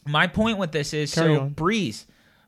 My 0.08 0.28
point 0.28 0.60
with 0.60 0.72
this 0.72 0.94
is 0.94 1.14
Carry 1.14 1.36
so 1.36 1.42
on. 1.42 1.50
Breeze, 1.50 2.06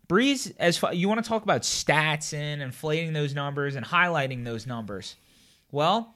Brees, 0.07 0.53
as 0.59 0.77
far, 0.77 0.93
you 0.93 1.09
want 1.09 1.23
to 1.23 1.27
talk 1.27 1.43
about 1.43 1.63
stats 1.63 2.33
and 2.33 2.61
inflating 2.61 3.13
those 3.13 3.33
numbers 3.33 3.75
and 3.75 3.85
highlighting 3.85 4.45
those 4.45 4.67
numbers. 4.67 5.15
Well, 5.71 6.15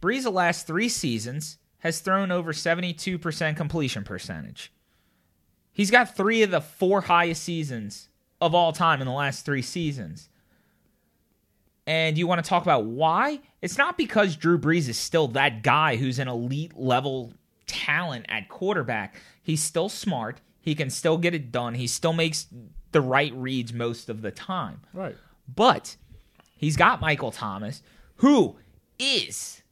Brees 0.00 0.22
the 0.22 0.30
last 0.30 0.66
three 0.66 0.90
seasons 0.90 1.56
has 1.78 2.00
thrown 2.00 2.30
over 2.30 2.52
72% 2.52 3.56
completion 3.56 4.04
percentage. 4.04 4.72
He's 5.72 5.90
got 5.90 6.14
three 6.16 6.42
of 6.42 6.50
the 6.50 6.60
four 6.60 7.02
highest 7.02 7.42
seasons 7.42 8.08
of 8.40 8.54
all 8.54 8.72
time 8.72 9.00
in 9.00 9.06
the 9.06 9.12
last 9.12 9.44
three 9.44 9.62
seasons. 9.62 10.28
And 11.86 12.16
you 12.16 12.26
want 12.26 12.42
to 12.42 12.48
talk 12.48 12.62
about 12.62 12.84
why? 12.84 13.40
It's 13.60 13.76
not 13.76 13.98
because 13.98 14.36
Drew 14.36 14.58
Brees 14.58 14.88
is 14.88 14.96
still 14.96 15.28
that 15.28 15.62
guy 15.62 15.96
who's 15.96 16.18
an 16.18 16.28
elite 16.28 16.76
level 16.76 17.34
talent 17.66 18.26
at 18.28 18.48
quarterback. 18.48 19.16
He's 19.42 19.62
still 19.62 19.88
smart. 19.88 20.40
He 20.60 20.74
can 20.74 20.88
still 20.88 21.18
get 21.18 21.34
it 21.34 21.52
done. 21.52 21.74
He 21.74 21.86
still 21.86 22.14
makes 22.14 22.46
the 22.92 23.02
right 23.02 23.32
reads 23.34 23.72
most 23.72 24.08
of 24.08 24.22
the 24.22 24.30
time. 24.30 24.80
Right. 24.94 25.16
But 25.54 25.96
he's 26.56 26.76
got 26.76 27.02
Michael 27.02 27.30
Thomas, 27.30 27.82
who 28.16 28.56
is 28.98 29.62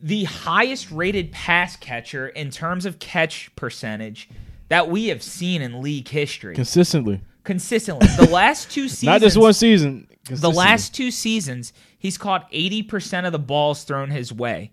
the 0.00 0.24
highest 0.24 0.90
rated 0.90 1.32
pass 1.32 1.76
catcher 1.76 2.28
in 2.28 2.50
terms 2.50 2.86
of 2.86 2.98
catch 2.98 3.54
percentage 3.56 4.28
that 4.68 4.88
we 4.88 5.08
have 5.08 5.22
seen 5.22 5.62
in 5.62 5.82
league 5.82 6.08
history. 6.08 6.54
Consistently. 6.54 7.22
Consistently. 7.44 8.06
The 8.18 8.30
last 8.32 8.70
two 8.70 8.88
seasons. 8.88 9.04
Not 9.04 9.20
just 9.20 9.36
one 9.36 9.52
season. 9.52 10.08
The 10.30 10.50
last 10.50 10.94
two 10.94 11.10
seasons, 11.10 11.72
he's 11.98 12.16
caught 12.16 12.50
80% 12.52 13.26
of 13.26 13.32
the 13.32 13.38
balls 13.38 13.84
thrown 13.84 14.10
his 14.10 14.32
way. 14.32 14.70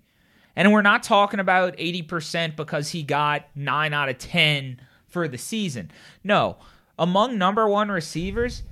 And 0.56 0.72
we're 0.72 0.82
not 0.82 1.04
talking 1.04 1.40
about 1.40 1.78
80% 1.78 2.56
because 2.56 2.90
he 2.90 3.02
got 3.02 3.46
9 3.56 3.94
out 3.94 4.10
of 4.10 4.18
10 4.18 4.80
for 5.08 5.28
the 5.28 5.38
season. 5.38 5.90
No. 6.24 6.58
Among 7.00 7.38
number 7.38 7.68
one 7.68 7.90
receivers, 7.90 8.64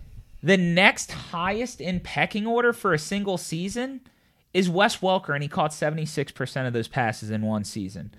the 0.44 0.58
next 0.58 1.12
highest 1.12 1.82
in 1.82 2.00
pecking 2.00 2.46
order 2.46 2.74
for 2.74 2.94
a 2.94 3.00
single 3.00 3.38
season 3.38 4.02
is 4.54 4.70
Wes 4.70 4.98
Welker, 4.98 5.34
and 5.34 5.42
he 5.42 5.50
caught 5.50 5.72
76% 5.72 6.68
of 6.68 6.74
those 6.74 6.88
passes 6.88 7.32
in 7.32 7.42
one 7.42 7.64
season. 7.64 8.14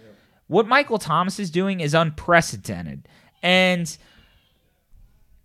What 0.47 0.67
Michael 0.67 0.99
Thomas 0.99 1.39
is 1.39 1.51
doing 1.51 1.81
is 1.81 1.95
unprecedented. 1.95 3.07
And 3.43 3.97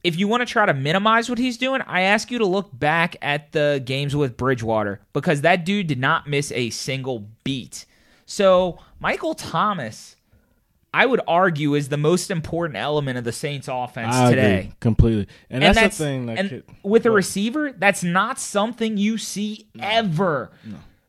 if 0.04 0.18
you 0.18 0.28
want 0.28 0.42
to 0.42 0.46
try 0.46 0.66
to 0.66 0.74
minimize 0.74 1.30
what 1.30 1.40
he's 1.40 1.58
doing, 1.58 1.82
I 1.88 2.02
ask 2.02 2.30
you 2.30 2.38
to 2.40 2.46
look 2.46 2.70
back 2.78 3.16
at 3.22 3.52
the 3.54 3.82
games 3.84 4.16
with 4.16 4.36
Bridgewater 4.38 5.00
because 5.14 5.42
that 5.42 5.64
dude 5.66 5.88
did 5.88 6.00
not 6.00 6.28
miss 6.28 6.52
a 6.52 6.70
single 6.72 7.28
beat. 7.44 7.86
So, 8.26 8.80
Michael 9.00 9.34
Thomas, 9.34 10.16
I 10.94 11.06
would 11.06 11.22
argue, 11.28 11.74
is 11.76 11.90
the 11.90 11.98
most 11.98 12.30
important 12.32 12.78
element 12.78 13.18
of 13.18 13.24
the 13.24 13.32
Saints 13.32 13.68
offense 13.72 14.16
I 14.16 14.30
today. 14.30 14.60
agree 14.60 14.74
completely. 14.80 15.28
And, 15.50 15.64
And 15.64 15.76
that's, 15.76 15.98
the 15.98 16.04
thing 16.04 16.26
that 16.28 16.38
and 16.40 16.50
could- 16.50 16.64
with 16.84 17.06
a 17.06 17.12
receiver, 17.12 17.72
that's 17.72 18.04
not 18.04 18.40
something 18.40 18.98
you 18.98 19.18
see 19.18 19.68
ever. 19.80 20.52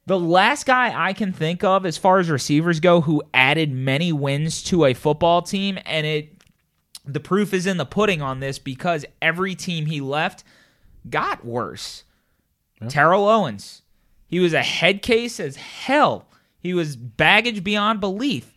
The 0.07 0.19
last 0.19 0.67
guy 0.67 0.93
I 0.95 1.15
can 1.15 1.33
think 1.33 1.65
of, 1.65 1.87
as 1.87 1.97
far 1.97 2.19
as 2.19 2.29
receivers 2.29 2.79
go, 2.79 3.01
who 3.01 3.23
added 3.33 3.73
many 3.73 4.13
wins 4.13 4.63
to 4.65 4.85
a 4.85 4.93
football 4.95 5.41
team, 5.43 5.79
and 5.87 6.07
it 6.07 6.34
the 7.05 7.21
proof 7.21 7.53
is 7.53 7.67
in 7.67 7.77
the 7.77 7.87
pudding 7.87 8.23
on 8.23 8.41
this 8.41 8.59
because 8.59 9.05
every 9.21 9.55
team 9.55 9.87
he 9.87 10.01
left 10.01 10.45
got 11.09 11.45
worse. 11.45 12.05
Terrell 12.89 13.29
Owens, 13.29 13.83
he 14.27 14.41
was 14.41 14.53
a 14.53 14.63
head 14.63 15.03
case 15.03 15.39
as 15.41 15.57
hell. 15.57 16.29
He 16.59 16.75
was 16.75 16.97
baggage 16.97 17.63
beyond 17.63 18.01
belief. 18.01 18.51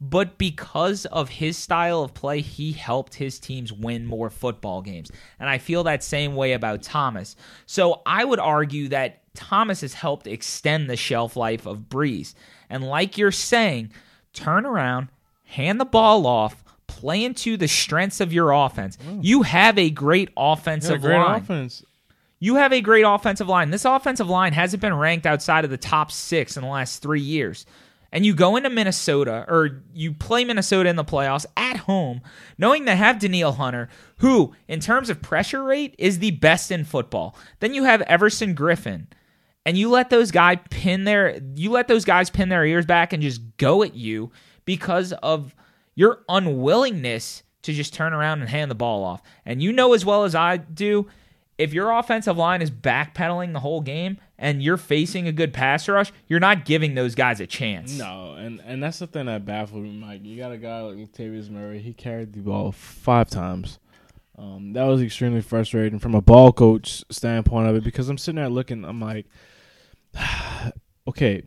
But 0.00 0.36
because 0.36 1.06
of 1.06 1.28
his 1.30 1.56
style 1.56 2.02
of 2.02 2.14
play, 2.14 2.40
he 2.40 2.72
helped 2.72 3.14
his 3.14 3.38
teams 3.38 3.72
win 3.72 4.06
more 4.06 4.28
football 4.28 4.82
games. 4.82 5.10
And 5.38 5.48
I 5.48 5.58
feel 5.58 5.84
that 5.84 6.02
same 6.02 6.34
way 6.34 6.52
about 6.52 6.82
Thomas. 6.82 7.36
So 7.64 8.02
I 8.04 8.24
would 8.24 8.40
argue 8.40 8.88
that 8.88 9.22
Thomas 9.34 9.80
has 9.80 9.94
helped 9.94 10.26
extend 10.26 10.90
the 10.90 10.96
shelf 10.96 11.36
life 11.36 11.64
of 11.64 11.88
Brees. 11.88 12.34
And 12.68 12.84
like 12.84 13.16
you're 13.16 13.32
saying, 13.32 13.92
turn 14.32 14.66
around, 14.66 15.08
hand 15.44 15.80
the 15.80 15.84
ball 15.84 16.26
off, 16.26 16.63
play 16.98 17.24
into 17.24 17.56
the 17.56 17.68
strengths 17.68 18.20
of 18.20 18.32
your 18.32 18.50
offense. 18.52 18.98
You 19.20 19.42
have 19.42 19.78
a 19.78 19.90
great 19.90 20.28
Yeah, 20.36 20.52
offensive 20.52 21.00
great 21.00 21.16
line. 21.18 21.40
offense. 21.42 21.84
You 22.40 22.56
have 22.56 22.72
a 22.72 22.80
great 22.80 23.04
offensive 23.06 23.48
line. 23.48 23.70
This 23.70 23.84
offensive 23.84 24.28
line 24.28 24.52
hasn't 24.52 24.80
been 24.80 24.94
ranked 24.94 25.26
outside 25.26 25.64
of 25.64 25.70
the 25.70 25.76
top 25.78 26.10
six 26.12 26.56
in 26.56 26.62
the 26.62 26.68
last 26.68 27.00
three 27.02 27.20
years. 27.20 27.64
And 28.12 28.24
you 28.24 28.32
go 28.34 28.54
into 28.56 28.70
Minnesota, 28.70 29.44
or 29.48 29.82
you 29.92 30.12
play 30.12 30.44
Minnesota 30.44 30.88
in 30.88 30.94
the 30.94 31.04
playoffs 31.04 31.46
at 31.56 31.78
home, 31.78 32.20
knowing 32.58 32.84
they 32.84 32.94
have 32.96 33.18
Danielle 33.18 33.54
Hunter, 33.54 33.88
who, 34.18 34.54
in 34.68 34.78
terms 34.78 35.10
of 35.10 35.20
pressure 35.20 35.64
rate, 35.64 35.96
is 35.98 36.20
the 36.20 36.30
best 36.30 36.70
in 36.70 36.84
football. 36.84 37.36
Then 37.58 37.74
you 37.74 37.82
have 37.84 38.02
Everson 38.02 38.54
Griffen, 38.54 39.06
and 39.66 39.76
you 39.76 39.88
let 39.90 40.10
those 40.10 40.30
guys 40.30 40.58
pin 40.70 41.02
their 41.04 41.40
you 41.56 41.70
let 41.72 41.88
those 41.88 42.04
guys 42.04 42.30
pin 42.30 42.50
their 42.50 42.64
ears 42.64 42.86
back 42.86 43.12
and 43.12 43.20
just 43.22 43.40
go 43.56 43.82
at 43.82 43.94
you 43.94 44.30
because 44.64 45.12
of 45.14 45.52
your 45.94 46.24
unwillingness 46.28 47.42
to 47.62 47.72
just 47.72 47.94
turn 47.94 48.12
around 48.12 48.40
and 48.40 48.50
hand 48.50 48.70
the 48.70 48.74
ball 48.74 49.04
off. 49.04 49.22
And 49.44 49.62
you 49.62 49.72
know 49.72 49.94
as 49.94 50.04
well 50.04 50.24
as 50.24 50.34
I 50.34 50.58
do, 50.58 51.06
if 51.56 51.72
your 51.72 51.90
offensive 51.92 52.36
line 52.36 52.62
is 52.62 52.70
backpedaling 52.70 53.52
the 53.52 53.60
whole 53.60 53.80
game 53.80 54.18
and 54.38 54.62
you're 54.62 54.76
facing 54.76 55.28
a 55.28 55.32
good 55.32 55.52
pass 55.52 55.88
rush, 55.88 56.12
you're 56.26 56.40
not 56.40 56.64
giving 56.64 56.94
those 56.94 57.14
guys 57.14 57.40
a 57.40 57.46
chance. 57.46 57.96
No, 57.96 58.34
and 58.34 58.60
and 58.64 58.82
that's 58.82 58.98
the 58.98 59.06
thing 59.06 59.26
that 59.26 59.44
baffled 59.44 59.82
me, 59.82 59.92
Mike. 59.92 60.24
You 60.24 60.36
got 60.36 60.52
a 60.52 60.58
guy 60.58 60.80
like 60.80 60.96
Latavius 60.96 61.48
Murray. 61.48 61.78
He 61.78 61.92
carried 61.92 62.32
the 62.32 62.40
ball 62.40 62.72
five 62.72 63.30
times. 63.30 63.78
Um, 64.36 64.72
that 64.72 64.82
was 64.84 65.00
extremely 65.00 65.42
frustrating 65.42 66.00
from 66.00 66.14
a 66.14 66.20
ball 66.20 66.52
coach 66.52 67.04
standpoint 67.08 67.68
of 67.68 67.76
it 67.76 67.84
because 67.84 68.08
I'm 68.08 68.18
sitting 68.18 68.36
there 68.36 68.48
looking. 68.48 68.84
I'm 68.84 69.00
like, 69.00 69.26
okay, 71.08 71.44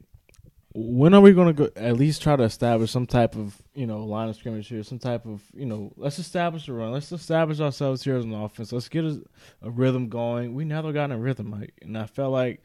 when 0.79 1.15
are 1.15 1.21
we 1.21 1.33
going 1.33 1.47
to 1.47 1.53
go? 1.53 1.69
At 1.75 1.97
least 1.97 2.21
try 2.21 2.35
to 2.35 2.43
establish 2.43 2.91
some 2.91 3.07
type 3.07 3.35
of 3.35 3.59
you 3.73 3.87
know 3.87 4.05
line 4.05 4.29
of 4.29 4.35
scrimmage 4.35 4.67
here, 4.67 4.83
some 4.83 4.99
type 4.99 5.25
of 5.25 5.41
you 5.55 5.65
know. 5.65 5.91
Let's 5.97 6.19
establish 6.19 6.67
a 6.67 6.73
run. 6.73 6.91
Let's 6.91 7.11
establish 7.11 7.59
ourselves 7.59 8.03
here 8.03 8.15
as 8.15 8.25
an 8.25 8.33
offense. 8.35 8.71
Let's 8.71 8.87
get 8.87 9.03
a, 9.03 9.19
a 9.63 9.71
rhythm 9.71 10.07
going. 10.07 10.53
We 10.53 10.65
never 10.65 10.91
got 10.91 11.11
a 11.11 11.17
rhythm, 11.17 11.49
Mike, 11.49 11.73
and 11.81 11.97
I 11.97 12.05
felt 12.05 12.31
like 12.31 12.61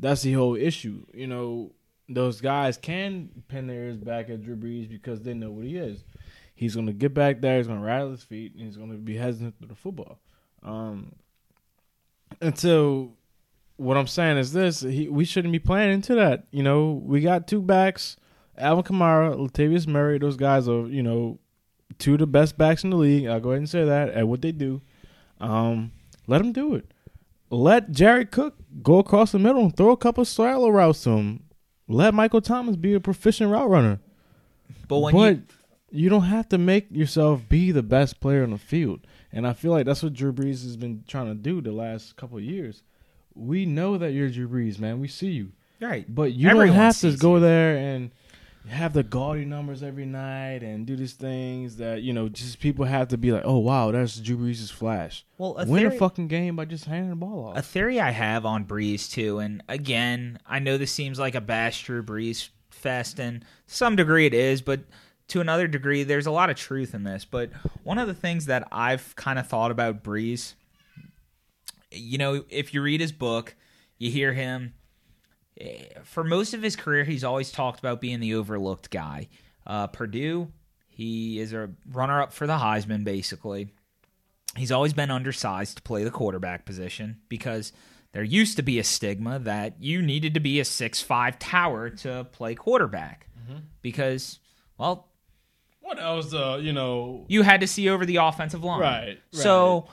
that's 0.00 0.22
the 0.22 0.32
whole 0.32 0.56
issue. 0.56 1.06
You 1.14 1.28
know, 1.28 1.72
those 2.08 2.40
guys 2.40 2.76
can 2.76 3.30
pin 3.46 3.68
their 3.68 3.84
ears 3.84 3.98
back 3.98 4.30
at 4.30 4.42
Drew 4.42 4.56
Brees 4.56 4.88
because 4.88 5.22
they 5.22 5.32
know 5.32 5.52
what 5.52 5.64
he 5.64 5.76
is. 5.76 6.02
He's 6.56 6.74
going 6.74 6.88
to 6.88 6.92
get 6.92 7.14
back 7.14 7.40
there. 7.40 7.58
He's 7.58 7.68
going 7.68 7.78
to 7.78 7.86
rattle 7.86 8.10
his 8.10 8.24
feet, 8.24 8.54
and 8.54 8.64
he's 8.64 8.76
going 8.76 8.90
to 8.90 8.96
be 8.96 9.16
hesitant 9.16 9.60
to 9.60 9.68
the 9.68 9.76
football. 9.76 10.18
Um, 10.64 11.12
and 12.40 12.58
so, 12.58 13.12
what 13.76 13.96
I'm 13.96 14.06
saying 14.06 14.38
is 14.38 14.52
this: 14.52 14.80
he, 14.80 15.08
we 15.08 15.24
shouldn't 15.24 15.52
be 15.52 15.58
playing 15.58 15.92
into 15.92 16.14
that. 16.14 16.46
You 16.50 16.62
know, 16.62 17.02
we 17.04 17.20
got 17.20 17.48
two 17.48 17.60
backs, 17.60 18.16
Alvin 18.56 18.84
Kamara, 18.84 19.36
Latavius 19.36 19.86
Murray. 19.86 20.18
Those 20.18 20.36
guys 20.36 20.68
are, 20.68 20.86
you 20.86 21.02
know, 21.02 21.38
two 21.98 22.14
of 22.14 22.20
the 22.20 22.26
best 22.26 22.56
backs 22.56 22.84
in 22.84 22.90
the 22.90 22.96
league. 22.96 23.26
I'll 23.26 23.40
go 23.40 23.50
ahead 23.50 23.58
and 23.58 23.68
say 23.68 23.84
that 23.84 24.10
at 24.10 24.28
what 24.28 24.42
they 24.42 24.52
do. 24.52 24.82
Um, 25.40 25.92
let 26.26 26.38
them 26.38 26.52
do 26.52 26.74
it. 26.74 26.92
Let 27.50 27.92
Jared 27.92 28.30
Cook 28.30 28.56
go 28.82 28.98
across 28.98 29.32
the 29.32 29.38
middle 29.38 29.62
and 29.62 29.76
throw 29.76 29.90
a 29.90 29.96
couple 29.96 30.22
of 30.22 30.28
silo 30.28 30.68
routes 30.68 31.02
to 31.04 31.10
him. 31.10 31.44
Let 31.86 32.14
Michael 32.14 32.40
Thomas 32.40 32.76
be 32.76 32.94
a 32.94 33.00
proficient 33.00 33.50
route 33.50 33.68
runner. 33.68 34.00
But 34.88 34.98
when 35.00 35.14
but 35.14 35.36
you 35.90 36.04
you, 36.04 36.08
don't 36.08 36.22
have 36.22 36.48
to 36.48 36.58
make 36.58 36.86
yourself 36.90 37.48
be 37.48 37.70
the 37.70 37.82
best 37.82 38.20
player 38.20 38.42
on 38.42 38.50
the 38.50 38.58
field. 38.58 39.06
And 39.30 39.46
I 39.46 39.52
feel 39.52 39.70
like 39.70 39.86
that's 39.86 40.02
what 40.02 40.14
Drew 40.14 40.32
Brees 40.32 40.62
has 40.62 40.76
been 40.76 41.04
trying 41.06 41.26
to 41.26 41.34
do 41.34 41.60
the 41.60 41.72
last 41.72 42.16
couple 42.16 42.38
of 42.38 42.44
years. 42.44 42.82
We 43.34 43.66
know 43.66 43.98
that 43.98 44.12
you're 44.12 44.28
Drew 44.30 44.48
Brees, 44.48 44.78
man. 44.78 45.00
We 45.00 45.08
see 45.08 45.30
you. 45.30 45.52
right, 45.80 46.06
But 46.12 46.32
you 46.32 46.48
Everyone 46.48 46.68
don't 46.68 46.76
have 46.76 46.98
to 47.00 47.16
go 47.16 47.34
you. 47.34 47.40
there 47.40 47.76
and 47.76 48.10
have 48.68 48.92
the 48.94 49.02
gaudy 49.02 49.44
numbers 49.44 49.82
every 49.82 50.06
night 50.06 50.62
and 50.62 50.86
do 50.86 50.96
these 50.96 51.12
things 51.12 51.76
that, 51.76 52.00
you 52.02 52.12
know, 52.14 52.28
just 52.30 52.60
people 52.60 52.84
have 52.86 53.08
to 53.08 53.18
be 53.18 53.30
like, 53.32 53.42
oh, 53.44 53.58
wow, 53.58 53.90
that's 53.90 54.18
Drew 54.18 54.38
Brees' 54.38 54.72
flash. 54.72 55.24
well, 55.36 55.56
a 55.58 55.66
Win 55.66 55.82
theory- 55.82 55.96
a 55.96 55.98
fucking 55.98 56.28
game 56.28 56.56
by 56.56 56.64
just 56.64 56.86
handing 56.86 57.10
the 57.10 57.16
ball 57.16 57.46
off. 57.48 57.58
A 57.58 57.62
theory 57.62 58.00
I 58.00 58.10
have 58.10 58.46
on 58.46 58.64
Brees, 58.64 59.10
too, 59.10 59.38
and 59.40 59.62
again, 59.68 60.38
I 60.46 60.60
know 60.60 60.78
this 60.78 60.92
seems 60.92 61.18
like 61.18 61.34
a 61.34 61.40
bash 61.42 61.84
Drew 61.84 62.02
Brees 62.02 62.48
fest, 62.70 63.18
and 63.18 63.40
to 63.42 63.46
some 63.66 63.96
degree 63.96 64.26
it 64.26 64.34
is, 64.34 64.62
but 64.62 64.80
to 65.28 65.40
another 65.40 65.66
degree, 65.66 66.02
there's 66.04 66.26
a 66.26 66.30
lot 66.30 66.48
of 66.50 66.56
truth 66.56 66.94
in 66.94 67.02
this. 67.04 67.24
But 67.24 67.50
one 67.82 67.98
of 67.98 68.06
the 68.08 68.14
things 68.14 68.46
that 68.46 68.66
I've 68.72 69.14
kind 69.16 69.38
of 69.38 69.46
thought 69.46 69.70
about 69.70 70.02
Brees, 70.04 70.54
you 71.94 72.18
know, 72.18 72.44
if 72.48 72.74
you 72.74 72.82
read 72.82 73.00
his 73.00 73.12
book, 73.12 73.54
you 73.98 74.10
hear 74.10 74.32
him. 74.32 74.74
For 76.04 76.24
most 76.24 76.52
of 76.52 76.62
his 76.62 76.74
career, 76.76 77.04
he's 77.04 77.24
always 77.24 77.52
talked 77.52 77.78
about 77.78 78.00
being 78.00 78.20
the 78.20 78.34
overlooked 78.34 78.90
guy. 78.90 79.28
Uh, 79.66 79.86
Purdue, 79.86 80.52
he 80.88 81.38
is 81.38 81.52
a 81.52 81.70
runner-up 81.90 82.32
for 82.32 82.46
the 82.46 82.58
Heisman, 82.58 83.04
basically 83.04 83.68
he's 84.56 84.72
always 84.72 84.92
been 84.92 85.10
undersized 85.10 85.76
to 85.76 85.82
play 85.82 86.04
the 86.04 86.10
quarterback 86.10 86.64
position 86.64 87.20
because 87.28 87.72
there 88.12 88.22
used 88.22 88.56
to 88.56 88.62
be 88.62 88.78
a 88.78 88.84
stigma 88.84 89.38
that 89.40 89.82
you 89.82 90.00
needed 90.00 90.34
to 90.34 90.40
be 90.40 90.60
a 90.60 90.64
six 90.64 91.00
five 91.00 91.38
tower 91.38 91.90
to 91.90 92.24
play 92.32 92.54
quarterback 92.54 93.28
because 93.82 94.38
well 94.78 95.08
What 95.80 96.00
else, 96.00 96.32
uh, 96.32 96.58
you 96.62 96.72
know? 96.72 97.24
you 97.28 97.42
had 97.42 97.60
to 97.60 97.66
see 97.66 97.88
over 97.88 98.06
the 98.06 98.16
offensive 98.16 98.64
line 98.64 98.80
Right, 98.80 99.18
so 99.32 99.86
eh, 99.88 99.90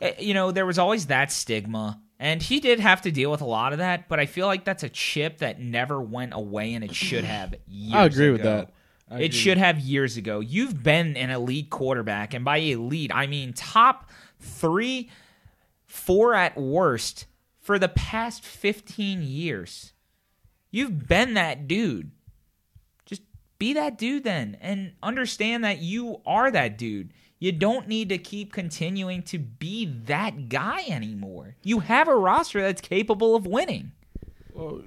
Eh, 0.00 0.14
you 0.18 0.34
know, 0.34 0.50
there 0.52 0.66
was 0.66 0.78
always 0.78 1.06
that 1.06 1.30
stigma. 1.32 2.00
And 2.20 2.42
he 2.42 2.58
did 2.58 2.80
have 2.80 3.02
to 3.02 3.12
deal 3.12 3.30
with 3.30 3.42
a 3.42 3.46
lot 3.46 3.72
of 3.72 3.78
that, 3.78 4.08
but 4.08 4.18
I 4.18 4.26
feel 4.26 4.46
like 4.48 4.64
that's 4.64 4.82
a 4.82 4.88
chip 4.88 5.38
that 5.38 5.60
never 5.60 6.00
went 6.00 6.34
away 6.34 6.74
and 6.74 6.82
it 6.82 6.92
should 6.94 7.24
have 7.24 7.54
years 7.68 7.94
I 7.94 8.04
agree 8.06 8.30
with 8.30 8.42
that. 8.42 8.72
I 9.08 9.14
It 9.20 9.26
agree. 9.26 9.30
should 9.38 9.56
have 9.58 9.78
years 9.78 10.16
ago. 10.16 10.40
You've 10.40 10.82
been 10.82 11.16
an 11.16 11.30
elite 11.30 11.70
quarterback, 11.70 12.34
and 12.34 12.44
by 12.44 12.56
elite, 12.58 13.12
I 13.14 13.26
mean 13.28 13.52
top 13.52 14.10
three, 14.40 15.10
four 15.86 16.34
at 16.34 16.56
worst 16.58 17.26
for 17.60 17.78
the 17.78 17.88
past 17.88 18.44
15 18.44 19.22
years. 19.22 19.92
You've 20.70 21.06
been 21.06 21.34
that 21.34 21.68
dude. 21.68 22.10
Just 23.06 23.22
be 23.58 23.72
that 23.74 23.96
dude 23.96 24.24
then, 24.24 24.56
and 24.60 24.92
understand 25.02 25.64
that 25.64 25.78
you 25.78 26.20
are 26.26 26.50
that 26.50 26.76
dude. 26.76 27.12
You 27.38 27.52
don't 27.52 27.86
need 27.86 28.08
to 28.08 28.18
keep 28.18 28.52
continuing 28.52 29.22
to 29.24 29.38
be 29.38 29.86
that 30.06 30.48
guy 30.48 30.84
anymore. 30.88 31.56
You 31.62 31.80
have 31.80 32.08
a 32.08 32.16
roster 32.16 32.60
that's 32.60 32.80
capable 32.80 33.36
of 33.36 33.46
winning. 33.46 33.92
Well, 34.52 34.82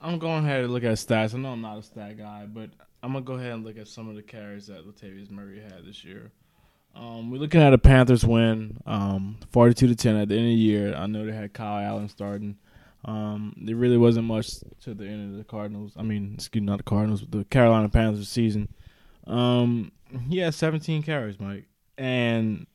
I'm 0.00 0.18
going 0.18 0.44
ahead 0.44 0.64
and 0.64 0.72
look 0.72 0.84
at 0.84 0.92
stats. 0.92 1.34
I 1.34 1.38
know 1.38 1.52
I'm 1.52 1.62
not 1.62 1.78
a 1.78 1.82
stat 1.82 2.18
guy, 2.18 2.46
but 2.46 2.70
I'm 3.02 3.12
gonna 3.12 3.24
go 3.24 3.34
ahead 3.34 3.52
and 3.52 3.64
look 3.64 3.78
at 3.78 3.88
some 3.88 4.08
of 4.08 4.14
the 4.14 4.22
carries 4.22 4.66
that 4.66 4.86
Latavius 4.86 5.30
Murray 5.30 5.60
had 5.60 5.86
this 5.86 6.04
year. 6.04 6.32
Um, 6.94 7.30
we're 7.30 7.38
looking 7.38 7.60
at 7.60 7.72
a 7.72 7.78
Panthers 7.78 8.24
win, 8.24 8.78
um, 8.86 9.38
42 9.50 9.88
to 9.88 9.96
10 9.96 10.16
at 10.16 10.28
the 10.28 10.36
end 10.36 10.44
of 10.44 10.50
the 10.50 10.54
year. 10.54 10.94
I 10.94 11.06
know 11.06 11.24
they 11.26 11.32
had 11.32 11.52
Kyle 11.52 11.82
Allen 11.82 12.08
starting. 12.08 12.56
Um, 13.04 13.54
there 13.56 13.76
really 13.76 13.98
wasn't 13.98 14.26
much 14.26 14.60
to 14.82 14.94
the 14.94 15.06
end 15.06 15.32
of 15.32 15.38
the 15.38 15.44
Cardinals. 15.44 15.92
I 15.96 16.02
mean, 16.02 16.34
excuse 16.34 16.62
me, 16.62 16.66
not 16.66 16.78
the 16.78 16.84
Cardinals, 16.84 17.22
but 17.22 17.38
the 17.38 17.44
Carolina 17.44 17.88
Panthers 17.88 18.28
season. 18.28 18.68
Um, 19.26 19.92
he 20.28 20.38
had 20.38 20.54
17 20.54 21.02
carries, 21.02 21.38
Mike, 21.40 21.66
and 21.98 22.66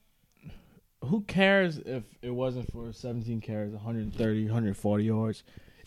who 1.06 1.22
cares 1.22 1.78
if 1.78 2.04
it 2.22 2.32
wasn't 2.32 2.72
for 2.72 2.92
17 2.92 3.42
carries, 3.42 3.74
130, 3.74 4.46
140 4.46 5.04
yards? 5.04 5.44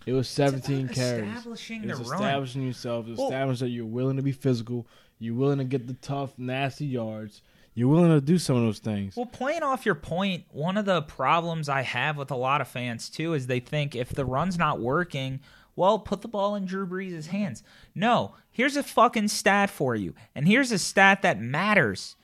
It 0.07 0.13
was 0.15 0.29
17 0.29 0.89
carries. 0.89 1.29
Establishing 1.37 1.83
the 1.83 1.91
It's 1.91 2.01
run. 2.01 2.21
establishing 2.23 2.63
yourself. 2.67 3.07
Well- 3.07 3.27
establish 3.29 3.61
that 3.61 3.69
you're 3.69 3.87
willing 3.87 4.17
to 4.17 4.23
be 4.23 4.33
physical. 4.33 4.87
You're 5.19 5.35
willing 5.35 5.59
to 5.59 5.65
get 5.65 5.87
the 5.87 5.95
tough, 5.95 6.37
nasty 6.39 6.87
yards. 6.87 7.43
You're 7.75 7.89
willing 7.89 8.11
to 8.11 8.21
do 8.21 8.39
some 8.39 8.57
of 8.57 8.63
those 8.63 8.81
things. 8.81 9.17
Well, 9.17 9.27
playing 9.27 9.63
off 9.63 9.87
your 9.87 9.95
point, 9.95 10.45
one 10.51 10.77
of 10.77 10.85
the 10.85 11.03
problems 11.03 11.69
I 11.69 11.83
have 11.83 12.17
with 12.19 12.31
a 12.31 12.37
lot 12.37 12.61
of 12.61 12.69
fans 12.69 13.09
too 13.09 13.33
is 13.35 13.47
they 13.47 13.61
think 13.61 13.95
if 13.95 14.11
the 14.11 14.25
run's 14.25 14.59
not 14.59 14.81
working, 14.81 15.41
well, 15.75 15.99
put 15.99 16.23
the 16.23 16.29
ball 16.29 16.55
in 16.55 16.67
Drew 16.67 16.87
Brees' 16.87 17.27
hands. 17.27 17.63
No, 17.95 18.35
here's 18.51 18.77
a 18.77 18.83
fucking 18.83 19.29
stat 19.29 19.71
for 19.71 19.95
you, 19.95 20.15
and 20.35 20.47
here's 20.47 20.73
a 20.73 20.79
stat 20.79 21.23
that 21.23 21.41
matters. 21.41 22.17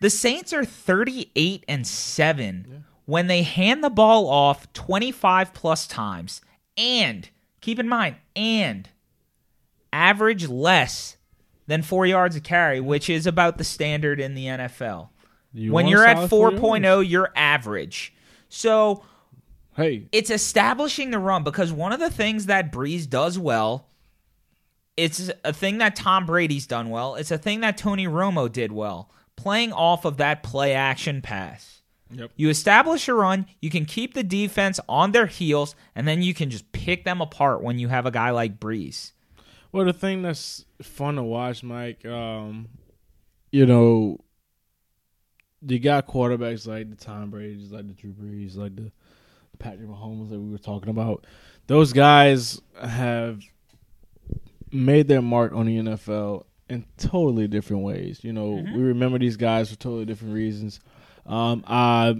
The 0.00 0.10
Saints 0.10 0.52
are 0.52 0.64
38 0.64 1.64
and 1.68 1.86
7 1.86 2.84
when 3.06 3.26
they 3.26 3.42
hand 3.42 3.84
the 3.84 3.90
ball 3.90 4.28
off 4.28 4.72
25 4.72 5.54
plus 5.54 5.86
times. 5.86 6.40
And 6.76 7.28
keep 7.60 7.78
in 7.78 7.88
mind, 7.88 8.16
and 8.34 8.88
average 9.92 10.48
less 10.48 11.16
than 11.66 11.82
4 11.82 12.06
yards 12.06 12.36
a 12.36 12.40
carry, 12.40 12.80
which 12.80 13.08
is 13.08 13.26
about 13.26 13.58
the 13.58 13.64
standard 13.64 14.20
in 14.20 14.34
the 14.34 14.46
NFL 14.46 15.10
You 15.52 15.72
when 15.72 15.86
you're 15.86 16.04
at 16.04 16.28
four 16.28 16.50
4.0 16.50 16.82
yards? 16.82 16.86
Oh, 16.86 17.00
you're 17.00 17.32
average 17.36 18.12
so 18.48 19.04
hey, 19.76 20.06
it's 20.12 20.30
establishing 20.30 21.10
the 21.10 21.18
run 21.18 21.44
because 21.44 21.72
one 21.72 21.92
of 21.92 22.00
the 22.00 22.10
things 22.10 22.46
that 22.46 22.72
Brees 22.72 23.08
does 23.08 23.38
well 23.38 23.88
it's 24.96 25.30
a 25.42 25.52
thing 25.52 25.78
that 25.78 25.96
tom 25.96 26.26
brady's 26.26 26.66
done 26.66 26.90
well. 26.90 27.14
It's 27.16 27.30
a 27.30 27.38
thing 27.38 27.60
that 27.60 27.76
tony 27.76 28.06
romo 28.06 28.50
did 28.50 28.72
well 28.72 29.10
playing 29.36 29.72
off 29.72 30.04
of 30.04 30.18
that 30.18 30.42
play 30.42 30.72
action 30.74 31.20
pass. 31.20 31.82
Yep. 32.10 32.30
you 32.36 32.48
establish 32.48 33.08
a 33.08 33.14
run 33.14 33.46
you 33.60 33.70
can 33.70 33.86
keep 33.86 34.14
the 34.14 34.22
defense 34.22 34.78
on 34.88 35.10
their 35.10 35.26
heels 35.26 35.74
and 35.96 36.06
then 36.06 36.22
you 36.22 36.32
can 36.32 36.48
just 36.48 36.70
pick 36.70 37.04
them 37.04 37.20
apart 37.20 37.62
when 37.62 37.78
you 37.78 37.88
have 37.88 38.06
a 38.06 38.10
guy 38.10 38.30
like 38.30 38.60
Brees. 38.60 39.12
Well, 39.72 39.84
the 39.84 39.92
thing 39.92 40.22
that's 40.22 40.64
fun 40.80 41.16
to 41.16 41.24
watch, 41.24 41.64
Mike, 41.64 42.04
um, 42.06 42.68
you 43.50 43.66
know, 43.66 44.20
you 45.66 45.80
got 45.80 46.06
quarterbacks 46.06 46.68
like 46.68 46.90
the 46.90 46.96
Tom 46.96 47.30
Brady's, 47.30 47.72
like 47.72 47.88
the 47.88 47.94
Drew 47.94 48.12
Brees, 48.12 48.56
like 48.56 48.76
the 48.76 48.92
Patrick 49.58 49.88
Mahomes 49.88 50.30
that 50.30 50.38
we 50.38 50.50
were 50.50 50.58
talking 50.58 50.90
about. 50.90 51.24
Those 51.66 51.92
guys 51.92 52.60
have 52.80 53.40
made 54.70 55.08
their 55.08 55.22
mark 55.22 55.52
on 55.52 55.66
the 55.66 55.78
NFL 55.78 56.44
in 56.68 56.84
totally 56.98 57.48
different 57.48 57.82
ways. 57.82 58.22
You 58.22 58.32
know, 58.32 58.50
we 58.74 58.82
remember 58.82 59.18
these 59.18 59.36
guys 59.36 59.70
for 59.70 59.76
totally 59.76 60.04
different 60.04 60.34
reasons. 60.34 60.80
Um, 61.26 61.64
I 61.66 62.16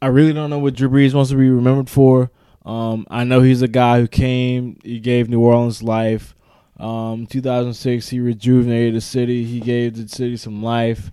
I 0.00 0.06
really 0.08 0.32
don't 0.32 0.50
know 0.50 0.58
what 0.58 0.74
Drew 0.74 0.88
Brees 0.88 1.14
wants 1.14 1.30
to 1.30 1.36
be 1.36 1.50
remembered 1.50 1.90
for. 1.90 2.30
Um, 2.64 3.06
I 3.10 3.24
know 3.24 3.40
he's 3.40 3.62
a 3.62 3.68
guy 3.68 4.00
who 4.00 4.06
came, 4.06 4.78
he 4.84 5.00
gave 5.00 5.28
New 5.28 5.40
Orleans 5.40 5.82
life. 5.82 6.34
Um, 6.78 7.26
2006, 7.26 8.08
he 8.08 8.20
rejuvenated 8.20 8.94
the 8.94 9.00
city. 9.00 9.44
He 9.44 9.58
gave 9.58 9.96
the 9.96 10.06
city 10.08 10.36
some 10.36 10.62
life, 10.62 11.10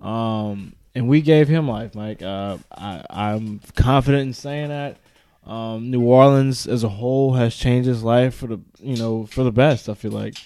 um, 0.00 0.74
and 0.94 1.08
we 1.08 1.20
gave 1.20 1.48
him 1.48 1.68
life, 1.68 1.94
Mike. 1.94 2.22
Uh, 2.22 2.58
I, 2.70 3.04
I'm 3.10 3.60
confident 3.76 4.28
in 4.28 4.32
saying 4.32 4.68
that. 4.68 4.98
Um, 5.46 5.90
New 5.90 6.02
Orleans 6.02 6.66
as 6.66 6.84
a 6.84 6.88
whole 6.88 7.34
has 7.34 7.54
changed 7.54 7.86
his 7.86 8.02
life 8.02 8.34
for 8.34 8.46
the 8.46 8.60
you 8.80 8.96
know 8.96 9.26
for 9.26 9.44
the 9.44 9.52
best. 9.52 9.88
I 9.90 9.94
feel 9.94 10.12
like, 10.12 10.36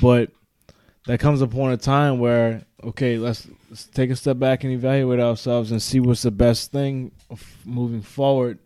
but 0.00 0.30
that 1.06 1.20
comes 1.20 1.42
upon 1.42 1.72
a 1.72 1.76
time 1.76 2.18
where 2.18 2.64
okay, 2.82 3.18
let's, 3.18 3.46
let's 3.68 3.84
take 3.86 4.10
a 4.10 4.16
step 4.16 4.38
back 4.38 4.64
and 4.64 4.72
evaluate 4.72 5.20
ourselves 5.20 5.70
and 5.70 5.82
see 5.82 6.00
what's 6.00 6.22
the 6.22 6.30
best 6.30 6.70
thing 6.70 7.10
moving 7.64 8.02
forward 8.02 8.58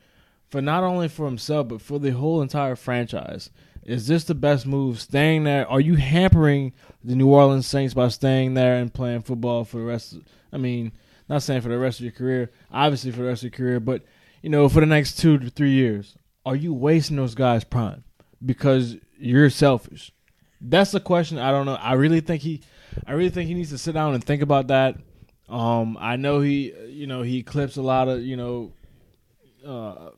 for 0.51 0.61
not 0.61 0.85
only 0.85 1.09
for 1.09 1.25
himself 1.27 1.69
but 1.69 1.81
for 1.81 1.99
the 1.99 2.11
whole 2.11 2.43
entire 2.43 2.77
franchise. 2.77 3.51
Is 3.85 4.07
this 4.07 4.25
the 4.25 4.35
best 4.35 4.67
move? 4.67 5.01
Staying 5.01 5.43
there? 5.45 5.69
Are 5.69 5.81
you 5.81 5.97
hampering 5.97 6.73
the 7.03 7.17
New 7.17 7.29
Orleans 7.29 7.67
Saints 7.67 7.95
by 7.95 8.09
staying 8.09 8.55
there 8.55 8.77
and 8.77 8.95
playing 8.95 9.23
football 9.23 9.65
for 9.65 9.79
the 9.79 9.85
rest? 9.85 10.13
Of, 10.13 10.23
I 10.53 10.59
mean, 10.59 10.93
not 11.33 11.43
saying 11.43 11.61
for 11.63 11.69
the 11.69 11.79
rest 11.79 11.99
of 11.99 12.05
your 12.05 12.13
career, 12.13 12.51
obviously 12.71 13.11
for 13.11 13.19
the 13.23 13.29
rest 13.29 13.43
of 13.43 13.51
your 13.53 13.57
career, 13.57 13.81
but 13.81 14.03
you 14.43 14.51
know, 14.51 14.69
for 14.69 14.81
the 14.81 14.87
next 14.87 15.19
two 15.19 15.39
to 15.39 15.51
three 15.51 15.71
years, 15.73 16.17
are 16.45 16.57
you 16.57 16.73
wasting 16.75 17.17
those 17.17 17.35
guys' 17.35 17.65
prime 17.65 18.05
because 18.45 18.97
you're 19.19 19.51
selfish? 19.51 20.13
That's 20.61 20.91
the 20.93 21.01
question. 21.01 21.39
I 21.39 21.51
don't 21.51 21.67
know. 21.67 21.75
I 21.75 21.95
really 21.95 22.21
think 22.21 22.43
he, 22.43 22.63
I 23.07 23.13
really 23.13 23.31
think 23.31 23.49
he 23.49 23.55
needs 23.55 23.71
to 23.71 23.79
sit 23.79 23.93
down 23.95 24.15
and 24.15 24.23
think 24.23 24.43
about 24.43 24.67
that. 24.69 24.97
Um, 25.49 25.97
I 26.01 26.17
know 26.17 26.41
he, 26.41 26.73
you 26.89 27.07
know, 27.07 27.23
he 27.23 27.43
clips 27.43 27.77
a 27.77 27.83
lot 27.83 28.09
of, 28.09 28.23
you 28.23 28.37
know, 28.37 28.73
uh, 29.67 30.11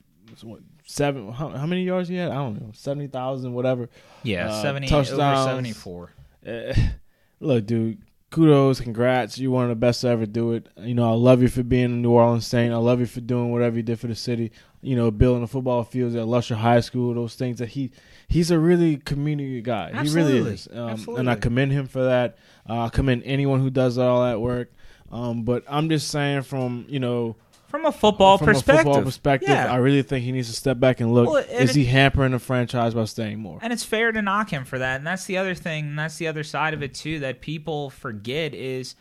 what, 0.43 0.61
seven. 0.87 1.33
How, 1.33 1.49
how 1.51 1.67
many 1.67 1.85
yards 1.85 2.09
he 2.09 2.17
had? 2.17 2.31
I 2.31 2.35
don't 2.37 2.61
know, 2.61 2.71
seventy 2.73 3.07
thousand, 3.09 3.53
whatever. 3.53 3.89
yeah 4.23 4.49
Uh, 4.49 4.63
70 4.63 4.89
touchdowns. 4.89 5.21
over 5.49 5.49
74 5.51 6.13
Uh, 6.47 6.75
look, 7.41 7.67
dude, 7.67 7.99
kudos, 8.35 8.81
congrats. 8.81 9.39
You're 9.39 9.53
one 9.53 9.63
of 9.63 9.69
the 9.69 9.77
best 9.77 10.01
to 10.01 10.09
ever 10.09 10.27
do 10.27 10.53
it. 10.55 10.67
You 10.77 10.95
know, 10.95 11.09
I 11.09 11.15
love 11.15 11.41
you 11.41 11.47
for 11.47 11.63
being 11.63 11.85
a 11.85 11.89
New 11.89 12.11
Orleans 12.11 12.45
Saint. 12.45 12.75
I 12.75 12.79
love 12.79 12.99
you 12.99 13.07
for 13.07 13.21
doing 13.21 13.53
whatever 13.53 13.77
you 13.77 13.85
did 13.85 14.01
for 14.01 14.09
the 14.09 14.17
city. 14.17 14.51
You 14.83 14.97
know, 14.97 15.13
building 15.13 15.43
the 15.43 15.47
football 15.47 15.85
fields 15.85 16.17
at 16.17 16.27
Lusher 16.27 16.57
High 16.57 16.81
School, 16.81 17.15
those 17.15 17.37
things 17.37 17.61
that 17.61 17.69
he 17.69 17.93
he's 18.27 18.51
a 18.51 18.59
really 18.59 18.97
community 18.97 19.63
guy. 19.63 20.03
He 20.03 20.09
really 20.09 20.39
is. 20.39 20.69
Um, 20.73 21.07
and 21.17 21.31
I 21.31 21.37
commend 21.37 21.71
him 21.71 21.87
for 21.87 22.03
that. 22.03 22.37
Uh, 22.69 22.87
I 22.87 22.89
commend 22.89 23.23
anyone 23.25 23.61
who 23.61 23.71
does 23.71 23.99
all 23.99 24.25
that 24.25 24.41
work. 24.41 24.73
Um, 25.13 25.45
but 25.45 25.63
I'm 25.69 25.89
just 25.89 26.09
saying 26.09 26.43
from, 26.43 26.87
you 26.89 26.99
know, 26.99 27.37
from 27.75 27.87
a 27.87 27.91
football 27.93 28.39
from 28.39 28.47
perspective 28.47 28.83
a 28.87 28.91
football 28.91 29.03
perspective, 29.03 29.49
yeah. 29.49 29.73
I 29.73 29.79
really 29.79 30.03
think 30.03 30.25
he 30.25 30.31
needs 30.31 30.49
to 30.49 30.55
step 30.55 30.79
back 30.79 31.01
and 31.01 31.13
look. 31.13 31.29
Well, 31.29 31.45
and 31.51 31.69
is 31.69 31.75
he 31.75 31.85
hampering 31.87 32.31
the 32.31 32.39
franchise 32.39 32.95
by 32.95 33.05
staying 33.05 33.41
more? 33.41 33.59
And 33.63 33.73
it's 33.73 33.83
fair 33.83 34.13
to 34.13 34.23
knock 34.23 34.51
him 34.51 34.65
for 34.65 34.79
that. 34.79 34.99
And 34.99 35.05
that's 35.05 35.25
the 35.25 35.39
other 35.39 35.57
thing, 35.57 35.87
and 35.87 35.99
that's 35.99 36.17
the 36.17 36.29
other 36.29 36.45
side 36.45 36.73
of 36.73 36.85
it 36.85 36.95
too 36.95 37.19
that 37.19 37.41
people 37.41 37.91
forget 37.91 38.55
is 38.55 38.95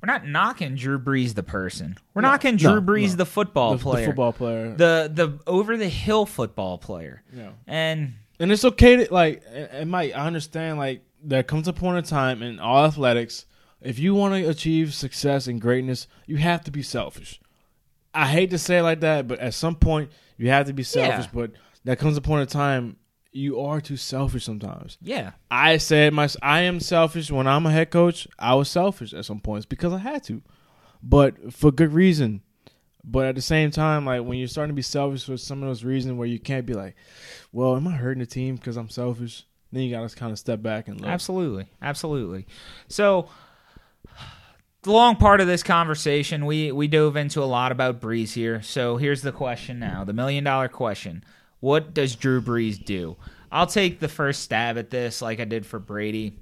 we're 0.00 0.12
not 0.12 0.28
knocking 0.28 0.76
Drew 0.76 1.00
Brees 1.00 1.34
the 1.34 1.42
person. 1.42 1.96
We're 2.14 2.22
No, 2.22 2.28
knocking 2.28 2.54
Drew 2.54 2.76
no, 2.76 2.82
Brees 2.82 3.10
no. 3.10 3.16
the 3.16 3.26
football 3.26 3.72
the, 3.72 3.78
the 3.78 3.82
player. 3.82 4.06
football 4.06 4.32
player. 4.32 4.68
the 4.72 5.10
the 5.12 5.40
over 5.44 5.76
the 5.76 5.88
hill 5.88 6.24
football 6.24 6.78
player. 6.78 7.24
yeah. 7.34 7.50
And 7.66 8.14
And 8.38 8.52
it's 8.52 8.64
okay 8.64 8.94
to 9.04 9.12
like 9.12 9.42
and 9.50 9.68
and 9.72 9.90
Mike, 9.90 10.12
I 10.14 10.24
understand 10.24 10.78
like 10.78 11.02
there 11.20 11.42
comes 11.42 11.66
a 11.66 11.72
point 11.72 11.98
in 11.98 12.04
time 12.04 12.42
in 12.44 12.60
all 12.60 12.84
athletics, 12.84 13.44
if 13.80 13.98
you 13.98 14.14
want 14.14 14.34
to 14.40 14.48
achieve 14.48 14.94
success 14.94 15.48
and 15.48 15.60
greatness, 15.60 16.06
you 16.26 16.36
have 16.36 16.62
to 16.62 16.70
be 16.70 16.82
selfish. 16.82 17.40
I 18.16 18.26
hate 18.26 18.50
to 18.50 18.58
say 18.58 18.78
it 18.78 18.82
like 18.82 19.00
that, 19.00 19.28
but 19.28 19.38
at 19.40 19.54
some 19.54 19.74
point 19.76 20.10
you 20.38 20.48
have 20.50 20.66
to 20.66 20.72
be 20.72 20.82
selfish, 20.82 21.26
Yeah. 21.26 21.30
but 21.32 21.50
that 21.84 21.98
comes 21.98 22.16
a 22.16 22.20
point 22.20 22.42
in 22.42 22.46
time 22.48 22.96
you 23.32 23.60
are 23.60 23.80
too 23.82 23.96
selfish 23.98 24.44
sometimes. 24.44 24.96
yeah, 25.02 25.32
I 25.50 25.76
said 25.76 26.12
my 26.14 26.26
I 26.42 26.60
am 26.62 26.80
selfish 26.80 27.30
when 27.30 27.46
I'm 27.46 27.66
a 27.66 27.70
head 27.72 27.90
coach. 27.90 28.26
I 28.38 28.54
was 28.54 28.70
selfish 28.70 29.12
at 29.12 29.24
some 29.26 29.40
points 29.40 29.66
because 29.66 29.92
I 29.92 29.98
had 29.98 30.24
to, 30.24 30.40
but 31.02 31.52
for 31.52 31.70
good 31.70 31.92
reason. 31.92 32.42
But 33.08 33.26
at 33.26 33.34
the 33.36 33.42
same 33.42 33.70
time, 33.70 34.04
like 34.04 34.24
when 34.24 34.38
you're 34.38 34.48
starting 34.48 34.72
to 34.72 34.76
be 34.76 34.82
selfish 34.82 35.24
for 35.24 35.36
some 35.36 35.62
of 35.62 35.68
those 35.68 35.84
reasons 35.84 36.14
where 36.18 36.26
you 36.26 36.40
can't 36.40 36.66
be 36.66 36.72
like, 36.74 36.96
"Well, 37.52 37.76
am 37.76 37.86
I 37.86 37.92
hurting 37.92 38.18
the 38.20 38.26
team 38.26 38.56
because 38.56 38.76
I'm 38.76 38.88
selfish?" 38.88 39.44
Then 39.70 39.82
you 39.82 39.94
got 39.94 40.08
to 40.08 40.16
kind 40.16 40.32
of 40.32 40.38
step 40.38 40.62
back 40.62 40.88
and 40.88 41.00
look. 41.00 41.10
absolutely. 41.10 41.66
Absolutely. 41.82 42.46
So 42.88 43.28
the 44.86 44.92
long 44.92 45.16
part 45.16 45.40
of 45.40 45.48
this 45.48 45.64
conversation, 45.64 46.46
we 46.46 46.70
we 46.70 46.86
dove 46.86 47.16
into 47.16 47.42
a 47.42 47.44
lot 47.44 47.72
about 47.72 48.00
Brees 48.00 48.32
here. 48.32 48.62
So 48.62 48.96
here's 48.96 49.20
the 49.20 49.32
question 49.32 49.80
now, 49.80 50.04
the 50.04 50.12
million 50.12 50.44
dollar 50.44 50.68
question: 50.68 51.24
What 51.58 51.92
does 51.92 52.14
Drew 52.14 52.40
Brees 52.40 52.82
do? 52.82 53.16
I'll 53.50 53.66
take 53.66 53.98
the 53.98 54.08
first 54.08 54.42
stab 54.42 54.78
at 54.78 54.90
this, 54.90 55.20
like 55.20 55.40
I 55.40 55.44
did 55.44 55.66
for 55.66 55.80
Brady. 55.80 56.38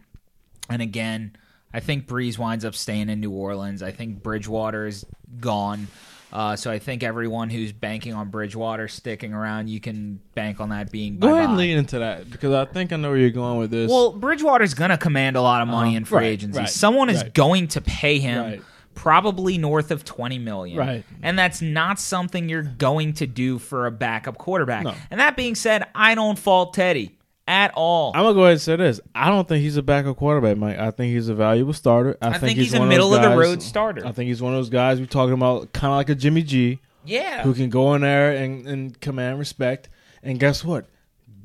And 0.69 0.83
again, 0.83 1.37
I 1.73 1.81
think 1.81 2.07
Brees 2.07 2.39
winds 2.39 2.67
up 2.67 2.75
staying 2.75 3.09
in 3.09 3.21
New 3.21 3.31
Orleans. 3.31 3.83
I 3.83 3.93
think 3.93 4.23
Bridgewater 4.23 4.87
is 4.87 5.07
gone. 5.41 5.89
Uh, 6.35 6.57
so 6.57 6.69
I 6.69 6.81
think 6.81 7.05
everyone 7.05 7.49
who's 7.49 7.73
banking 7.73 8.13
on 8.13 8.29
Bridgewater 8.29 8.89
sticking 8.89 9.33
around, 9.33 9.69
you 9.71 9.79
can 9.79 10.19
bank 10.35 10.61
on 10.61 10.71
that 10.71 10.91
being. 10.91 11.21
Go 11.21 11.33
ahead 11.33 11.49
and 11.49 11.57
lean 11.57 11.79
into 11.79 12.01
that 12.01 12.29
because 12.29 12.53
I 12.53 12.65
think 12.65 12.93
I 12.93 12.97
know 12.97 13.11
where 13.11 13.19
you're 13.19 13.31
going 13.31 13.59
with 13.61 13.71
this. 13.71 13.89
Well, 13.89 14.11
Bridgewater's 14.13 14.75
going 14.75 14.91
to 14.91 14.99
command 14.99 15.37
a 15.37 15.41
lot 15.43 15.63
of 15.63 15.69
money 15.69 15.91
Uh-huh. 15.91 15.97
in 15.99 16.05
free 16.05 16.19
Right, 16.19 16.25
agency. 16.27 16.59
right, 16.59 16.69
Someone 16.69 17.09
is 17.09 17.23
right. 17.23 17.33
going 17.33 17.69
to 17.69 17.81
pay 17.81 18.19
him 18.19 18.65
probably 18.95 19.59
north 19.59 19.91
of 19.93 20.05
20 20.05 20.39
million. 20.41 20.79
Right. 20.79 21.05
And 21.23 21.39
that's 21.39 21.63
not 21.63 21.99
something 22.01 22.49
you're 22.49 22.63
going 22.63 23.13
to 23.15 23.27
do 23.27 23.59
for 23.61 23.87
a 23.87 23.91
backup 23.93 24.37
quarterback. 24.39 24.85
No. 24.85 24.95
And 25.13 25.21
that 25.21 25.37
being 25.37 25.55
said, 25.55 25.87
I 25.95 26.15
don't 26.15 26.39
fault 26.39 26.75
Teddy 26.75 27.17
at 27.47 27.73
all. 27.75 28.13
I'm 28.15 28.23
gonna 28.23 28.35
go 28.35 28.41
ahead 28.43 28.53
and 28.53 28.61
say 28.61 28.77
this. 28.77 29.01
I 29.15 29.29
don't 29.29 29.47
think 29.47 29.63
he's 29.63 29.77
a 29.77 29.83
backup 29.83 30.17
quarterback, 30.17 30.57
Mike. 30.57 30.79
I 30.79 30.91
think 30.91 31.13
he's 31.13 31.29
a 31.29 31.35
valuable 31.35 31.73
starter. 31.73 32.17
I, 32.23 32.39
think 32.39 32.57
he's 32.59 32.73
a 32.75 32.79
one 32.79 32.89
of 32.89 32.91
middle 32.91 33.15
of 33.15 33.23
the 33.23 33.37
road 33.37 33.63
starter. 33.63 34.07
I 34.07 34.13
think 34.13 34.29
he's 34.29 34.41
one 34.43 34.53
of 34.55 34.59
those 34.59 34.71
guys 34.71 34.99
we're 35.01 35.07
talking 35.07 35.35
about, 35.35 35.73
kind 35.73 35.93
of 35.93 35.97
like 35.97 36.09
a 36.09 36.15
Jimmy 36.15 36.43
G, 36.43 36.81
yeah. 37.05 37.43
who 37.43 37.53
can 37.55 37.69
go 37.71 37.95
in 37.95 38.03
there 38.03 38.33
and, 38.33 38.67
and 38.67 39.01
command 39.01 39.39
respect. 39.39 39.89
And 40.23 40.41
guess 40.41 40.65
what? 40.65 40.87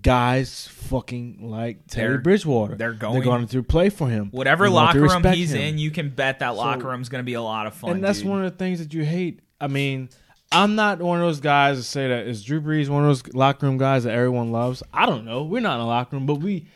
Guys 0.02 0.68
fucking 0.68 1.40
like 1.42 1.86
Teddy 1.88 2.08
They're- 2.08 2.18
Bridgewater. 2.20 2.76
they're 2.76 2.94
going- 2.94 3.16
They're 3.16 3.24
going 3.24 3.48
to 3.48 3.64
play 3.64 3.90
for 3.90 4.08
him. 4.08 4.30
Whatever 4.32 4.66
They 4.70 4.74
want 4.74 4.94
to 4.94 5.00
locker 5.02 5.22
room 5.22 5.34
he's 5.34 5.52
him. 5.52 5.62
in, 5.62 5.78
you 5.78 5.92
can 5.92 6.10
bet 6.10 6.40
that 6.40 6.56
locker 6.56 6.84
So- 6.84 6.88
room's 6.88 7.10
going 7.10 7.20
to 7.22 7.26
be 7.26 7.34
a 7.34 7.42
lot 7.42 7.68
of 7.68 7.74
fun. 7.74 7.92
and 7.92 8.04
that's 8.04 8.20
dude. 8.20 8.30
one 8.30 8.46
of 8.46 8.52
the 8.52 8.58
things 8.58 8.80
that 8.80 8.94
you 8.94 9.04
hate. 9.04 9.42
I 9.60 9.68
mean, 9.68 10.08
I'm 10.52 10.76
not 10.76 11.00
one 11.00 11.20
of 11.20 11.26
those 11.26 11.40
guys 11.40 11.78
that 11.78 11.84
say 11.84 12.08
that 12.08 12.28
is 12.28 12.44
Drew 12.44 12.60
Brees 12.60 12.90
one 12.90 13.04
of 13.04 13.10
those 13.10 13.34
locker 13.34 13.68
room 13.68 13.78
guys 13.78 14.04
that 14.04 14.14
everyone 14.14 14.52
loves. 14.52 14.82
I 14.94 15.06
don't 15.06 15.26
know. 15.26 15.44
We're 15.44 15.62
not 15.62 15.76
in 15.76 15.82
a 15.82 15.88
locker 15.88 16.16
room, 16.16 16.26
but 16.26 16.36
we 16.36 16.68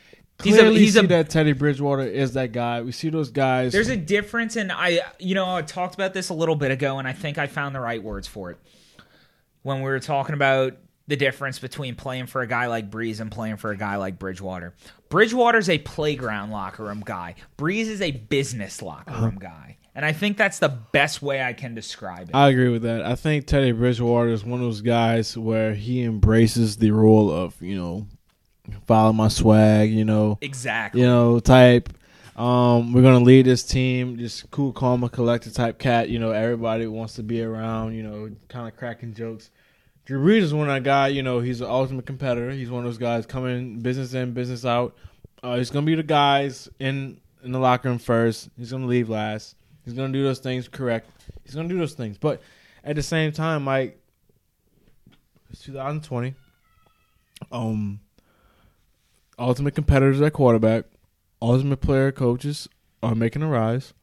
He's 0.43 0.55
a- 0.55 0.59
clearly 0.59 0.79
he's 0.79 0.93
see 0.93 0.99
a- 0.99 1.07
that 1.07 1.29
Teddy 1.29 1.53
Bridgewater 1.53 2.03
is 2.03 2.33
that 2.33 2.51
guy. 2.51 2.81
We 2.81 2.91
see 2.91 3.09
those 3.09 3.29
guys. 3.29 3.71
There's 3.71 3.89
a 3.89 3.97
difference, 3.97 4.55
and 4.55 4.71
I, 4.71 4.99
you 5.19 5.35
know, 5.35 5.55
I 5.55 5.61
talked 5.61 5.95
about 5.95 6.13
this 6.13 6.29
a 6.29 6.33
little 6.33 6.55
bit 6.55 6.71
ago, 6.71 6.99
and 6.99 7.07
I 7.07 7.13
think 7.13 7.37
I 7.37 7.47
found 7.47 7.75
the 7.75 7.79
right 7.79 8.01
words 8.01 8.27
for 8.27 8.51
it 8.51 8.57
when 9.61 9.77
we 9.77 9.83
were 9.83 9.99
talking 9.99 10.33
about 10.35 10.75
the 11.07 11.15
difference 11.15 11.59
between 11.59 11.95
playing 11.95 12.27
for 12.27 12.41
a 12.41 12.47
guy 12.47 12.67
like 12.67 12.89
Brees 12.89 13.19
and 13.19 13.31
playing 13.31 13.57
for 13.57 13.71
a 13.71 13.77
guy 13.77 13.97
like 13.97 14.19
Bridgewater. 14.19 14.73
Bridgewater's 15.09 15.69
a 15.69 15.77
playground 15.79 16.51
locker 16.51 16.83
room 16.83 17.03
guy. 17.05 17.35
Brees 17.57 17.85
is 17.85 18.01
a 18.01 18.11
business 18.11 18.81
locker 18.81 19.11
uh-huh. 19.11 19.25
room 19.25 19.37
guy, 19.39 19.77
and 19.95 20.05
I 20.05 20.11
think 20.11 20.37
that's 20.37 20.59
the 20.59 20.69
best 20.69 21.21
way 21.21 21.43
I 21.43 21.53
can 21.53 21.75
describe 21.75 22.29
it. 22.29 22.35
I 22.35 22.49
agree 22.49 22.69
with 22.69 22.81
that. 22.83 23.03
I 23.03 23.15
think 23.15 23.45
Teddy 23.45 23.71
Bridgewater 23.71 24.29
is 24.29 24.43
one 24.43 24.59
of 24.59 24.65
those 24.65 24.81
guys 24.81 25.37
where 25.37 25.73
he 25.75 26.03
embraces 26.03 26.77
the 26.77 26.91
role 26.91 27.31
of 27.31 27.61
you 27.61 27.75
know, 27.75 28.07
follow 28.87 29.13
my 29.13 29.27
swag. 29.27 29.91
You 29.91 30.05
know, 30.05 30.39
exactly. 30.41 31.01
you 31.01 31.07
know, 31.07 31.39
type. 31.39 31.89
Um, 32.35 32.93
we're 32.93 33.03
gonna 33.03 33.23
lead 33.23 33.45
this 33.45 33.63
team, 33.63 34.17
just 34.17 34.49
cool, 34.49 34.73
calm, 34.73 35.03
and 35.03 35.11
collected 35.11 35.53
type 35.53 35.77
cat. 35.77 36.09
You 36.09 36.17
know, 36.17 36.31
everybody 36.31 36.87
wants 36.87 37.13
to 37.15 37.23
be 37.23 37.43
around. 37.43 37.93
You 37.93 38.03
know, 38.03 38.31
kind 38.47 38.67
of 38.67 38.75
cracking 38.75 39.13
jokes. 39.13 39.51
Drew 40.05 40.19
Brees 40.19 40.41
is 40.41 40.53
one 40.53 40.67
of 40.67 40.73
that 40.73 40.83
guy. 40.83 41.09
You 41.09 41.21
know, 41.21 41.39
he's 41.39 41.61
an 41.61 41.67
ultimate 41.67 42.07
competitor. 42.07 42.49
He's 42.49 42.71
one 42.71 42.79
of 42.79 42.85
those 42.85 42.97
guys 42.97 43.25
coming 43.27 43.79
business 43.79 44.13
in, 44.15 44.33
business 44.33 44.65
out. 44.65 44.95
Uh, 45.43 45.57
he's 45.57 45.69
gonna 45.69 45.85
be 45.85 45.93
the 45.93 46.01
guys 46.01 46.67
in 46.79 47.21
in 47.43 47.51
the 47.51 47.59
locker 47.59 47.89
room 47.89 47.99
first. 47.99 48.49
He's 48.57 48.71
gonna 48.71 48.87
leave 48.87 49.09
last. 49.09 49.55
He's 49.85 49.93
gonna 49.93 50.13
do 50.13 50.23
those 50.23 50.39
things 50.39 50.67
correct. 50.67 51.09
He's 51.43 51.55
gonna 51.55 51.69
do 51.69 51.77
those 51.77 51.93
things, 51.93 52.17
but 52.17 52.41
at 52.83 52.95
the 52.95 53.03
same 53.03 53.31
time, 53.31 53.65
like 53.65 53.99
it's 55.49 55.61
2020. 55.63 56.33
Um, 57.51 57.99
ultimate 59.37 59.75
competitors 59.75 60.21
at 60.21 60.33
quarterback, 60.33 60.85
ultimate 61.41 61.81
player 61.81 62.11
coaches 62.11 62.67
are 63.01 63.15
making 63.15 63.43
a 63.43 63.47
rise. 63.47 63.93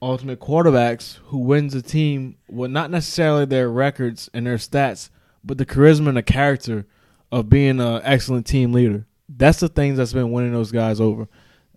Ultimate 0.00 0.40
quarterbacks 0.40 1.18
who 1.26 1.38
wins 1.38 1.74
a 1.74 1.82
team 1.82 2.36
with 2.48 2.72
not 2.72 2.90
necessarily 2.90 3.44
their 3.44 3.70
records 3.70 4.28
and 4.34 4.46
their 4.46 4.56
stats, 4.56 5.10
but 5.44 5.58
the 5.58 5.66
charisma 5.66 6.08
and 6.08 6.16
the 6.16 6.22
character 6.22 6.86
of 7.30 7.48
being 7.48 7.80
an 7.80 8.00
excellent 8.02 8.46
team 8.46 8.72
leader. 8.72 9.06
That's 9.28 9.60
the 9.60 9.68
things 9.68 9.98
that's 9.98 10.12
been 10.12 10.32
winning 10.32 10.52
those 10.52 10.72
guys 10.72 11.00
over. 11.00 11.28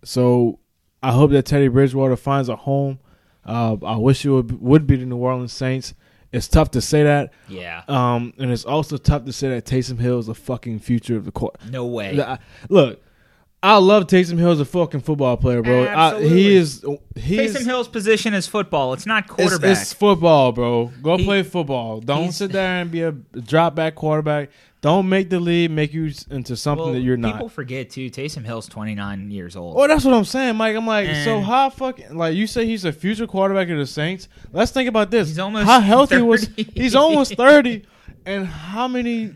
So 0.02 0.58
I 1.02 1.12
hope 1.12 1.30
that 1.30 1.46
Teddy 1.46 1.68
Bridgewater 1.68 2.16
finds 2.16 2.48
a 2.48 2.56
home. 2.56 2.98
Uh, 3.46 3.76
I 3.84 3.96
wish 3.96 4.24
it 4.24 4.30
would, 4.30 4.60
would 4.60 4.86
be 4.86 4.96
the 4.96 5.06
New 5.06 5.16
Orleans 5.16 5.52
Saints. 5.52 5.94
It's 6.32 6.48
tough 6.48 6.72
to 6.72 6.80
say 6.80 7.04
that, 7.04 7.32
Yeah. 7.48 7.82
um, 7.88 8.34
and 8.38 8.50
it's 8.50 8.64
also 8.64 8.96
tough 8.96 9.24
to 9.24 9.32
say 9.32 9.48
that 9.50 9.64
Taysom 9.64 9.98
Hill 10.00 10.18
is 10.18 10.26
the 10.26 10.34
fucking 10.34 10.80
future 10.80 11.16
of 11.16 11.24
the 11.24 11.30
court. 11.32 11.56
No 11.70 11.86
way. 11.86 12.20
I- 12.20 12.38
Look, 12.68 13.00
I 13.62 13.78
love 13.78 14.04
Taysom 14.06 14.38
Hill 14.38 14.50
as 14.52 14.60
a 14.60 14.64
fucking 14.64 15.00
football 15.00 15.36
player, 15.36 15.60
bro. 15.62 15.88
I, 15.88 16.22
he 16.22 16.54
is. 16.54 16.84
He 17.16 17.40
is. 17.42 17.56
Taysom 17.56 17.64
Hill's 17.64 17.88
position 17.88 18.32
is 18.34 18.46
football. 18.46 18.92
It's 18.92 19.06
not 19.06 19.26
quarterback. 19.26 19.72
it's 19.72 19.92
football, 19.92 20.52
bro. 20.52 20.92
Go 21.02 21.16
He- 21.16 21.24
play 21.24 21.42
football. 21.42 22.00
Don't 22.00 22.32
sit 22.32 22.52
there 22.52 22.80
and 22.82 22.90
be 22.90 23.02
a 23.02 23.12
drop 23.12 23.74
back 23.74 23.94
quarterback. 23.96 24.50
Don't 24.82 25.08
make 25.08 25.30
the 25.30 25.40
league 25.40 25.70
make 25.72 25.92
you 25.92 26.12
into 26.30 26.54
something 26.56 26.84
Well, 26.84 26.92
that 26.94 27.00
you're 27.00 27.16
not. 27.16 27.32
People 27.32 27.48
forget 27.48 27.90
too. 27.90 28.08
Taysom 28.08 28.44
Hill's 28.44 28.68
29 28.68 29.30
years 29.32 29.56
old. 29.56 29.74
Well, 29.74 29.88
that's 29.88 30.04
what 30.04 30.14
I'm 30.14 30.24
saying, 30.26 30.54
Mike. 30.56 30.76
I'm 30.76 30.86
like, 30.86 31.08
so 31.24 31.38
And- 31.38 31.44
how 31.46 31.70
fucking 31.70 32.16
like 32.16 32.36
you 32.36 32.46
say 32.46 32.66
he's 32.66 32.84
a 32.84 32.92
future 32.92 33.26
quarterback 33.26 33.68
of 33.70 33.78
the 33.78 33.86
Saints? 33.86 34.28
Let's 34.52 34.70
think 34.70 34.88
about 34.88 35.10
this. 35.10 35.28
He's 35.28 35.38
almost 35.40 35.66
how 35.66 35.80
healthy 35.80 36.20
was 36.22 36.48
he's 36.56 36.94
almost 36.94 37.34
thirty, 37.34 37.84
and 38.26 38.46
how 38.46 38.86
many 38.86 39.34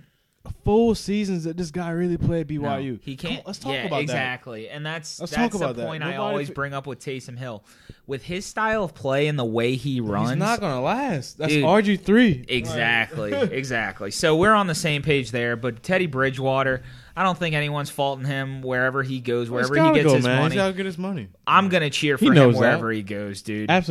full 0.64 0.94
seasons 0.94 1.44
that 1.44 1.56
this 1.56 1.70
guy 1.70 1.90
really 1.90 2.16
played 2.16 2.50
at 2.50 2.56
No, 2.56 2.68
BYU? 2.68 2.98
he 3.02 3.14
can't. 3.16 3.38
on, 3.38 3.42
let's 3.46 3.58
talk 3.58 3.72
yeah, 3.72 3.80
about 3.84 3.96
that. 3.96 4.02
exactly. 4.02 4.68
And 4.70 4.84
that's 4.86 5.20
Let's 5.20 5.32
that's 5.32 5.58
the 5.58 5.72
that. 5.74 5.86
point 5.86 6.02
I 6.02 6.16
always 6.16 6.48
f- 6.48 6.54
bring 6.54 6.72
up 6.72 6.86
with 6.86 6.98
Taysom 6.98 7.36
Hill. 7.36 7.62
With 8.06 8.22
his 8.24 8.46
style 8.46 8.82
of 8.84 8.94
play 8.94 9.28
and 9.28 9.38
the 9.38 9.44
way 9.44 9.76
he 9.76 10.00
runs, 10.00 10.30
He's 10.30 10.38
not 10.38 10.60
gonna 10.60 10.80
last. 10.80 11.38
That's. 11.38 11.52
RG 11.52 12.00
three. 12.00 12.44
Exactly, 12.48 13.32
exactly. 13.52 14.10
So 14.10 14.34
we're 14.36 14.54
on 14.54 14.66
the 14.66 14.74
same 14.74 15.02
page 15.02 15.30
there. 15.30 15.56
But 15.56 15.82
Teddy 15.82 16.06
Bridgewater, 16.06 16.82
I 17.14 17.22
don't 17.22 17.38
think 17.38 17.54
anyone's 17.54 17.90
faulting 17.90 18.24
him 18.26 18.62
wherever 18.62 19.02
he 19.02 19.20
goes, 19.20 19.50
wherever 19.50 19.74
he 19.74 19.92
gets 19.92 20.06
go, 20.06 20.14
his 20.16 20.24
man. 20.24 20.38
money. 20.38 20.54
He's 20.54 20.60
gotta 20.60 20.72
get 20.72 20.86
his 20.86 20.98
money. 20.98 21.28
I'm 21.46 21.68
gonna 21.68 21.90
cheer 21.90 22.16
He 22.16 22.26
for 22.26 22.32
him 22.32 22.36
knows 22.36 22.54
that. 22.54 22.60
wherever 22.60 22.90
he 22.90 23.02
goes, 23.02 23.42
dude. 23.42 23.68
But 23.68 23.84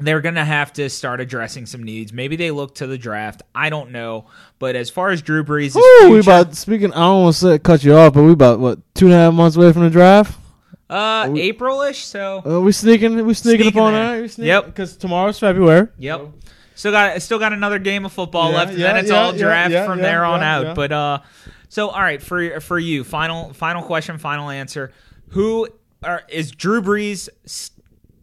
They're 0.00 0.20
gonna 0.20 0.44
have 0.44 0.72
to 0.74 0.88
start 0.88 1.20
addressing 1.20 1.66
some 1.66 1.82
needs. 1.82 2.12
Maybe 2.12 2.36
they 2.36 2.50
look 2.52 2.76
to 2.76 2.86
the 2.86 2.96
draft. 2.98 3.42
I 3.54 3.68
don't 3.70 3.90
know. 3.90 4.26
But 4.60 4.76
as 4.76 4.90
far 4.90 5.10
as 5.10 5.22
Drew 5.22 5.42
Brees' 5.42 5.74
Ooh, 5.76 6.10
we 6.12 6.20
about 6.20 6.54
speaking. 6.54 6.92
I 6.92 7.00
don't 7.00 7.24
want 7.24 7.36
to 7.36 7.58
cut 7.58 7.82
you 7.82 7.94
off, 7.96 8.14
but 8.14 8.22
we 8.22 8.32
about 8.32 8.60
what 8.60 8.78
two 8.94 9.06
and 9.06 9.14
a 9.14 9.18
half 9.18 9.34
months 9.34 9.56
away 9.56 9.72
from 9.72 9.82
the 9.82 9.90
draft. 9.90 10.38
uh, 10.88 11.28
we- 11.30 11.40
April-ish. 11.42 12.04
So 12.04 12.42
Uh, 12.46 12.60
we 12.60 12.70
sneaking. 12.72 13.26
We 13.26 13.34
sneaking, 13.34 13.62
Sneaking 13.64 13.80
up 13.80 13.84
on 13.86 13.92
there. 13.92 14.22
that. 14.26 14.38
Yep. 14.38 14.66
Because 14.66 14.96
tomorrow's 14.96 15.38
February. 15.38 15.88
Yep. 15.98 16.28
Still 16.76 16.92
got 16.92 17.20
still 17.20 17.40
got 17.40 17.52
another 17.52 17.80
game 17.80 18.04
of 18.06 18.12
football 18.12 18.52
Yeah, 18.52 18.56
left, 18.56 18.70
and 18.70 18.78
yeah, 18.80 18.86
then 18.92 18.96
it's 18.98 19.10
yeah, 19.10 19.20
all 19.20 19.32
draft 19.32 19.84
from 19.84 19.98
there 20.00 20.24
on 20.24 20.44
out. 20.44 20.76
But 20.76 20.92
uh, 20.92 21.18
so 21.68 21.88
all 21.88 22.00
right 22.00 22.22
for 22.22 22.60
for 22.60 22.78
you, 22.78 23.02
final 23.02 23.52
final 23.52 23.82
question, 23.82 24.16
final 24.18 24.48
answer. 24.48 24.92
Who 25.30 25.66
are, 26.04 26.22
is 26.28 26.52
Drew 26.52 26.80
Brees? 26.80 27.28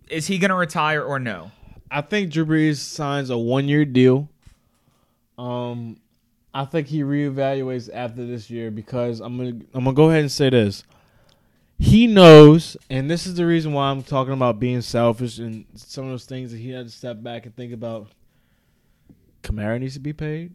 Is 0.09 0.27
he 0.27 0.37
going 0.37 0.49
to 0.49 0.55
retire 0.55 1.01
or 1.03 1.19
no? 1.19 1.51
I 1.89 2.01
think 2.01 2.31
Drew 2.31 2.45
Brees 2.45 2.77
signs 2.77 3.29
a 3.29 3.37
one 3.37 3.67
year 3.67 3.85
deal. 3.85 4.29
Um, 5.37 5.97
I 6.53 6.65
think 6.65 6.87
he 6.87 7.01
reevaluates 7.01 7.89
after 7.93 8.25
this 8.25 8.49
year 8.49 8.71
because 8.71 9.19
I'm 9.19 9.37
gonna 9.37 9.49
I'm 9.73 9.83
gonna 9.83 9.93
go 9.93 10.09
ahead 10.09 10.21
and 10.21 10.31
say 10.31 10.49
this. 10.49 10.83
He 11.77 12.07
knows, 12.07 12.77
and 12.89 13.11
this 13.11 13.27
is 13.27 13.35
the 13.35 13.45
reason 13.45 13.73
why 13.73 13.89
I'm 13.89 14.01
talking 14.01 14.33
about 14.33 14.59
being 14.59 14.81
selfish 14.81 15.39
and 15.39 15.65
some 15.75 16.05
of 16.05 16.11
those 16.11 16.25
things 16.25 16.51
that 16.51 16.57
he 16.57 16.69
had 16.69 16.85
to 16.85 16.91
step 16.91 17.21
back 17.21 17.45
and 17.45 17.55
think 17.55 17.73
about. 17.73 18.07
Kamara 19.43 19.79
needs 19.79 19.93
to 19.93 19.99
be 19.99 20.13
paid. 20.13 20.53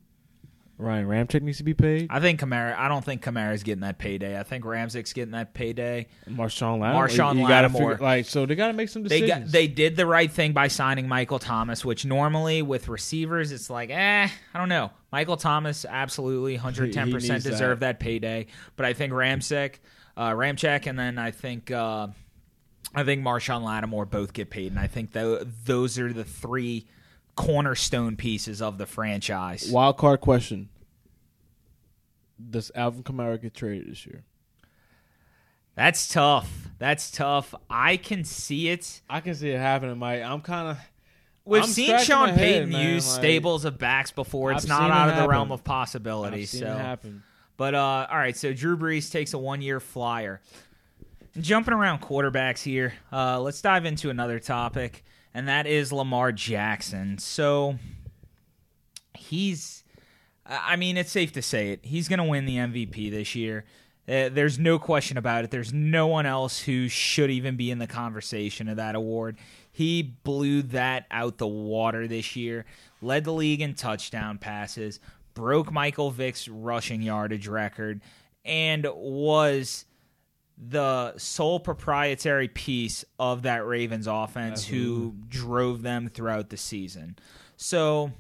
Ryan 0.80 1.06
Ramczyk 1.06 1.42
needs 1.42 1.58
to 1.58 1.64
be 1.64 1.74
paid. 1.74 2.06
I 2.10 2.20
think 2.20 2.40
Kamara. 2.40 2.76
I 2.76 2.88
don't 2.88 3.04
think 3.04 3.22
Kamara's 3.22 3.62
getting 3.62 3.82
that 3.82 3.98
payday. 3.98 4.38
I 4.38 4.42
think 4.42 4.64
Ramczyk's 4.64 5.12
getting 5.12 5.32
that 5.32 5.52
payday. 5.54 6.06
Marshon 6.28 6.80
Lattimore. 6.80 7.06
Marshon 7.08 7.34
you 7.36 7.46
gotta 7.48 7.68
Lattimore. 7.68 7.92
figure- 7.92 8.04
like 8.06 8.24
so 8.26 8.46
they 8.46 8.54
got 8.54 8.68
to 8.68 8.72
make 8.72 8.88
some 8.88 9.02
They 9.02 9.20
decisions. 9.20 9.44
got 9.46 9.52
they 9.52 9.66
did 9.68 9.96
the 9.96 10.06
right 10.06 10.30
thing 10.30 10.52
by 10.52 10.68
signing 10.68 11.06
Michael 11.06 11.38
Thomas, 11.38 11.84
which 11.84 12.04
normally 12.04 12.62
with 12.62 12.88
receivers 12.88 13.52
it's 13.52 13.68
like, 13.70 13.90
eh, 13.90 14.28
I 14.54 14.58
don't 14.58 14.68
know. 14.68 14.90
Michael 15.12 15.36
Thomas 15.36 15.84
absolutely 15.88 16.54
110 16.54 17.06
He- 17.06 17.10
he 17.10 17.14
percent 17.14 17.44
needs 17.44 17.58
that. 17.58 17.80
that. 17.80 18.00
payday, 18.00 18.46
but 18.76 18.86
I 18.86 18.92
think 18.92 19.12
Ramczyk, 19.12 19.74
uh, 20.16 20.30
Ramczyk, 20.30 20.86
and 20.86 20.98
then 20.98 21.18
I 21.18 21.30
think 21.30 21.70
uh, 21.70 22.06
I 22.94 23.04
think 23.04 23.22
Marshon 23.22 23.62
Lattimore 23.62 24.06
both 24.06 24.32
get 24.32 24.50
paid, 24.50 24.72
and 24.72 24.78
I 24.80 24.86
think 24.86 25.12
tho- 25.12 25.44
those 25.64 25.98
are 25.98 26.12
the 26.12 26.24
three 26.24 26.86
cornerstone 27.36 28.16
pieces 28.16 28.60
of 28.60 28.78
the 28.78 28.86
franchise. 28.86 29.70
Wild 29.70 29.96
card 29.96 30.20
question: 30.20 30.68
Does 32.50 32.70
Alvin 32.74 33.02
Kamara 33.02 33.40
get 33.40 33.54
traded 33.54 33.90
this 33.90 34.06
year? 34.06 34.24
That's 35.76 36.08
tough. 36.08 36.68
That's 36.78 37.10
tough. 37.10 37.54
I 37.68 37.96
can 37.96 38.24
see 38.24 38.68
it. 38.68 39.00
I 39.08 39.20
can 39.20 39.34
see 39.34 39.50
it 39.50 39.58
happening, 39.58 39.96
Mike. 39.98 40.22
I'm 40.22 40.40
kind 40.40 40.68
of. 40.68 40.78
We've 41.46 41.62
I'm 41.62 41.68
seen 41.68 41.98
Sean 42.00 42.28
my 42.28 42.32
head, 42.32 42.68
Payton 42.68 42.72
use 42.72 43.08
like- 43.08 43.20
stables 43.20 43.64
of 43.64 43.78
backs 43.78 44.10
before. 44.10 44.52
It's 44.52 44.64
I've 44.64 44.68
not 44.68 44.90
out 44.90 45.08
it 45.08 45.12
of 45.12 45.22
the 45.22 45.28
realm 45.28 45.50
of 45.50 45.64
possibility. 45.64 46.42
I've 46.42 46.48
seen 46.48 46.60
so, 46.60 46.66
it 46.66 46.76
happen. 46.78 47.22
but 47.56 47.74
uh, 47.74 48.06
all 48.10 48.18
right. 48.18 48.36
So 48.36 48.52
Drew 48.52 48.76
Brees 48.76 49.10
takes 49.10 49.32
a 49.32 49.38
one-year 49.38 49.80
flyer. 49.80 50.40
Jumping 51.40 51.72
around 51.74 52.00
quarterbacks 52.02 52.62
here. 52.62 52.92
Uh, 53.12 53.40
let's 53.40 53.62
dive 53.62 53.84
into 53.86 54.10
another 54.10 54.38
topic, 54.38 55.04
and 55.34 55.48
that 55.48 55.66
is 55.66 55.92
Lamar 55.92 56.32
Jackson. 56.32 57.18
So 57.18 57.78
he's. 59.14 59.84
I 60.46 60.74
mean, 60.74 60.96
it's 60.96 61.12
safe 61.12 61.32
to 61.32 61.42
say 61.42 61.70
it. 61.70 61.80
He's 61.82 62.08
going 62.08 62.18
to 62.18 62.24
win 62.24 62.44
the 62.44 62.56
MVP 62.56 63.10
this 63.10 63.36
year. 63.36 63.64
Uh, 64.08 64.28
there's 64.28 64.58
no 64.58 64.80
question 64.80 65.16
about 65.16 65.44
it. 65.44 65.52
There's 65.52 65.72
no 65.72 66.08
one 66.08 66.26
else 66.26 66.58
who 66.58 66.88
should 66.88 67.30
even 67.30 67.56
be 67.56 67.70
in 67.70 67.78
the 67.78 67.86
conversation 67.86 68.68
of 68.68 68.76
that 68.76 68.96
award. 68.96 69.36
He 69.70 70.02
blew 70.02 70.62
that 70.62 71.06
out 71.12 71.38
the 71.38 71.46
water 71.46 72.08
this 72.08 72.34
year, 72.34 72.64
led 73.00 73.22
the 73.22 73.32
league 73.32 73.60
in 73.60 73.74
touchdown 73.74 74.38
passes, 74.38 74.98
broke 75.34 75.70
Michael 75.70 76.10
Vick's 76.10 76.48
rushing 76.48 77.02
yardage 77.02 77.46
record, 77.46 78.00
and 78.44 78.84
was 78.96 79.84
the 80.62 81.16
sole 81.16 81.58
proprietary 81.58 82.48
piece 82.48 83.04
of 83.18 83.42
that 83.42 83.64
Ravens 83.66 84.06
offense 84.06 84.66
who 84.66 85.14
drove 85.28 85.80
them 85.82 86.08
throughout 86.08 86.50
the 86.50 86.58
season. 86.58 87.16
So, 87.56 88.12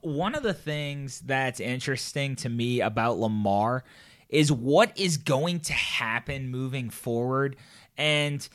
one 0.00 0.34
of 0.34 0.42
the 0.42 0.54
things 0.54 1.20
that's 1.20 1.60
interesting 1.60 2.36
to 2.36 2.48
me 2.48 2.80
about 2.80 3.18
Lamar 3.18 3.84
is 4.28 4.52
what 4.52 4.98
is 4.98 5.16
going 5.16 5.60
to 5.60 5.72
happen 5.72 6.50
moving 6.50 6.90
forward. 6.90 7.56
And 7.96 8.46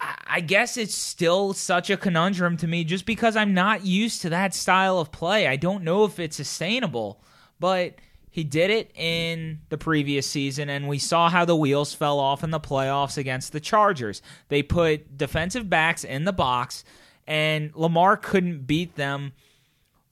I 0.00 0.14
I 0.28 0.40
guess 0.40 0.76
it's 0.76 0.94
still 0.94 1.54
such 1.54 1.88
a 1.88 1.96
conundrum 1.96 2.58
to 2.58 2.66
me 2.66 2.84
just 2.84 3.06
because 3.06 3.36
I'm 3.36 3.54
not 3.54 3.86
used 3.86 4.20
to 4.22 4.28
that 4.28 4.54
style 4.54 4.98
of 4.98 5.10
play. 5.10 5.46
I 5.46 5.56
don't 5.56 5.84
know 5.84 6.04
if 6.04 6.20
it's 6.20 6.36
sustainable, 6.36 7.22
but 7.58 7.94
he 8.36 8.44
did 8.44 8.68
it 8.68 8.90
in 8.94 9.60
the 9.70 9.78
previous 9.78 10.26
season, 10.26 10.68
and 10.68 10.86
we 10.86 10.98
saw 10.98 11.30
how 11.30 11.46
the 11.46 11.56
wheels 11.56 11.94
fell 11.94 12.20
off 12.20 12.44
in 12.44 12.50
the 12.50 12.60
playoffs 12.60 13.16
against 13.16 13.50
the 13.50 13.60
Chargers. 13.60 14.20
They 14.48 14.62
put 14.62 15.16
defensive 15.16 15.70
backs 15.70 16.04
in 16.04 16.24
the 16.24 16.34
box, 16.34 16.84
and 17.26 17.74
Lamar 17.74 18.18
couldn't 18.18 18.66
beat 18.66 18.96
them 18.96 19.32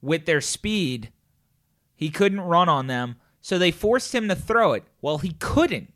with 0.01 0.25
their 0.25 0.41
speed. 0.41 1.11
He 1.95 2.09
couldn't 2.09 2.41
run 2.41 2.67
on 2.67 2.87
them, 2.87 3.17
so 3.41 3.59
they 3.59 3.69
forced 3.69 4.15
him 4.15 4.27
to 4.29 4.35
throw 4.35 4.73
it. 4.73 4.85
Well, 5.03 5.19
he 5.19 5.33
couldn't. 5.33 5.93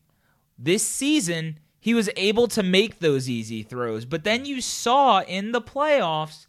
This 0.55 0.85
season, 0.85 1.57
he 1.79 1.95
was 1.95 2.11
able 2.15 2.47
to 2.49 2.61
make 2.61 2.99
those 2.99 3.27
easy 3.27 3.63
throws, 3.63 4.05
but 4.05 4.23
then 4.23 4.45
you 4.45 4.61
saw 4.61 5.21
in 5.21 5.51
the 5.51 5.61
playoffs 5.61 6.45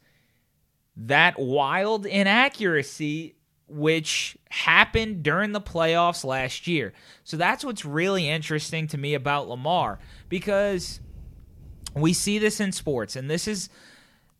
that 0.94 1.38
wild 1.38 2.04
inaccuracy 2.04 3.36
which 3.70 4.36
happened 4.50 5.22
during 5.22 5.52
the 5.52 5.60
playoffs 5.60 6.24
last 6.24 6.66
year. 6.66 6.92
So 7.24 7.36
that's 7.36 7.64
what's 7.64 7.84
really 7.84 8.28
interesting 8.28 8.86
to 8.88 8.98
me 8.98 9.14
about 9.14 9.48
Lamar 9.48 9.98
because 10.28 11.00
we 11.94 12.12
see 12.12 12.38
this 12.38 12.60
in 12.60 12.72
sports 12.72 13.16
and 13.16 13.30
this 13.30 13.48
is 13.48 13.68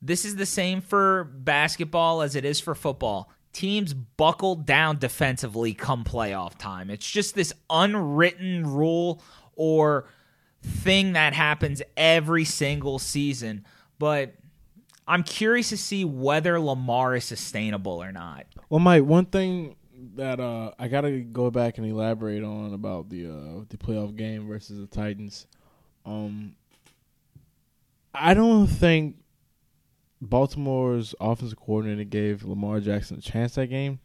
this 0.02 0.24
is 0.24 0.36
the 0.36 0.46
same 0.46 0.80
for 0.80 1.24
basketball 1.24 2.22
as 2.22 2.34
it 2.34 2.44
is 2.44 2.58
for 2.58 2.74
football. 2.74 3.30
Teams 3.52 3.92
buckle 3.92 4.54
down 4.54 4.98
defensively 4.98 5.74
come 5.74 6.04
playoff 6.04 6.56
time. 6.56 6.88
It's 6.88 7.08
just 7.08 7.34
this 7.34 7.52
unwritten 7.68 8.66
rule 8.66 9.22
or 9.56 10.08
thing 10.62 11.12
that 11.12 11.34
happens 11.34 11.82
every 11.96 12.44
single 12.44 12.98
season. 12.98 13.66
But 13.98 14.34
I'm 15.10 15.24
curious 15.24 15.70
to 15.70 15.76
see 15.76 16.04
whether 16.04 16.60
Lamar 16.60 17.16
is 17.16 17.24
sustainable 17.24 18.00
or 18.00 18.12
not. 18.12 18.46
Well, 18.68 18.78
Mike, 18.78 19.02
one 19.02 19.26
thing 19.26 19.74
that 20.14 20.38
uh, 20.38 20.70
I 20.78 20.86
gotta 20.86 21.18
go 21.18 21.50
back 21.50 21.78
and 21.78 21.86
elaborate 21.86 22.44
on 22.44 22.72
about 22.74 23.08
the 23.08 23.26
uh, 23.26 23.64
the 23.68 23.76
playoff 23.76 24.14
game 24.14 24.46
versus 24.46 24.78
the 24.78 24.86
Titans. 24.86 25.48
Um, 26.06 26.54
I 28.14 28.34
don't 28.34 28.68
think 28.68 29.16
Baltimore's 30.22 31.12
offensive 31.20 31.58
coordinator 31.58 32.04
gave 32.04 32.44
Lamar 32.44 32.78
Jackson 32.78 33.18
a 33.18 33.20
chance 33.20 33.56
that 33.56 33.66
game. 33.66 33.98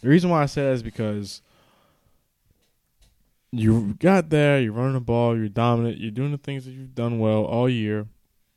The 0.00 0.08
reason 0.08 0.28
why 0.28 0.42
I 0.42 0.46
say 0.46 0.62
that 0.62 0.72
is 0.72 0.82
because 0.82 1.40
you 3.52 3.94
got 4.00 4.30
there, 4.30 4.60
you're 4.60 4.72
running 4.72 4.94
the 4.94 5.00
ball, 5.00 5.36
you're 5.36 5.48
dominant, 5.48 5.98
you're 5.98 6.10
doing 6.10 6.32
the 6.32 6.38
things 6.38 6.64
that 6.64 6.72
you've 6.72 6.96
done 6.96 7.20
well 7.20 7.44
all 7.44 7.68
year, 7.68 8.08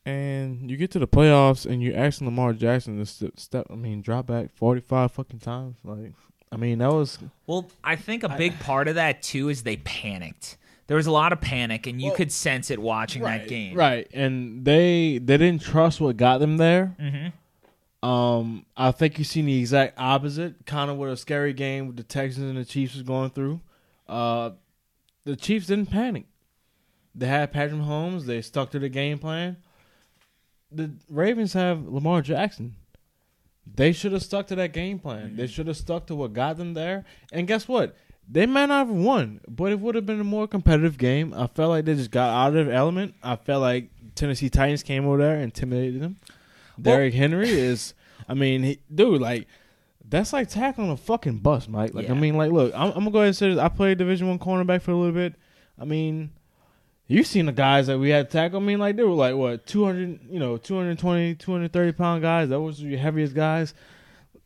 and 0.06 0.70
you 0.70 0.78
get 0.78 0.92
to 0.92 1.00
the 1.00 1.08
playoffs 1.08 1.66
and 1.70 1.82
you're 1.82 1.96
asking 1.98 2.28
Lamar 2.28 2.54
Jackson 2.54 2.98
to 2.98 3.06
step, 3.06 3.40
step 3.40 3.68
I 3.70 3.76
mean, 3.76 4.02
drop 4.02 4.28
back 4.28 4.52
45 4.56 5.12
fucking 5.12 5.40
times. 5.40 5.76
Like, 5.84 6.14
I 6.52 6.58
mean, 6.58 6.80
that 6.80 6.92
was 6.92 7.20
Well, 7.48 7.70
I 7.84 7.96
think 7.96 8.24
a 8.24 8.30
big 8.30 8.60
part 8.60 8.88
of 8.88 8.96
that 8.96 9.22
too 9.22 9.50
is 9.50 9.64
they 9.64 9.78
panicked. 9.78 10.58
There 10.88 10.98
was 10.98 11.08
a 11.08 11.12
lot 11.12 11.32
of 11.32 11.40
panic, 11.40 11.88
and 11.88 12.02
you 12.02 12.08
Well, 12.08 12.16
could 12.18 12.32
sense 12.34 12.70
it 12.70 12.80
watching 12.80 13.22
that 13.24 13.48
game. 13.48 13.78
right, 13.78 14.08
and 14.14 14.66
they 14.66 15.20
they 15.20 15.38
didn't 15.38 15.62
trust 15.62 16.02
what 16.02 16.18
got 16.18 16.40
them 16.40 16.58
there. 16.58 16.96
hmm 17.00 18.06
Um, 18.08 18.66
I 18.76 18.92
think 18.92 19.18
you 19.18 19.24
seen 19.24 19.46
the 19.46 19.58
exact 19.60 19.94
opposite, 19.98 20.66
kind 20.66 20.92
of 20.92 20.98
what 20.98 21.10
a 21.10 21.16
scary 21.16 21.54
game 21.54 21.88
with 21.88 21.96
the 21.98 22.04
Texans 22.04 22.50
and 22.50 22.58
the 22.58 22.66
Chiefs 22.66 22.96
was 22.96 23.04
going 23.04 23.30
through. 23.30 23.62
Uh, 24.10 24.52
the 25.24 25.36
Chiefs 25.38 25.68
didn't 25.68 25.92
panic. 25.92 26.26
They 27.14 27.28
had 27.28 27.54
Patrick 27.54 27.80
Mahomes. 27.80 28.26
They 28.26 28.42
stuck 28.42 28.72
to 28.72 28.80
the 28.80 28.90
game 28.90 29.20
plan. 29.20 29.58
The 30.72 30.92
Ravens 31.10 31.54
have 31.54 31.88
Lamar 31.88 32.22
Jackson. 32.22 32.76
They 33.74 33.92
should 33.92 34.12
have 34.12 34.24
stuck 34.24 34.48
to 34.48 34.56
that 34.56 34.74
game 34.74 35.00
plan. 35.00 35.36
They 35.36 35.44
mm-hmm. 35.44 35.52
should 35.52 35.68
have 35.68 35.78
stuck 35.78 36.08
to 36.08 36.16
what 36.16 36.34
got 36.34 36.58
them 36.58 36.74
there. 36.74 37.06
And 37.32 37.48
guess 37.48 37.68
what? 37.68 37.96
They 38.28 38.46
might 38.46 38.68
not 38.68 38.88
have 38.88 38.96
won, 38.96 39.42
but 39.48 39.72
it 39.72 39.80
would 39.80 39.96
have 39.96 40.06
been 40.06 40.20
a 40.20 40.26
more 40.26 40.48
competitive 40.48 40.98
game. 40.98 41.34
I 41.34 41.48
felt 41.48 41.70
like 41.70 41.86
they 41.86 41.96
just 41.96 42.12
got 42.12 42.30
out 42.30 42.56
of 42.56 42.66
their 42.66 42.74
element. 42.74 43.16
I 43.22 43.36
felt 43.36 43.62
like 43.62 43.90
Tennessee 44.16 44.50
Titans 44.50 44.84
came 44.84 45.06
over 45.06 45.18
there 45.18 45.36
and 45.36 45.44
intimidated 45.44 46.02
them. 46.02 46.18
Well- 46.78 46.96
Derrick 46.96 47.14
Henry 47.14 47.50
is, 47.50 47.94
I 48.28 48.34
mean, 48.34 48.64
he, 48.64 48.80
dude, 48.94 49.22
like 49.22 49.48
that's 50.08 50.34
like 50.34 50.50
tackling 50.50 50.92
a 50.92 50.98
fucking 50.98 51.40
bus, 51.40 51.68
Mike. 51.68 51.94
Like, 51.94 52.06
Yeah. 52.06 52.12
I 52.12 52.16
mean, 52.16 52.36
like, 52.36 52.52
look, 52.52 52.74
I'm, 52.76 52.90
I'm 52.90 53.00
gonna 53.00 53.12
go 53.12 53.20
ahead 53.20 53.28
and 53.28 53.36
say 53.36 53.50
this. 53.50 53.60
I 53.60 53.70
played 53.70 53.98
Division 53.98 54.28
One 54.28 54.40
cornerback 54.40 54.82
for 54.82 54.92
a 54.92 54.96
little 54.96 55.14
bit. 55.14 55.36
I 55.80 55.86
mean, 55.86 56.32
you 57.12 57.24
seen 57.24 57.46
the 57.46 57.52
guys 57.52 57.88
that 57.88 58.00
we 58.00 58.10
had 58.10 58.30
to 58.30 58.38
tackle. 58.38 58.60
I 58.60 58.64
mean, 58.64 58.80
like 58.80 58.96
they 58.96 59.04
were 59.04 59.12
like 59.12 59.36
what 59.36 59.66
200, 59.66 60.22
you 60.30 60.40
know, 60.40 60.58
220, 60.58 61.36
230 61.36 61.92
pound 61.94 62.22
guys. 62.22 62.50
That 62.50 62.62
was 62.62 62.82
your 62.82 63.00
heaviest 63.00 63.34
guys. 63.36 63.74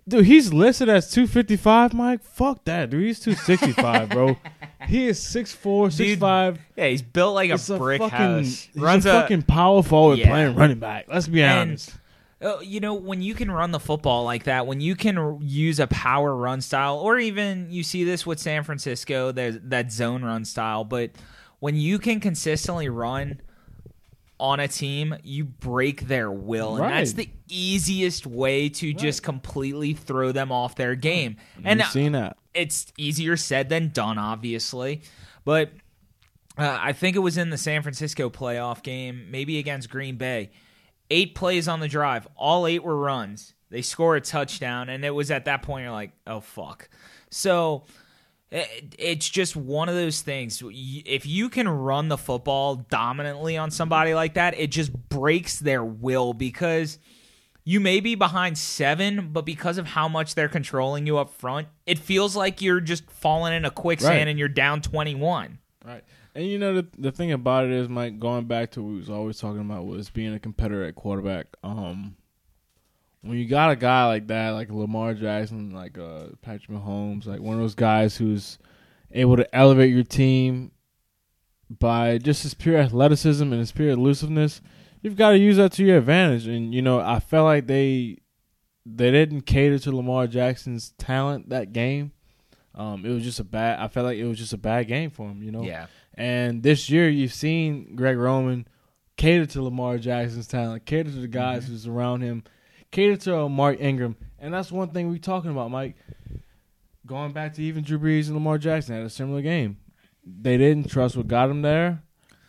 Dude, 0.08 0.26
he's 0.26 0.54
listed 0.54 0.88
as 0.88 1.10
255, 1.12 1.94
Mike. 1.96 2.22
Fuck 2.24 2.64
that, 2.66 2.92
dude. 2.92 3.04
He's 3.06 3.20
265, 3.20 4.10
bro. 4.10 4.38
He 4.88 5.08
is 5.08 5.20
6'4", 5.20 5.88
6'5". 6.20 6.60
Yeah, 6.76 6.88
he's 6.90 7.02
built 7.02 7.34
like 7.34 7.50
a 7.50 7.58
brick 7.76 8.00
fucking, 8.00 8.16
house. 8.18 8.68
He's 8.72 8.76
Runs 8.76 9.08
a, 9.08 9.14
fucking 9.14 9.42
power 9.44 9.82
forward 9.82 10.20
Yeah. 10.20 10.30
playing 10.30 10.56
running 10.56 10.78
back. 10.78 11.06
Let's 11.08 11.28
be 11.28 11.42
And- 11.42 11.72
honest. 11.72 11.96
Uh, 12.40 12.60
you 12.62 12.80
know, 12.82 12.94
when 12.94 13.22
you 13.24 13.34
can 13.34 13.50
run 13.50 13.72
the 13.72 13.80
football 13.80 14.26
like 14.26 14.44
that, 14.44 14.68
when 14.68 14.82
you 14.82 14.96
can 14.96 15.18
r- 15.18 15.38
use 15.42 15.80
a 15.80 15.88
power 15.88 16.36
run 16.36 16.62
style, 16.62 16.98
or 16.98 17.18
even 17.18 17.72
you 17.72 17.82
see 17.82 18.04
this 18.04 18.28
with 18.28 18.40
San 18.40 18.64
Francisco, 18.64 19.32
there's 19.32 19.58
that 19.64 19.92
zone 19.92 20.24
run 20.24 20.46
style, 20.46 20.84
but 20.84 21.10
when 21.66 21.76
you 21.76 21.98
can 21.98 22.20
consistently 22.20 22.90
run 22.90 23.42
on 24.40 24.60
a 24.60 24.68
team, 24.68 25.16
you 25.24 25.44
break 25.44 26.02
their 26.02 26.30
will. 26.30 26.76
And 26.78 26.94
that's 26.94 27.14
the 27.14 27.28
easiest 27.50 28.28
way 28.28 28.70
to 28.70 28.94
just 28.94 29.24
completely 29.24 29.94
throw 29.94 30.32
them 30.32 30.52
off 30.52 30.76
their 30.76 30.94
game. 30.94 31.38
And 31.64 31.80
You've 31.80 31.90
seen 31.90 32.12
that. 32.12 32.38
it's 32.54 32.94
easier 33.00 33.36
said 33.36 33.70
than 33.70 33.90
done, 33.90 34.20
obviously. 34.20 35.02
But 35.44 35.72
uh, 36.56 36.78
I 36.80 36.94
think 36.94 37.16
it 37.16 37.22
was 37.22 37.36
in 37.36 37.50
the 37.50 37.58
San 37.58 37.82
Francisco 37.82 38.30
playoff 38.30 38.84
game, 38.84 39.32
maybe 39.32 39.58
against 39.58 39.90
Green 39.90 40.18
Bay. 40.18 40.52
Eight 41.10 41.34
plays 41.34 41.68
on 41.68 41.80
the 41.80 41.88
drive, 41.88 42.28
all 42.36 42.68
eight 42.68 42.84
were 42.84 42.96
runs. 42.96 43.56
They 43.72 43.82
score 43.82 44.16
a 44.16 44.22
touchdown, 44.22 44.88
and 44.88 45.04
it 45.04 45.16
was 45.16 45.32
at 45.32 45.46
that 45.46 45.64
point 45.64 45.86
you're 45.86 45.92
like, 45.92 46.12
oh 46.28 46.42
fuck. 46.42 46.90
So 47.32 47.86
it's 48.98 49.28
just 49.28 49.56
one 49.56 49.90
of 49.90 49.96
those 49.96 50.22
things. 50.22 50.62
If 50.66 51.26
you 51.26 51.50
can 51.50 51.68
run 51.68 52.08
the 52.08 52.18
football 52.18 52.76
dominantly 52.76 53.58
on 53.58 53.72
somebody 53.72 54.14
like 54.14 54.36
that, 54.36 54.58
it 54.58 54.72
just 54.72 54.94
breaks 55.10 55.60
their 55.60 55.84
will 55.84 56.34
because 56.34 57.00
you 57.66 57.80
may 57.80 58.00
be 58.00 58.16
behind 58.16 58.58
seven, 58.58 59.30
but 59.34 59.44
because 59.46 59.78
of 59.78 59.88
how 59.88 60.08
much 60.08 60.36
they're 60.36 60.48
controlling 60.48 61.06
you 61.08 61.18
up 61.18 61.32
front, 61.32 61.68
it 61.86 62.00
feels 62.00 62.36
like 62.36 62.62
you're 62.62 62.80
just 62.80 63.10
falling 63.12 63.54
in 63.54 63.66
a 63.66 63.72
quicksand 63.72 64.20
Right. 64.20 64.28
and 64.28 64.40
you're 64.40 64.48
down 64.48 64.82
21. 64.82 65.58
Right. 65.84 66.04
And 66.36 66.46
you 66.46 66.60
know 66.60 66.74
the 66.74 66.88
the 66.98 67.12
thing 67.14 67.32
about 67.32 67.66
it 67.66 67.72
is, 67.72 67.88
Mike, 67.88 68.20
going 68.20 68.46
back 68.46 68.72
to 68.72 68.84
what 68.84 68.90
we 68.92 68.98
was 68.98 69.10
always 69.10 69.40
talking 69.40 69.62
about 69.62 69.86
was 69.86 70.10
being 70.10 70.34
a 70.34 70.40
competitor 70.40 70.84
at 70.84 70.96
quarterback. 70.96 71.48
Um, 71.64 72.18
when 73.26 73.38
you 73.38 73.46
got 73.48 73.72
a 73.72 73.76
guy 73.76 74.06
like 74.08 74.28
that, 74.28 74.52
like 74.52 74.70
Lamar 74.72 75.14
Jackson, 75.14 75.72
like 75.72 75.98
uh, 75.98 76.28
Patrick 76.42 76.70
Mahomes, 76.78 77.26
like 77.26 77.42
one 77.42 77.56
of 77.56 77.62
those 77.62 77.76
guys 77.76 78.16
who's 78.18 78.58
able 79.12 79.36
to 79.38 79.56
elevate 79.56 79.94
your 79.94 80.04
team 80.04 80.72
by 81.80 82.18
just 82.18 82.44
his 82.44 82.54
pure 82.54 82.78
athleticism 82.78 83.44
and 83.44 83.60
his 83.60 83.72
pure 83.72 83.90
elusiveness, 83.90 84.62
you've 85.02 85.16
got 85.16 85.32
to 85.32 85.38
use 85.38 85.58
that 85.58 85.72
to 85.74 85.84
your 85.84 85.98
advantage. 85.98 86.48
And 86.48 86.74
you 86.74 86.82
know, 86.82 87.00
I 87.00 87.20
felt 87.20 87.46
like 87.46 87.68
they 87.68 88.20
they 88.86 89.10
didn't 89.12 89.42
cater 89.42 89.80
to 89.80 89.96
Lamar 89.96 90.28
Jackson's 90.28 90.92
talent 90.98 91.50
that 91.50 91.74
game. 91.74 92.12
Um, 92.76 93.06
it 93.06 93.10
was 93.10 93.24
just 93.24 93.40
a 93.40 93.44
bad. 93.44 93.80
I 93.80 93.88
felt 93.88 94.06
like 94.06 94.18
it 94.18 94.26
was 94.28 94.38
just 94.38 94.54
a 94.54 94.58
bad 94.58 94.88
game 94.88 95.10
for 95.10 95.28
him. 95.30 95.42
You 95.42 95.52
know. 95.52 95.64
Yeah. 95.64 95.88
And 96.14 96.62
this 96.62 96.90
year, 96.90 97.10
you've 97.10 97.34
seen 97.34 97.96
Greg 97.96 98.18
Roman 98.18 98.68
cater 99.18 99.46
to 99.48 99.62
Lamar 99.64 99.98
Jackson's 99.98 100.48
talent, 100.48 100.86
cater 100.86 101.10
to 101.10 101.16
the 101.20 101.28
guys 101.28 101.64
Mm-hmm. 101.64 101.72
who 101.74 101.78
surround 101.80 102.22
him, 102.24 102.44
cater 102.96 103.18
to 103.18 103.40
uh, 103.42 103.50
Mark 103.50 103.80
Ingram, 103.80 104.16
and 104.40 104.54
that's 104.54 104.72
one 104.72 104.90
thing 104.90 105.10
we're 105.10 105.18
talking 105.18 105.52
about, 105.52 105.70
Mike. 105.72 105.96
Going 107.06 107.34
back 107.34 107.54
to 107.56 107.62
even 107.62 107.84
Drew 107.84 108.00
Brees 108.00 108.26
and 108.28 108.34
Lamar 108.34 108.58
Jackson 108.58 108.96
had 108.96 109.06
a 109.06 109.10
similar 109.10 109.42
game. 109.42 109.78
They 110.26 110.58
didn't 110.58 110.90
trust 110.90 111.16
what 111.16 111.28
got 111.28 111.48
them 111.48 111.62
there. 111.62 112.02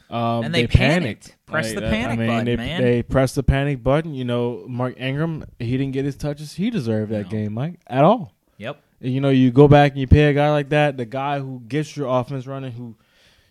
Um, 0.09 0.45
And 0.45 0.55
they 0.55 0.67
panicked. 0.67 1.37
Press 1.47 1.75
the 1.75 1.81
Like, 1.83 1.91
panic 1.91 2.19
button, 2.27 2.45
they, 2.47 2.57
man. 2.57 2.81
They 2.81 3.03
pressed 3.03 3.35
the 3.35 3.43
panic 3.43 3.83
button. 3.83 4.15
You 4.15 4.25
know, 4.25 4.65
Mark 4.67 4.95
Ingram, 4.99 5.45
he 5.59 5.73
didn't 5.77 5.93
get 5.93 6.05
his 6.07 6.17
touches 6.17 6.55
he 6.55 6.71
deserved 6.71 7.11
that 7.13 7.25
No. 7.25 7.29
game, 7.31 7.53
Mike, 7.53 7.81
at 7.87 8.05
all. 8.05 8.33
Yep. 8.57 8.81
And, 9.03 9.13
you 9.13 9.21
know, 9.21 9.29
you 9.29 9.51
go 9.51 9.69
back 9.69 9.93
and 9.93 10.01
you 10.01 10.07
pay 10.07 10.31
a 10.31 10.33
guy 10.33 10.51
like 10.53 10.71
that, 10.71 10.97
the 10.97 11.05
guy 11.05 11.39
who 11.41 11.61
gets 11.69 11.95
your 11.97 12.07
offense 12.09 12.47
running, 12.47 12.73
who 12.73 12.95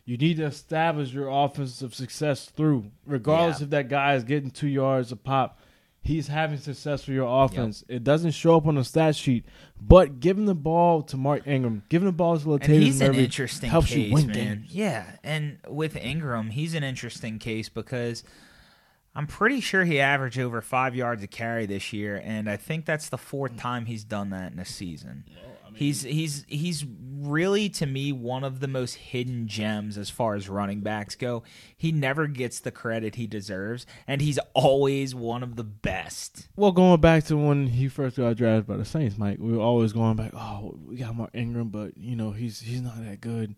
you 0.05 0.17
need 0.17 0.38
to 0.38 0.45
establish 0.45 1.11
your 1.13 1.27
offensive 1.30 1.93
success 1.93 2.45
through, 2.45 2.85
regardless 3.05 3.59
Yeah. 3.59 3.65
if 3.65 3.69
that 3.72 3.89
guy 3.89 4.15
is 4.15 4.23
getting 4.23 4.49
two 4.49 4.67
yards 4.69 5.11
a 5.11 5.15
pop. 5.17 5.59
He's 6.06 6.27
having 6.27 6.60
success 6.60 7.03
for 7.03 7.11
your 7.11 7.44
offense. 7.44 7.84
It 7.88 8.03
doesn't 8.03 8.32
show 8.32 8.56
up 8.57 8.68
on 8.68 8.76
the 8.76 8.84
stat 8.84 9.15
sheet, 9.15 9.44
but 9.82 10.19
giving 10.19 10.45
the 10.45 10.53
ball 10.53 11.02
to 11.02 11.18
Mark 11.18 11.48
Ingram, 11.48 11.82
giving 11.90 12.06
the 12.06 12.11
ball 12.11 12.38
to 12.38 12.52
And 12.52 12.61
Latavius 12.61 12.80
he's 12.80 13.02
an 13.02 13.15
interesting 13.15 13.69
helps 13.72 13.88
case, 13.88 14.10
you 14.10 14.14
win 14.14 14.27
man. 14.27 14.36
games. 14.36 14.68
Yeah, 14.69 15.06
and 15.23 15.57
with 15.68 15.95
Ingram, 15.95 16.52
he's 16.52 16.76
an 16.76 16.84
interesting 16.84 17.40
case 17.40 17.69
because 17.69 18.23
I'm 19.15 19.26
pretty 19.26 19.61
sure 19.61 19.84
he 19.84 19.99
averaged 19.99 20.38
over 20.38 20.61
five 20.61 20.95
yards 20.95 21.23
a 21.23 21.27
carry 21.27 21.65
this 21.65 21.91
year, 21.91 22.22
and 22.23 22.48
I 22.49 22.57
think 22.57 22.86
that's 22.86 23.10
the 23.10 23.18
fourth 23.18 23.53
mm. 23.53 23.60
time 23.60 23.86
he's 23.86 24.03
done 24.03 24.30
that 24.30 24.52
in 24.52 24.60
a 24.60 24.65
season. 24.65 25.23
He's 25.76 26.03
he's 26.03 26.45
he's 26.47 26.85
really 27.22 27.69
to 27.69 27.85
me 27.85 28.11
one 28.11 28.43
of 28.43 28.60
the 28.60 28.68
most 28.68 28.95
hidden 28.95 29.47
gems 29.47 29.97
as 29.97 30.10
far 30.10 30.35
as 30.35 30.47
running 30.49 30.81
backs 30.81 31.15
go. 31.15 31.43
He 31.76 31.91
never 31.91 32.27
gets 32.27 32.60
the 32.60 32.72
credit 32.72 33.15
he 33.15 33.27
deserves, 33.27 33.85
and 34.07 34.22
he's 34.22 34.39
always 34.53 35.14
one 35.15 35.43
of 35.43 35.56
the 35.56 35.64
best. 35.64 36.47
Well, 36.56 36.72
going 36.72 37.02
back 37.02 37.23
to 37.26 37.38
when 37.38 37.68
he 37.68 37.88
first 37.88 38.18
got 38.18 38.35
drafted 38.38 38.68
by 38.68 38.77
the 38.77 38.85
Saints, 38.85 39.18
Mike, 39.18 39.38
we 39.39 39.53
were 39.53 39.64
always 39.64 39.93
going 39.93 40.15
back. 40.15 40.31
Oh, 40.34 40.77
we 40.85 40.97
got 40.97 41.15
Mark 41.15 41.31
Ingram, 41.34 41.69
but 41.69 41.97
you 41.97 42.15
know 42.15 42.31
he's 42.31 42.60
he's 42.60 42.81
not 42.81 43.03
that 43.03 43.22
good. 43.22 43.56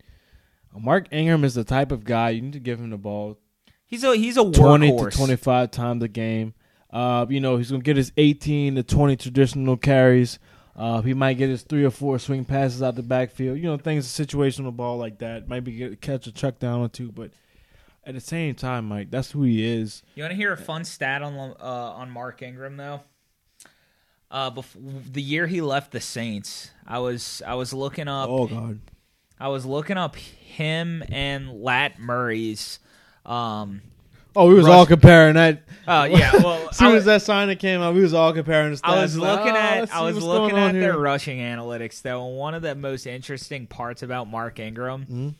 Mark 0.77 1.07
Ingram 1.11 1.43
is 1.43 1.55
the 1.55 1.63
type 1.63 1.91
of 1.91 2.03
guy 2.03 2.29
you 2.29 2.41
need 2.41 2.53
to 2.53 2.59
give 2.59 2.79
him 2.79 2.91
the 2.91 2.97
ball 2.97 3.39
He's 3.87 4.03
a 4.03 4.15
he's 4.15 4.37
a 4.37 4.51
twenty 4.51 4.91
workhorse. 4.91 5.11
to 5.11 5.17
twenty 5.17 5.35
five 5.37 5.71
times 5.71 6.03
a 6.03 6.09
game. 6.09 6.53
Uh, 6.91 7.25
you 7.29 7.39
know 7.39 7.55
he's 7.57 7.71
gonna 7.71 7.81
get 7.81 7.95
his 7.95 8.11
eighteen 8.17 8.75
to 8.75 8.83
twenty 8.83 9.15
traditional 9.15 9.77
carries. 9.77 10.39
Uh, 10.77 11.01
he 11.01 11.13
might 11.15 11.33
get 11.33 11.49
his 11.49 11.63
three 11.63 11.83
or 11.83 11.89
four 11.89 12.19
swing 12.19 12.45
passes 12.45 12.83
out 12.83 12.95
the 12.95 13.01
backfield. 13.01 13.57
You 13.57 13.63
know 13.63 13.77
things, 13.77 14.19
a 14.19 14.25
situational 14.25 14.75
ball 14.75 14.97
like 14.97 15.17
that. 15.19 15.49
Maybe 15.49 15.71
get 15.71 16.01
catch 16.01 16.27
a 16.27 16.31
chuck 16.31 16.59
down 16.59 16.81
or 16.81 16.87
two, 16.87 17.11
but 17.11 17.31
at 18.05 18.13
the 18.13 18.21
same 18.21 18.53
time, 18.53 18.85
Mike, 18.85 19.09
that's 19.09 19.31
who 19.31 19.43
he 19.43 19.65
is. 19.65 20.03
You 20.15 20.23
want 20.23 20.31
to 20.31 20.37
hear 20.37 20.53
a 20.53 20.57
fun 20.57 20.85
stat 20.85 21.23
on 21.23 21.33
uh, 21.35 21.63
on 21.63 22.11
Mark 22.11 22.43
Ingram 22.43 22.77
though? 22.77 23.01
Uh, 24.29 24.51
bef- 24.51 25.13
the 25.13 25.21
year 25.21 25.47
he 25.47 25.61
left 25.61 25.91
the 25.91 26.01
Saints, 26.01 26.71
I 26.85 26.99
was 26.99 27.41
I 27.45 27.55
was 27.55 27.73
looking 27.73 28.07
up 28.07 28.29
Oh 28.29 28.45
God, 28.45 28.79
I 29.39 29.47
was 29.47 29.65
looking 29.65 29.97
up 29.97 30.15
him 30.15 31.03
and 31.09 31.51
Lat 31.61 31.97
Murray's. 31.99 32.79
Um, 33.25 33.81
oh, 34.37 34.47
we 34.47 34.53
was 34.55 34.67
all 34.67 34.85
comparing 34.85 35.35
that. 35.35 35.63
oh 35.87 36.03
yeah, 36.05 36.31
well, 36.43 36.69
As 36.69 36.77
soon 36.77 36.95
as 36.95 37.05
that 37.05 37.21
sign 37.21 37.47
that 37.49 37.59
came 37.59 37.81
out, 37.81 37.93
we 37.95 38.01
was 38.01 38.13
all 38.13 38.31
comparing 38.33 38.71
the 38.71 38.77
stats. 38.77 38.81
I 38.83 39.01
was 39.01 39.17
Like, 39.17 39.37
looking 39.39 39.53
oh, 39.53 39.57
at 39.57 39.93
I 39.93 40.01
was 40.03 40.21
looking 40.23 40.57
at 40.57 40.73
here. 40.73 40.81
their 40.81 40.97
rushing 40.97 41.39
analytics 41.39 42.01
though, 42.01 42.27
and 42.27 42.37
one 42.37 42.53
of 42.53 42.61
the 42.61 42.75
most 42.75 43.05
interesting 43.07 43.67
parts 43.67 44.03
about 44.03 44.27
Mark 44.29 44.59
Ingram. 44.59 45.05
Mhm. 45.05 45.33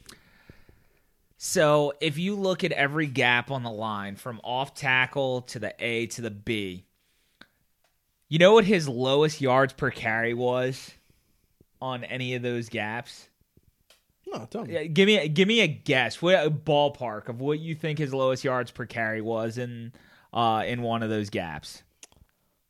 So 1.38 1.94
if 2.02 2.18
you 2.18 2.36
look 2.36 2.64
at 2.64 2.72
every 2.72 3.06
gap 3.06 3.52
on 3.52 3.64
the 3.64 3.72
line 3.72 4.16
from 4.16 4.42
off 4.44 4.74
tackle 4.74 5.42
to 5.44 5.60
the 5.60 5.74
A 5.80 6.08
to 6.08 6.22
the 6.22 6.32
B, 6.32 6.84
you 8.28 8.40
know 8.40 8.54
what 8.54 8.66
his 8.66 8.90
lowest 8.90 9.40
yards 9.40 9.74
per 9.74 9.92
carry 9.92 10.34
was 10.34 10.92
on 11.80 12.04
any 12.04 12.34
of 12.34 12.42
those 12.42 12.70
gaps? 12.70 13.28
No, 14.30 14.46
tell 14.46 14.66
me. 14.66 14.74
Yeah, 14.74 14.84
give 14.84 15.08
me 15.08 15.18
a, 15.18 15.28
give 15.28 15.48
me 15.48 15.62
a 15.62 15.68
guess. 15.68 16.22
What 16.22 16.36
a 16.36 16.52
ballpark 16.52 17.30
of 17.30 17.40
what 17.40 17.60
you 17.60 17.76
think 17.76 17.98
his 17.98 18.14
lowest 18.14 18.44
yards 18.44 18.72
per 18.72 18.86
carry 18.86 19.22
was 19.22 19.58
in 19.58 19.94
uh 20.34 20.64
in 20.68 20.82
one 20.82 21.02
of 21.02 21.10
those 21.10 21.30
gaps. 21.30 21.84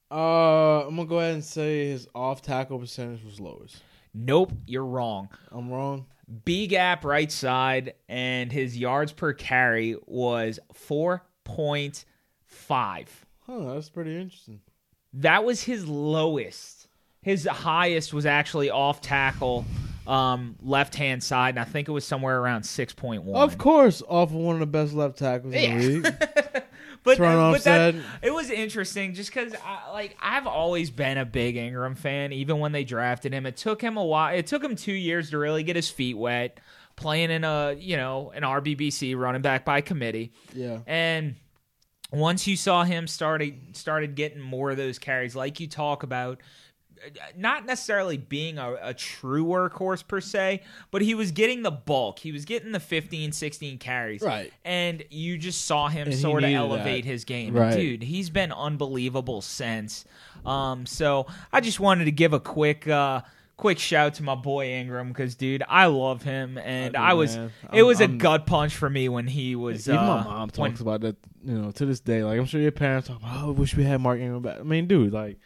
Uh, 0.10 0.88
I'm 0.88 0.96
gonna 0.96 1.08
go 1.08 1.20
ahead 1.20 1.34
and 1.34 1.44
say 1.44 1.88
his 1.90 2.08
off 2.16 2.42
tackle 2.42 2.80
percentage 2.80 3.24
was 3.24 3.40
lowest. 3.40 3.82
Nope, 4.14 4.54
you're 4.66 4.86
wrong. 4.86 5.30
I'm 5.52 5.70
wrong. 5.70 6.06
B 6.46 6.68
gap 6.68 7.04
right 7.04 7.32
side, 7.32 7.94
and 8.08 8.52
his 8.52 8.78
yards 8.78 9.12
per 9.12 9.34
carry 9.34 9.96
was 10.06 10.60
four 10.74 11.24
point 11.44 12.06
five. 12.46 13.26
Huh, 13.46 13.74
that's 13.74 13.90
pretty 13.90 14.16
interesting. 14.16 14.62
That 15.14 15.44
was 15.44 15.64
his 15.64 15.88
lowest. 15.88 16.88
His 17.22 17.46
highest 17.46 18.14
was 18.14 18.26
actually 18.26 18.70
off 18.70 19.02
tackle, 19.02 19.66
um, 20.08 20.56
left 20.62 20.96
hand 20.96 21.22
side, 21.24 21.50
and 21.50 21.60
I 21.60 21.64
think 21.66 21.88
it 21.88 21.92
was 21.92 22.06
somewhere 22.06 22.40
around 22.40 22.64
six 22.64 22.94
point 22.94 23.24
one. 23.24 23.42
Of 23.42 23.58
course, 23.58 24.02
off 24.08 24.30
of 24.30 24.36
one 24.36 24.56
of 24.56 24.60
the 24.62 24.66
best 24.66 24.94
left 24.94 25.18
tackles 25.20 25.54
in 25.54 25.62
Yeah. 25.62 25.78
the 25.78 25.88
league. 25.88 26.04
but, 27.04 27.18
but 27.18 27.64
that, 27.64 27.96
it 28.22 28.34
was 28.34 28.50
interesting 28.50 29.14
just 29.14 29.34
because 29.34 29.54
I, 29.66 29.92
like 29.92 30.18
I've 30.22 30.48
always 30.48 30.90
been 30.90 31.18
a 31.18 31.26
big 31.26 31.58
Ingram 31.58 31.96
fan. 31.96 32.32
Even 32.34 32.60
when 32.60 32.72
they 32.72 32.84
drafted 32.84 33.34
him, 33.34 33.46
it 33.46 33.58
took 33.58 33.82
him 33.82 33.98
a 33.98 34.04
while. 34.06 34.34
It 34.36 34.48
took 34.48 34.64
him 34.64 34.76
two 34.76 34.94
years 34.94 35.30
to 35.32 35.38
really 35.38 35.64
get 35.64 35.76
his 35.76 35.90
feet 35.90 36.18
wet, 36.18 36.60
playing 36.96 37.30
in 37.32 37.44
a 37.44 37.76
you 37.78 37.98
know 37.98 38.32
an 38.36 38.44
RBBC 38.44 39.18
running 39.18 39.42
back 39.42 39.66
by 39.66 39.82
committee. 39.82 40.32
Yeah. 40.54 40.80
And 40.88 41.36
once 42.12 42.48
you 42.48 42.56
saw 42.56 42.84
him 42.86 43.08
started 43.08 43.76
started 43.76 44.16
getting 44.16 44.40
more 44.40 44.72
of 44.72 44.78
those 44.78 45.00
carries, 45.00 45.36
like 45.36 45.60
you 45.60 45.68
talk 45.68 46.04
about, 46.04 46.40
not 47.36 47.66
necessarily 47.66 48.18
being 48.18 48.58
a, 48.58 48.76
a 48.82 48.94
true 48.94 49.46
workhorse 49.46 50.08
per 50.08 50.20
se, 50.22 50.62
but 50.92 51.02
he 51.02 51.16
was 51.16 51.32
getting 51.32 51.62
the 51.64 51.72
bulk. 51.72 52.20
He 52.20 52.32
was 52.32 52.46
getting 52.46 52.72
the 52.72 52.80
15, 52.80 53.32
16 53.32 53.78
carries. 53.78 54.22
Right. 54.22 54.52
And 54.66 55.04
you 55.10 55.38
just 55.38 55.66
saw 55.66 55.88
him 55.88 56.08
And 56.08 56.16
sort 56.16 56.44
of 56.44 56.52
elevate 56.52 57.04
that. 57.04 57.10
his 57.10 57.26
game. 57.26 57.54
Right. 57.54 57.76
Dude, 57.76 58.04
he's 58.04 58.30
been 58.30 58.52
unbelievable 58.52 59.42
since. 59.42 60.06
Um, 60.46 60.86
so 60.86 61.28
I 61.52 61.62
just 61.62 61.80
wanted 61.80 62.06
to 62.06 62.12
give 62.12 62.34
a 62.34 62.40
quick 62.40 62.88
uh 62.88 63.22
quick 63.58 63.80
shout 63.80 64.14
to 64.14 64.22
my 64.24 64.36
boy 64.36 64.68
Ingram 64.68 65.08
because 65.08 65.34
dude, 65.34 65.64
I 65.68 65.88
love 65.88 66.22
him 66.22 66.60
and 66.60 66.96
I 66.96 67.10
I 67.10 67.14
was 67.14 67.36
man. 67.36 67.52
it 67.74 67.78
I'm- 67.78 67.88
was 67.88 68.00
I'm- 68.02 68.14
a 68.14 68.18
gut 68.18 68.46
punch 68.46 68.76
for 68.76 68.88
me 68.90 69.10
when 69.10 69.26
he 69.26 69.56
was 69.56 69.88
Even 69.90 70.00
uh, 70.00 70.06
my 70.06 70.24
mom 70.24 70.40
when- 70.42 70.50
talks 70.72 70.80
about 70.80 71.02
that, 71.02 71.16
you 71.44 71.58
know, 71.58 71.72
to 71.72 71.86
this 71.88 72.00
day. 72.00 72.24
Like 72.24 72.40
I'm 72.40 72.46
sure 72.46 72.62
your 72.62 72.72
parents 72.72 73.08
talk 73.08 73.18
about, 73.18 73.44
oh, 73.44 73.48
I 73.48 73.52
wish 73.52 73.76
we 73.76 73.84
had 73.84 74.00
Mark 74.00 74.20
Ingram 74.20 74.44
back. 74.44 74.60
I 74.60 74.64
mean, 74.64 74.88
dude, 74.88 75.12
like 75.12 75.40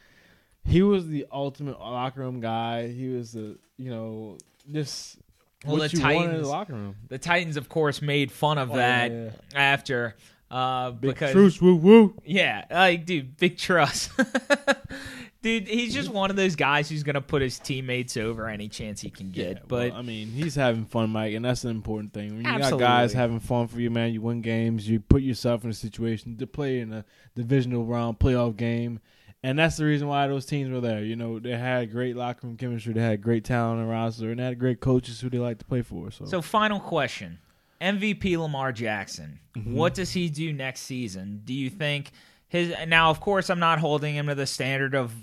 he 0.65 0.81
was 0.81 1.07
the 1.07 1.25
ultimate 1.31 1.79
locker 1.79 2.19
room 2.21 2.39
guy. 2.39 2.87
He 2.87 3.09
was 3.09 3.31
the, 3.33 3.57
you 3.77 3.89
know, 3.89 4.37
just 4.71 5.17
Well, 5.65 5.77
what 5.77 5.91
the 5.91 5.97
you 5.97 6.03
wanted 6.03 6.15
in 6.17 6.21
the 6.21 6.27
Titans- 6.31 6.47
locker 6.47 6.73
room. 6.73 6.95
the 7.09 7.17
Titans, 7.17 7.57
of 7.57 7.69
course, 7.69 8.01
made 8.01 8.31
fun 8.31 8.57
of 8.57 8.71
Oh, 8.71 8.75
that 8.75 9.11
yeah, 9.11 9.29
after 9.55 10.15
uh, 10.49 10.91
Big 10.91 11.11
because 11.11 11.31
truce, 11.31 11.61
woo 11.61 11.75
woo. 11.75 12.15
yeah, 12.25 12.65
like 12.69 13.05
dude, 13.05 13.37
big 13.37 13.57
trust. 13.57 14.11
dude, 15.41 15.67
he's 15.67 15.93
just 15.93 16.09
one 16.09 16.29
of 16.29 16.35
those 16.35 16.55
guys 16.55 16.89
who's 16.89 17.03
gonna 17.03 17.21
put 17.21 17.41
his 17.41 17.57
teammates 17.57 18.17
over 18.17 18.47
any 18.49 18.67
chance 18.67 19.01
he 19.01 19.09
can 19.09 19.31
get. 19.31 19.57
Yeah, 19.57 19.63
but 19.67 19.91
well, 19.91 19.99
I 19.99 20.01
mean, 20.01 20.27
he's 20.27 20.55
having 20.55 20.85
fun, 20.85 21.09
Mike, 21.09 21.33
and 21.35 21.43
that's 21.45 21.63
an 21.63 21.71
important 21.71 22.13
thing. 22.13 22.29
When 22.29 22.37
you 22.39 22.43
got 22.43 22.55
Absolutely. 22.61 22.85
guys 22.85 23.13
having 23.13 23.39
fun 23.39 23.67
for 23.67 23.79
you, 23.79 23.89
man, 23.89 24.13
you 24.13 24.21
win 24.21 24.41
games. 24.41 24.87
You 24.89 24.99
put 24.99 25.21
yourself 25.21 25.63
in 25.63 25.69
a 25.69 25.73
situation 25.73 26.37
to 26.37 26.47
play 26.47 26.79
in 26.81 26.91
a 26.93 27.05
divisional 27.35 27.85
round 27.85 28.19
playoff 28.19 28.57
game, 28.57 28.99
and 29.43 29.57
that's 29.57 29.77
the 29.77 29.85
reason 29.85 30.07
why 30.07 30.27
those 30.27 30.45
teams 30.45 30.71
were 30.71 30.81
there. 30.81 31.03
You 31.03 31.15
know, 31.15 31.39
they 31.39 31.57
had 31.57 31.91
great 31.91 32.15
locker 32.15 32.45
room 32.45 32.57
chemistry. 32.57 32.93
They 32.93 33.01
had 33.01 33.21
great 33.21 33.43
talent 33.43 33.79
and 33.81 33.89
roster, 33.89 34.29
and 34.29 34.39
they 34.39 34.43
had 34.43 34.59
great 34.59 34.79
coaches 34.79 35.19
who 35.19 35.29
they 35.29 35.39
like 35.39 35.57
to 35.59 35.65
play 35.65 35.81
for. 35.81 36.11
So, 36.11 36.25
So, 36.25 36.41
final 36.41 36.79
question: 36.79 37.39
MVP 37.81 38.37
Lamar 38.37 38.71
Jackson. 38.71 39.39
Mm-hmm. 39.55 39.75
What 39.75 39.93
does 39.93 40.11
he 40.11 40.29
do 40.29 40.53
next 40.53 40.81
season? 40.81 41.41
Do 41.43 41.53
you 41.53 41.69
think 41.69 42.11
his? 42.47 42.73
Now, 42.87 43.09
of 43.09 43.19
course, 43.19 43.49
I'm 43.49 43.59
not 43.59 43.79
holding 43.79 44.15
him 44.15 44.27
to 44.27 44.35
the 44.35 44.45
standard 44.45 44.93
of 44.93 45.13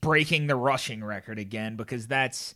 breaking 0.00 0.46
the 0.46 0.56
rushing 0.56 1.04
record 1.04 1.38
again 1.38 1.76
because 1.76 2.06
that's. 2.06 2.54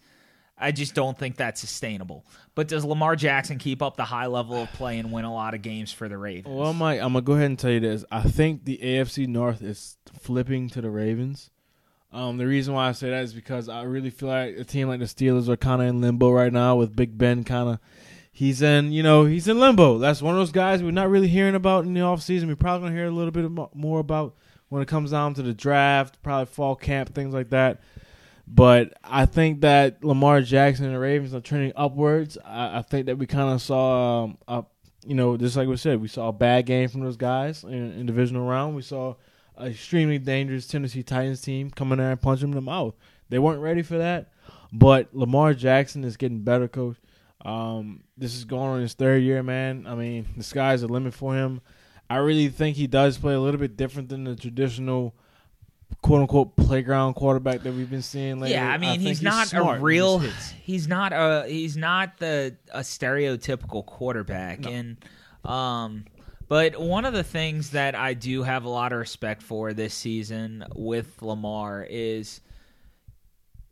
I 0.57 0.71
just 0.71 0.95
don't 0.95 1.19
think 1.19 1.37
that's 1.37 1.61
sustainable. 1.61 2.25
But 2.55 2.69
does 2.69 2.85
Lamar 2.85 3.17
Jackson 3.17 3.59
keep 3.59 3.83
up 3.83 3.97
the 3.97 4.05
high 4.05 4.27
level 4.27 4.63
of 4.63 4.73
play 4.73 4.99
and 4.99 5.11
win 5.11 5.25
a 5.25 5.35
lot 5.35 5.55
of 5.55 5.63
games 5.63 5.93
for 5.93 6.09
the 6.09 6.17
Ravens? 6.17 6.55
well, 6.55 6.73
Mike, 6.73 7.01
I'm 7.01 7.13
gonna 7.13 7.23
go 7.23 7.33
ahead 7.33 7.47
and 7.47 7.59
tell 7.59 7.73
you 7.73 7.81
this. 7.81 8.05
I 8.11 8.23
think 8.23 8.65
the 8.65 8.79
AFC 8.79 9.27
North 9.27 9.63
is 9.63 9.97
flipping 10.21 10.69
to 10.71 10.81
the 10.81 10.91
Ravens. 10.91 11.51
Um, 12.13 12.37
the 12.37 12.47
reason 12.47 12.75
why 12.75 12.89
I 12.89 12.93
say 12.93 13.11
that 13.11 13.25
is 13.25 13.35
because 13.35 13.69
I 13.69 13.83
really 13.83 14.11
feel 14.11 14.29
like 14.29 14.57
a 14.57 14.63
team 14.63 14.87
like 14.87 15.01
the 15.01 15.07
Steelers 15.07 15.49
are 15.49 15.57
kind 15.57 15.83
of 15.83 15.89
in 15.89 16.01
limbo 16.01 16.31
right 16.31 16.53
now 16.53 16.77
with 16.77 16.95
Big 16.95 17.19
Ben 17.19 17.43
kind 17.43 17.69
of 17.69 17.81
he's 18.31 18.63
in, 18.63 18.93
you 18.93 19.03
know, 19.03 19.25
he's 19.25 19.49
in 19.49 19.59
limbo. 19.59 19.99
That's 19.99 20.23
one 20.23 20.35
of 20.35 20.41
those 20.41 20.53
guys 20.53 20.83
we're 20.83 20.93
not 20.93 21.11
really 21.11 21.29
hearing 21.29 21.57
about 21.57 21.85
in 21.85 21.95
the 21.95 22.01
offseason. 22.01 22.47
We're 22.47 22.57
probably 22.57 22.89
gonna 22.89 22.97
hear 22.97 23.07
a 23.07 23.11
little 23.11 23.33
bit 23.33 23.51
more 23.75 23.99
about 23.99 24.37
when 24.69 24.83
it 24.83 24.89
comes 24.89 25.13
down 25.13 25.35
to 25.35 25.43
the 25.43 25.55
draft, 25.55 26.23
probably 26.23 26.47
fall 26.47 26.77
camp, 26.77 27.15
things 27.15 27.33
like 27.35 27.51
that. 27.51 27.81
But 28.47 28.93
I 29.03 29.27
think 29.27 29.63
that 29.63 30.05
Lamar 30.05 30.43
Jackson 30.43 30.87
and 30.87 30.95
the 30.95 30.99
Ravens 30.99 31.35
are 31.35 31.41
trending 31.41 31.73
upwards. 31.77 32.37
I, 32.45 32.79
I 32.79 32.83
think 32.83 33.07
that 33.07 33.19
we 33.19 33.27
kind 33.27 33.51
of 33.53 33.63
saw, 33.63 34.25
um, 34.25 34.39
a, 34.47 34.65
you 35.07 35.15
know, 35.15 35.37
just 35.37 35.57
like 35.57 35.69
we 35.69 35.77
said, 35.77 36.01
we 36.01 36.09
saw 36.09 36.29
a 36.29 36.33
bad 36.33 36.67
game 36.67 36.89
from 36.89 37.01
those 37.01 37.17
guys 37.17 37.65
in, 37.65 37.93
in 37.93 38.07
divisional 38.07 38.47
round. 38.47 38.77
We 38.77 38.83
saw 38.83 39.15
an 39.57 39.69
extremely 39.69 40.19
dangerous 40.19 40.67
Tennessee 40.67 41.03
Titans 41.03 41.41
team 41.41 41.71
coming 41.71 41.99
there 41.99 42.11
and 42.11 42.21
punching 42.21 42.51
them 42.51 42.59
in 42.59 42.65
the 42.65 42.71
mouth. 42.71 42.95
They 43.31 43.39
weren't 43.39 43.61
ready 43.61 43.83
for 43.83 43.99
that. 43.99 44.31
But 44.73 45.15
Lamar 45.15 45.55
Jackson 45.55 46.05
is 46.05 46.17
getting 46.17 46.43
better, 46.43 46.69
coach. 46.69 46.97
Um, 47.45 48.05
this 48.17 48.35
is 48.35 48.45
going 48.45 48.71
on 48.71 48.81
his 48.81 48.95
third 48.95 49.23
year, 49.23 49.43
man. 49.43 49.87
I 49.87 49.95
mean, 49.95 50.27
the 50.37 50.43
sky's 50.43 50.81
the 50.81 50.89
limit 50.89 51.15
for 51.15 51.35
him. 51.35 51.61
I 52.11 52.17
really 52.17 52.49
think 52.49 52.77
he 52.77 52.87
does 52.87 53.17
play 53.17 53.35
a 53.35 53.41
little 53.41 53.61
bit 53.61 53.77
different 53.77 54.09
than 54.09 54.25
the 54.25 54.37
traditional 54.37 55.15
quote 56.03 56.21
unquote 56.23 56.57
playground 56.57 57.15
quarterback 57.15 57.63
that 57.63 57.73
we've 57.73 57.91
been 57.91 58.03
seeing 58.03 58.41
lately. 58.41 58.53
Yeah, 58.53 58.69
I 58.69 58.79
mean, 58.79 58.91
I 58.91 58.97
he's, 58.97 59.21
he's, 59.21 59.23
not 59.23 59.53
a 59.53 59.79
real 59.81 60.19
he's 60.63 60.89
not 60.89 61.13
a 61.13 61.47
he's 61.49 61.77
not 61.77 62.19
the 62.19 62.57
a 62.73 62.81
stereotypical 62.81 63.85
quarterback 63.85 64.61
no. 64.61 64.71
and 64.71 64.97
um 65.45 66.05
but 66.47 66.79
one 66.79 67.05
of 67.05 67.15
the 67.15 67.25
things 67.25 67.71
that 67.71 67.95
I 67.95 68.15
do 68.15 68.43
have 68.43 68.65
a 68.65 68.69
lot 68.69 68.93
of 68.93 68.99
respect 68.99 69.43
for 69.43 69.73
this 69.73 69.95
season 69.95 70.65
with 70.75 71.23
Lamar 71.23 71.87
is 71.89 72.41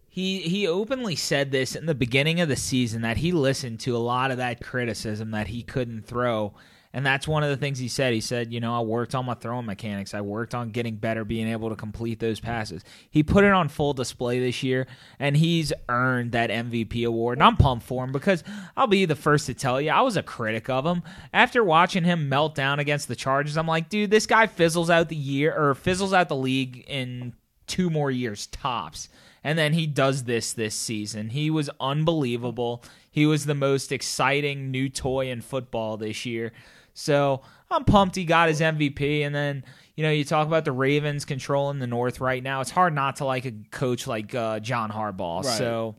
he 0.09 0.41
he 0.41 0.67
openly 0.67 1.17
said 1.17 1.51
this 1.51 1.75
in 1.75 1.87
the 1.87 1.95
beginning 1.95 2.41
of 2.41 2.49
the 2.49 2.57
season 2.57 3.03
that 3.03 3.19
he 3.19 3.33
listened 3.33 3.81
to 3.81 3.97
a 3.97 3.99
lot 3.99 4.31
of 4.31 4.39
that 4.39 4.63
criticism 4.63 5.31
that 5.33 5.49
he 5.49 5.63
couldn't 5.63 6.07
throw 6.07 6.55
and 6.95 7.07
that's 7.07 7.27
one 7.27 7.43
of 7.43 7.51
the 7.51 7.57
things 7.57 7.79
he 7.79 7.89
said. 7.89 8.13
He 8.13 8.21
said, 8.21 8.53
you 8.53 8.61
know, 8.61 8.75
I 8.75 8.81
worked 8.81 9.15
on 9.15 9.25
my 9.25 9.35
throwing 9.35 9.67
mechanics. 9.67 10.13
I 10.13 10.21
worked 10.21 10.55
on 10.55 10.71
getting 10.71 10.97
better, 10.97 11.25
being 11.25 11.49
able 11.49 11.71
to 11.71 11.77
complete 11.77 12.21
those 12.21 12.39
passes. 12.39 12.85
He 13.11 13.23
put 13.23 13.45
it 13.45 13.53
on 13.53 13.69
full 13.69 13.95
display 13.95 14.41
this 14.41 14.63
year, 14.63 14.87
and 15.19 15.37
he's 15.37 15.73
earned 15.89 16.33
that 16.33 16.51
MVP 16.51 17.07
award. 17.07 17.39
And 17.39 17.45
I'm 17.45 17.57
pumped 17.57 17.87
for 17.87 18.05
him 18.05 18.13
because 18.13 18.45
I'll 18.77 18.87
be 18.87 19.07
the 19.07 19.17
first 19.17 19.47
to 19.47 19.55
tell 19.55 19.81
you, 19.81 19.91
I 19.91 20.03
was 20.03 20.17
a 20.17 20.23
critic 20.23 20.69
of 20.69 20.85
him. 20.85 21.03
After 21.33 21.65
watching 21.65 22.05
him 22.05 22.29
melt 22.29 22.55
down 22.55 22.79
against 22.79 23.09
the 23.09 23.17
Chargers, 23.17 23.57
I'm 23.57 23.67
like, 23.67 23.89
dude, 23.89 24.11
this 24.11 24.27
guy 24.27 24.47
fizzles 24.47 24.91
out 24.91 25.09
the 25.09 25.17
year 25.17 25.55
or 25.57 25.75
fizzles 25.75 26.13
out 26.13 26.29
the 26.29 26.37
league 26.37 26.85
in 26.87 27.33
two 27.67 27.89
more 27.89 28.11
years 28.11 28.47
tops. 28.49 29.09
And 29.45 29.59
then 29.59 29.73
he 29.73 29.87
does 29.87 30.25
this 30.25 30.53
this 30.53 30.75
season. 30.75 31.31
He 31.31 31.51
was 31.51 31.71
unbelievable. 31.81 32.85
He 33.11 33.27
was 33.27 33.47
the 33.47 33.55
most 33.55 33.91
exciting 33.91 34.71
new 34.71 34.89
toy 34.89 35.31
in 35.31 35.41
football 35.41 35.97
this 35.97 36.25
year. 36.25 36.53
So 36.95 37.43
I'm 37.71 37.85
pumped 37.85 38.17
he 38.17 38.25
got 38.25 38.49
his 38.49 38.61
MVP. 38.61 39.23
And 39.23 39.35
then, 39.35 39.65
you 39.97 40.03
know, 40.03 40.11
you 40.11 40.25
talk 40.25 40.47
about 40.47 40.65
the 40.65 40.73
Ravens 40.73 41.25
controlling 41.25 41.79
the 41.79 41.87
North 41.87 42.21
right 42.21 42.43
now. 42.43 42.61
It's 42.61 42.71
hard 42.71 42.95
not 42.95 43.17
to 43.17 43.25
like 43.25 43.45
a 43.45 43.53
coach 43.71 44.07
like 44.07 44.35
uh, 44.35 44.61
John 44.61 44.91
Harbaugh. 44.91 45.45
Right. 45.45 45.59
So, 45.59 45.97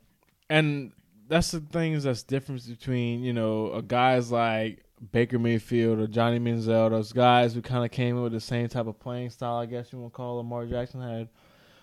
and 0.50 0.92
that's 1.28 1.52
the 1.52 1.62
things 1.62 2.04
that's 2.04 2.24
difference 2.24 2.66
between 2.66 3.24
you 3.24 3.34
know 3.34 3.72
a 3.72 3.82
guys 3.82 4.32
like 4.32 4.84
Baker 5.12 5.40
Mayfield 5.40 6.00
or 6.00 6.08
Johnny 6.08 6.40
Manziel, 6.40 6.90
those 6.90 7.12
guys 7.12 7.54
who 7.54 7.62
kind 7.62 7.84
of 7.84 7.92
came 7.92 8.18
in 8.18 8.24
with 8.24 8.34
the 8.34 8.40
same 8.40 8.68
type 8.68 8.88
of 8.88 9.00
playing 9.00 9.32
style. 9.32 9.58
I 9.58 9.66
guess 9.66 9.92
you 9.92 10.00
want 10.00 10.14
to 10.14 10.18
call 10.18 10.38
Lamar 10.38 10.66
Jackson 10.66 11.02
had. 11.02 11.30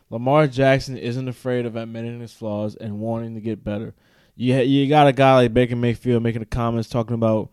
Lamar 0.08 0.48
Jackson 0.48 0.96
isn't 0.96 1.28
afraid 1.28 1.66
of 1.66 1.76
admitting 1.76 2.20
his 2.20 2.32
flaws 2.32 2.74
and 2.74 2.98
wanting 2.98 3.34
to 3.34 3.40
get 3.40 3.62
better. 3.62 3.94
You 4.34 4.56
you 4.58 4.88
got 4.88 5.06
a 5.06 5.12
guy 5.12 5.34
like 5.36 5.54
Baker 5.54 5.76
Mayfield 5.76 6.22
making 6.22 6.40
the 6.40 6.46
comments 6.46 6.88
talking 6.88 7.14
about 7.14 7.50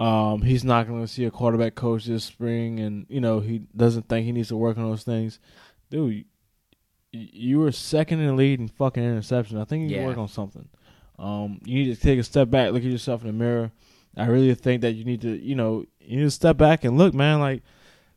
um, 0.00 0.40
he's 0.40 0.64
not 0.64 0.88
going 0.88 1.02
to 1.02 1.06
see 1.06 1.26
a 1.26 1.30
quarterback 1.30 1.74
coach 1.74 2.06
this 2.06 2.24
spring, 2.24 2.80
and 2.80 3.04
you 3.10 3.20
know 3.20 3.40
he 3.40 3.58
doesn't 3.76 4.08
think 4.08 4.24
he 4.24 4.32
needs 4.32 4.48
to 4.48 4.56
work 4.56 4.78
on 4.78 4.90
those 4.90 5.04
things. 5.04 5.38
Dude, 5.90 6.24
you 7.12 7.60
were 7.60 7.70
second 7.70 8.20
in 8.20 8.28
the 8.28 8.32
lead 8.32 8.60
in 8.60 8.68
fucking 8.68 9.02
interception. 9.02 9.58
I 9.58 9.64
think 9.64 9.90
you 9.90 9.98
yeah. 9.98 10.06
work 10.06 10.16
on 10.16 10.28
something. 10.28 10.66
Um, 11.18 11.60
you 11.66 11.84
need 11.84 11.94
to 11.94 12.00
take 12.00 12.18
a 12.18 12.22
step 12.22 12.48
back, 12.48 12.72
look 12.72 12.82
at 12.82 12.90
yourself 12.90 13.20
in 13.20 13.26
the 13.26 13.34
mirror. 13.34 13.72
I 14.16 14.26
really 14.26 14.54
think 14.54 14.80
that 14.80 14.92
you 14.92 15.04
need 15.04 15.20
to, 15.20 15.38
you 15.38 15.54
know, 15.54 15.84
you 16.00 16.16
need 16.16 16.24
to 16.24 16.30
step 16.30 16.56
back 16.56 16.82
and 16.84 16.96
look, 16.96 17.12
man. 17.12 17.38
Like, 17.38 17.62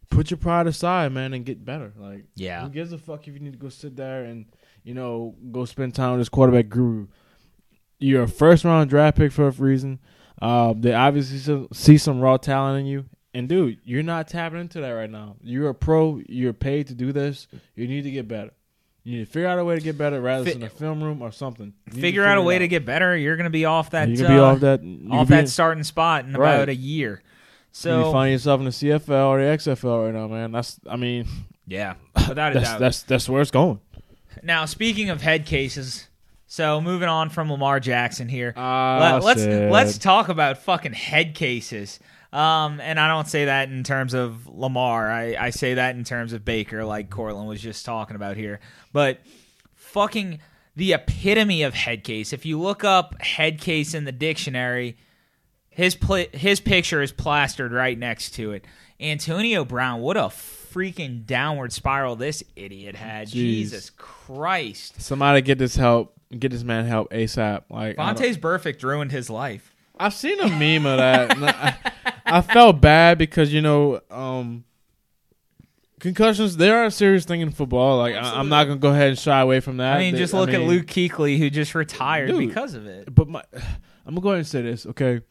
put 0.09 0.31
your 0.31 0.37
pride 0.37 0.67
aside, 0.67 1.11
man, 1.11 1.33
and 1.33 1.45
get 1.45 1.65
better. 1.65 1.91
Like, 1.97 2.23
yeah, 2.35 2.63
who 2.63 2.69
gives 2.69 2.93
a 2.93 2.97
fuck 2.97 3.27
if 3.27 3.33
you 3.33 3.41
need 3.41 3.53
to 3.53 3.59
go 3.59 3.67
sit 3.67 3.97
there 3.97 4.23
and 4.23 4.45
you 4.85 4.93
know 4.93 5.35
go 5.51 5.65
spend 5.65 5.95
time 5.95 6.11
with 6.11 6.21
this 6.21 6.29
quarterback 6.29 6.69
guru? 6.69 7.07
You're 7.99 8.23
a 8.23 8.27
first 8.27 8.63
round 8.63 8.89
draft 8.89 9.17
pick 9.17 9.33
for 9.33 9.49
a 9.49 9.51
reason. 9.51 9.99
Uh, 10.41 10.73
they 10.77 10.93
obviously 10.93 11.67
see 11.73 11.97
some 11.97 12.19
raw 12.19 12.37
talent 12.37 12.81
in 12.81 12.85
you. 12.85 13.05
And 13.33 13.49
dude, 13.49 13.79
you're 13.83 14.03
not 14.03 14.27
tapping 14.27 14.59
into 14.59 14.81
that 14.81 14.91
right 14.91 15.09
now. 15.09 15.37
You're 15.41 15.69
a 15.69 15.75
pro. 15.75 16.21
You're 16.27 16.53
paid 16.53 16.87
to 16.87 16.93
do 16.93 17.11
this. 17.11 17.47
You 17.75 17.87
need 17.87 18.03
to 18.03 18.11
get 18.11 18.27
better. 18.27 18.51
You 19.03 19.17
need 19.17 19.25
to 19.25 19.31
figure 19.31 19.49
out 19.49 19.59
a 19.59 19.65
way 19.65 19.75
to 19.75 19.81
get 19.81 19.97
better, 19.97 20.21
rather 20.21 20.45
than 20.45 20.63
a 20.63 20.69
film 20.69 21.03
room 21.03 21.21
or 21.21 21.31
something. 21.31 21.73
Figure, 21.87 22.01
figure, 22.01 22.25
out 22.25 22.37
a 22.37 22.41
way 22.41 22.55
out. 22.55 22.59
to 22.59 22.67
get 22.69 22.85
better. 22.85 23.17
You're 23.17 23.35
going 23.35 23.45
to 23.45 23.49
be 23.49 23.65
off 23.65 23.89
that. 23.89 24.07
You're 24.07 24.27
uh, 24.27 24.29
be 24.29 24.39
off 24.39 24.59
that 24.61 25.07
off 25.11 25.27
that 25.27 25.49
starting 25.49 25.83
spot 25.83 26.25
in 26.25 26.33
right. 26.33 26.53
about 26.53 26.69
a 26.69 26.75
year. 26.75 27.21
So 27.73 28.05
you 28.05 28.11
find 28.11 28.31
yourself 28.31 28.59
in 28.59 28.65
the 28.65 28.71
CFL 28.71 29.27
or 29.27 29.39
the 29.39 29.45
XFL 29.45 30.05
right 30.05 30.13
now, 30.13 30.27
man. 30.27 30.51
That's 30.51 30.79
I 30.87 30.95
mean, 30.95 31.27
yeah, 31.67 31.95
without 32.29 32.51
a 32.51 32.59
that's, 32.59 32.69
doubt. 32.69 32.79
That's 32.79 33.03
that's 33.03 33.27
where 33.27 33.41
it's 33.41 33.51
going. 33.51 33.81
Now, 34.41 34.65
speaking 34.65 35.09
of 35.09 35.21
head 35.21 35.45
cases, 35.45 36.07
so 36.53 36.79
moving 36.79 37.09
on 37.09 37.31
from 37.31 37.51
Lamar 37.51 37.79
Jackson 37.79 38.29
here, 38.29 38.53
uh, 38.55 39.19
Let, 39.23 39.37
us 39.39 39.71
let's 39.71 39.97
talk 39.97 40.29
about 40.29 40.59
fucking 40.59 40.93
head 40.93 41.33
cases. 41.33 41.99
Um, 42.31 42.79
and 42.79 42.99
I 42.99 43.07
don't 43.07 43.27
say 43.27 43.45
that 43.45 43.69
in 43.69 43.83
terms 43.83 44.13
of 44.13 44.47
Lamar. 44.47 45.09
I, 45.09 45.35
I 45.35 45.49
say 45.49 45.73
that 45.73 45.95
in 45.95 46.03
terms 46.03 46.31
of 46.31 46.45
Baker, 46.45 46.85
like 46.85 47.09
Cortland 47.09 47.47
was 47.47 47.59
just 47.59 47.87
talking 47.87 48.15
about 48.15 48.37
here. 48.37 48.59
But 48.91 49.21
fucking 49.73 50.41
the 50.75 50.93
epitome 50.93 51.63
of 51.63 51.73
head 51.73 52.03
case. 52.03 52.33
If 52.33 52.45
you 52.45 52.61
look 52.61 52.83
up 52.83 53.19
head 53.19 53.59
case 53.59 53.95
in 53.95 54.05
the 54.05 54.11
dictionary, 54.11 54.97
his 55.71 55.95
pl- 55.95 56.27
his 56.33 56.59
picture 56.59 57.01
is 57.01 57.11
plastered 57.11 57.71
right 57.71 57.97
next 57.97 58.35
to 58.35 58.51
it. 58.51 58.63
Antonio 58.99 59.65
Brown, 59.65 60.01
what 60.01 60.17
a 60.17 60.29
freaking 60.73 61.25
downward 61.25 61.71
spiral 61.71 62.15
this 62.15 62.43
idiot 62.55 62.95
had. 62.95 63.27
Jeez. 63.27 63.31
Jesus 63.31 63.89
Christ. 63.91 65.01
Somebody 65.01 65.41
get 65.41 65.57
this 65.57 65.75
help 65.75 66.13
get 66.39 66.51
this 66.51 66.63
man 66.63 66.85
help 66.85 67.11
ASAP. 67.11 67.63
Like 67.69 67.97
Vontaze 67.97 68.37
Burfict 68.37 68.83
ruined 68.83 69.11
his 69.11 69.29
life. 69.29 69.73
I've 69.99 70.13
seen 70.13 70.39
a 70.39 70.49
meme 70.49 70.85
of 70.85 70.97
that. 70.97 71.37
I, 72.25 72.37
I, 72.37 72.41
felt 72.41 72.81
bad 72.81 73.17
because 73.17 73.53
you 73.53 73.61
know 73.61 74.01
um, 74.09 74.63
concussions 75.99 76.57
they 76.57 76.69
are 76.69 76.85
a 76.85 76.91
serious 76.91 77.25
thing 77.25 77.41
in 77.41 77.51
football. 77.51 77.99
Like 77.99 78.15
I, 78.15 78.39
am 78.39 78.49
not 78.49 78.65
gonna 78.65 78.79
go 78.79 78.89
ahead 78.89 79.09
and 79.09 79.19
shy 79.19 79.39
away 79.39 79.59
from 79.59 79.77
that. 79.77 79.97
I 79.97 79.99
mean, 79.99 80.13
they, 80.13 80.19
just 80.19 80.33
look 80.33 80.49
I 80.49 80.53
mean, 80.53 80.61
at 80.61 80.67
Luke 80.67 80.87
Kuechly 80.87 81.37
who 81.37 81.49
just 81.49 81.75
retired 81.75 82.29
dude, 82.29 82.47
because 82.47 82.73
of 82.73 82.87
it. 82.87 83.13
But 83.13 83.29
my, 83.29 83.43
I'm 84.05 84.15
gonna 84.15 84.21
go 84.21 84.29
ahead 84.29 84.39
and 84.39 84.47
say 84.47 84.61
this, 84.61 84.85
okay? 84.87 85.21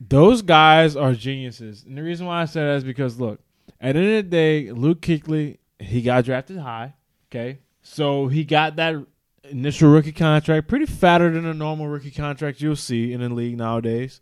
Those 0.00 0.40
guys 0.40 0.96
are 0.96 1.12
geniuses, 1.12 1.84
and 1.84 1.98
the 1.98 2.02
reason 2.02 2.26
why 2.26 2.42
I 2.42 2.44
say 2.46 2.60
that 2.60 2.76
is 2.76 2.84
because 2.84 3.20
look, 3.20 3.40
at 3.80 3.94
the 3.94 4.00
end 4.00 4.18
of 4.18 4.24
the 4.24 4.30
day, 4.30 4.72
Luke 4.72 5.00
Kuechly 5.00 5.58
he 5.80 6.02
got 6.02 6.24
drafted 6.24 6.58
high, 6.58 6.94
okay? 7.30 7.60
So 7.82 8.28
he 8.28 8.44
got 8.44 8.76
that 8.76 8.96
initial 9.44 9.90
rookie 9.90 10.12
contract, 10.12 10.68
pretty 10.68 10.86
fatter 10.86 11.30
than 11.30 11.46
a 11.46 11.54
normal 11.54 11.88
rookie 11.88 12.10
contract 12.10 12.60
you'll 12.60 12.76
see 12.76 13.12
in 13.12 13.20
the 13.20 13.28
league 13.28 13.56
nowadays. 13.56 14.20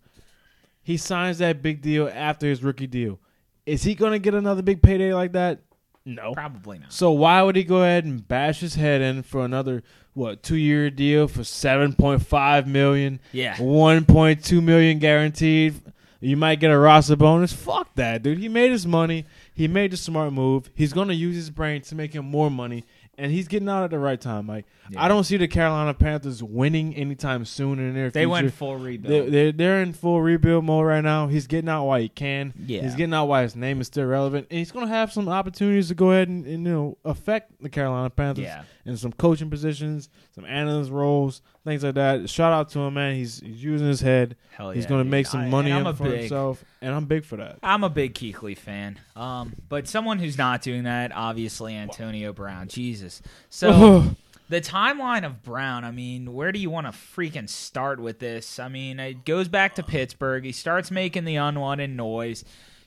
He 0.82 0.96
signs 0.96 1.38
that 1.38 1.60
big 1.62 1.82
deal 1.82 2.08
after 2.12 2.46
his 2.46 2.62
rookie 2.62 2.86
deal. 2.86 3.18
Is 3.66 3.82
he 3.82 3.94
going 3.94 4.12
to 4.12 4.18
get 4.18 4.34
another 4.34 4.62
big 4.62 4.80
payday 4.80 5.12
like 5.12 5.32
that? 5.32 5.60
No, 6.06 6.32
probably 6.32 6.78
not. 6.78 6.92
So 6.92 7.10
why 7.10 7.42
would 7.42 7.54
he 7.56 7.64
go 7.64 7.82
ahead 7.82 8.06
and 8.06 8.26
bash 8.26 8.60
his 8.60 8.76
head 8.76 9.02
in 9.02 9.22
for 9.22 9.44
another 9.44 9.82
what 10.14 10.42
two 10.42 10.56
year 10.56 10.88
deal 10.88 11.28
for 11.28 11.44
seven 11.44 11.92
point 11.92 12.22
five 12.22 12.66
million? 12.66 13.20
Yeah, 13.32 13.60
one 13.60 14.06
point 14.06 14.42
two 14.42 14.62
million 14.62 15.00
guaranteed. 15.00 15.74
You 16.20 16.38
might 16.38 16.60
get 16.60 16.70
a 16.70 16.78
roster 16.78 17.14
bonus. 17.14 17.52
Fuck 17.52 17.94
that, 17.96 18.22
dude. 18.22 18.38
He 18.38 18.48
made 18.48 18.70
his 18.70 18.86
money. 18.86 19.26
He 19.58 19.68
made 19.68 19.90
the 19.90 19.96
smart 19.96 20.32
move. 20.32 20.70
He's 20.74 20.92
going 20.92 21.08
to 21.08 21.14
use 21.14 21.34
his 21.34 21.50
brain 21.50 21.82
to 21.82 21.94
make 21.94 22.14
him 22.14 22.24
more 22.24 22.50
money 22.50 22.84
and 23.18 23.32
he's 23.32 23.48
getting 23.48 23.68
out 23.68 23.82
at 23.82 23.90
the 23.90 23.98
right 23.98 24.20
time. 24.20 24.46
Like 24.46 24.64
yeah. 24.88 25.04
I 25.04 25.08
don't 25.08 25.24
see 25.24 25.36
the 25.36 25.48
Carolina 25.48 25.92
Panthers 25.92 26.42
winning 26.42 26.94
anytime 26.94 27.44
soon 27.44 27.80
in 27.80 27.94
their 27.94 28.10
They 28.10 28.20
future. 28.20 28.30
went 28.30 28.54
full 28.54 28.76
rebuild. 28.76 29.12
They're, 29.12 29.30
they're, 29.30 29.52
they're 29.52 29.82
in 29.82 29.92
full 29.92 30.22
rebuild 30.22 30.64
mode 30.64 30.86
right 30.86 31.02
now. 31.02 31.26
He's 31.26 31.48
getting 31.48 31.68
out 31.68 31.86
while 31.86 32.00
he 32.00 32.08
can. 32.08 32.54
Yeah, 32.56 32.82
he's 32.82 32.94
getting 32.94 33.12
out 33.12 33.26
while 33.26 33.42
his 33.42 33.56
name 33.56 33.80
is 33.80 33.88
still 33.88 34.06
relevant, 34.06 34.46
and 34.50 34.58
he's 34.58 34.70
going 34.70 34.86
to 34.86 34.92
have 34.92 35.12
some 35.12 35.28
opportunities 35.28 35.88
to 35.88 35.94
go 35.94 36.12
ahead 36.12 36.28
and, 36.28 36.46
and 36.46 36.64
you 36.64 36.72
know 36.72 36.98
affect 37.04 37.60
the 37.60 37.68
Carolina 37.68 38.08
Panthers 38.08 38.44
yeah. 38.44 38.62
in 38.86 38.96
some 38.96 39.12
coaching 39.12 39.50
positions, 39.50 40.08
some 40.34 40.44
analyst 40.44 40.92
roles, 40.92 41.42
things 41.68 41.84
like 41.84 41.94
that. 41.94 42.28
Shout 42.28 42.52
out 42.52 42.70
to 42.70 42.80
him, 42.80 42.94
man. 42.94 43.14
He's, 43.14 43.40
he's 43.40 43.62
using 43.62 43.86
his 43.86 44.00
head. 44.00 44.36
Hell 44.50 44.70
he's 44.70 44.86
going 44.86 45.04
to 45.04 45.08
make 45.08 45.26
some 45.26 45.42
I, 45.42 45.48
money 45.48 45.94
for 45.94 46.04
big, 46.04 46.20
himself, 46.20 46.64
and 46.80 46.94
I'm 46.94 47.04
big 47.04 47.24
for 47.24 47.36
that. 47.36 47.58
I'm 47.62 47.84
a 47.84 47.90
big 47.90 48.14
Kuechly 48.14 48.56
fan. 48.56 48.98
Um, 49.14 49.54
but 49.68 49.86
someone 49.86 50.18
who's 50.18 50.38
not 50.38 50.62
doing 50.62 50.84
that, 50.84 51.12
obviously 51.14 51.74
Antonio 51.74 52.32
Brown. 52.32 52.68
Jesus. 52.68 53.22
So. 53.50 54.04
the 54.48 54.60
timeline 54.60 55.26
of 55.26 55.42
Brown, 55.42 55.84
I 55.84 55.90
mean, 55.90 56.32
where 56.32 56.52
do 56.52 56.58
you 56.58 56.70
want 56.70 56.86
to 56.86 56.92
freaking 56.92 57.48
start 57.48 58.00
with 58.00 58.18
this? 58.18 58.58
I 58.58 58.68
mean, 58.68 58.98
it 58.98 59.24
goes 59.24 59.46
back 59.46 59.74
to 59.74 59.82
Pittsburgh. 59.82 60.44
He 60.44 60.52
starts 60.52 60.90
making 60.90 61.24
the 61.24 61.36
unwanted 61.36 61.90
noise. 61.90 62.44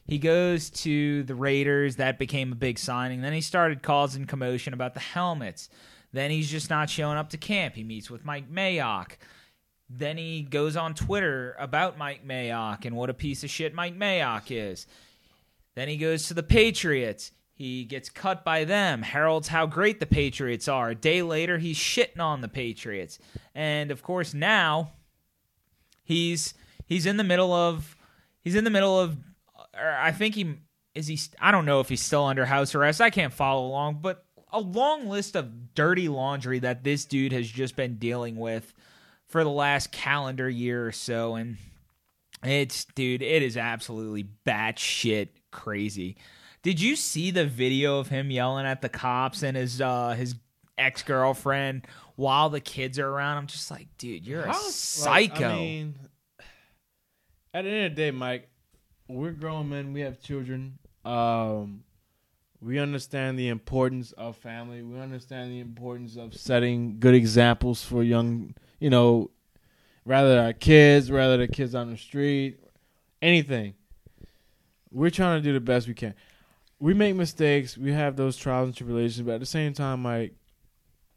He 0.08 0.18
goes 0.18 0.70
to 0.72 1.24
the 1.24 1.36
Raiders. 1.36 1.98
That 1.98 2.18
became 2.18 2.52
a 2.52 2.56
big 2.56 2.80
signing. 2.80 3.22
Then 3.22 3.34
he 3.34 3.41
started 3.41 3.84
causing 3.84 4.26
commotion 4.26 4.74
about 4.74 4.94
the 4.94 4.99
helmets. 4.99 5.70
Then 6.14 6.32
he's 6.32 6.50
just 6.50 6.70
not 6.70 6.90
showing 6.90 7.18
up 7.18 7.30
to 7.30 7.38
camp. 7.38 7.76
He 7.76 7.84
meets 7.84 8.10
with 8.10 8.26
Mike 8.26 8.52
Mayock. 8.52 9.14
Then 9.90 10.18
he 10.18 10.42
goes 10.42 10.76
on 10.76 10.94
Twitter 10.94 11.56
about 11.60 11.98
Mike 11.98 12.26
Mayock 12.26 12.86
and 12.86 12.96
what 12.96 13.10
a 13.10 13.14
piece 13.14 13.44
of 13.44 13.50
shit 13.50 13.74
Mike 13.74 13.98
Mayock 13.98 14.46
is. 14.50 14.88
Then 15.76 15.88
he 15.88 15.98
goes 15.98 16.28
to 16.28 16.34
the 16.34 16.44
Patriots. 16.44 17.32
He 17.54 17.84
gets 17.84 18.10
cut 18.10 18.44
by 18.44 18.64
them, 18.64 19.04
heralds 19.04 19.50
how 19.50 19.66
great 19.68 20.00
the 20.00 20.06
Patriots 20.06 20.68
are. 20.68 20.90
A 20.90 20.96
day 20.96 21.22
later, 21.22 21.60
he's 21.60 21.78
shitting 21.78 22.20
on 22.20 22.42
the 22.42 22.48
Patriots. 22.48 23.20
And 23.54 23.92
of 23.92 24.02
course, 24.02 24.34
now 24.34 24.94
he's 26.04 26.54
he's 26.86 27.06
in 27.06 27.18
the 27.18 27.24
middle 27.24 27.54
of 27.54 27.96
he's 28.44 28.56
in 28.56 28.64
the 28.64 28.70
middle 28.70 29.00
of 29.00 29.16
I 29.76 30.12
think 30.12 30.36
he 30.36 30.56
is 30.96 31.08
he 31.08 31.20
I 31.40 31.52
don't 31.52 31.66
know 31.66 31.80
if 31.80 31.90
he's 31.90 32.02
still 32.02 32.26
under 32.26 32.46
house 32.46 32.74
arrest. 32.74 33.00
I 33.00 33.10
can't 33.10 33.34
follow 33.34 33.68
along, 33.68 34.00
but 34.02 34.26
a 34.52 34.60
long 34.60 35.07
list 35.07 35.36
of 35.36 35.73
dirty 35.73 36.07
laundry 36.10 36.60
that 36.60 36.84
this 36.84 37.06
dude 37.06 37.32
has 37.32 37.48
just 37.49 37.76
been 37.76 37.95
dealing 37.95 38.36
with 38.36 38.73
for 39.28 39.44
the 39.44 39.49
last 39.49 39.91
calendar 39.91 40.49
year 40.49 40.86
or 40.86 40.91
so 40.91 41.36
and 41.36 41.57
it's 42.44 42.86
dude, 42.86 43.22
it 43.22 43.44
is 43.44 43.56
absolutely 43.56 44.28
batshit 44.45 45.30
crazy. 45.52 46.18
Did 46.64 46.80
you 46.80 46.95
see 46.95 47.32
the 47.32 47.45
video 47.45 47.99
of 47.99 48.10
him 48.10 48.32
yelling 48.32 48.65
at 48.65 48.82
the 48.82 48.90
cops 48.90 49.44
and 49.44 49.56
his 49.56 49.82
uh 49.82 50.15
his 50.18 50.36
ex 50.78 51.03
girlfriend 51.03 51.86
while 52.15 52.49
the 52.49 52.60
kids 52.60 52.98
are 52.99 53.07
around? 53.07 53.38
I'm 53.38 53.48
just 53.48 53.69
like, 53.69 53.88
dude, 53.98 54.26
you're 54.26 54.45
a 54.45 54.53
psycho. 54.53 55.34
Like, 55.34 55.41
I 55.41 55.56
mean, 55.56 55.95
at 57.53 57.64
the 57.64 57.69
end 57.69 57.86
of 57.86 57.91
the 57.91 58.02
day, 58.02 58.11
Mike, 58.11 58.49
we're 59.07 59.32
grown 59.32 59.69
men. 59.69 59.94
We 59.94 60.02
have 60.02 60.19
children. 60.22 60.80
Um, 61.06 61.84
we 62.62 62.78
understand 62.78 63.40
the 63.40 63.50
importance 63.50 64.12
of 64.14 64.38
family. 64.38 64.84
We 64.84 65.00
understand 65.00 65.52
the 65.52 65.60
importance 65.60 66.16
of 66.16 66.36
setting 66.36 67.00
good 67.00 67.16
examples 67.16 67.84
for 67.84 68.04
young, 68.04 68.54
you 68.80 68.90
know, 68.90 69.32
rather 70.06 70.40
our 70.40 70.54
kids, 70.54 71.12
rather 71.12 71.38
the 71.38 71.48
kids 71.48 71.74
on 71.74 71.90
the 71.90 71.98
street, 71.98 72.60
anything. 73.22 73.74
We're 74.92 75.10
trying 75.10 75.42
to 75.42 75.44
do 75.44 75.54
the 75.54 75.60
best 75.60 75.88
we 75.88 75.96
can. 75.96 76.14
We 76.80 76.94
make 76.94 77.16
mistakes. 77.16 77.78
We 77.78 77.94
have 77.94 78.16
those 78.16 78.38
trials 78.38 78.68
and 78.68 78.76
tribulations, 78.76 79.26
but 79.26 79.36
at 79.36 79.40
the 79.40 79.46
same 79.46 79.74
time, 79.74 80.04
like, 80.04 80.34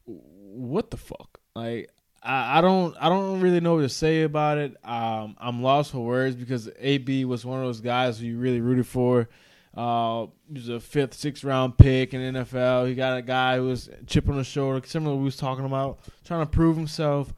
what 0.05 0.89
the 0.89 0.97
fuck? 0.97 1.39
Like, 1.55 1.91
I, 2.23 2.57
I 2.59 2.61
don't 2.61 2.95
I 2.99 3.09
don't 3.09 3.41
really 3.41 3.59
know 3.59 3.75
what 3.75 3.81
to 3.81 3.89
say 3.89 4.23
about 4.23 4.57
it. 4.57 4.75
Um, 4.83 5.35
I'm 5.39 5.61
lost 5.61 5.91
for 5.91 5.99
words 5.99 6.35
because 6.35 6.69
AB 6.79 7.25
was 7.25 7.45
one 7.45 7.59
of 7.59 7.65
those 7.65 7.81
guys 7.81 8.19
who 8.19 8.25
you 8.25 8.37
really 8.37 8.61
rooted 8.61 8.87
for. 8.87 9.29
Uh, 9.75 10.27
he 10.47 10.53
was 10.53 10.69
a 10.69 10.79
fifth, 10.79 11.13
sixth 11.13 11.43
round 11.43 11.77
pick 11.77 12.13
in 12.13 12.33
the 12.33 12.39
NFL. 12.39 12.87
He 12.87 12.95
got 12.95 13.17
a 13.17 13.21
guy 13.21 13.57
who 13.57 13.65
was 13.65 13.89
chip 14.07 14.29
on 14.29 14.37
the 14.37 14.43
shoulder, 14.43 14.85
similar 14.87 15.11
to 15.11 15.15
what 15.15 15.19
we 15.21 15.25
was 15.25 15.35
talking 15.37 15.65
about, 15.65 15.99
trying 16.23 16.45
to 16.45 16.49
prove 16.49 16.77
himself. 16.77 17.33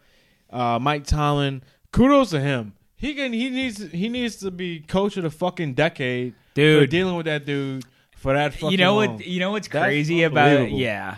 Uh, 0.52 0.78
Mike 0.80 1.04
Tomlin, 1.06 1.64
kudos 1.92 2.30
to 2.32 2.40
him. 2.40 2.74
He 2.96 3.14
can 3.16 3.34
he 3.34 3.50
needs 3.50 3.92
he 3.92 4.08
needs 4.10 4.38
to 4.38 4.52
be 4.52 4.80
coach 4.80 5.18
of 5.18 5.24
the 5.24 5.30
fucking 5.30 5.74
decade 5.74 6.34
for 6.34 6.56
dude. 6.56 6.90
dealing 6.90 7.16
with 7.16 7.26
that 7.28 7.46
dude 7.46 7.86
for 8.16 8.34
that 8.34 8.54
fucking 8.54 8.72
You 8.72 8.78
know 8.78 8.96
long. 8.96 9.18
what? 9.18 9.28
You 9.28 9.40
know 9.40 9.52
what's 9.52 9.68
That's 9.68 9.86
crazy 9.86 10.24
about 10.24 10.52
it? 10.52 10.72
Yeah. 10.72 11.18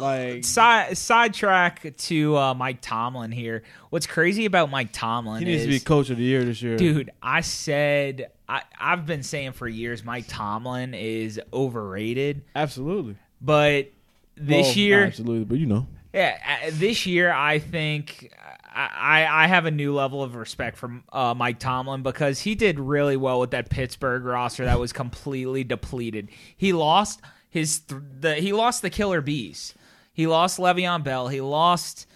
Like- 0.00 0.44
side 0.44 0.96
sidetrack 0.96 1.96
to 1.96 2.36
uh, 2.36 2.54
Mike 2.54 2.78
Tomlin 2.80 3.30
here. 3.32 3.62
What's 3.90 4.06
crazy 4.06 4.46
about 4.46 4.70
Mike 4.70 4.88
Tomlin 4.92 5.40
He 5.40 5.44
needs 5.46 5.62
is, 5.62 5.66
to 5.66 5.70
be 5.72 5.80
coach 5.80 6.08
of 6.10 6.16
the 6.16 6.22
year 6.24 6.42
this 6.44 6.62
year, 6.62 6.76
dude. 6.78 7.10
I 7.22 7.42
said 7.42 8.30
I, 8.48 8.62
I've 8.80 9.04
been 9.06 9.22
saying 9.22 9.52
for 9.52 9.68
years 9.68 10.04
Mike 10.04 10.24
Tomlin 10.28 10.94
is 10.94 11.40
overrated, 11.52 12.42
Absolutely. 12.56 13.16
but 13.40 13.90
this 14.36 14.66
Well, 14.68 14.74
year, 14.76 15.04
absolutely, 15.04 15.44
but 15.44 15.58
you 15.58 15.66
know. 15.66 15.86
yeah, 16.14 16.38
uh, 16.66 16.70
this 16.72 17.04
year 17.06 17.30
I 17.32 17.58
think 17.58 18.32
I, 18.74 18.88
I 19.26 19.44
I 19.44 19.46
have 19.48 19.66
a 19.66 19.70
new 19.70 19.92
level 19.94 20.22
of 20.22 20.34
respect 20.36 20.76
for 20.78 21.02
uh, 21.12 21.34
Mike 21.36 21.58
Tomlin 21.58 22.02
because 22.02 22.40
he 22.40 22.54
did 22.54 22.78
really 22.80 23.16
well 23.16 23.40
with 23.40 23.50
that 23.50 23.68
Pittsburgh 23.68 24.24
roster 24.24 24.64
that 24.64 24.78
was 24.80 24.92
completely 24.92 25.64
depleted. 25.64 26.28
He 26.56 26.72
lost 26.72 27.20
his 27.50 27.80
th- 27.80 28.00
the 28.20 28.34
he 28.36 28.52
lost 28.52 28.80
the 28.82 28.90
killer 28.90 29.20
bees. 29.20 29.74
He 30.14 30.26
lost 30.26 30.58
Le'Veon 30.58 31.04
Bell. 31.04 31.28
He 31.28 31.40
lost 31.40 32.06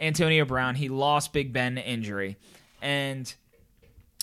Antonio 0.00 0.44
Brown. 0.44 0.74
He 0.76 0.88
lost 0.88 1.32
Big 1.32 1.52
Ben 1.52 1.76
injury, 1.78 2.36
and 2.80 3.32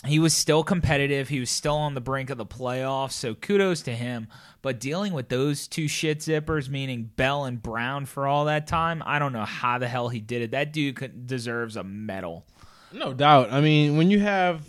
he 0.05 0.19
was 0.19 0.33
still 0.33 0.63
competitive. 0.63 1.27
He 1.29 1.39
was 1.39 1.49
still 1.49 1.75
on 1.75 1.93
the 1.93 2.01
brink 2.01 2.29
of 2.29 2.37
the 2.37 2.45
playoffs. 2.45 3.11
So 3.13 3.35
kudos 3.35 3.81
to 3.83 3.91
him. 3.95 4.27
But 4.61 4.79
dealing 4.79 5.13
with 5.13 5.29
those 5.29 5.67
two 5.67 5.87
shit 5.87 6.19
zippers, 6.19 6.69
meaning 6.69 7.09
Bell 7.15 7.45
and 7.45 7.61
Brown, 7.61 8.05
for 8.05 8.27
all 8.27 8.45
that 8.45 8.67
time, 8.67 9.01
I 9.05 9.19
don't 9.19 9.33
know 9.33 9.45
how 9.45 9.77
the 9.77 9.87
hell 9.87 10.09
he 10.09 10.19
did 10.19 10.41
it. 10.41 10.51
That 10.51 10.73
dude 10.73 11.25
deserves 11.27 11.75
a 11.75 11.83
medal. 11.83 12.45
No 12.91 13.13
doubt. 13.13 13.51
I 13.51 13.61
mean, 13.61 13.97
when 13.97 14.09
you 14.09 14.19
have 14.19 14.63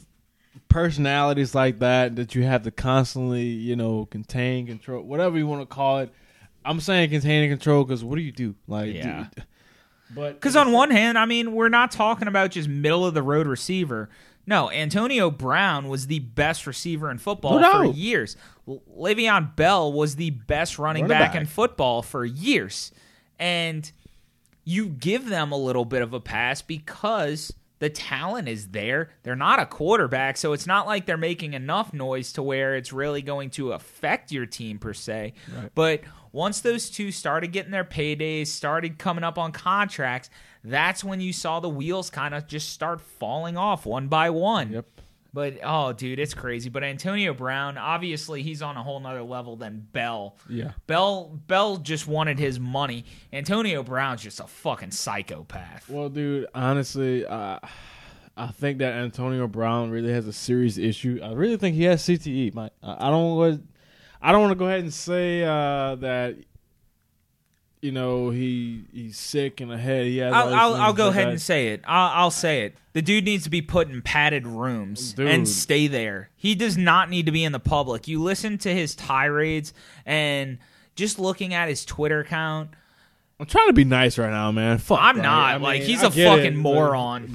personalities 0.69 1.55
like 1.55 1.79
that 1.81 2.17
that 2.17 2.35
you 2.35 2.43
have 2.45 2.63
to 2.63 2.71
constantly, 2.71 3.43
you 3.43 3.77
know, 3.77 4.07
contain, 4.07 4.67
control, 4.67 5.03
whatever 5.03 5.37
you 5.39 5.47
want 5.47 5.63
to 5.63 5.67
call 5.67 5.99
it. 5.99 6.13
I'm 6.65 6.81
saying 6.81 7.11
contain 7.11 7.45
and 7.45 7.53
control 7.53 7.85
because 7.85 8.05
what 8.05 8.17
do 8.17 8.23
you 8.23 8.33
do? 8.33 8.55
Like, 8.69 8.95
Yeah. 8.95 9.27
dude, 9.35 9.45
but 10.15 10.35
Because 10.35 10.57
on 10.57 10.73
one 10.73 10.91
hand, 10.91 11.17
I 11.19 11.25
mean, 11.25 11.53
we're 11.53 11.69
not 11.71 11.91
talking 11.91 12.29
about 12.29 12.51
just 12.51 12.69
middle 12.69 13.07
of 13.07 13.15
the 13.15 13.23
road 13.23 13.47
receiver. 13.47 14.11
No, 14.47 14.71
Antonio 14.71 15.31
Brown 15.31 15.89
was 15.89 16.07
the 16.07 16.19
best 16.21 16.67
receiver 16.67 17.11
in 17.11 17.19
football 17.19 17.61
No 17.61 17.73
for 17.73 17.97
years. 17.97 18.37
Le'Veon 18.69 19.55
Bell 19.55 19.93
was 19.93 20.17
the 20.17 20.31
best 20.31 20.79
running 20.79 21.05
Running 21.05 21.19
back, 21.19 21.33
back. 21.33 21.41
in 21.41 21.47
football 21.47 22.03
for 22.03 22.25
years. 22.25 22.91
And 23.39 23.91
you 24.65 24.87
give 24.89 25.29
them 25.29 25.53
a 25.53 25.57
little 25.57 25.85
bit 25.85 26.03
of 26.03 26.13
a 26.13 26.21
pass 26.21 26.63
because 26.63 27.53
the 27.79 27.89
talent 27.91 28.49
is 28.49 28.69
there. 28.69 29.11
They're 29.23 29.35
not 29.37 29.59
a 29.59 29.67
quarterback, 29.67 30.37
so 30.37 30.53
it's 30.53 30.67
not 30.67 30.87
like 30.87 31.07
they're 31.07 31.17
making 31.17 31.55
enough 31.55 31.93
noise 31.95 32.33
to 32.35 32.43
where 32.43 32.77
it's 32.77 32.93
really 32.93 33.23
going 33.23 33.51
to 33.51 33.73
affect 33.73 34.31
your 34.33 34.47
team 34.47 34.79
per 34.79 34.93
se. 34.93 35.33
Right. 35.57 35.71
But 35.75 36.03
once 36.33 36.61
those 36.61 36.91
two 36.91 37.11
started 37.11 37.53
getting 37.53 37.73
their 37.73 37.85
paydays, 37.85 38.49
started 38.49 38.99
coming 38.99 39.25
up 39.25 39.39
on 39.39 39.53
contracts, 39.53 40.31
that's 40.63 41.03
when 41.03 41.21
you 41.21 41.33
saw 41.33 41.61
the 41.61 41.69
wheels 41.69 42.11
kind 42.11 42.35
of 42.35 42.47
just 42.47 42.71
start 42.71 43.01
falling 43.01 43.57
off 43.57 43.87
one 43.87 44.09
by 44.09 44.31
one. 44.31 44.73
Yep. 44.73 44.87
But 45.33 45.59
oh, 45.63 45.93
dude, 45.93 46.19
it's 46.19 46.35
crazy. 46.35 46.69
But 46.71 46.83
Antonio 46.83 47.33
Brown, 47.33 47.79
obviously, 47.79 48.43
he's 48.43 48.63
on 48.63 48.77
a 48.77 48.83
whole 48.83 48.99
nother 48.99 49.23
level 49.23 49.57
than 49.57 49.87
Bell. 49.93 50.37
Yeah. 50.49 50.73
Bell 50.87 51.39
Bell 51.47 51.77
just 51.77 52.09
wanted 52.09 52.39
his 52.39 52.59
money. 52.59 53.05
Antonio 53.33 53.83
Brown's 53.83 54.23
just 54.23 54.41
a 54.41 54.47
fucking 54.47 54.91
psychopath. 54.91 55.89
Well, 55.89 56.09
dude, 56.09 56.49
honestly, 56.53 57.25
uh, 57.25 57.61
I 58.37 58.47
think 58.49 58.79
that 58.79 58.95
Antonio 58.95 59.47
Brown 59.47 59.91
really 59.91 60.13
has 60.13 60.27
a 60.27 60.33
serious 60.33 60.79
issue. 60.79 61.21
I 61.23 61.33
really 61.33 61.57
think 61.57 61.77
he 61.77 61.85
has 61.85 62.03
CTE. 62.03 62.55
My, 62.55 62.71
I 62.83 63.09
don't 63.11 63.37
want, 63.37 63.69
I 64.23 64.33
don't 64.33 64.41
want 64.43 64.53
to 64.53 64.57
go 64.59 64.67
ahead 64.67 64.81
and 64.81 64.93
say 64.93 65.43
uh, 65.43 65.95
that. 65.97 66.37
You 67.83 67.93
know 67.93 68.29
he 68.29 68.85
he's 68.93 69.19
sick 69.19 69.63
in 69.63 69.69
the 69.69 69.79
head. 69.79 70.05
He 70.05 70.19
has. 70.19 70.35
I'll, 70.35 70.53
I'll, 70.53 70.75
I'll 70.75 70.93
go 70.93 71.09
ahead 71.09 71.29
that. 71.29 71.31
and 71.31 71.41
say 71.41 71.69
it. 71.69 71.81
I'll, 71.87 72.25
I'll 72.25 72.31
say 72.31 72.65
it. 72.67 72.77
The 72.93 73.01
dude 73.01 73.25
needs 73.25 73.45
to 73.45 73.51
be 73.51 73.63
put 73.63 73.89
in 73.89 74.03
padded 74.03 74.47
rooms 74.47 75.15
Dude. 75.15 75.29
and 75.29 75.49
stay 75.49 75.87
there. 75.87 76.29
He 76.37 76.55
does 76.55 76.77
not 76.77 77.09
need 77.09 77.25
to 77.25 77.33
be 77.33 77.43
in 77.43 77.53
the 77.53 77.59
public. 77.61 78.07
You 78.07 78.23
listen 78.23 78.59
to 78.59 78.75
his 78.75 78.95
tirades 78.95 79.73
and 80.05 80.59
just 80.95 81.19
looking 81.19 81.55
at 81.55 81.71
his 81.71 81.87
Twitter 81.87 82.21
account. 82.21 82.71
I'm 83.39 83.47
trying 83.47 83.69
to 83.69 83.73
be 83.73 83.85
nice 83.85 84.19
right 84.19 84.31
now, 84.31 84.53
man. 84.53 84.77
Fuck. 84.77 84.99
I'm 85.01 85.17
not. 85.17 85.53
I 85.53 85.55
mean, 85.55 85.63
Like, 85.63 85.81
he's 85.81 86.03
I 86.03 86.09
a 86.09 86.11
fucking 86.11 86.45
it, 86.45 86.51
but- 86.51 86.57
moron. 86.57 87.27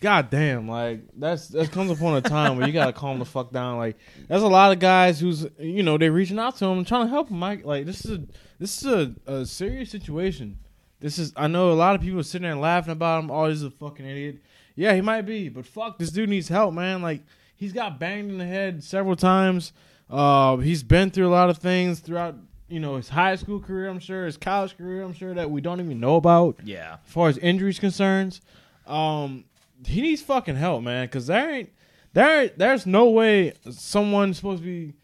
But, 0.00 0.30
goddamn, 0.30 0.68
like 0.68 1.02
that's 1.16 1.48
that 1.48 1.70
comes 1.72 1.90
upon 1.90 2.16
a 2.16 2.20
time 2.20 2.56
where 2.56 2.66
you 2.66 2.72
gotta 2.72 2.92
calm 2.92 3.18
the 3.18 3.24
fuck 3.24 3.52
down. 3.52 3.78
Like, 3.78 3.96
there's 4.28 4.42
a 4.42 4.48
lot 4.48 4.72
of 4.72 4.78
guys 4.78 5.20
who's 5.20 5.46
you 5.58 5.82
know 5.82 5.98
they're 5.98 6.12
reaching 6.12 6.38
out 6.38 6.56
to 6.56 6.66
him, 6.66 6.84
trying 6.84 7.06
to 7.06 7.10
help 7.10 7.28
him. 7.30 7.38
Mike, 7.38 7.64
like 7.64 7.86
this 7.86 8.04
is 8.04 8.10
a 8.18 8.22
this 8.58 8.82
is 8.82 8.86
a, 8.86 9.14
a 9.32 9.46
serious 9.46 9.90
situation. 9.90 10.58
This 11.00 11.18
is 11.18 11.32
I 11.36 11.46
know 11.46 11.72
a 11.72 11.74
lot 11.74 11.94
of 11.94 12.00
people 12.02 12.20
are 12.20 12.24
sitting 12.24 12.46
there 12.48 12.56
laughing 12.56 12.92
about 12.92 13.24
him. 13.24 13.30
Oh, 13.30 13.48
he's 13.48 13.62
a 13.62 13.70
fucking 13.70 14.04
idiot. 14.06 14.38
Yeah, 14.76 14.94
he 14.94 15.00
might 15.00 15.22
be, 15.22 15.48
but 15.48 15.66
fuck, 15.66 15.98
this 15.98 16.10
dude 16.10 16.28
needs 16.28 16.48
help, 16.48 16.72
man. 16.74 17.02
Like 17.02 17.22
he's 17.56 17.72
got 17.72 17.98
banged 17.98 18.30
in 18.30 18.38
the 18.38 18.46
head 18.46 18.82
several 18.84 19.16
times. 19.16 19.72
Uh, 20.08 20.56
he's 20.56 20.82
been 20.82 21.10
through 21.10 21.28
a 21.28 21.30
lot 21.30 21.50
of 21.50 21.58
things 21.58 22.00
throughout. 22.00 22.34
You 22.68 22.78
know 22.78 22.94
his 22.96 23.08
high 23.08 23.34
school 23.34 23.58
career, 23.58 23.88
I'm 23.88 23.98
sure, 23.98 24.26
his 24.26 24.36
college 24.36 24.76
career, 24.78 25.02
I'm 25.02 25.12
sure 25.12 25.34
that 25.34 25.50
we 25.50 25.60
don't 25.60 25.80
even 25.80 25.98
know 25.98 26.14
about 26.14 26.60
Yeah. 26.62 26.98
as 27.04 27.12
far 27.12 27.28
as 27.28 27.36
injuries 27.38 27.80
concerns, 27.80 28.40
um, 28.86 29.42
he 29.86 30.00
needs 30.02 30.22
fucking 30.22 30.56
help, 30.56 30.82
man. 30.82 31.06
Because 31.06 31.26
there 31.26 31.50
ain't 31.50 31.70
there 32.12 32.48
there's 32.48 32.86
no 32.86 33.10
way 33.10 33.52
someone's 33.70 34.36
supposed 34.36 34.62
to 34.62 34.66
be 34.66 34.94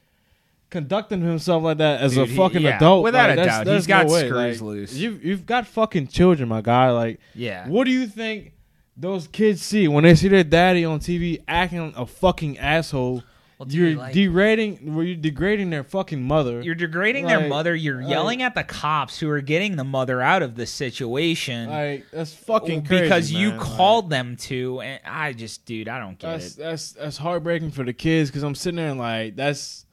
conducting 0.71 1.21
himself 1.21 1.63
like 1.63 1.79
that 1.79 2.01
as 2.01 2.15
Dude, 2.15 2.25
a 2.29 2.31
he- 2.31 2.37
fucking 2.37 2.63
yeah, 2.63 2.77
adult. 2.77 3.05
without 3.05 3.31
like, 3.31 3.39
a 3.39 3.45
doubt, 3.45 3.65
there's 3.65 3.79
he's 3.83 3.87
got 3.87 4.07
way. 4.09 4.27
screws 4.27 4.61
Like, 4.63 4.67
loose. 4.69 4.95
You've 4.95 5.25
you've 5.25 5.47
got 5.47 5.67
fucking 5.67 6.09
children, 6.09 6.49
my 6.49 6.61
guy. 6.61 6.91
Like, 6.91 7.21
Yeah. 7.35 7.69
what 7.69 7.85
do 7.85 7.91
you 7.93 8.07
think 8.07 8.53
those 8.97 9.29
kids 9.29 9.63
see 9.63 9.87
when 9.89 10.05
they 10.05 10.15
see 10.15 10.29
their 10.29 10.45
daddy 10.45 10.85
on 10.85 10.99
TV 11.01 11.41
acting 11.47 11.93
a 11.97 12.07
fucking 12.07 12.59
asshole? 12.59 13.23
Well, 13.59 13.67
dude, 13.67 13.75
you're 13.75 13.97
like- 13.99 14.13
degrading. 14.13 14.95
Were 14.95 15.03
you 15.03 15.17
degrading 15.17 15.71
their 15.71 15.83
fucking 15.83 16.23
mother? 16.23 16.61
You're 16.61 16.75
degrading 16.75 17.27
their 17.27 17.49
mother. 17.49 17.75
You're 17.75 18.03
like- 18.03 18.11
yelling 18.11 18.43
at 18.43 18.55
the 18.55 18.63
cops 18.65 19.19
who 19.19 19.31
are 19.31 19.41
getting 19.41 19.77
the 19.77 19.85
mother 19.85 20.21
out 20.21 20.43
of 20.43 20.57
the 20.57 20.67
situation 20.67 21.71
like 21.71 22.05
that's 22.13 22.35
fucking 22.35 22.85
crazy, 22.85 23.03
because 23.05 23.33
you 23.33 23.49
man. 23.51 23.59
Like, 23.59 23.67
called 23.67 24.11
them 24.11 24.37
to. 24.37 24.81
And 24.83 25.01
I 25.07 25.33
just, 25.33 25.65
dude, 25.65 25.89
I 25.89 25.99
don't 25.99 26.19
get 26.19 26.33
that's 26.33 26.55
it. 26.55 26.59
that's 26.59 26.93
that's 26.93 27.17
heartbreaking 27.17 27.71
for 27.71 27.83
the 27.83 27.95
kids 27.95 28.29
because 28.31 28.43
I'm 28.43 28.55
sitting 28.55 28.77
there 28.77 28.91
and 28.91 28.99
like 28.99 29.37
that's 29.37 29.87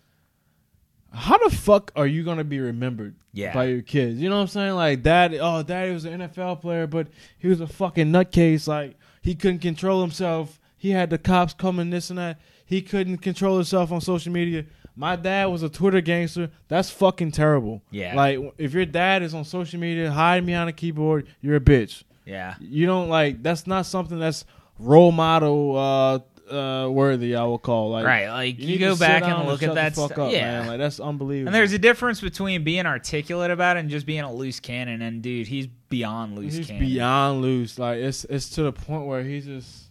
how 1.13 1.37
the 1.47 1.55
fuck 1.55 1.91
are 1.95 2.07
you 2.07 2.23
gonna 2.23 2.43
be 2.43 2.59
remembered 2.59 3.15
Yeah. 3.33 3.53
by 3.53 3.65
your 3.65 3.81
kids? 3.81 4.19
You 4.19 4.29
know 4.29 4.35
what 4.35 4.41
I'm 4.41 4.47
saying? 4.47 4.73
Like 4.73 5.03
dad, 5.03 5.37
oh 5.39 5.63
daddy 5.63 5.93
was 5.93 6.05
an 6.05 6.19
NFL 6.21 6.59
player, 6.59 6.87
but 6.87 7.07
he 7.37 7.47
was 7.47 7.61
a 7.61 7.67
fucking 7.67 8.07
nutcase. 8.11 8.67
Like 8.67 8.97
he 9.21 9.35
couldn't 9.35 9.59
control 9.59 10.01
himself. 10.01 10.59
He 10.75 10.89
had 10.89 11.09
the 11.09 11.17
cops 11.17 11.53
coming, 11.53 11.91
this 11.91 12.09
and 12.09 12.19
that. 12.19 12.39
He 12.73 12.81
couldn't 12.81 13.17
control 13.19 13.55
himself 13.55 13.91
on 13.91 14.01
social 14.01 14.31
media. 14.33 14.65
My 14.95 15.15
dad 15.15 15.45
was 15.45 15.61
a 15.61 15.69
Twitter 15.69 16.01
gangster. 16.01 16.49
That's 16.69 16.89
fucking 16.89 17.31
terrible. 17.31 17.83
Yeah. 17.91 18.15
Like 18.15 18.39
if 18.57 18.73
your 18.73 18.85
dad 18.85 19.21
is 19.21 19.35
on 19.35 19.45
social 19.45 19.79
media 19.79 20.09
hiding 20.11 20.47
behind 20.47 20.69
a 20.69 20.73
keyboard, 20.73 21.27
you're 21.39 21.55
a 21.55 21.59
bitch. 21.59 22.03
Yeah. 22.25 22.55
You 22.59 22.87
don't 22.87 23.09
like 23.09 23.43
that's 23.43 23.67
not 23.67 23.85
something 23.85 24.17
that's 24.19 24.43
role 24.79 25.11
model 25.11 25.77
uh 25.77 26.19
uh 26.53 26.89
worthy 26.89 27.35
I 27.35 27.43
will 27.43 27.59
call 27.59 27.91
like 27.91 28.05
Right. 28.05 28.27
Like 28.29 28.59
you, 28.59 28.67
need 28.67 28.77
go 28.79 28.95
back 28.95 29.21
and 29.23 29.47
look 29.47 29.59
shut 29.61 29.69
at 29.69 29.75
that 29.75 29.93
stuff. 29.93 30.17
up, 30.17 30.31
Yeah. 30.31 30.59
man. 30.59 30.67
Like 30.67 30.77
that's 30.79 30.99
unbelievable. 30.99 31.49
And 31.49 31.55
there's 31.55 31.73
a 31.73 31.79
difference 31.79 32.21
between 32.21 32.63
being 32.63 32.85
articulate 32.87 33.51
about 33.51 33.77
it 33.77 33.81
and 33.81 33.89
just 33.89 34.05
being 34.07 34.21
a 34.21 34.33
loose 34.33 34.59
cannon. 34.59 35.01
And 35.03 35.21
dude, 35.21 35.47
he's 35.47 35.67
beyond 35.89 36.35
loose 36.37 36.55
he's 36.55 36.67
cannon. 36.67 36.85
beyond 36.87 37.41
loose. 37.43 37.77
Like 37.77 37.99
it's 37.99 38.25
it's 38.25 38.49
to 38.51 38.63
the 38.63 38.73
point 38.73 39.05
where 39.05 39.23
he's 39.23 39.45
just 39.45 39.82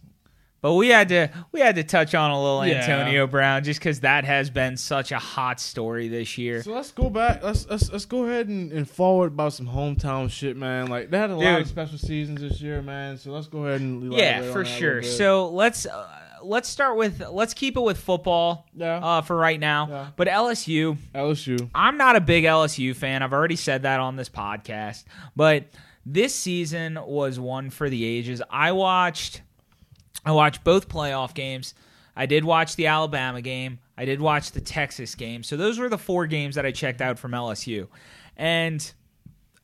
But 0.63 0.75
we 0.75 0.87
had 0.87 1.09
to 1.09 1.29
we 1.51 1.59
had 1.59 1.75
to 1.75 1.83
touch 1.83 2.15
on 2.15 2.31
a 2.31 2.41
little 2.41 2.65
Yeah. 2.65 2.75
Antonio 2.75 3.27
Brown 3.27 3.65
just 3.65 3.81
because 3.81 3.99
that 3.99 4.23
has 4.23 4.49
been 4.49 4.77
such 4.77 5.11
a 5.11 5.19
hot 5.19 5.59
story 5.59 6.07
this 6.07 6.37
year. 6.37 6.63
So 6.63 6.71
let's 6.71 6.93
go 6.93 7.09
back. 7.09 7.43
Let's 7.43 7.67
let's 7.69 7.91
let's 7.91 8.05
go 8.05 8.23
ahead 8.23 8.47
and, 8.47 8.71
and 8.71 8.89
forward 8.89 9.33
about 9.33 9.51
some 9.51 9.67
hometown 9.67 10.31
shit, 10.31 10.55
man. 10.55 10.87
Like 10.87 11.09
they 11.09 11.17
had 11.17 11.31
a 11.31 11.35
lot 11.35 11.59
of 11.59 11.67
special 11.67 11.97
seasons 11.97 12.39
this 12.39 12.61
year, 12.61 12.81
man. 12.81 13.17
So 13.17 13.31
let's 13.31 13.47
go 13.47 13.65
ahead 13.65 13.81
and 13.81 14.13
yeah, 14.13 14.37
elaborate 14.39 14.47
on 14.47 14.53
for 14.53 14.63
that 14.63 14.69
sure. 14.79 15.03
So 15.03 15.49
let's 15.49 15.85
uh, 15.85 16.07
let's 16.43 16.69
start 16.69 16.95
with 16.95 17.21
let's 17.29 17.53
keep 17.53 17.75
it 17.75 17.81
with 17.81 17.97
football 17.97 18.65
yeah, 18.73 18.99
uh, 19.03 19.21
for 19.21 19.35
right 19.35 19.59
now. 19.59 19.89
Yeah. 19.89 20.07
But 20.15 20.29
LSU, 20.29 20.95
LSU. 21.13 21.69
I'm 21.75 21.97
not 21.97 22.15
a 22.15 22.21
big 22.21 22.45
LSU 22.45 22.95
fan. 22.95 23.21
I've 23.21 23.33
already 23.33 23.57
said 23.57 23.81
that 23.81 23.99
on 23.99 24.15
this 24.15 24.29
podcast. 24.29 25.03
But 25.35 25.65
this 26.05 26.33
season 26.33 26.97
was 27.01 27.37
one 27.37 27.69
for 27.69 27.89
the 27.89 28.05
ages. 28.05 28.41
I 28.49 28.71
watched 28.71 29.41
I 30.25 30.31
watched 30.31 30.63
both 30.63 30.87
playoff 30.89 31.33
games. 31.33 31.73
I 32.15 32.25
did 32.25 32.45
watch 32.45 32.75
the 32.75 32.87
Alabama 32.87 33.41
game. 33.41 33.79
I 33.97 34.05
did 34.05 34.21
watch 34.21 34.51
the 34.51 34.61
Texas 34.61 35.15
game. 35.15 35.43
So 35.43 35.57
those 35.57 35.79
were 35.79 35.89
the 35.89 35.97
four 35.97 36.27
games 36.27 36.55
that 36.55 36.65
I 36.65 36.71
checked 36.71 37.01
out 37.01 37.19
from 37.19 37.31
LSU. 37.31 37.87
And 38.37 38.91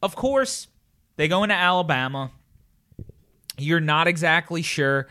of 0.02 0.16
course, 0.16 0.68
they 1.16 1.28
go 1.28 1.44
into 1.44 1.56
Alabama. 1.56 2.32
You're 3.58 3.80
not 3.80 4.08
exactly 4.08 4.62
sure 4.62 5.08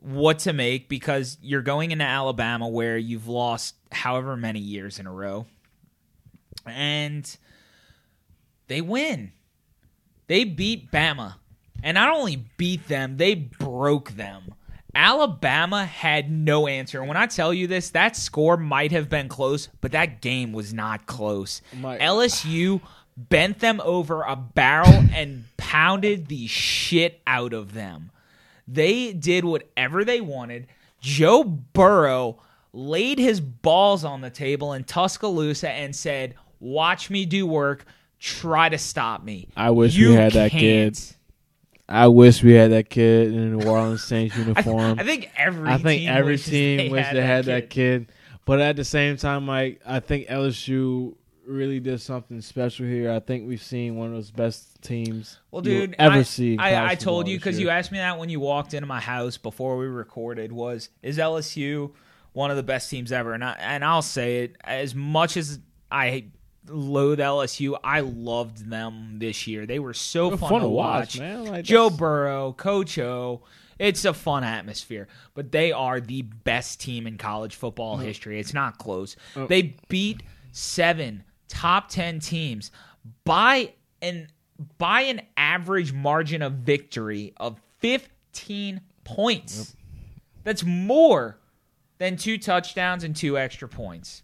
what 0.00 0.40
to 0.40 0.52
make 0.52 0.88
because 0.88 1.38
you're 1.40 1.62
going 1.62 1.92
into 1.92 2.04
Alabama 2.04 2.68
where 2.68 2.98
you've 2.98 3.28
lost 3.28 3.76
however 3.92 4.36
many 4.36 4.58
years 4.58 4.98
in 4.98 5.06
a 5.06 5.12
row. 5.12 5.46
And 6.66 7.36
they 8.66 8.80
win. 8.80 9.32
They 10.26 10.44
beat 10.44 10.90
Bama. 10.90 11.34
And 11.82 11.94
not 11.96 12.14
only 12.14 12.44
beat 12.56 12.88
them, 12.88 13.16
they 13.16 13.34
broke 13.34 14.12
them. 14.12 14.54
Alabama 14.94 15.84
had 15.86 16.30
no 16.30 16.66
answer. 16.66 16.98
And 17.00 17.08
when 17.08 17.16
I 17.16 17.26
tell 17.26 17.52
you 17.52 17.66
this, 17.66 17.90
that 17.90 18.14
score 18.16 18.56
might 18.56 18.92
have 18.92 19.08
been 19.08 19.28
close, 19.28 19.68
but 19.80 19.92
that 19.92 20.20
game 20.20 20.52
was 20.52 20.72
not 20.74 21.06
close. 21.06 21.62
My- 21.80 21.98
LSU 21.98 22.80
bent 23.16 23.58
them 23.60 23.80
over 23.84 24.22
a 24.22 24.36
barrel 24.36 24.88
and 25.14 25.44
pounded 25.56 26.26
the 26.28 26.46
shit 26.46 27.20
out 27.26 27.52
of 27.52 27.72
them. 27.74 28.10
They 28.68 29.12
did 29.12 29.44
whatever 29.44 30.04
they 30.04 30.20
wanted. 30.20 30.66
Joe 31.00 31.42
Burrow 31.42 32.38
laid 32.72 33.18
his 33.18 33.40
balls 33.40 34.04
on 34.04 34.20
the 34.20 34.30
table 34.30 34.72
in 34.72 34.84
Tuscaloosa 34.84 35.70
and 35.70 35.94
said, 35.96 36.34
Watch 36.60 37.10
me 37.10 37.26
do 37.26 37.44
work. 37.46 37.84
Try 38.20 38.68
to 38.68 38.78
stop 38.78 39.24
me. 39.24 39.48
I 39.56 39.70
wish 39.70 39.94
You 39.96 40.10
we 40.10 40.14
had 40.14 40.32
that 40.32 40.52
can't." 40.52 40.60
kid. 40.94 41.00
I 41.88 42.08
wish 42.08 42.42
we 42.42 42.52
had 42.52 42.70
that 42.72 42.88
kid 42.88 43.32
in 43.32 43.50
the 43.50 43.56
New 43.56 43.68
Orleans 43.68 44.02
Saints 44.02 44.36
uniform. 44.38 44.98
I 44.98 45.04
think 45.04 45.30
every 45.36 45.68
I 45.68 45.78
think 45.78 46.02
team 46.02 46.10
every 46.10 46.34
wishes 46.34 46.50
team 46.50 46.92
wish 46.92 47.06
they 47.12 47.22
had 47.22 47.46
that 47.46 47.70
kid. 47.70 48.10
But 48.44 48.60
at 48.60 48.76
the 48.76 48.84
same 48.84 49.16
time, 49.16 49.46
like 49.46 49.80
I 49.86 50.00
think 50.00 50.26
LSU 50.28 51.14
really 51.46 51.80
did 51.80 52.00
something 52.00 52.40
special 52.40 52.86
here. 52.86 53.10
I 53.10 53.20
think 53.20 53.46
we've 53.46 53.62
seen 53.62 53.96
one 53.96 54.08
of 54.08 54.14
those 54.14 54.30
best 54.30 54.80
teams 54.82 55.38
Well, 55.50 55.62
dude, 55.62 55.94
ever 55.98 56.18
I, 56.18 56.22
see. 56.22 56.56
I, 56.58 56.92
I 56.92 56.94
told 56.94 57.28
you 57.28 57.36
because 57.36 57.58
you 57.58 57.68
asked 57.68 57.92
me 57.92 57.98
that 57.98 58.18
when 58.18 58.28
you 58.28 58.40
walked 58.40 58.74
into 58.74 58.86
my 58.86 59.00
house 59.00 59.36
before 59.36 59.76
we 59.76 59.86
recorded. 59.86 60.52
Was 60.52 60.88
is 61.02 61.18
LSU 61.18 61.92
one 62.32 62.50
of 62.50 62.56
the 62.56 62.62
best 62.62 62.90
teams 62.90 63.12
ever? 63.12 63.32
And 63.32 63.44
I, 63.44 63.56
and 63.58 63.84
I'll 63.84 64.02
say 64.02 64.44
it 64.44 64.56
as 64.64 64.94
much 64.94 65.36
as 65.36 65.58
I 65.90 66.26
loathe 66.68 67.18
LSU, 67.18 67.78
I 67.82 68.00
loved 68.00 68.68
them 68.70 69.16
this 69.18 69.46
year. 69.46 69.66
They 69.66 69.78
were 69.78 69.94
so 69.94 70.28
They're 70.30 70.38
fun, 70.38 70.60
to 70.60 70.68
watch. 70.68 71.18
man. 71.18 71.44
Like 71.44 71.64
Joe 71.64 71.84
that's- 71.84 71.98
Burrow, 71.98 72.52
Coach 72.52 72.98
O. 72.98 73.42
It's 73.78 74.04
a 74.04 74.14
fun 74.14 74.44
atmosphere, 74.44 75.08
but 75.34 75.50
they 75.50 75.72
are 75.72 76.00
the 76.00 76.22
best 76.22 76.80
team 76.80 77.06
in 77.06 77.18
college 77.18 77.56
football 77.56 77.96
history. 77.96 78.38
It's 78.38 78.54
not 78.54 78.78
close. 78.78 79.16
Oh. 79.34 79.46
They 79.48 79.74
beat 79.88 80.22
seven 80.52 81.24
top 81.48 81.88
ten 81.88 82.20
teams 82.20 82.70
by 83.24 83.72
an 84.00 84.28
by 84.78 85.00
an 85.02 85.22
average 85.36 85.92
margin 85.92 86.42
of 86.42 86.52
victory 86.52 87.32
of 87.38 87.58
fifteen 87.80 88.82
points. 89.02 89.74
That's 90.44 90.62
more 90.62 91.38
than 91.98 92.16
two 92.16 92.38
touchdowns 92.38 93.02
and 93.02 93.16
two 93.16 93.36
extra 93.36 93.68
points 93.68 94.22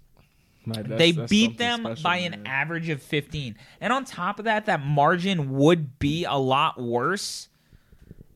that's- 0.74 0.98
they 0.98 1.12
that's 1.12 1.30
beat 1.30 1.58
them 1.58 1.80
special, 1.80 2.02
by 2.02 2.20
man. 2.20 2.34
an 2.34 2.46
average 2.46 2.88
of 2.88 3.02
15. 3.02 3.56
And 3.80 3.92
on 3.92 4.04
top 4.04 4.38
of 4.38 4.44
that, 4.46 4.66
that 4.66 4.84
margin 4.84 5.50
would 5.56 5.98
be 5.98 6.24
a 6.24 6.34
lot 6.36 6.80
worse 6.80 7.48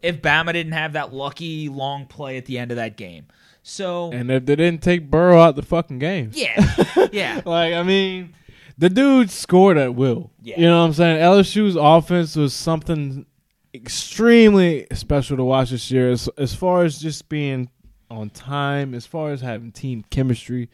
if 0.02 0.20
Bama 0.20 0.52
didn't 0.52 0.72
have 0.72 0.94
that 0.94 1.12
lucky 1.14 1.68
long 1.68 2.06
play 2.06 2.36
at 2.36 2.46
the 2.46 2.58
end 2.58 2.70
of 2.70 2.76
that 2.76 2.96
game. 2.96 3.26
So, 3.62 4.10
And 4.10 4.30
if 4.30 4.44
they 4.46 4.56
didn't 4.56 4.82
take 4.82 5.08
Burrow 5.10 5.40
out 5.40 5.54
the 5.54 5.62
fucking 5.62 6.00
game, 6.00 6.30
yeah. 6.34 6.74
Yeah. 7.12 7.40
like 7.44 7.74
I 7.74 7.82
mean, 7.84 8.34
the 8.76 8.90
dude 8.90 9.30
scored 9.30 9.78
at 9.78 9.94
will. 9.94 10.30
Yeah. 10.42 10.58
You 10.58 10.66
know 10.66 10.80
what 10.80 10.86
I'm 10.86 10.92
saying? 10.94 11.18
LSU's 11.20 11.76
offense 11.76 12.34
was 12.34 12.52
something 12.54 13.24
extremely 13.72 14.86
special 14.92 15.36
to 15.36 15.44
watch 15.44 15.70
this 15.70 15.90
year. 15.90 16.10
As, 16.10 16.28
as 16.36 16.54
far 16.54 16.84
as 16.84 16.98
just 16.98 17.28
being 17.28 17.68
on 18.10 18.30
time, 18.30 18.94
as 18.94 19.06
far 19.06 19.30
as 19.30 19.40
having 19.40 19.70
team 19.70 20.04
chemistry, 20.10 20.68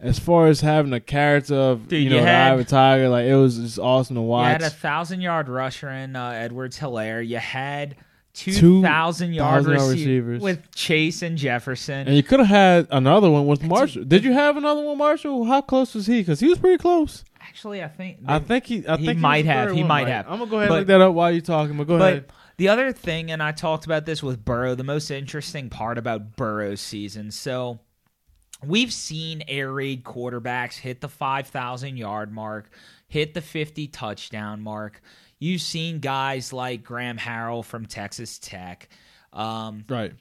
as 0.00 0.18
far 0.18 0.46
as 0.46 0.60
having 0.60 0.92
a 0.92 1.00
character 1.00 1.54
of 1.54 1.88
Dude, 1.88 2.02
you 2.04 2.10
know 2.10 2.16
you 2.16 2.22
the 2.22 2.28
had- 2.28 2.58
a 2.58 2.64
Tiger, 2.64 3.08
like 3.08 3.26
it 3.26 3.34
was 3.36 3.58
just 3.58 3.78
awesome 3.78 4.16
to 4.16 4.22
watch. 4.22 4.46
You 4.46 4.52
had 4.52 4.62
a 4.62 4.70
thousand 4.70 5.20
yard 5.20 5.48
rusher 5.48 5.88
in 5.90 6.14
uh, 6.16 6.30
Edwards 6.30 6.78
Helaire. 6.78 7.26
You 7.26 7.38
had 7.38 7.96
two 8.34 8.52
2,000 8.52 8.82
thousand 8.82 9.32
yard, 9.34 9.64
rece- 9.64 9.90
receivers. 9.90 10.40
with 10.42 10.70
Chase 10.74 11.22
and 11.22 11.36
Jefferson. 11.36 12.06
and 12.06 12.16
you 12.16 12.22
could 12.22 12.38
have 12.38 12.48
had 12.48 12.86
another 12.90 13.28
one 13.30 13.46
with 13.46 13.62
Marshall. 13.64 14.04
Did 14.04 14.22
you 14.22 14.32
have 14.32 14.56
another 14.56 14.82
one, 14.84 14.96
Marshall? 14.98 15.44
How 15.44 15.60
close 15.60 15.94
was 15.94 16.06
he? 16.06 16.20
Because 16.20 16.38
he 16.38 16.48
was 16.48 16.58
pretty 16.58 16.78
close. 16.78 17.24
Actually, 17.40 17.82
I 17.82 17.88
think 17.88 18.18
I 18.26 18.38
think 18.38 18.66
he. 18.66 18.86
I 18.86 18.96
He 18.96 19.06
think 19.06 19.18
might 19.18 19.42
the 19.42 19.52
have. 19.52 19.72
He 19.72 19.82
might 19.82 20.04
right? 20.04 20.12
have. 20.12 20.26
I'm 20.28 20.38
gonna 20.38 20.50
go 20.50 20.58
ahead 20.58 20.68
But- 20.68 20.74
and 20.74 20.80
look 20.82 20.86
that 20.88 21.00
up 21.00 21.14
while 21.14 21.32
you're 21.32 21.40
talking. 21.40 21.76
But 21.76 21.86
go 21.88 21.98
But 21.98 22.12
ahead. 22.12 22.32
the 22.58 22.68
other 22.68 22.92
thing, 22.92 23.32
and 23.32 23.42
I 23.42 23.50
talked 23.50 23.84
about 23.86 24.06
this 24.06 24.22
with 24.22 24.44
Burrow, 24.44 24.74
the 24.76 24.84
most 24.84 25.10
interesting 25.10 25.68
part 25.70 25.98
about 25.98 26.36
Burrow's 26.36 26.80
season. 26.80 27.30
So 27.32 27.80
we've 28.64 28.92
seen 28.92 29.42
air 29.48 29.72
raid 29.72 30.04
quarterbacks 30.04 30.76
hit 30.78 31.00
the 31.00 31.08
5,000 31.08 31.96
yard 31.96 32.32
mark, 32.32 32.70
hit 33.06 33.34
the 33.34 33.40
50 33.40 33.86
touchdown 33.88 34.60
mark. 34.60 35.00
You've 35.38 35.60
seen 35.62 36.00
guys 36.00 36.52
like 36.52 36.82
Graham 36.82 37.16
Harrell 37.18 37.64
from 37.64 37.86
Texas 37.86 38.38
Tech. 38.38 38.88
Um, 39.32 39.84
Right. 39.88 40.12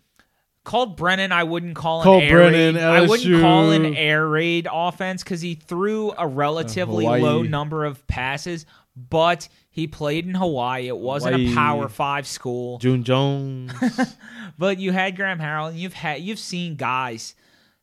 Colt 0.64 0.98
Brennan, 0.98 1.32
I 1.32 1.44
wouldn't 1.46 1.76
call 1.78 2.02
an 2.02 2.22
air 2.22 2.30
Brennan, 2.30 2.76
raid. 2.76 2.84
I 2.84 3.02
wouldn't 3.08 3.42
call 3.42 3.72
an 3.72 3.96
air 3.96 4.28
raid 4.28 4.68
offense 4.70 5.24
because 5.24 5.40
he 5.40 5.56
threw 5.56 6.12
a 6.18 6.28
relatively 6.28 7.06
Hawaii. 7.06 7.22
low 7.22 7.42
number 7.42 7.86
of 7.86 8.06
passes, 8.08 8.66
but 8.94 9.48
he 9.70 9.88
played 9.88 10.28
in 10.28 10.36
Hawaii. 10.36 10.88
It 10.90 10.98
wasn't 10.98 11.36
Hawaii. 11.36 11.54
a 11.54 11.56
Power 11.56 11.88
Five 11.88 12.28
school. 12.28 12.80
June 12.80 13.04
Jones. 13.04 13.72
But 14.60 14.80
you 14.80 14.92
had 14.92 15.16
Graham 15.16 15.38
Harrell, 15.40 15.70
and 15.70 15.78
you've 15.78 15.94
had 15.94 16.20
you've 16.22 16.40
seen 16.40 16.76
guys 16.76 17.36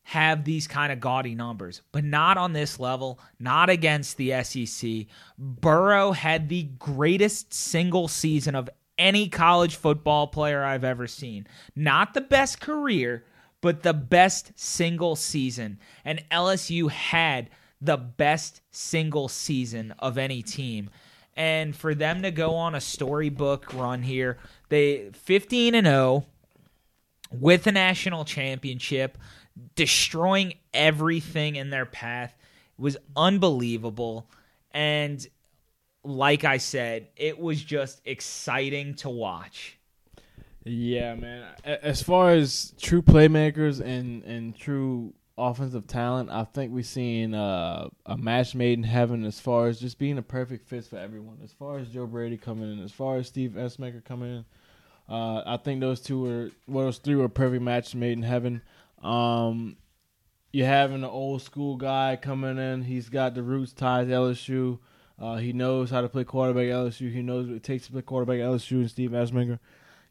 have 0.05 0.43
these 0.43 0.67
kind 0.67 0.93
of 0.93 0.99
gaudy 0.99 1.33
numbers, 1.33 1.81
but 1.91 2.03
not 2.03 2.37
on 2.37 2.53
this 2.53 2.79
level, 2.79 3.19
not 3.39 3.71
against 3.71 4.17
the 4.17 4.43
SEC. 4.43 5.07
Burrow 5.37 6.11
had 6.11 6.47
the 6.47 6.63
greatest 6.77 7.51
single 7.51 8.07
season 8.07 8.53
of 8.53 8.69
any 8.99 9.27
college 9.27 9.75
football 9.75 10.27
player 10.27 10.63
I've 10.63 10.83
ever 10.83 11.07
seen. 11.07 11.47
Not 11.75 12.13
the 12.13 12.21
best 12.21 12.61
career, 12.61 13.25
but 13.61 13.81
the 13.81 13.95
best 13.95 14.51
single 14.55 15.15
season. 15.15 15.79
And 16.05 16.23
LSU 16.29 16.91
had 16.91 17.49
the 17.81 17.97
best 17.97 18.61
single 18.69 19.27
season 19.27 19.95
of 19.97 20.19
any 20.19 20.43
team. 20.43 20.91
And 21.35 21.75
for 21.75 21.95
them 21.95 22.21
to 22.21 22.29
go 22.29 22.53
on 22.53 22.75
a 22.75 22.81
storybook 22.81 23.73
run 23.73 24.03
here, 24.03 24.37
they 24.69 25.09
15 25.13 25.73
and 25.73 25.87
0 25.87 26.25
with 27.31 27.67
a 27.67 27.71
national 27.71 28.23
championship, 28.23 29.17
destroying 29.75 30.55
everything 30.73 31.55
in 31.55 31.69
their 31.69 31.85
path 31.85 32.35
was 32.77 32.97
unbelievable. 33.15 34.29
And 34.71 35.25
like 36.03 36.43
I 36.43 36.57
said, 36.57 37.07
it 37.15 37.39
was 37.39 37.63
just 37.63 38.01
exciting 38.05 38.95
to 38.95 39.09
watch. 39.09 39.77
Yeah, 40.63 41.15
man. 41.15 41.45
As 41.63 42.01
far 42.01 42.31
as 42.31 42.73
true 42.81 43.01
playmakers 43.01 43.79
and 43.79 44.23
and 44.23 44.57
true 44.57 45.13
offensive 45.37 45.85
talent, 45.85 46.29
I 46.31 46.43
think 46.43 46.73
we've 46.73 46.85
seen 46.85 47.35
uh, 47.35 47.89
a 48.05 48.17
match 48.17 48.55
made 48.55 48.79
in 48.79 48.83
heaven 48.83 49.25
as 49.25 49.39
far 49.39 49.67
as 49.67 49.79
just 49.79 49.99
being 49.99 50.17
a 50.17 50.23
perfect 50.23 50.67
fit 50.67 50.85
for 50.85 50.97
everyone. 50.97 51.37
As 51.43 51.51
far 51.51 51.77
as 51.77 51.89
Joe 51.89 52.07
Brady 52.07 52.37
coming 52.37 52.71
in, 52.71 52.83
as 52.83 52.91
far 52.91 53.17
as 53.17 53.27
Steve 53.27 53.51
Ensminger 53.51 54.03
coming 54.03 54.37
in, 54.37 54.45
uh, 55.07 55.43
I 55.45 55.57
think 55.57 55.81
those 55.81 56.01
two 56.01 56.21
were, 56.21 56.49
well, 56.67 56.85
those 56.85 56.97
three 56.97 57.15
were 57.15 57.29
perfect 57.29 57.61
match 57.61 57.93
made 57.93 58.13
in 58.13 58.23
heaven. 58.23 58.61
Um, 59.05 59.77
you're 60.51 60.67
having 60.67 60.97
an 60.97 61.09
old 61.09 61.41
school 61.41 61.75
guy 61.75 62.17
coming 62.21 62.57
in. 62.57 62.81
He's 62.81 63.09
got 63.09 63.35
the 63.35 63.43
roots 63.43 63.73
tied 63.73 64.07
to 64.07 64.13
LSU. 64.13 64.79
Uh, 65.19 65.35
he 65.35 65.53
knows 65.53 65.89
how 65.89 66.01
to 66.01 66.09
play 66.09 66.23
quarterback 66.23 66.67
at 66.67 66.75
LSU. 66.75 67.11
He 67.11 67.21
knows 67.21 67.47
what 67.47 67.55
it 67.55 67.63
takes 67.63 67.85
to 67.85 67.91
play 67.91 68.01
quarterback 68.01 68.39
at 68.39 68.45
LSU 68.45 68.77
and 68.77 68.89
Steve 68.89 69.11
Ensminger. 69.11 69.59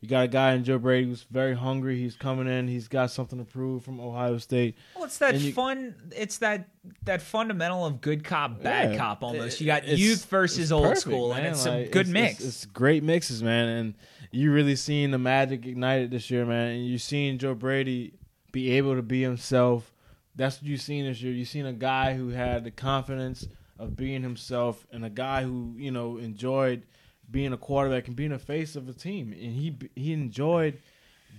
You 0.01 0.09
got 0.09 0.25
a 0.25 0.29
guy 0.29 0.53
in 0.53 0.65
Joe 0.65 0.79
Brady 0.79 1.09
who's 1.09 1.23
very 1.23 1.55
hungry. 1.55 1.99
He's 1.99 2.15
coming 2.15 2.47
in. 2.47 2.69
He's 2.69 2.89
got 2.89 3.11
something 3.11 3.39
to 3.39 3.45
prove 3.47 3.85
from 3.85 4.01
Ohio 4.01 4.37
State. 4.37 4.77
Well, 4.95 5.05
it's 5.05 5.16
that 5.16 5.37
you, 5.37 5.51
fun. 5.55 5.95
It's 6.15 6.39
that 6.39 6.69
that 7.05 7.23
fundamental 7.23 7.87
of 7.87 8.03
good 8.03 8.23
cop, 8.23 8.62
bad 8.62 8.93
yeah, 8.93 8.99
cop. 8.99 9.23
Almost. 9.23 9.62
You 9.62 9.66
got 9.66 9.89
youth 9.89 10.27
versus 10.27 10.71
old 10.71 10.85
perfect, 10.85 11.01
school, 11.01 11.31
man. 11.31 11.39
and 11.39 11.47
it's 11.55 11.65
like, 11.65 11.87
a 11.87 11.89
good 11.89 12.03
it's, 12.03 12.11
mix. 12.11 12.35
It's, 12.35 12.45
it's, 12.45 12.66
great 12.66 13.03
mixes, 13.03 13.43
man. 13.43 13.69
And 13.69 13.95
you 14.31 14.53
really 14.53 14.77
seen 14.77 15.11
the 15.11 15.19
magic 15.19 15.65
ignited 15.65 16.11
this 16.11 16.31
year, 16.31 16.45
man. 16.45 16.73
And 16.73 16.87
you 16.87 16.99
seen 16.99 17.39
Joe 17.39 17.55
Brady 17.55 18.12
be 18.55 18.70
able 18.70 18.94
to 18.94 19.02
be 19.02 19.20
himself. 19.20 19.93
That's 20.36 20.56
what 20.56 20.64
you've 20.64 20.81
seen 20.81 21.06
this 21.06 21.20
year. 21.20 21.32
You've 21.32 21.48
seen 21.48 21.66
a 21.66 21.72
guy 21.72 22.14
who 22.14 22.28
had 22.28 22.62
the 22.62 22.70
confidence 22.70 23.48
of 23.81 23.97
being 23.97 24.22
himself, 24.22 24.86
and 24.93 25.05
a 25.05 25.10
guy 25.10 25.43
who 25.43 25.74
you 25.76 25.90
know 25.90 26.18
enjoyed 26.18 26.85
being 27.28 27.52
a 27.52 27.56
quarterback 27.56 28.06
and 28.06 28.16
being 28.16 28.31
a 28.32 28.39
face 28.39 28.76
of 28.76 28.89
a 28.89 28.93
team, 28.93 29.32
and 29.32 29.56
he 29.56 29.76
he 29.97 30.12
enjoyed 30.12 30.78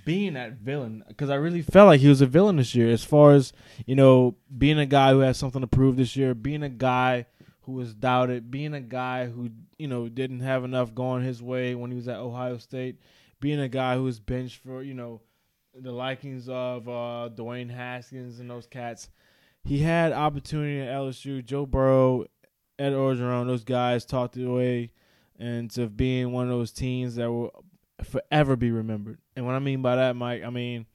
being 0.04 0.34
that 0.34 0.58
villain 0.58 1.06
because 1.08 1.30
I 1.30 1.36
really 1.36 1.62
felt 1.62 1.88
like 1.88 2.02
he 2.02 2.10
was 2.10 2.22
a 2.22 2.26
villain 2.26 2.58
this 2.58 2.76
year. 2.76 2.90
As 2.90 3.06
far 3.06 3.32
as 3.32 3.54
you 3.86 3.96
know, 3.96 4.36
being 4.56 4.78
a 4.78 4.86
guy 4.86 5.12
who 5.12 5.20
has 5.20 5.38
something 5.38 5.62
to 5.62 5.68
prove 5.68 5.96
this 5.96 6.18
year, 6.18 6.34
being 6.36 6.64
a 6.64 6.70
guy 6.70 7.28
who 7.62 7.72
was 7.72 7.94
doubted, 7.94 8.52
being 8.52 8.74
a 8.74 8.82
guy 8.82 9.28
who 9.28 9.52
you 9.78 9.88
know 9.88 10.10
didn't 10.10 10.42
have 10.42 10.66
enough 10.66 10.94
going 10.94 11.24
his 11.24 11.42
way 11.42 11.76
when 11.76 11.92
he 11.92 11.96
was 11.96 12.10
at 12.10 12.18
Ohio 12.18 12.58
State, 12.58 13.00
being 13.40 13.62
a 13.62 13.70
guy 13.70 13.96
who 13.96 14.04
was 14.04 14.20
benched 14.20 14.62
for 14.62 14.84
you 14.84 14.94
know 14.94 15.22
the 15.80 15.92
likings 15.92 16.48
of 16.48 16.88
uh, 16.88 17.30
Dwayne 17.36 17.70
Haskins 17.70 18.40
and 18.40 18.50
those 18.50 18.68
cats. 18.68 19.10
He 19.64 19.80
had 19.80 20.14
opportunity 20.14 20.80
at 20.80 20.96
LSU. 20.96 21.44
Joe 21.44 21.66
Burrow, 21.66 22.26
Ed 22.78 22.94
Orgeron, 22.94 23.48
those 23.48 23.64
guys 23.64 24.06
talked 24.06 24.38
it 24.38 24.46
away 24.46 24.92
and 25.38 25.70
to 25.72 25.88
being 25.88 26.32
one 26.32 26.46
of 26.46 26.52
those 26.52 26.72
teams 26.72 27.16
that 27.16 27.32
will 27.32 27.66
forever 28.04 28.56
be 28.56 28.72
remembered. 28.72 29.20
And 29.36 29.46
what 29.46 29.56
I 29.56 29.60
mean 29.60 29.82
by 29.82 29.96
that, 29.98 30.16
Mike, 30.16 30.44
I 30.44 30.50
mean 30.50 30.86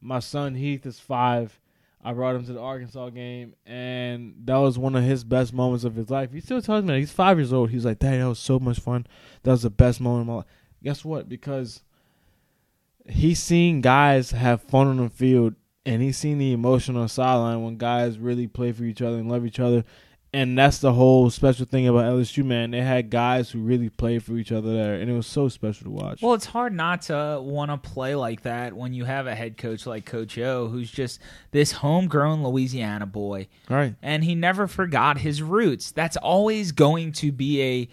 my 0.00 0.18
son 0.18 0.54
Heath 0.54 0.86
is 0.86 0.98
five. 0.98 1.58
I 2.02 2.12
brought 2.12 2.36
him 2.36 2.46
to 2.46 2.52
the 2.52 2.60
Arkansas 2.60 3.10
game, 3.10 3.54
and 3.66 4.34
that 4.44 4.56
was 4.56 4.78
one 4.78 4.94
of 4.94 5.02
his 5.02 5.24
best 5.24 5.52
moments 5.52 5.82
of 5.82 5.96
his 5.96 6.08
life. 6.08 6.32
He 6.32 6.40
still 6.40 6.62
tells 6.62 6.84
me 6.84 6.92
that 6.92 6.98
he's 7.00 7.10
five 7.10 7.36
years 7.36 7.52
old. 7.52 7.70
He's 7.70 7.84
like, 7.84 7.98
"Dad, 7.98 8.20
that 8.20 8.28
was 8.28 8.38
so 8.38 8.60
much 8.60 8.78
fun. 8.78 9.06
That 9.42 9.50
was 9.50 9.62
the 9.62 9.70
best 9.70 10.00
moment 10.00 10.22
of 10.22 10.26
my 10.28 10.34
life." 10.34 10.44
Guess 10.84 11.04
what? 11.04 11.28
Because 11.28 11.82
he's 13.08 13.42
seen 13.42 13.80
guys 13.80 14.30
have 14.30 14.62
fun 14.62 14.86
on 14.86 14.96
the 14.98 15.08
field, 15.08 15.54
and 15.84 16.02
he's 16.02 16.16
seen 16.16 16.38
the 16.38 16.52
emotion 16.52 16.96
on 16.96 17.08
sideline 17.08 17.62
when 17.62 17.76
guys 17.76 18.18
really 18.18 18.46
play 18.46 18.72
for 18.72 18.84
each 18.84 19.02
other 19.02 19.16
and 19.18 19.30
love 19.30 19.46
each 19.46 19.60
other 19.60 19.84
and 20.36 20.58
that's 20.58 20.80
the 20.80 20.92
whole 20.92 21.30
special 21.30 21.64
thing 21.64 21.88
about 21.88 22.04
LSU, 22.04 22.44
man. 22.44 22.72
They 22.72 22.82
had 22.82 23.08
guys 23.08 23.50
who 23.50 23.60
really 23.60 23.88
played 23.88 24.22
for 24.22 24.36
each 24.36 24.52
other 24.52 24.70
there, 24.74 24.94
and 24.96 25.10
it 25.10 25.14
was 25.14 25.26
so 25.26 25.48
special 25.48 25.84
to 25.84 25.90
watch. 25.90 26.20
Well, 26.20 26.34
it's 26.34 26.44
hard 26.44 26.74
not 26.74 27.02
to 27.02 27.40
want 27.42 27.70
to 27.70 27.78
play 27.78 28.14
like 28.14 28.42
that 28.42 28.74
when 28.74 28.92
you 28.92 29.06
have 29.06 29.26
a 29.26 29.34
head 29.34 29.56
coach 29.56 29.86
like 29.86 30.04
Coach 30.04 30.36
O, 30.36 30.68
who's 30.68 30.90
just 30.90 31.20
this 31.52 31.72
homegrown 31.72 32.42
Louisiana 32.42 33.06
boy, 33.06 33.48
right? 33.70 33.94
And 34.02 34.24
he 34.24 34.34
never 34.34 34.66
forgot 34.66 35.16
his 35.16 35.42
roots. 35.42 35.90
That's 35.92 36.18
always 36.18 36.70
going 36.72 37.12
to 37.12 37.32
be 37.32 37.62
a 37.62 37.88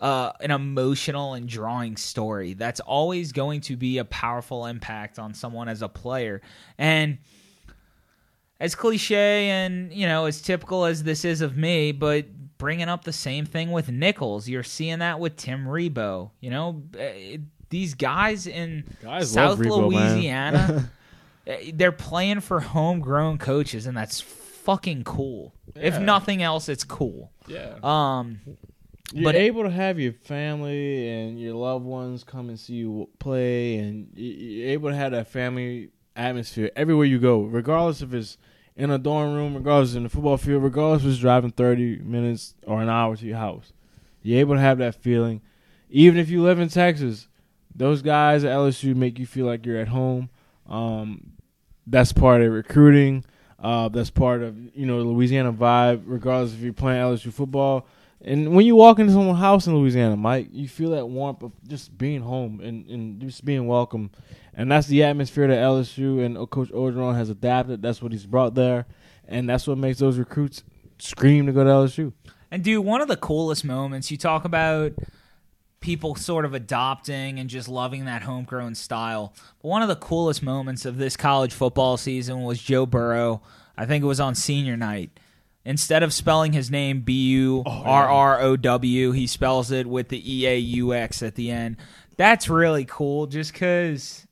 uh, 0.00 0.32
an 0.40 0.50
emotional 0.50 1.34
and 1.34 1.48
drawing 1.48 1.96
story. 1.96 2.54
That's 2.54 2.80
always 2.80 3.32
going 3.32 3.60
to 3.62 3.76
be 3.76 3.98
a 3.98 4.04
powerful 4.04 4.66
impact 4.66 5.18
on 5.18 5.34
someone 5.34 5.68
as 5.68 5.82
a 5.82 5.88
player, 5.88 6.40
and 6.78 7.18
as 8.58 8.74
cliche 8.74 9.48
and 9.50 9.92
you 9.92 10.06
know 10.06 10.26
as 10.26 10.40
typical 10.40 10.84
as 10.84 11.02
this 11.02 11.24
is 11.24 11.40
of 11.40 11.56
me, 11.56 11.92
but 11.92 12.26
bringing 12.58 12.88
up 12.88 13.04
the 13.04 13.12
same 13.12 13.46
thing 13.46 13.72
with 13.72 13.90
Nicholls. 13.90 14.48
You're 14.48 14.62
seeing 14.62 15.00
that 15.00 15.18
with 15.18 15.36
Tim 15.36 15.66
Rebowe. 15.66 16.30
You 16.40 16.50
know, 16.50 16.82
uh, 16.98 17.38
these 17.70 17.94
guys 17.94 18.46
in 18.46 18.84
guys 19.02 19.32
South 19.32 19.58
Rebowe, 19.58 19.90
Louisiana, 19.90 20.90
eh, 21.46 21.72
they're 21.74 21.90
playing 21.92 22.40
for 22.40 22.60
homegrown 22.60 23.38
coaches, 23.38 23.86
and 23.86 23.96
that's 23.96 24.20
fucking 24.20 25.04
cool. 25.04 25.54
Yeah. 25.74 25.82
If 25.82 26.00
nothing 26.00 26.42
else, 26.42 26.68
it's 26.68 26.84
cool. 26.84 27.32
Yeah. 27.46 27.76
Um. 27.82 28.40
You're 29.12 29.24
but 29.24 29.34
able 29.34 29.64
to 29.64 29.70
have 29.70 29.98
your 29.98 30.12
family 30.12 31.08
and 31.08 31.40
your 31.40 31.54
loved 31.54 31.84
ones 31.84 32.22
come 32.22 32.48
and 32.48 32.58
see 32.58 32.74
you 32.74 33.08
play, 33.18 33.76
and 33.76 34.08
you're 34.14 34.68
able 34.68 34.90
to 34.90 34.96
have 34.96 35.12
that 35.12 35.28
family 35.28 35.90
atmosphere 36.14 36.70
everywhere 36.76 37.06
you 37.06 37.18
go, 37.18 37.42
regardless 37.42 38.02
if 38.02 38.14
it's 38.14 38.38
in 38.76 38.90
a 38.90 38.98
dorm 38.98 39.34
room, 39.34 39.54
regardless 39.54 39.94
in 39.94 40.04
the 40.04 40.08
football 40.08 40.36
field, 40.36 40.62
regardless 40.62 41.02
if 41.02 41.10
it's 41.10 41.18
driving 41.18 41.50
30 41.50 41.98
minutes 41.98 42.54
or 42.66 42.80
an 42.80 42.88
hour 42.88 43.16
to 43.16 43.26
your 43.26 43.36
house. 43.36 43.72
You're 44.22 44.40
able 44.40 44.54
to 44.54 44.60
have 44.60 44.78
that 44.78 44.94
feeling. 44.94 45.40
Even 45.88 46.18
if 46.18 46.30
you 46.30 46.42
live 46.42 46.60
in 46.60 46.68
Texas, 46.68 47.28
those 47.74 48.02
guys 48.02 48.44
at 48.44 48.54
LSU 48.54 48.94
make 48.94 49.18
you 49.18 49.26
feel 49.26 49.46
like 49.46 49.66
you're 49.66 49.78
at 49.78 49.88
home. 49.88 50.30
Um, 50.68 51.32
that's 51.86 52.12
part 52.12 52.42
of 52.42 52.52
recruiting. 52.52 53.24
Uh, 53.58 53.88
that's 53.88 54.10
part 54.10 54.42
of 54.42 54.56
you 54.74 54.86
know 54.86 54.98
the 54.98 55.08
Louisiana 55.08 55.52
vibe. 55.52 56.02
Regardless 56.06 56.54
if 56.54 56.60
you're 56.60 56.72
playing 56.72 57.02
LSU 57.02 57.32
football, 57.32 57.86
and 58.22 58.54
when 58.54 58.66
you 58.66 58.76
walk 58.76 58.98
into 58.98 59.12
someone's 59.12 59.38
house 59.38 59.66
in 59.66 59.74
Louisiana, 59.74 60.16
Mike, 60.16 60.48
you 60.52 60.68
feel 60.68 60.90
that 60.90 61.06
warmth 61.06 61.42
of 61.42 61.52
just 61.66 61.96
being 61.96 62.20
home 62.20 62.60
and, 62.60 62.86
and 62.90 63.20
just 63.20 63.44
being 63.44 63.66
welcome. 63.66 64.10
And 64.52 64.70
that's 64.70 64.88
the 64.88 65.02
atmosphere 65.04 65.48
that 65.48 65.58
LSU 65.58 66.24
and 66.24 66.36
Coach 66.50 66.68
Orgeron 66.68 67.14
has 67.14 67.30
adapted. 67.30 67.80
That's 67.80 68.02
what 68.02 68.12
he's 68.12 68.26
brought 68.26 68.54
there. 68.54 68.86
And 69.26 69.48
that's 69.48 69.66
what 69.66 69.78
makes 69.78 70.00
those 70.00 70.18
recruits 70.18 70.64
scream 70.98 71.46
to 71.46 71.52
go 71.52 71.64
to 71.64 71.70
LSU. 71.70 72.12
And, 72.50 72.62
dude, 72.62 72.84
one 72.84 73.00
of 73.00 73.08
the 73.08 73.16
coolest 73.16 73.64
moments, 73.64 74.10
you 74.10 74.18
talk 74.18 74.44
about 74.44 74.92
people 75.80 76.14
sort 76.14 76.44
of 76.44 76.52
adopting 76.52 77.38
and 77.38 77.48
just 77.48 77.68
loving 77.68 78.04
that 78.04 78.22
homegrown 78.22 78.74
style. 78.74 79.32
But 79.62 79.68
one 79.68 79.80
of 79.80 79.88
the 79.88 79.96
coolest 79.96 80.42
moments 80.42 80.84
of 80.84 80.98
this 80.98 81.16
college 81.16 81.54
football 81.54 81.96
season 81.96 82.42
was 82.42 82.60
Joe 82.60 82.84
Burrow. 82.84 83.40
I 83.78 83.86
think 83.86 84.04
it 84.04 84.06
was 84.06 84.20
on 84.20 84.34
senior 84.34 84.76
night 84.76 85.18
Instead 85.64 86.02
of 86.02 86.12
spelling 86.14 86.52
his 86.52 86.70
name 86.70 87.02
B 87.02 87.28
U 87.30 87.62
R 87.66 88.08
R 88.08 88.40
O 88.40 88.56
W, 88.56 89.12
he 89.12 89.26
spells 89.26 89.70
it 89.70 89.86
with 89.86 90.08
the 90.08 90.40
E 90.40 90.46
A 90.46 90.56
U 90.56 90.94
X 90.94 91.22
at 91.22 91.34
the 91.34 91.50
end. 91.50 91.76
That's 92.16 92.48
really 92.48 92.84
cool 92.86 93.26
just 93.26 93.52
because 93.52 94.26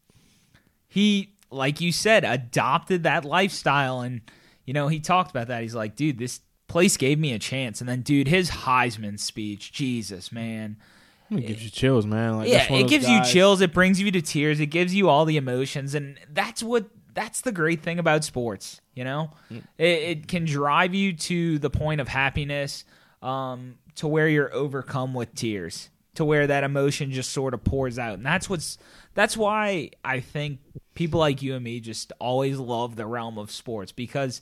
he, 0.88 1.34
like 1.50 1.80
you 1.80 1.92
said, 1.92 2.24
adopted 2.24 3.02
that 3.02 3.24
lifestyle. 3.24 4.00
And, 4.00 4.22
you 4.64 4.72
know, 4.72 4.88
he 4.88 5.00
talked 5.00 5.30
about 5.30 5.48
that. 5.48 5.62
He's 5.62 5.74
like, 5.74 5.96
dude, 5.96 6.18
this 6.18 6.40
place 6.66 6.96
gave 6.96 7.18
me 7.18 7.32
a 7.32 7.38
chance. 7.38 7.80
And 7.80 7.88
then, 7.88 8.00
dude, 8.00 8.28
his 8.28 8.50
Heisman 8.50 9.18
speech, 9.20 9.72
Jesus, 9.72 10.32
man. 10.32 10.76
It 11.30 11.46
gives 11.46 11.64
you 11.64 11.70
chills, 11.70 12.06
man. 12.06 12.38
Like, 12.38 12.48
yeah, 12.48 12.72
it 12.72 12.88
gives 12.88 13.06
guys. 13.06 13.26
you 13.26 13.32
chills. 13.32 13.60
It 13.60 13.74
brings 13.74 14.00
you 14.00 14.10
to 14.10 14.22
tears. 14.22 14.60
It 14.60 14.66
gives 14.66 14.94
you 14.94 15.10
all 15.10 15.26
the 15.26 15.36
emotions, 15.36 15.94
and 15.94 16.18
that's 16.32 16.62
what 16.62 16.86
that's 17.18 17.40
the 17.40 17.50
great 17.50 17.82
thing 17.82 17.98
about 17.98 18.22
sports. 18.22 18.80
You 18.94 19.02
know, 19.02 19.30
mm. 19.50 19.62
it, 19.76 19.84
it, 19.84 20.28
can 20.28 20.44
drive 20.44 20.94
you 20.94 21.12
to 21.14 21.58
the 21.58 21.68
point 21.68 22.00
of 22.00 22.06
happiness, 22.06 22.84
um, 23.22 23.76
to 23.96 24.06
where 24.06 24.28
you're 24.28 24.54
overcome 24.54 25.14
with 25.14 25.34
tears, 25.34 25.90
to 26.14 26.24
where 26.24 26.46
that 26.46 26.62
emotion 26.62 27.10
just 27.10 27.32
sort 27.32 27.54
of 27.54 27.64
pours 27.64 27.98
out, 27.98 28.14
and 28.14 28.24
that's 28.24 28.48
what's 28.48 28.78
that's 29.14 29.36
why 29.36 29.90
I 30.04 30.20
think 30.20 30.60
people 30.94 31.18
like 31.18 31.42
you 31.42 31.56
and 31.56 31.64
me 31.64 31.80
just 31.80 32.12
always 32.20 32.56
love 32.58 32.94
the 32.94 33.06
realm 33.06 33.36
of 33.36 33.50
sports 33.50 33.90
because 33.90 34.40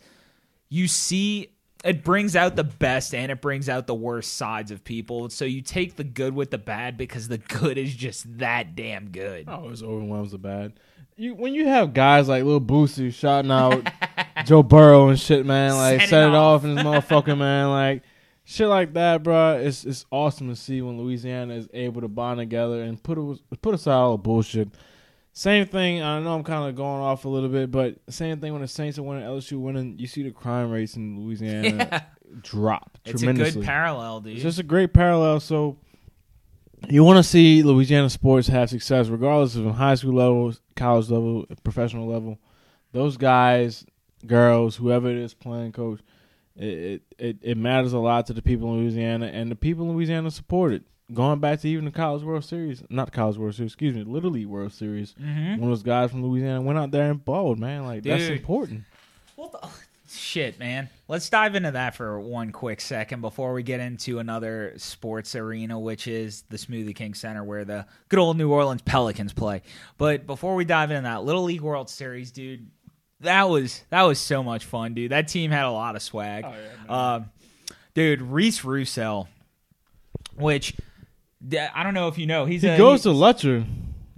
you 0.69 0.87
see 0.87 1.56
it 1.87 2.05
brings 2.05 2.35
out 2.35 2.57
the 2.57 2.65
best 2.65 3.15
and 3.15 3.31
it 3.31 3.41
brings 3.41 3.69
out 3.69 3.87
the 3.87 3.95
worst 3.95 4.35
sides 4.37 4.71
of 4.71 4.83
people. 4.85 5.31
So 5.31 5.45
you 5.45 5.63
take 5.63 5.97
the 5.97 6.05
good 6.05 6.35
with 6.35 6.51
the 6.51 6.59
bad 6.59 6.97
because 6.97 7.29
the 7.29 7.39
good 7.39 7.79
is 7.79 7.95
just 7.95 8.39
that 8.39 8.75
damn 8.75 9.11
good. 9.11 9.45
Oh, 9.49 9.71
it 9.71 9.83
overwhelms 9.83 10.33
the 10.33 10.39
bad. 10.39 10.75
You 11.17 11.35
when 11.35 11.55
you 11.55 11.67
have 11.67 11.95
guys 11.95 12.29
like 12.29 12.45
Lil 12.45 12.61
Boosie 12.61 13.13
shouting 13.15 13.51
out 13.51 13.89
Joe 14.45 14.63
Burrow 14.63 15.09
and 15.09 15.19
shit, 15.19 15.47
man, 15.47 15.75
like 15.77 16.01
Set 16.01 16.11
set, 16.11 16.23
it 16.25 16.29
it 16.29 16.35
off. 16.35 16.61
off 16.61 16.65
and 16.65 16.77
this 16.77 16.85
motherfucker, 16.85 17.39
man, 17.39 17.71
like 17.71 18.03
shit 18.45 18.69
like 18.69 18.93
that, 18.95 19.23
bro. 19.23 19.59
It's 19.59 19.85
it's 19.85 20.05
awesome 20.11 20.49
to 20.49 20.57
see 20.57 20.83
when 20.83 20.99
Louisiana 20.99 21.55
is 21.55 21.69
able 21.73 22.03
to 22.03 22.09
bond 22.09 22.39
together 22.39 22.83
and 22.83 23.03
put 23.03 23.17
it, 23.17 23.63
put 23.63 23.75
aside 23.75 23.95
all 23.95 24.13
the 24.13 24.23
bullshit. 24.23 24.69
Same 25.39 25.67
thing. 25.67 26.03
I 26.03 26.19
know 26.21 26.35
I'm 26.35 26.45
kind 26.45 26.67
of 26.67 26.75
going 26.77 27.03
off 27.03 27.27
a 27.27 27.29
little 27.29 27.51
bit, 27.51 27.71
but 27.71 27.97
same 28.09 28.41
thing 28.41 28.55
when 28.55 28.63
the 28.63 28.69
Saints 28.69 28.99
are 28.99 29.03
winning, 29.03 29.23
LSU 29.23 29.61
winning. 29.61 29.99
You 29.99 30.07
see 30.07 30.23
the 30.23 30.31
crime 30.31 30.71
rates 30.71 30.97
in 30.97 31.21
Louisiana 31.21 31.69
Yeah. 31.91 32.03
drop 32.41 32.97
It's 33.05 33.23
a 33.23 33.35
good 33.35 33.63
parallel, 33.63 34.21
dude. 34.21 34.33
It's 34.33 34.43
just 34.43 34.59
a 34.59 34.63
great 34.63 34.95
parallel. 34.95 35.41
So 35.41 35.77
you 36.89 37.05
want 37.05 37.19
to 37.19 37.23
see 37.23 37.63
Louisiana 37.63 38.09
sports 38.09 38.49
have 38.49 38.71
success, 38.71 39.09
regardless 39.09 39.57
of 39.57 39.67
high 39.75 39.95
school 39.97 40.15
level, 40.15 40.55
college 40.75 41.11
level, 41.11 41.45
professional 41.63 42.07
level. 42.09 42.39
Those 42.93 43.19
guys, 43.19 43.85
girls, 44.27 44.77
whoever 44.77 45.11
it 45.11 45.19
is 45.19 45.35
playing 45.35 45.73
coach, 45.73 46.01
it, 46.57 47.03
it, 47.19 47.37
it 47.43 47.59
matters 47.59 47.93
a 47.93 47.99
lot 47.99 48.25
to 48.29 48.33
the 48.33 48.41
people 48.41 48.73
in 48.73 48.81
Louisiana, 48.81 49.27
and 49.27 49.51
the 49.51 49.55
people 49.57 49.85
in 49.91 49.97
Louisiana 49.97 50.31
support 50.31 50.73
it. 50.73 50.83
Going 51.15 51.39
back 51.39 51.61
to 51.61 51.69
even 51.69 51.85
the 51.85 51.93
College 51.93 52.25
World 52.25 52.45
Series, 52.45 52.83
not 52.91 53.07
the 53.07 53.11
College 53.13 53.37
World 53.37 53.55
Series, 53.55 53.73
excuse 53.73 53.95
me, 53.95 54.03
Little 54.03 54.31
League 54.33 54.47
World 54.49 54.73
Series. 54.73 55.13
hmm 55.13 55.51
One 55.53 55.63
of 55.65 55.69
those 55.69 55.83
guys 55.85 56.11
from 56.11 56.25
Louisiana 56.27 56.61
went 56.61 56.79
out 56.79 56.91
there 56.91 57.11
and 57.11 57.25
balled, 57.25 57.61
man. 57.61 57.85
Like 57.87 58.03
that's 58.03 58.25
Dude. 58.27 58.39
important. 58.39 58.83
Well, 59.37 59.51
th- 59.51 59.73
shit, 60.11 60.59
man. 60.59 60.89
Let's 61.07 61.31
dive 61.31 61.55
into 61.55 61.71
that 61.71 61.95
for 61.95 62.19
one 62.19 62.51
quick 62.51 62.81
second 62.81 63.21
before 63.21 63.53
we 63.53 63.63
get 63.63 63.79
into 63.79 64.19
another 64.19 64.73
sports 64.79 65.37
arena, 65.37 65.79
which 65.79 66.09
is 66.09 66.43
the 66.49 66.57
Smoothie 66.57 66.95
King 66.97 67.15
Center, 67.15 67.45
where 67.45 67.65
the 67.65 67.87
good 68.09 68.19
old 68.19 68.37
New 68.37 68.51
Orleans 68.51 68.83
Pelicans 68.83 69.33
play. 69.33 69.63
But 69.99 70.27
before 70.27 70.57
we 70.57 70.65
dive 70.65 70.91
into 70.91 71.03
that 71.03 71.23
Little 71.23 71.45
League 71.45 71.61
World 71.61 71.89
Series, 71.89 72.33
dude, 72.33 72.69
that 73.21 73.49
was 73.49 73.83
that 73.91 74.03
was 74.03 74.19
so 74.19 74.43
much 74.43 74.65
fun, 74.65 74.95
dude. 74.95 75.13
That 75.13 75.29
team 75.29 75.53
had 75.53 75.67
a 75.67 75.71
lot 75.71 75.95
of 75.95 76.03
swag. 76.03 76.45
Um, 76.89 77.31
dude, 77.95 78.23
Reece 78.23 78.65
Roussel, 78.65 79.29
which 80.37 80.75
I 81.75 81.83
don't 81.83 81.95
know 81.95 82.09
if 82.09 82.19
you 82.19 82.27
know, 82.27 82.45
he's 82.45 82.63
He 82.63 82.69
a, 82.69 82.77
goes 82.79 83.03
to 83.03 83.11
Lutcher. 83.11 83.65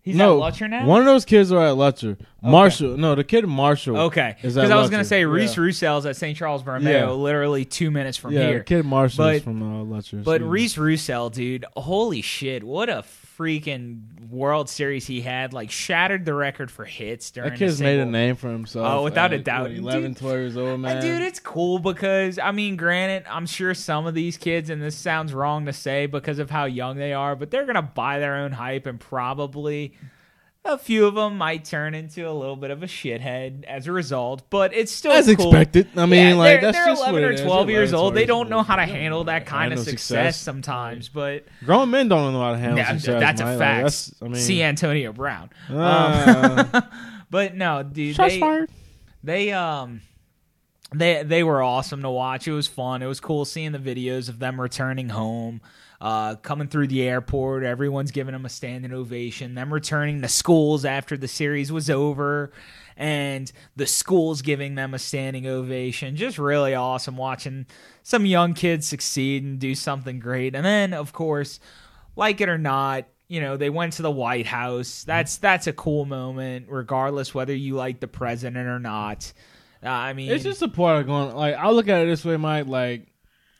he's 0.02 0.16
no, 0.16 0.42
at 0.44 0.54
Lutcher 0.54 0.68
now. 0.70 0.86
One 0.86 1.00
of 1.00 1.06
those 1.06 1.24
kids 1.24 1.50
are 1.52 1.64
at 1.64 1.74
Lutcher. 1.74 2.16
Marshall, 2.42 2.96
no, 2.96 3.14
the 3.14 3.24
kid 3.24 3.46
Marshall. 3.46 3.96
Okay, 3.98 4.34
because 4.36 4.56
I 4.56 4.76
was 4.76 4.90
gonna 4.90 5.04
say 5.04 5.24
Reece 5.24 5.56
Yeah. 5.56 5.62
Roussel's 5.64 6.06
at 6.06 6.16
St. 6.16 6.36
Charles 6.36 6.62
Borromeo, 6.62 6.90
Yeah. 7.08 7.10
literally 7.10 7.64
two 7.64 7.90
minutes 7.90 8.16
from 8.16 8.32
yeah, 8.32 8.46
here. 8.48 8.60
kid 8.62 8.84
Marshall 8.84 9.40
from 9.40 9.62
uh, 9.62 9.84
Lutcher. 9.84 10.22
But 10.22 10.40
so- 10.40 10.46
Reece 10.46 10.78
Roussel, 10.78 11.30
dude, 11.30 11.64
holy 11.76 12.22
shit, 12.22 12.62
what 12.62 12.88
a 12.88 13.02
freaking 13.38 14.02
World 14.30 14.68
Series 14.68 15.06
he 15.06 15.20
had! 15.20 15.52
Like 15.52 15.70
shattered 15.70 16.24
the 16.24 16.34
record 16.34 16.70
for 16.70 16.84
hits 16.84 17.30
during. 17.30 17.50
that 17.50 17.58
kid's 17.58 17.80
made 17.80 18.00
a 18.00 18.04
name 18.04 18.34
for 18.36 18.50
himself. 18.50 18.86
Oh, 18.86 19.04
without 19.04 19.32
a 19.32 19.38
doubt. 19.38 19.62
what, 19.62 19.72
11, 19.72 20.02
Dude- 20.02 20.16
12 20.18 20.36
years 20.38 20.56
old, 20.56 20.68
uh, 20.70 20.76
man. 20.78 21.02
dude, 21.02 21.22
it's 21.22 21.40
cool 21.40 21.78
because 21.78 22.38
I 22.38 22.50
mean, 22.52 22.76
granted, 22.76 23.24
I'm 23.30 23.46
sure 23.46 23.72
some 23.74 24.06
of 24.06 24.14
these 24.14 24.36
kids, 24.36 24.68
and 24.70 24.82
this 24.82 24.96
sounds 24.96 25.32
wrong 25.32 25.66
to 25.66 25.72
say 25.72 26.06
because 26.06 26.38
of 26.38 26.50
how 26.50 26.64
young 26.66 26.96
they 26.96 27.12
are, 27.12 27.36
but 27.36 27.50
they're 27.50 27.66
gonna 27.66 27.80
buy 27.82 28.18
their 28.18 28.36
own 28.36 28.52
hype, 28.52 28.86
and 28.86 28.98
probably 29.00 29.94
a 30.68 30.78
few 30.78 31.06
of 31.06 31.14
them 31.14 31.36
might 31.38 31.64
turn 31.64 31.94
into 31.94 32.28
a 32.28 32.32
little 32.32 32.54
bit 32.56 32.70
of 32.70 32.82
a 32.82 32.86
shithead 32.86 33.64
as 33.64 33.86
a 33.86 33.92
result. 33.92 34.42
But 34.50 34.72
it's 34.74 34.92
still 34.92 35.12
As 35.12 35.26
cool. 35.26 35.32
expected. 35.48 35.88
I 35.96 36.06
mean, 36.06 36.28
Yeah, 36.28 36.34
like 36.34 36.60
they're, 36.60 36.72
that's 36.72 36.86
they're 36.86 36.94
11 37.12 37.24
or 37.24 37.36
12 37.36 37.70
years 37.70 37.92
old. 37.92 38.14
They 38.14 38.26
don't 38.26 38.48
know 38.50 38.62
how 38.62 38.76
to 38.76 38.84
handle 38.86 39.24
that 39.24 39.46
kind 39.46 39.72
of 39.72 39.78
success, 39.80 40.02
success. 40.02 40.36
sometimes, 40.40 41.08
but 41.08 41.44
Grown 41.64 41.90
men 41.90 42.08
don't 42.08 42.32
know 42.32 42.40
how 42.40 42.52
to 42.52 42.58
handle 42.58 42.78
yeah, 42.78 42.92
success. 42.92 43.20
that's 43.20 43.40
a 43.40 43.44
Like, 43.44 43.58
fact. 43.58 43.82
that's, 43.84 44.14
I 44.22 44.24
mean, 44.26 44.34
See 44.36 44.62
Antonio 44.62 45.12
Brown. 45.12 45.50
Um, 45.70 46.70
but 47.30 47.54
no, 47.54 47.82
dude, 47.82 48.16
they, 48.16 48.38
fired. 48.40 48.70
they 49.24 49.52
um 49.52 50.02
they 50.94 51.22
they 51.22 51.42
were 51.42 51.62
awesome 51.62 52.02
to 52.02 52.10
watch. 52.10 52.48
It 52.48 52.52
was 52.52 52.66
fun. 52.66 53.02
It 53.02 53.06
was 53.06 53.20
cool 53.20 53.44
seeing 53.44 53.72
the 53.72 53.78
videos 53.78 54.28
of 54.28 54.38
them 54.38 54.60
returning 54.60 55.10
home, 55.10 55.60
uh, 56.00 56.36
coming 56.36 56.68
through 56.68 56.86
the 56.88 57.02
airport. 57.02 57.64
Everyone's 57.64 58.10
giving 58.10 58.32
them 58.32 58.44
a 58.46 58.48
standing 58.48 58.92
ovation. 58.92 59.54
Them 59.54 59.72
returning 59.72 60.22
to 60.22 60.28
schools 60.28 60.84
after 60.84 61.16
the 61.16 61.28
series 61.28 61.72
was 61.72 61.90
over, 61.90 62.52
and 62.96 63.50
the 63.76 63.86
schools 63.86 64.42
giving 64.42 64.74
them 64.74 64.94
a 64.94 64.98
standing 64.98 65.46
ovation. 65.46 66.16
Just 66.16 66.38
really 66.38 66.74
awesome 66.74 67.16
watching 67.16 67.66
some 68.02 68.26
young 68.26 68.54
kids 68.54 68.86
succeed 68.86 69.42
and 69.42 69.58
do 69.58 69.74
something 69.74 70.20
great. 70.20 70.54
And 70.54 70.64
then, 70.64 70.94
of 70.94 71.12
course, 71.12 71.60
like 72.16 72.40
it 72.40 72.48
or 72.48 72.58
not, 72.58 73.06
you 73.28 73.40
know, 73.40 73.56
they 73.56 73.70
went 73.70 73.94
to 73.94 74.02
the 74.02 74.10
White 74.10 74.46
House. 74.46 75.04
That's 75.04 75.36
that's 75.38 75.66
a 75.66 75.72
cool 75.72 76.04
moment, 76.06 76.66
regardless 76.68 77.34
whether 77.34 77.54
you 77.54 77.74
like 77.74 78.00
the 78.00 78.08
president 78.08 78.68
or 78.68 78.78
not. 78.78 79.32
Uh, 79.82 79.90
I 79.90 80.12
mean, 80.12 80.30
It's 80.30 80.44
just 80.44 80.62
a 80.62 80.68
part 80.68 81.00
of 81.00 81.06
going. 81.06 81.34
Like 81.36 81.54
I 81.54 81.70
look 81.70 81.88
at 81.88 82.02
it 82.02 82.06
this 82.06 82.24
way, 82.24 82.36
Mike. 82.36 82.66
Like, 82.66 83.06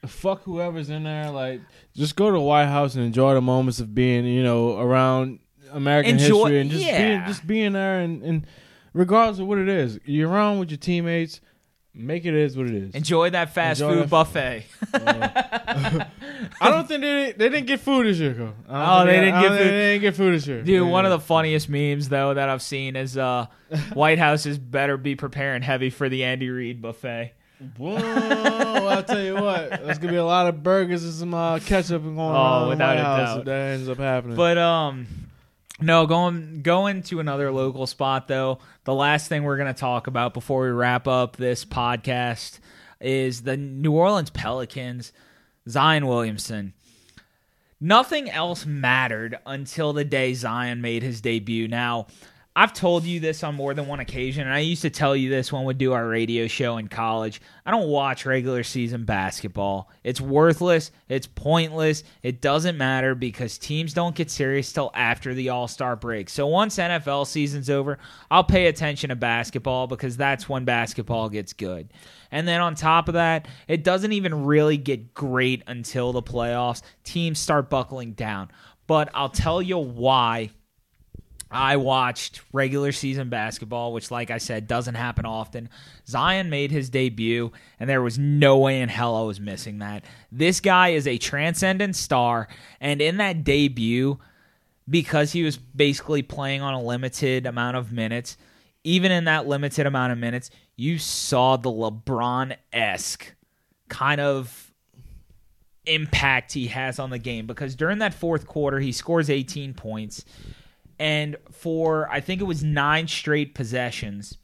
fuck 0.07 0.43
whoever's 0.45 0.91
in 0.91 1.05
there. 1.05 1.31
Like, 1.31 1.61
just 1.95 2.15
go 2.17 2.27
to 2.27 2.33
the 2.33 2.41
White 2.41 2.67
House 2.67 2.95
and 2.95 3.05
enjoy 3.05 3.35
the 3.35 3.41
moments 3.41 3.81
of 3.81 3.95
being, 3.95 4.25
you 4.25 4.43
know, 4.43 4.79
around 4.79 5.41
American 5.73 6.19
Enjoy- 6.19 6.37
history 6.45 6.61
and 6.61 6.71
just 6.71 6.85
yeah. 6.85 6.99
being, 7.17 7.27
just 7.27 7.47
being 7.47 7.73
there. 7.73 8.01
And, 8.01 8.23
and 8.23 8.47
regardless 8.93 9.39
of 9.41 9.47
what 9.47 9.59
it 9.59 9.69
is, 9.69 9.99
you're 10.05 10.31
around 10.31 10.59
with 10.61 10.71
your 10.71 10.79
teammates. 10.79 11.41
Make 11.95 12.27
it 12.27 12.35
is 12.35 12.57
what 12.57 12.67
it 12.69 12.75
is. 12.75 12.95
enjoy 12.95 13.31
that 13.31 13.53
fast 13.55 13.81
Enjoy 13.81 13.95
food 13.95 14.03
that- 14.05 14.11
buffet. 14.11 14.67
I 16.61 16.71
don't 16.71 16.87
think 16.87 17.01
they 17.03 17.35
they 17.37 17.49
didn't 17.49 17.67
get 17.67 17.81
food 17.81 18.07
this 18.07 18.19
year. 18.19 18.35
Though. 18.35 18.55
Oh, 18.69 18.99
think 18.99 19.09
they 19.09 19.21
didn't 19.25 19.41
get 19.43 19.49
food? 19.51 19.59
They 19.59 19.71
didn't 19.93 20.01
get 20.03 20.17
food 20.17 20.35
this 20.35 20.47
year, 20.47 20.63
Dude, 20.63 20.75
Yeah. 20.75 20.81
one 20.83 21.05
of 21.07 21.11
the 21.11 21.19
funniest 21.19 21.69
memes 21.69 22.09
though 22.09 22.35
that 22.35 22.49
I've 22.49 22.63
seen 22.63 22.95
is 22.95 23.17
uh, 23.19 23.47
White 23.95 24.19
Houses 24.19 24.59
better 24.59 24.97
be 24.97 25.17
preparing 25.17 25.63
heavy 25.63 25.91
for 25.91 26.09
the 26.09 26.23
Andy 26.25 26.49
Reid 26.51 26.81
buffet. 26.81 27.33
Whoa, 27.77 27.97
I'll 27.97 29.03
tell 29.03 29.21
you 29.21 29.35
what, 29.35 29.71
there's 29.71 29.99
gonna 29.99 30.13
be 30.13 30.19
a 30.19 30.25
lot 30.25 30.47
of 30.47 30.63
burgers 30.63 31.03
and 31.05 31.13
some 31.13 31.35
uh, 31.35 31.59
ketchup 31.59 32.03
going 32.03 32.19
on. 32.19 32.63
in 32.65 32.69
without 32.71 32.97
my 32.97 33.01
a 33.01 33.05
house 33.05 33.19
doubt. 33.19 33.39
If 33.41 33.45
that 33.47 33.73
ends 33.73 33.89
up 33.89 33.99
happening. 33.99 34.37
But 34.37 34.59
um 34.59 35.07
no, 35.81 36.07
going 36.07 36.63
going 36.63 37.03
to 37.05 37.21
another 37.21 37.53
local 37.53 37.87
spot 37.87 38.27
though. 38.29 38.59
The 38.85 38.95
last 38.95 39.29
thing 39.29 39.45
we're 39.45 39.57
going 39.57 39.73
to 39.73 39.79
talk 39.79 40.07
about 40.09 40.35
before 40.35 40.63
we 40.63 40.71
wrap 40.71 41.07
up 41.07 41.37
this 41.37 41.65
podcast 41.65 42.59
is 43.01 43.43
the 43.43 43.57
New 43.57 43.93
Orleans 43.93 44.31
Pelicans, 44.31 45.13
Zion 45.69 46.07
Williamson. 46.07 46.73
Nothing 47.81 48.29
else 48.29 48.67
mattered 48.67 49.39
until 49.47 49.93
the 49.93 50.05
day 50.05 50.35
Zion 50.35 50.81
made 50.81 51.05
his 51.05 51.21
debut. 51.21 51.69
Now, 51.69 52.09
I've 52.59 52.73
told 52.73 53.05
you 53.05 53.21
this 53.21 53.45
on 53.45 53.55
more 53.55 53.73
than 53.73 53.87
one 53.87 54.01
occasion, 54.01 54.43
and 54.43 54.53
I 54.53 54.59
used 54.59 54.83
to 54.83 54.91
tell 54.91 55.15
you 55.15 55.31
this 55.31 55.53
when 55.53 55.63
we 55.63 55.75
do 55.75 55.93
our 55.93 56.09
radio 56.09 56.49
show 56.49 56.79
in 56.79 56.89
college. 56.89 57.41
I 57.65 57.71
don't 57.71 57.87
watch 57.87 58.27
regular 58.27 58.65
season 58.65 59.05
basketball. 59.05 59.89
It's 60.03 60.21
worthless. 60.21 60.91
It's 61.09 61.29
pointless. 61.29 62.03
It 62.25 62.41
doesn't 62.41 62.77
matter 62.77 63.15
because 63.15 63.59
teams 63.59 63.95
don't 63.95 64.17
get 64.17 64.29
serious 64.29 64.73
till 64.73 64.91
after 64.93 65.35
the 65.35 65.51
All 65.51 65.69
Star 65.69 65.95
break. 65.95 66.29
So 66.29 66.49
once 66.49 66.79
NFL 66.79 67.29
season's 67.29 67.71
over, 67.71 68.01
I'll 68.29 68.43
pay 68.43 68.67
attention 68.67 69.11
to 69.11 69.15
basketball 69.15 69.87
because 69.87 70.17
that's 70.17 70.49
when 70.49 70.65
basketball 70.65 71.29
gets 71.29 71.53
good. 71.53 71.93
And 72.33 72.49
then 72.49 72.61
on 72.61 72.75
top 72.75 73.07
of 73.07 73.15
that, 73.15 73.47
it 73.69 73.85
doesn't 73.85 74.13
even 74.13 74.47
really 74.47 74.79
get 74.79 75.15
great 75.15 75.63
until 75.69 76.13
the 76.13 76.23
playoffs. 76.23 76.83
Teams 77.05 77.39
start 77.39 77.71
buckling 77.71 78.15
down. 78.15 78.51
But 78.89 79.11
I'll 79.15 79.29
tell 79.29 79.63
you 79.63 79.79
why 79.79 80.51
I 81.51 81.77
watched 81.77 82.43
regular 82.53 82.93
season 82.93 83.31
basketball, 83.31 83.93
which, 83.93 84.11
like 84.11 84.31
I 84.31 84.39
said, 84.39 84.67
doesn't 84.67 84.97
happen 84.97 85.25
often. 85.25 85.71
Zion 86.07 86.51
made 86.51 86.71
his 86.71 86.91
debut, 86.91 87.53
and 87.81 87.89
there 87.89 88.03
was 88.03 88.19
no 88.19 88.59
way 88.59 88.81
in 88.81 88.89
hell 88.89 89.17
I 89.17 89.23
was 89.23 89.41
missing 89.41 89.79
that. 89.79 90.05
This 90.31 90.61
guy 90.61 90.89
is 90.91 91.07
a 91.07 91.17
transcendent 91.17 91.97
star, 91.97 92.49
and 92.81 93.01
in 93.01 93.17
that 93.17 93.45
debut, 93.45 94.19
because 94.89 95.33
he 95.33 95.43
was 95.43 95.57
basically 95.57 96.23
playing 96.23 96.61
on 96.61 96.75
a 96.75 96.83
limited 96.83 97.47
amount 97.47 97.77
of 97.77 97.93
minutes, 97.93 98.37
even 98.85 99.11
in 99.11 99.25
that 99.25 99.47
limited 99.47 99.87
amount 99.87 100.13
of 100.13 100.19
minutes, 100.19 100.51
you 100.77 100.99
saw 100.99 101.57
the 101.57 101.71
LeBron 101.71 102.57
esque 102.73 103.35
kind 103.89 104.21
of 104.21 104.73
impact 105.87 106.53
he 106.53 106.67
has 106.67 106.99
on 106.99 107.11
the 107.11 107.19
game 107.19 107.47
because 107.47 107.75
during 107.75 107.99
that 107.99 108.15
fourth 108.15 108.47
quarter, 108.47 108.79
he 108.79 108.93
scores 108.93 109.31
18 109.31 109.75
points. 109.75 110.25
And 110.99 111.37
for, 111.53 112.09
I 112.11 112.21
think 112.21 112.41
it 112.41 112.45
was 112.45 112.63
nine 112.65 113.07
straight 113.09 113.55
possessions, 113.55 114.37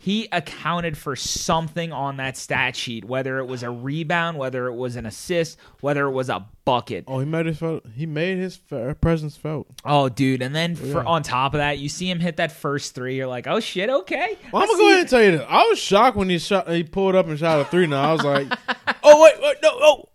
he 0.00 0.28
accounted 0.30 0.96
for 0.96 1.16
something 1.16 1.92
on 1.92 2.18
that 2.18 2.36
stat 2.36 2.76
sheet, 2.76 3.04
whether 3.04 3.38
it 3.38 3.46
was 3.46 3.64
a 3.64 3.70
rebound, 3.70 4.38
whether 4.38 4.68
it 4.68 4.74
was 4.74 4.94
an 4.94 5.06
assist, 5.06 5.58
whether 5.80 6.06
it 6.06 6.12
was 6.12 6.28
a 6.28 6.46
bucket. 6.64 7.02
Oh, 7.08 7.18
he 7.18 7.24
made 7.24 7.46
his 7.46 7.58
felt. 7.58 7.84
He 7.96 8.06
made 8.06 8.38
his 8.38 8.60
uh, 8.70 8.94
presence 9.00 9.36
felt. 9.36 9.66
Oh, 9.84 10.08
dude! 10.08 10.40
And 10.40 10.54
then 10.54 10.76
for 10.76 10.86
Yeah. 10.86 11.04
on 11.04 11.24
top 11.24 11.52
of 11.54 11.58
that, 11.58 11.78
you 11.78 11.88
see 11.88 12.08
him 12.08 12.20
hit 12.20 12.36
that 12.36 12.52
first 12.52 12.94
three. 12.94 13.16
You're 13.16 13.26
like, 13.26 13.48
oh 13.48 13.58
shit, 13.58 13.90
okay. 13.90 14.38
Well, 14.52 14.62
I'm 14.62 14.68
gonna 14.68 14.78
go 14.78 14.88
ahead 14.88 15.00
and 15.00 15.08
tell 15.08 15.22
you 15.24 15.30
this. 15.32 15.46
I 15.48 15.64
was 15.66 15.78
shocked 15.80 16.16
when 16.16 16.28
he 16.28 16.38
shot. 16.38 16.68
He 16.70 16.84
pulled 16.84 17.16
up 17.16 17.26
and 17.26 17.36
shot 17.36 17.58
a 17.60 17.64
three. 17.64 17.88
Now 17.88 18.10
I 18.10 18.12
was 18.12 18.22
like, 18.22 18.46
oh 19.02 19.20
wait, 19.22 19.42
wait, 19.42 19.56
no, 19.64 19.70
oh, 19.72 20.07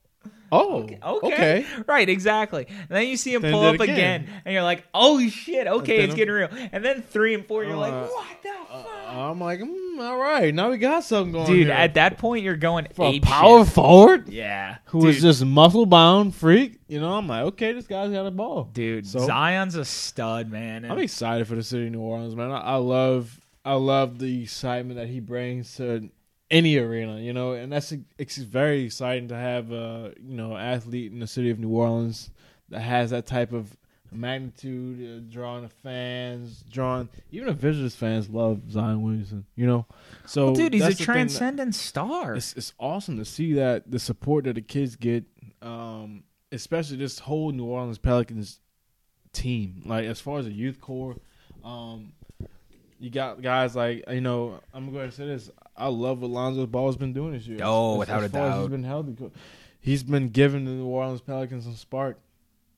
oh, 0.53 0.83
Okay. 0.83 0.99
okay. 1.33 1.65
Right, 1.87 2.07
exactly. 2.07 2.65
And 2.69 2.87
then 2.89 3.07
you 3.07 3.17
see 3.17 3.33
him 3.33 3.41
Then 3.41 3.51
pull 3.51 3.63
up 3.63 3.79
again. 3.79 3.95
again. 3.95 4.29
and 4.45 4.53
you're 4.53 4.63
like, 4.63 4.85
"Oh 4.93 5.19
shit, 5.27 5.67
okay, 5.67 5.97
it's 5.99 6.09
I'm- 6.11 6.17
getting 6.17 6.33
real." 6.33 6.49
And 6.71 6.83
then 6.83 7.01
three 7.01 7.33
and 7.33 7.45
four, 7.45 7.63
you're 7.63 7.75
like, 7.77 7.93
Uh, 7.93 8.07
"What 8.07 8.27
the 8.43 8.49
fuck?" 8.69 8.87
I'm 9.09 9.39
like, 9.39 9.59
mm, 9.59 9.99
all 9.99 10.17
right, 10.17 10.53
now 10.53 10.71
we 10.71 10.77
got 10.77 11.03
something 11.03 11.31
going. 11.33 11.45
Dude, 11.45 11.67
here. 11.67 11.71
at 11.75 11.93
that 11.95 12.17
point, 12.17 12.43
you're 12.43 12.55
going 12.57 12.87
for 12.93 13.05
a 13.13 13.19
power 13.19 13.63
shit. 13.63 13.73
forward 13.73 14.29
Yeah, 14.29 14.77
who 14.85 14.99
was 14.99 15.17
dude, 15.17 15.21
just 15.23 15.45
muscle 15.45 15.85
bound 15.85 16.33
freak. 16.33 16.79
You 16.87 16.99
know, 16.99 17.13
I'm 17.13 17.27
like, 17.27 17.43
okay, 17.53 17.73
this 17.73 17.85
guy's 17.85 18.11
got 18.11 18.25
a 18.25 18.31
ball. 18.31 18.69
dude. 18.73 19.05
So- 19.07 19.19
Zion's 19.25 19.75
a 19.75 19.85
stud, 19.85 20.51
man. 20.51 20.83
And 20.83 20.91
I'm 20.93 20.99
excited 20.99 21.47
for 21.47 21.55
the 21.55 21.63
city 21.63 21.85
of 21.87 21.91
New 21.91 22.01
Orleans, 22.01 22.35
man. 22.35 22.49
I, 22.51 22.59
I 22.59 22.75
love, 22.77 23.39
I 23.63 23.73
love 23.75 24.17
the 24.19 24.43
excitement 24.43 24.99
that 24.99 25.07
he 25.09 25.19
brings 25.19 25.75
to 25.77 26.09
any 26.53 26.77
arena, 26.77 27.19
you 27.19 27.33
know, 27.33 27.53
and 27.53 27.71
that's 27.71 27.93
it's 28.17 28.37
very 28.37 28.83
exciting 28.83 29.27
to 29.29 29.35
have 29.35 29.71
a 29.71 30.13
you 30.21 30.35
know 30.37 30.55
athlete 30.55 31.11
in 31.11 31.19
the 31.19 31.27
city 31.27 31.49
of 31.49 31.59
New 31.59 31.69
Orleans 31.69 32.29
that 32.69 32.81
has 32.81 33.09
that 33.09 33.25
type 33.25 33.51
of 33.53 33.75
magnitude, 34.11 35.01
uh, 35.01 35.33
drawing 35.33 35.63
the 35.63 35.69
fans, 35.69 36.63
drawing 36.71 37.09
even 37.31 37.47
the 37.47 37.53
visitors 37.53 37.95
fans 37.95 38.29
love 38.29 38.71
Zion 38.71 39.01
Williamson, 39.01 39.45
you 39.55 39.65
know. 39.65 39.85
So 40.25 40.45
Well, 40.47 40.55
dude, 40.55 40.73
he's 40.75 40.83
a 40.83 40.89
that- 40.89 40.97
transcendent 40.99 41.75
star. 41.75 42.35
it's 42.35 42.53
it's 42.53 42.73
awesome 42.79 43.17
to 43.17 43.25
see 43.25 43.53
that 43.53 43.89
the 43.89 43.99
support 43.99 44.45
that 44.45 44.53
the 44.53 44.61
kids 44.61 44.95
get, 44.95 45.23
um, 45.61 46.23
especially 46.51 46.97
this 46.97 47.19
whole 47.19 47.51
New 47.51 47.65
Orleans 47.65 47.97
Pelicans 47.97 48.59
team. 49.33 49.81
Like 49.85 50.05
as 50.05 50.19
far 50.21 50.39
as 50.39 50.45
the 50.45 50.51
youth 50.53 50.79
core, 50.79 51.15
um, 51.63 52.13
you 52.99 53.09
got 53.09 53.41
guys 53.41 53.75
like 53.75 54.03
you 54.09 54.21
know 54.21 54.59
I'm 54.73 54.91
going 54.93 55.09
to 55.09 55.15
say 55.15 55.25
this. 55.25 55.49
I 55.75 55.87
love 55.87 56.21
what 56.21 56.31
Lonzo 56.31 56.65
Ball's 56.65 56.97
been 56.97 57.13
doing 57.13 57.33
this 57.33 57.47
year. 57.47 57.59
Oh, 57.63 57.93
As- 57.93 57.99
without 57.99 58.23
as 58.23 58.29
a 58.29 58.33
doubt. 58.33 58.59
he's 58.61 58.69
been 58.69 58.83
healthy. 58.83 59.31
He's 59.79 60.03
been 60.03 60.29
giving 60.29 60.65
the 60.65 60.71
New 60.71 60.85
Orleans 60.85 61.21
Pelicans 61.21 61.65
some 61.65 61.75
spark. 61.75 62.19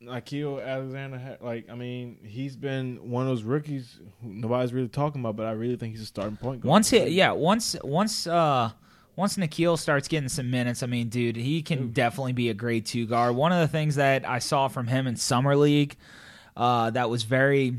Akil 0.08 0.60
Alexander, 0.60 1.38
like 1.42 1.70
I 1.70 1.76
mean, 1.76 2.18
he's 2.24 2.56
been 2.56 3.10
one 3.10 3.24
of 3.24 3.30
those 3.30 3.44
rookies 3.44 4.00
who 4.22 4.34
nobody's 4.34 4.74
really 4.74 4.88
talking 4.90 5.22
about, 5.22 5.36
but 5.36 5.46
I 5.46 5.52
really 5.52 5.78
think 5.78 5.94
he's 5.94 6.02
a 6.04 6.06
starting 6.06 6.38
point 6.38 6.62
guard. 6.62 6.70
Once 6.70 6.90
he, 6.90 7.06
yeah, 7.08 7.32
once 7.32 7.76
once 7.84 8.28
uh 8.28 8.72
once 9.16 9.38
Nickeil 9.38 9.78
starts 9.80 10.08
getting 10.08 10.30
some 10.30 10.52
minutes, 10.52 10.84
I 10.84 10.88
mean, 10.88 11.08
dude, 11.10 11.38
he 11.38 11.62
can 11.62 11.92
definitely 11.92 12.34
be 12.34 12.50
a 12.50 12.54
great 12.54 12.86
two 12.86 13.06
guard. 13.06 13.36
One 13.36 13.52
of 13.54 13.60
the 13.60 13.68
things 13.68 13.96
that 13.96 14.28
I 14.28 14.40
saw 14.40 14.68
from 14.68 14.88
him 14.88 15.08
in 15.08 15.16
summer 15.16 15.56
league, 15.56 15.96
uh, 16.58 16.90
that 16.92 17.10
was 17.10 17.24
very, 17.24 17.78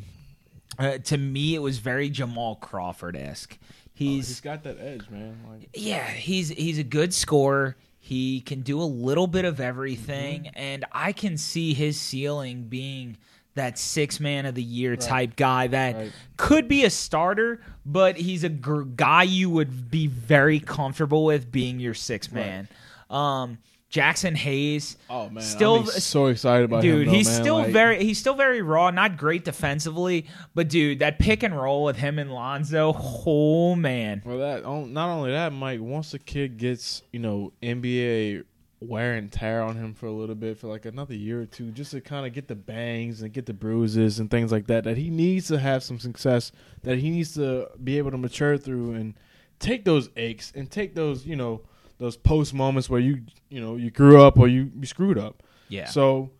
uh, 0.78 0.97
to 0.98 1.18
me, 1.18 1.55
it 1.55 1.59
was 1.59 1.78
very 1.78 2.09
Jamal 2.09 2.56
Crawford 2.56 3.16
esque. 3.16 3.59
He's, 3.97 4.09
He's 4.16 4.28
he's 4.28 4.40
got 4.40 4.62
that 4.62 4.78
edge, 4.81 5.09
man. 5.10 5.36
Like 5.51 5.68
yeah, 5.74 6.05
he's 6.06 6.51
he's 6.51 6.78
a 6.78 6.85
good 6.85 7.12
scorer. 7.12 7.77
He 7.98 8.40
can 8.40 8.60
do 8.60 8.81
a 8.81 8.85
little 8.85 9.27
bit 9.27 9.44
of 9.44 9.59
everything, 9.60 10.44
Mm-hmm. 10.44 10.59
and 10.59 10.85
I 10.93 11.10
can 11.12 11.36
see 11.36 11.74
his 11.74 12.01
ceiling 12.01 12.64
being 12.64 13.16
that 13.55 13.78
six 13.78 14.20
man 14.20 14.44
of 14.47 14.55
the 14.55 14.62
year 14.62 14.94
type 14.97 15.35
guy 15.35 15.66
that 15.68 15.97
Right. 15.97 16.12
could 16.36 16.68
be 16.68 16.85
a 16.85 16.90
starter, 16.90 17.62
but 17.86 18.16
he's 18.16 18.44
a 18.44 18.51
gr- 18.51 18.82
guy 18.82 19.23
you 19.24 19.48
would 19.51 19.90
be 19.90 20.06
very 20.06 20.60
comfortable 20.60 21.24
with 21.24 21.51
being 21.51 21.81
your 21.81 21.94
six 21.94 22.31
man. 22.31 22.68
Um, 23.09 23.59
Jaxson 23.97 24.36
Hayes, 24.36 24.97
Oh 25.09 25.31
man, 25.31 25.43
Still- 25.43 25.77
I'm 25.81 25.86
so 25.86 26.27
excited 26.27 26.66
about 26.66 26.85
him. 26.85 27.05
dude, 27.05 27.09
he's 27.09 27.27
man. 27.27 27.40
still 27.43 27.56
Like, 27.59 27.73
very 27.73 28.05
he's 28.05 28.18
still 28.18 28.35
very 28.35 28.60
raw, 28.60 28.90
not 28.90 29.16
great 29.16 29.44
defensively, 29.44 30.27
but 30.55 30.68
dude, 30.68 30.98
that 30.98 31.18
pick 31.18 31.43
and 31.43 31.56
roll 31.56 31.85
with 31.85 31.97
him 31.97 32.18
and 32.18 32.31
Lonzo, 32.31 32.94
oh 32.98 33.74
man. 33.74 34.23
Well, 34.24 34.39
that 34.39 34.64
oh, 34.64 34.85
not 34.85 35.09
only 35.09 35.31
that, 35.32 35.52
Mike. 35.52 35.81
Once 35.81 36.10
the 36.10 36.18
kid 36.18 36.59
gets 36.59 37.02
you 37.12 37.20
know 37.20 37.52
NBA 37.62 38.44
wear 38.81 39.14
and 39.14 39.32
tear 39.32 39.62
on 39.62 39.74
him 39.74 39.94
for 39.94 40.05
a 40.05 40.12
little 40.12 40.35
bit 40.35 40.59
for 40.59 40.66
like 40.66 40.85
another 40.85 41.14
year 41.14 41.40
or 41.40 41.47
two, 41.47 41.70
just 41.70 41.93
to 41.93 42.01
kind 42.02 42.27
of 42.27 42.35
get 42.35 42.47
the 42.48 42.55
bangs 42.55 43.23
and 43.23 43.32
get 43.32 43.47
the 43.47 43.55
bruises 43.55 44.18
and 44.18 44.31
things 44.31 44.52
like 44.52 44.66
that. 44.66 44.85
That 44.85 44.98
he 44.98 45.09
needs 45.09 45.48
to 45.48 45.59
have 45.59 45.82
some 45.82 45.98
success. 45.98 46.52
That 46.82 46.98
he 46.98 47.09
needs 47.09 47.32
to 47.35 47.70
be 47.82 47.97
able 47.97 48.10
to 48.10 48.18
mature 48.18 48.59
through 48.59 48.93
and 48.93 49.14
take 49.59 49.86
those 49.86 50.10
aches 50.16 50.52
and 50.55 50.70
take 50.70 50.94
those 50.94 51.24
you 51.24 51.36
know 51.36 51.62
those 51.98 52.16
post 52.16 52.52
moments 52.55 52.89
where 52.90 53.01
you 53.01 53.23
you 53.48 53.60
know 53.60 53.77
you 53.77 53.90
grew 53.90 54.20
up 54.23 54.39
or 54.39 54.48
you, 54.48 54.70
you 54.78 54.86
screwed 54.86 55.18
up. 55.18 55.43
Yeah. 55.68 55.86
So, 55.86 56.31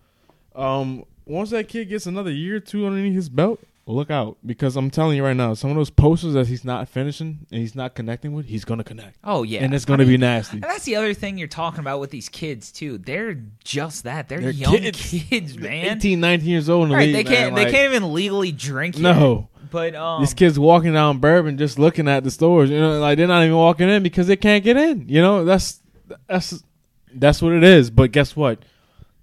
um, 0.55 1.05
once 1.25 1.51
that 1.51 1.69
kid 1.69 1.89
gets 1.89 2.07
another 2.07 2.31
year 2.31 2.57
or 2.57 2.61
two 2.61 2.87
underneath 2.87 3.15
his 3.15 3.29
belt, 3.29 3.61
look 3.89 4.11
out 4.11 4.37
because 4.45 4.77
I'm 4.77 4.91
telling 4.91 5.17
you 5.17 5.25
right 5.25 5.37
now, 5.37 5.55
some 5.55 5.71
of 5.71 5.77
those 5.77 5.91
posters 5.91 6.35
that 6.35 6.47
he's 6.47 6.65
not 6.65 6.89
finishing 6.89 7.47
and 7.51 7.61
he's 7.61 7.75
not 7.75 7.95
connecting 7.95 8.33
with, 8.33 8.47
he's 8.47 8.65
gonna 8.65 8.85
connect, 8.85 9.17
Oh 9.25 9.43
yeah, 9.43 9.63
and 9.65 9.75
it's 9.75 9.85
gonna 9.85 10.03
I 10.03 10.07
mean, 10.07 10.15
be 10.15 10.19
nasty. 10.19 10.57
And 10.59 10.65
that's 10.65 10.85
the 10.85 10.97
other 10.97 11.15
thing 11.15 11.39
you're 11.39 11.49
talking 11.49 11.81
about 11.81 12.01
with 12.01 12.11
these 12.11 12.29
kids 12.29 12.71
too. 12.73 12.99
They're 12.99 13.41
just 13.65 14.05
that. 14.05 14.29
They're, 14.29 14.41
They're 14.41 14.51
young 14.51 14.77
kids. 14.79 15.15
kids, 15.29 15.59
man. 15.59 15.97
18, 15.97 16.21
19 16.21 16.49
years 16.49 16.69
old 16.69 16.85
in 16.85 16.91
the 16.91 16.97
right? 16.97 17.07
league, 17.07 17.15
They 17.15 17.25
can't. 17.25 17.55
man, 17.55 17.55
they 17.55 17.65
like, 17.65 17.73
can't 17.73 17.95
even 17.95 18.13
legally 18.13 18.53
drink. 18.53 18.97
Yet. 18.97 19.03
No, 19.03 19.49
But 19.77 19.95
um, 19.95 20.23
these 20.23 20.33
kids 20.33 20.59
walking 20.59 20.95
down 20.95 21.19
Bourbon 21.19 21.59
just 21.59 21.79
looking 21.79 22.09
at 22.09 22.25
the 22.25 22.31
stores. 22.31 22.71
You 22.71 22.81
know, 22.81 22.99
like 22.99 23.19
they're 23.19 23.27
not 23.27 23.45
even 23.45 23.59
walking 23.59 23.91
in 23.91 24.03
because 24.03 24.27
they 24.27 24.35
can't 24.35 24.65
get 24.65 24.79
in. 24.79 25.07
You 25.07 25.21
know, 25.21 25.45
that's 25.45 25.83
that's 26.27 26.65
that's 27.13 27.43
what 27.43 27.53
it 27.53 27.63
is. 27.63 27.91
But 27.91 28.11
guess 28.11 28.35
what? 28.35 28.61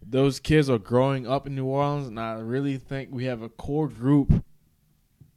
Those 0.07 0.39
kids 0.39 0.69
are 0.69 0.77
growing 0.77 1.25
up 1.25 1.47
in 1.47 1.55
New 1.55 1.65
Orleans, 1.65 2.07
and 2.07 2.19
I 2.19 2.33
really 2.33 2.77
think 2.77 3.09
we 3.11 3.23
have 3.25 3.41
a 3.41 3.49
core 3.49 3.87
group 3.87 4.45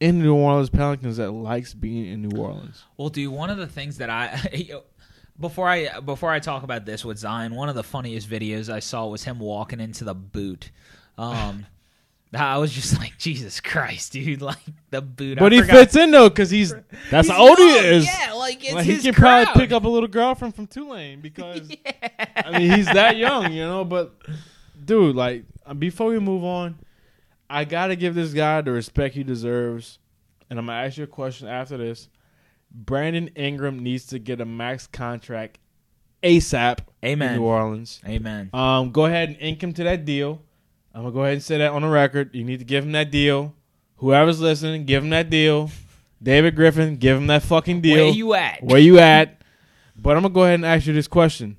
in 0.00 0.20
New 0.20 0.34
Orleans 0.34 0.68
Pelicans 0.68 1.16
that 1.16 1.30
likes 1.30 1.72
being 1.72 2.04
in 2.04 2.20
New 2.20 2.38
Orleans. 2.38 2.84
Well, 2.98 3.08
dude, 3.08 3.32
one 3.32 3.48
of 3.48 3.56
the 3.56 3.66
things 3.66 3.96
that 3.96 4.10
I 4.10 4.38
before 5.40 5.66
I 5.66 5.98
before 6.00 6.30
I 6.30 6.40
talk 6.40 6.62
about 6.62 6.84
this 6.84 7.06
with 7.06 7.16
Zion, 7.16 7.54
one 7.54 7.70
of 7.70 7.74
the 7.74 7.82
funniest 7.82 8.28
videos 8.28 8.70
I 8.70 8.80
saw 8.80 9.06
was 9.06 9.24
him 9.24 9.38
walking 9.38 9.80
into 9.80 10.04
the 10.04 10.14
boot. 10.14 10.70
Um, 11.16 11.64
I 12.42 12.58
was 12.58 12.72
just 12.72 12.98
like, 12.98 13.16
Jesus 13.18 13.60
Christ, 13.60 14.12
dude! 14.12 14.42
Like 14.46 14.58
the 14.90 15.00
boot. 15.02 15.38
But 15.38 15.52
I 15.52 15.56
he 15.56 15.60
forgot- 15.62 15.76
fits 15.76 15.96
in 15.96 16.10
though, 16.10 16.28
because 16.28 16.50
he's 16.50 16.70
that's 17.10 17.28
He's 17.28 17.36
how 17.36 17.48
old 17.48 17.58
he 17.58 17.64
is. 17.64 18.04
Yeah, 18.06 18.32
like 18.34 18.64
it's 18.64 18.74
Like, 18.74 18.84
he 18.86 18.92
his 18.94 19.02
can 19.02 19.14
crowd. 19.14 19.44
probably 19.46 19.62
pick 19.62 19.72
up 19.72 19.84
a 19.84 19.88
little 19.88 20.08
girlfriend 20.08 20.54
from 20.54 20.66
Tulane 20.66 21.20
because 21.22 21.68
I 22.36 22.58
mean 22.58 22.70
he's 22.72 22.86
that 22.86 23.16
young, 23.16 23.52
you 23.52 23.62
know. 23.64 23.84
But 23.84 24.14
dude, 24.84 25.16
like 25.16 25.44
before 25.78 26.08
we 26.08 26.18
move 26.18 26.44
on, 26.44 26.78
I 27.50 27.64
gotta 27.64 27.96
give 27.96 28.14
this 28.14 28.32
guy 28.32 28.60
the 28.60 28.72
respect 28.72 29.14
he 29.14 29.22
deserves, 29.24 29.98
and 30.50 30.58
I'm 30.58 30.66
gonna 30.66 30.78
ask 30.78 30.96
you 30.98 31.04
a 31.04 31.08
question 31.08 31.48
after 31.48 31.76
this. 31.76 32.08
Brandon 32.70 33.28
Ingram 33.36 33.78
needs 33.82 34.06
to 34.06 34.18
get 34.18 34.40
a 34.40 34.44
max 34.44 34.86
contract 34.86 35.58
ASAP 36.22 36.80
Amen. 37.04 37.34
in 37.34 37.40
New 37.40 37.44
Orleans. 37.46 38.00
Amen. 38.06 38.50
Um, 38.52 38.90
go 38.90 39.06
ahead 39.06 39.28
and 39.30 39.38
ink 39.40 39.62
him 39.62 39.72
to 39.74 39.84
that 39.84 40.04
deal. 40.04 40.42
I'm 40.96 41.02
gonna 41.02 41.12
go 41.12 41.20
ahead 41.20 41.34
and 41.34 41.42
say 41.42 41.58
that 41.58 41.72
on 41.72 41.82
the 41.82 41.88
record. 41.88 42.34
You 42.34 42.42
need 42.42 42.60
to 42.60 42.64
give 42.64 42.82
him 42.82 42.92
that 42.92 43.10
deal. 43.10 43.54
Whoever's 43.96 44.40
listening, 44.40 44.86
give 44.86 45.04
him 45.04 45.10
that 45.10 45.28
deal. 45.28 45.70
David 46.22 46.56
Griffin, 46.56 46.96
give 46.96 47.18
him 47.18 47.26
that 47.26 47.42
fucking 47.42 47.82
deal. 47.82 48.06
Where 48.06 48.14
you 48.14 48.32
at? 48.32 48.62
Where 48.62 48.78
you 48.78 48.98
at? 48.98 49.42
But 49.94 50.16
I'm 50.16 50.22
gonna 50.22 50.32
go 50.32 50.44
ahead 50.44 50.54
and 50.54 50.64
ask 50.64 50.86
you 50.86 50.94
this 50.94 51.06
question 51.06 51.58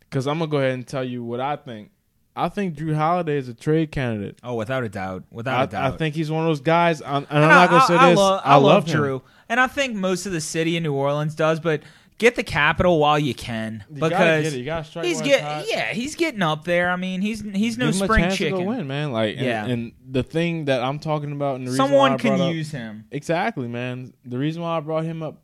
because 0.00 0.26
I'm 0.26 0.38
gonna 0.38 0.50
go 0.50 0.56
ahead 0.56 0.72
and 0.72 0.86
tell 0.86 1.04
you 1.04 1.22
what 1.22 1.38
I 1.38 1.56
think. 1.56 1.90
I 2.34 2.48
think 2.48 2.76
Jrue 2.76 2.94
Holiday 2.94 3.36
is 3.36 3.48
a 3.48 3.54
trade 3.54 3.92
candidate. 3.92 4.38
Oh, 4.42 4.54
without 4.54 4.84
a 4.84 4.88
doubt. 4.88 5.24
Without 5.30 5.60
I, 5.60 5.64
a 5.64 5.66
doubt. 5.66 5.94
I 5.94 5.96
think 5.98 6.14
he's 6.14 6.30
one 6.30 6.44
of 6.44 6.48
those 6.48 6.62
guys. 6.62 7.02
I'm, 7.02 7.08
and 7.08 7.26
I'm 7.30 7.42
And 7.42 7.50
not 7.50 7.68
gonna 7.68 7.82
I, 7.82 7.86
say 7.86 7.94
I, 7.94 8.10
this. 8.10 8.18
I, 8.18 8.22
love, 8.22 8.40
I, 8.42 8.56
love 8.56 8.86
him. 8.86 9.00
Jrue, 9.00 9.22
and 9.50 9.60
I 9.60 9.66
think 9.66 9.96
most 9.96 10.24
of 10.24 10.32
the 10.32 10.40
city 10.40 10.78
in 10.78 10.82
New 10.82 10.94
Orleans 10.94 11.34
does. 11.34 11.60
But 11.60 11.82
get 12.18 12.34
the 12.34 12.42
capital 12.42 12.98
while 12.98 13.18
you 13.18 13.34
can 13.34 13.84
You 13.90 14.00
gotta 14.00 14.10
because 14.10 14.42
get 14.44 14.52
it. 14.54 14.58
You 14.58 14.64
gotta 14.64 14.84
strike 14.84 15.04
he's 15.06 15.20
while 15.20 15.30
it's 15.30 15.40
hot. 15.42 15.64
yeah 15.68 15.92
he's 15.92 16.14
getting 16.16 16.42
up 16.42 16.64
there. 16.64 16.90
I 16.90 16.96
mean 16.96 17.20
he's 17.20 17.40
he's 17.40 17.78
no 17.78 17.86
Give 17.86 17.94
him 17.96 18.02
a 18.02 18.04
spring 18.06 18.20
chance 18.24 18.34
to 18.34 18.38
chicken. 18.44 18.58
go 18.58 18.64
win, 18.64 18.86
man. 18.86 19.12
Like, 19.12 19.36
and, 19.36 19.46
Yeah. 19.46 19.66
and 19.66 19.92
the 20.10 20.22
thing 20.22 20.66
that 20.66 20.82
I'm 20.82 20.98
talking 20.98 21.32
about, 21.32 21.56
and 21.56 21.66
the 21.66 21.70
reason 21.70 21.84
why 21.84 21.84
I 21.84 21.88
Someone 21.90 22.10
brought 22.18 22.20
can 22.38 22.40
up- 22.48 22.54
use 22.54 22.70
him. 22.70 23.04
Exactly, 23.10 23.68
man. 23.68 24.12
The 24.24 24.38
reason 24.38 24.62
why 24.62 24.76
I 24.76 24.80
brought 24.80 25.04
him 25.04 25.22
up 25.22 25.42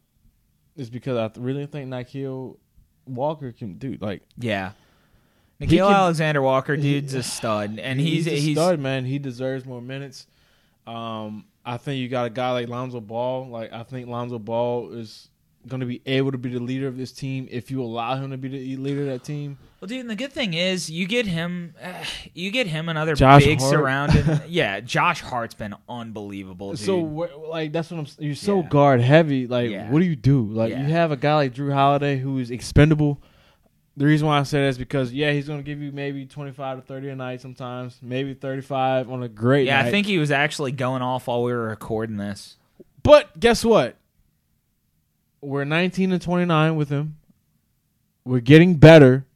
is 0.76 0.90
because 0.90 1.16
I 1.16 1.30
really 1.40 1.66
think 1.66 1.88
Nickeil 1.90 2.56
Walker 3.06 3.52
can 3.52 3.74
do 3.78 3.96
like 4.00 4.22
Yeah. 4.38 4.72
Nickeil 5.60 5.86
can- 5.86 5.94
Alexander 5.94 6.42
Walker, 6.42 6.76
dude's 6.76 7.14
a 7.14 7.22
stud, 7.22 7.78
and 7.82 8.00
he's 8.00 8.26
a 8.26 8.30
he's, 8.30 8.56
stud, 8.56 8.80
man. 8.80 9.04
He 9.04 9.18
deserves 9.20 9.64
more 9.64 9.80
minutes. 9.80 10.26
Um, 10.86 11.44
I 11.64 11.76
think 11.78 12.00
you 12.00 12.08
got 12.08 12.26
a 12.26 12.30
guy 12.30 12.50
like 12.50 12.68
Lonzo 12.68 13.00
Ball. 13.00 13.48
Like 13.48 13.72
I 13.72 13.84
think 13.84 14.08
Lonzo 14.08 14.38
Ball 14.40 14.90
is 14.92 15.30
going 15.68 15.80
to 15.80 15.86
be 15.86 16.00
able 16.06 16.32
to 16.32 16.38
be 16.38 16.50
the 16.50 16.60
leader 16.60 16.86
of 16.86 16.96
this 16.96 17.12
team 17.12 17.48
if 17.50 17.70
you 17.70 17.82
allow 17.82 18.16
him 18.16 18.30
to 18.30 18.36
be 18.36 18.48
the 18.48 18.76
leader 18.76 19.02
of 19.02 19.06
that 19.08 19.24
team. 19.24 19.58
Well, 19.80 19.88
dude, 19.88 20.00
and 20.00 20.10
the 20.10 20.16
good 20.16 20.32
thing 20.32 20.54
is 20.54 20.90
you 20.90 21.06
get 21.06 21.26
him, 21.26 21.74
uh, 21.82 21.92
you 22.34 22.50
get 22.50 22.66
him 22.66 22.88
another 22.88 23.14
Josh 23.14 23.44
big 23.44 23.60
Hart. 23.60 23.70
surrounded. 23.70 24.42
yeah, 24.48 24.80
Josh 24.80 25.20
Hart's 25.20 25.54
been 25.54 25.74
unbelievable, 25.88 26.70
dude. 26.70 26.80
So 26.80 26.98
like 26.98 27.72
that's 27.72 27.90
what 27.90 28.00
I'm. 28.00 28.06
You're 28.18 28.34
so 28.34 28.60
Yeah. 28.62 28.68
guard 28.68 29.00
heavy. 29.00 29.46
Like 29.46 29.70
Yeah. 29.70 29.90
what 29.90 30.00
do 30.00 30.04
you 30.06 30.16
do? 30.16 30.44
Like 30.44 30.70
Yeah. 30.70 30.86
you 30.86 30.92
have 30.92 31.12
a 31.12 31.16
guy 31.16 31.34
like 31.34 31.54
Jrue 31.54 31.72
Holiday 31.72 32.18
who 32.18 32.38
is 32.38 32.50
expendable. 32.50 33.20
The 33.96 34.06
reason 34.06 34.26
why 34.26 34.40
I 34.40 34.42
say 34.42 34.60
that 34.62 34.68
is 34.68 34.78
because 34.78 35.12
yeah, 35.12 35.30
he's 35.30 35.46
going 35.46 35.60
to 35.60 35.62
give 35.62 35.80
you 35.80 35.92
maybe 35.92 36.26
25 36.26 36.78
to 36.78 36.82
30 36.82 37.10
a 37.10 37.16
night 37.16 37.40
sometimes, 37.40 37.98
maybe 38.02 38.34
35 38.34 39.08
on 39.08 39.22
a 39.22 39.28
great 39.28 39.66
yeah, 39.66 39.82
night. 39.82 39.88
I 39.88 39.90
think 39.92 40.06
he 40.08 40.18
was 40.18 40.32
actually 40.32 40.72
going 40.72 41.00
off 41.00 41.28
while 41.28 41.44
we 41.44 41.52
were 41.52 41.68
recording 41.68 42.16
this. 42.16 42.56
But 43.04 43.38
guess 43.38 43.64
what? 43.64 43.96
We're 45.44 45.64
19 45.64 46.12
and 46.12 46.22
29 46.22 46.76
with 46.76 46.88
him. 46.88 47.16
We're 48.24 48.40
getting 48.40 48.76
better. 48.76 49.26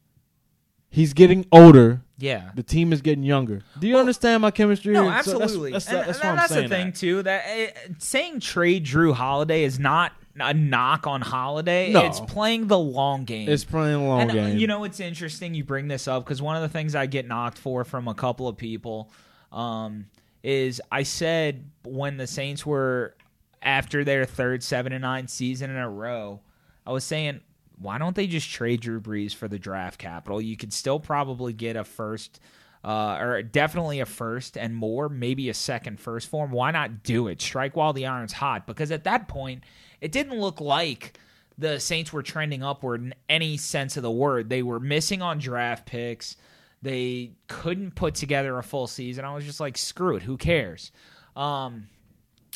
He's 0.91 1.13
getting 1.13 1.47
older. 1.53 2.01
Yeah. 2.17 2.51
The 2.55 2.63
team 2.63 2.93
is 2.93 3.03
getting 3.03 3.23
younger. 3.23 3.61
Do 3.79 3.87
you 3.87 3.99
understand 3.99 4.43
my 4.43 4.51
chemistry? 4.51 4.95
No, 4.95 5.11
here? 5.11 5.23
So 5.23 5.33
that's- 5.33 5.43
absolutely. 5.43 5.73
that's, 5.73 5.87
and, 5.89 5.97
that's, 5.99 6.21
and 6.21 6.39
that's 6.39 6.55
the 6.55 6.69
thing 6.69 6.87
that. 6.87 6.95
too. 6.97 7.23
That 7.23 7.45
uh, 7.47 7.93
saying 7.99 8.41
trade 8.41 8.85
Jrue 8.85 9.13
Holiday 9.13 9.65
is 9.65 9.79
not 9.79 10.13
a 10.41 10.55
knock 10.55 11.07
on 11.07 11.21
Holiday. 11.21 11.93
No. 11.93 12.07
It's 12.07 12.21
playing 12.21 12.69
the 12.69 12.79
long 12.79 13.25
game. 13.25 13.49
It's 13.49 13.65
playing 13.65 13.99
the 13.99 14.05
long 14.05 14.23
and 14.23 14.31
uh, 14.31 14.35
game. 14.35 14.59
you 14.59 14.67
know 14.67 14.85
it's 14.85 15.01
interesting 15.01 15.55
you 15.55 15.65
bring 15.65 15.89
this 15.89 16.09
up 16.09 16.25
because 16.25 16.41
one 16.41 16.57
of 16.57 16.63
the 16.63 16.69
things 16.69 16.95
I 16.95 17.07
get 17.07 17.27
knocked 17.27 17.59
for 17.59 17.85
from 17.85 18.09
a 18.09 18.15
couple 18.15 18.49
of 18.49 18.57
people 18.57 19.11
um, 19.53 20.07
is 20.43 20.81
I 20.91 21.03
said 21.03 21.65
when 21.85 22.17
the 22.17 22.27
Saints 22.27 22.65
were 22.65 23.15
after 23.63 24.05
their 24.05 24.25
third 24.25 24.63
seven 24.63 24.93
and 24.93 25.03
nine 25.03 25.29
season 25.29 25.71
in 25.71 25.77
a 25.77 25.89
row, 25.89 26.41
I 26.87 26.93
was 26.93 27.05
saying 27.05 27.41
why 27.81 27.99
don't 27.99 28.17
they 28.17 28.27
just 28.27 28.51
trade 28.51 28.81
Drew 28.81 29.01
Brees 29.01 29.35
for 29.35 29.49
the 29.49 29.59
draft 29.59 29.99
capital? 29.99 30.41
You 30.41 30.57
could 30.57 30.73
still 30.73 30.99
probably 31.01 31.53
get 31.53 31.77
a 31.77 31.85
first. 31.85 32.41
Uh, 32.85 33.19
or 33.21 33.43
definitely 33.43 33.99
a 33.99 34.07
first 34.07 34.57
and 34.57 34.75
more, 34.75 35.09
maybe 35.09 35.49
a 35.49 35.55
second 35.55 35.99
first 35.99 36.29
form. 36.29 36.53
Why 36.53 36.71
not 36.71 37.03
do 37.03 37.27
it? 37.27 37.43
Strike 37.43 37.75
while 37.75 37.93
the 37.93 38.07
iron's 38.07 38.33
hot. 38.33 38.69
Because 38.69 38.93
at 38.93 39.05
that 39.05 39.27
point, 39.27 39.65
it 40.01 40.13
didn't 40.13 40.39
look 40.39 40.61
like 40.61 41.19
the 41.59 41.81
Saints 41.81 42.13
were 42.13 42.23
trending 42.23 42.63
upward 42.63 43.03
in 43.03 43.15
any 43.29 43.57
sense 43.57 43.97
of 43.97 44.05
the 44.05 44.11
word. 44.11 44.49
They 44.49 44.63
were 44.63 44.79
missing 44.79 45.23
on 45.23 45.39
draft 45.39 45.87
picks. 45.87 46.37
They 46.81 47.33
couldn't 47.49 47.97
put 47.97 48.15
together 48.15 48.57
a 48.57 48.63
full 48.63 48.87
season. 48.87 49.25
I 49.25 49.35
was 49.35 49.45
just 49.45 49.59
like, 49.59 49.77
screw 49.77 50.15
it, 50.15 50.23
who 50.23 50.37
cares? 50.37 50.93
Um, 51.35 51.89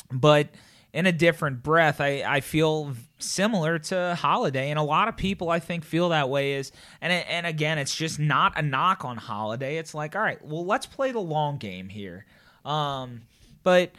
but 0.09 0.47
in 0.93 1.07
a 1.07 1.11
different 1.11 1.63
breath, 1.63 1.99
I, 1.99 2.23
I 2.23 2.39
feel 2.41 2.93
similar 3.17 3.79
to 3.79 4.15
Holiday, 4.15 4.69
and 4.69 4.77
a 4.77 4.83
lot 4.83 5.07
of 5.07 5.17
people 5.17 5.49
I 5.49 5.59
think 5.59 5.83
feel 5.83 6.09
that 6.09 6.29
way. 6.29 6.53
Is 6.53 6.71
and 7.01 7.11
it- 7.11 7.25
and 7.27 7.45
again, 7.47 7.77
it's 7.79 7.95
just 7.95 8.19
not 8.19 8.57
a 8.57 8.61
knock 8.61 9.03
on 9.03 9.17
Holiday. 9.17 9.77
It's 9.77 9.93
like, 9.95 10.15
all 10.15 10.21
right, 10.21 10.43
well, 10.45 10.65
let's 10.65 10.85
play 10.85 11.11
the 11.11 11.19
long 11.19 11.57
game 11.57 11.89
here. 11.89 12.25
Um, 12.63 13.23
but 13.63 13.91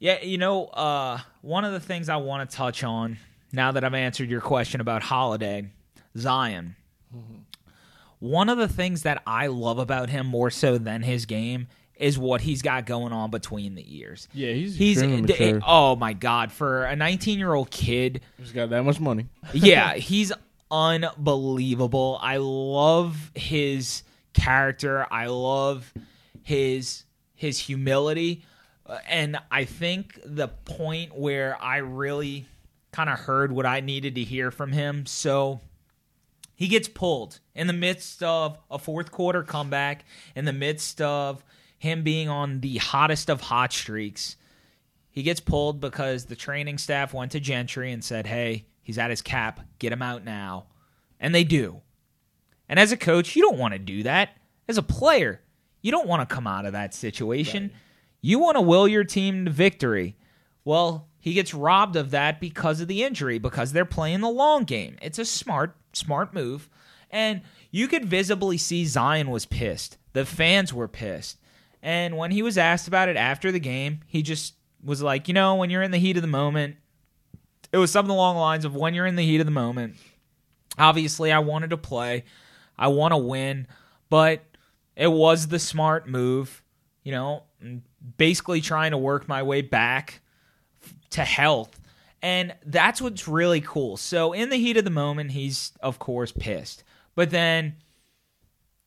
yeah, 0.00 0.20
you 0.22 0.38
know, 0.38 0.66
uh, 0.66 1.18
one 1.42 1.64
of 1.64 1.72
the 1.72 1.80
things 1.80 2.08
I 2.08 2.16
want 2.16 2.50
to 2.50 2.56
touch 2.56 2.82
on 2.82 3.18
now 3.52 3.72
that 3.72 3.84
I've 3.84 3.94
answered 3.94 4.28
your 4.30 4.40
question 4.40 4.80
about 4.80 5.02
Holiday, 5.02 5.68
Zion. 6.16 6.74
One 8.18 8.48
of 8.50 8.58
the 8.58 8.68
things 8.68 9.02
that 9.02 9.22
I 9.26 9.46
love 9.46 9.78
about 9.78 10.10
him 10.10 10.26
more 10.26 10.50
so 10.50 10.76
than 10.78 11.02
his 11.02 11.24
game 11.26 11.68
is 12.00 12.18
what 12.18 12.40
he's 12.40 12.62
got 12.62 12.86
going 12.86 13.12
on 13.12 13.30
between 13.30 13.76
the 13.76 13.84
ears. 13.98 14.26
yeah, 14.32 14.52
he's 14.52 14.74
He's 14.74 15.00
d- 15.02 15.60
oh 15.64 15.94
my 15.96 16.12
god 16.14 16.50
for 16.50 16.84
a 16.84 16.96
19 16.96 17.38
year 17.38 17.52
old 17.54 17.70
kid. 17.70 18.22
He's 18.38 18.50
got 18.52 18.70
that 18.70 18.82
much 18.84 18.98
money. 18.98 19.26
Yeah, 19.52 19.94
he's 19.94 20.32
unbelievable. 20.70 22.18
I 22.20 22.38
love 22.38 23.30
his 23.34 24.02
character. 24.32 25.06
I 25.10 25.26
love 25.26 25.92
his 26.42 27.04
his 27.34 27.58
humility, 27.58 28.42
Uh, 28.86 28.98
and 29.08 29.38
I 29.50 29.64
think 29.64 30.18
the 30.24 30.48
point 30.48 31.16
where 31.16 31.56
I 31.62 31.78
really 31.78 32.46
kind 32.92 33.08
of 33.08 33.18
heard 33.20 33.50
what 33.52 33.64
I 33.66 33.80
needed 33.80 34.16
to 34.16 34.24
hear 34.24 34.50
from 34.50 34.72
him. 34.72 35.06
So 35.06 35.60
he 36.54 36.68
gets 36.68 36.88
pulled 36.88 37.40
in 37.54 37.66
the 37.66 37.72
midst 37.72 38.22
of 38.22 38.58
a 38.70 38.78
fourth 38.78 39.10
quarter 39.10 39.42
comeback, 39.42 40.04
in 40.34 40.44
the 40.44 40.52
midst 40.52 41.00
of 41.00 41.42
him 41.80 42.02
being 42.02 42.28
on 42.28 42.60
the 42.60 42.76
hottest 42.76 43.30
of 43.30 43.40
hot 43.40 43.72
streaks. 43.72 44.36
He 45.10 45.22
gets 45.22 45.40
pulled 45.40 45.80
because 45.80 46.26
the 46.26 46.36
training 46.36 46.76
staff 46.76 47.14
went 47.14 47.32
to 47.32 47.40
Gentry 47.40 47.90
and 47.90 48.04
said, 48.04 48.26
Hey, 48.26 48.66
he's 48.82 48.98
at 48.98 49.08
his 49.08 49.22
cap. 49.22 49.60
Get 49.78 49.90
him 49.90 50.02
out 50.02 50.22
now. 50.22 50.66
And 51.18 51.34
they 51.34 51.42
do. 51.42 51.80
And 52.68 52.78
as 52.78 52.92
a 52.92 52.98
coach, 52.98 53.34
you 53.34 53.40
don't 53.40 53.58
want 53.58 53.72
to 53.72 53.78
do 53.78 54.02
that. 54.02 54.36
As 54.68 54.76
a 54.76 54.82
player, 54.82 55.40
you 55.80 55.90
don't 55.90 56.06
want 56.06 56.28
to 56.28 56.32
come 56.32 56.46
out 56.46 56.66
of 56.66 56.74
that 56.74 56.92
situation. 56.92 57.72
You 58.20 58.38
want 58.38 58.56
to 58.56 58.60
will 58.60 58.86
your 58.86 59.02
team 59.02 59.46
to 59.46 59.50
victory. 59.50 60.18
Well, 60.66 61.08
he 61.18 61.32
gets 61.32 61.54
robbed 61.54 61.96
of 61.96 62.10
that 62.10 62.40
because 62.40 62.82
of 62.82 62.88
the 62.88 63.02
injury, 63.02 63.38
because 63.38 63.72
they're 63.72 63.86
playing 63.86 64.20
the 64.20 64.28
long 64.28 64.64
game. 64.64 64.98
It's 65.00 65.18
a 65.18 65.24
smart, 65.24 65.74
smart 65.94 66.34
move. 66.34 66.68
And 67.10 67.40
you 67.70 67.88
could 67.88 68.04
visibly 68.04 68.58
see 68.58 68.84
Zion 68.84 69.30
was 69.30 69.46
pissed. 69.46 69.96
The 70.12 70.26
fans 70.26 70.74
were 70.74 70.88
pissed. 70.88 71.38
And 71.82 72.16
when 72.16 72.30
he 72.30 72.42
was 72.42 72.58
asked 72.58 72.88
about 72.88 73.08
it 73.08 73.16
after 73.16 73.50
the 73.50 73.60
game, 73.60 74.00
he 74.06 74.22
just 74.22 74.54
was 74.82 75.02
like, 75.02 75.28
you 75.28 75.34
know, 75.34 75.56
when 75.56 75.70
you're 75.70 75.82
in 75.82 75.90
the 75.90 75.98
heat 75.98 76.16
of 76.16 76.22
the 76.22 76.28
moment, 76.28 76.76
it 77.72 77.78
was 77.78 77.90
something 77.90 78.12
along 78.12 78.36
the 78.36 78.40
lines 78.40 78.64
of 78.64 78.74
when 78.74 78.94
you're 78.94 79.06
in 79.06 79.16
the 79.16 79.24
heat 79.24 79.40
of 79.40 79.46
the 79.46 79.52
moment. 79.52 79.96
Obviously, 80.78 81.32
I 81.32 81.38
wanted 81.38 81.70
to 81.70 81.76
play. 81.76 82.24
I 82.78 82.88
want 82.88 83.12
to 83.12 83.18
win, 83.18 83.66
but 84.08 84.42
it 84.96 85.08
was 85.08 85.48
the 85.48 85.58
smart 85.58 86.08
move, 86.08 86.62
you 87.02 87.12
know, 87.12 87.44
basically 88.16 88.60
trying 88.60 88.92
to 88.92 88.98
work 88.98 89.28
my 89.28 89.42
way 89.42 89.62
back 89.62 90.20
to 91.10 91.24
health. 91.24 91.78
And 92.22 92.54
that's 92.64 93.00
what's 93.00 93.28
really 93.28 93.60
cool. 93.60 93.96
So, 93.96 94.32
in 94.32 94.50
the 94.50 94.56
heat 94.56 94.76
of 94.76 94.84
the 94.84 94.90
moment, 94.90 95.32
he's, 95.32 95.72
of 95.80 95.98
course, 95.98 96.32
pissed. 96.32 96.84
But 97.14 97.30
then 97.30 97.76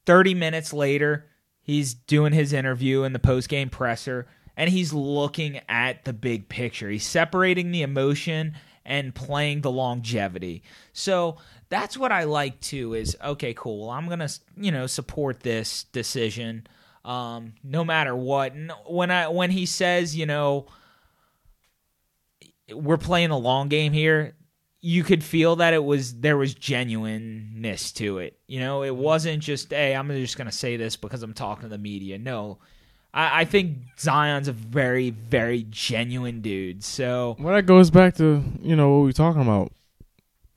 30 0.05 0.33
minutes 0.35 0.73
later, 0.73 1.27
he's 1.63 1.93
doing 1.93 2.33
his 2.33 2.53
interview 2.53 3.03
in 3.03 3.13
the 3.13 3.19
post 3.19 3.49
game 3.49 3.69
presser 3.69 4.27
and 4.55 4.69
he's 4.69 4.93
looking 4.93 5.59
at 5.67 6.05
the 6.05 6.13
big 6.13 6.47
picture. 6.47 6.89
He's 6.89 7.05
separating 7.05 7.71
the 7.71 7.81
emotion 7.81 8.53
and 8.85 9.15
playing 9.15 9.61
the 9.61 9.71
longevity. 9.71 10.61
So 10.91 11.37
that's 11.69 11.97
what 11.97 12.11
I 12.11 12.25
like 12.25 12.59
too 12.59 12.93
is 12.93 13.17
okay, 13.23 13.53
cool. 13.53 13.89
I'm 13.89 14.07
going 14.07 14.19
to, 14.19 14.31
you 14.57 14.71
know, 14.71 14.85
support 14.87 15.39
this 15.39 15.85
decision 15.85 16.67
um, 17.05 17.53
no 17.63 17.83
matter 17.83 18.15
what. 18.15 18.53
And 18.53 18.71
when 18.85 19.11
I 19.11 19.27
when 19.29 19.51
he 19.51 19.65
says, 19.65 20.15
you 20.15 20.25
know, 20.25 20.67
we're 22.71 22.97
playing 22.97 23.31
a 23.31 23.37
long 23.37 23.69
game 23.69 23.93
here, 23.93 24.35
you 24.85 25.01
could 25.01 25.23
feel 25.23 25.55
that 25.55 25.73
it 25.73 25.81
was 25.81 26.19
there 26.19 26.35
was 26.35 26.53
genuineness 26.53 27.93
to 27.93 28.17
it. 28.17 28.37
You 28.47 28.59
know, 28.59 28.83
it 28.83 28.93
wasn't 28.93 29.41
just, 29.41 29.71
hey, 29.71 29.95
I'm 29.95 30.09
just 30.09 30.37
gonna 30.37 30.51
say 30.51 30.75
this 30.75 30.97
because 30.97 31.23
I'm 31.23 31.33
talking 31.33 31.63
to 31.63 31.69
the 31.69 31.77
media. 31.77 32.19
No. 32.19 32.59
I, 33.13 33.41
I 33.41 33.45
think 33.45 33.77
Zion's 33.97 34.49
a 34.49 34.51
very, 34.51 35.11
very 35.11 35.65
genuine 35.69 36.41
dude. 36.41 36.83
So 36.83 37.37
Well, 37.39 37.55
that 37.55 37.65
goes 37.65 37.91
back 37.91 38.15
to 38.15 38.43
you 38.61 38.75
know 38.75 38.97
what 38.97 39.05
we're 39.05 39.13
talking 39.13 39.41
about. 39.41 39.71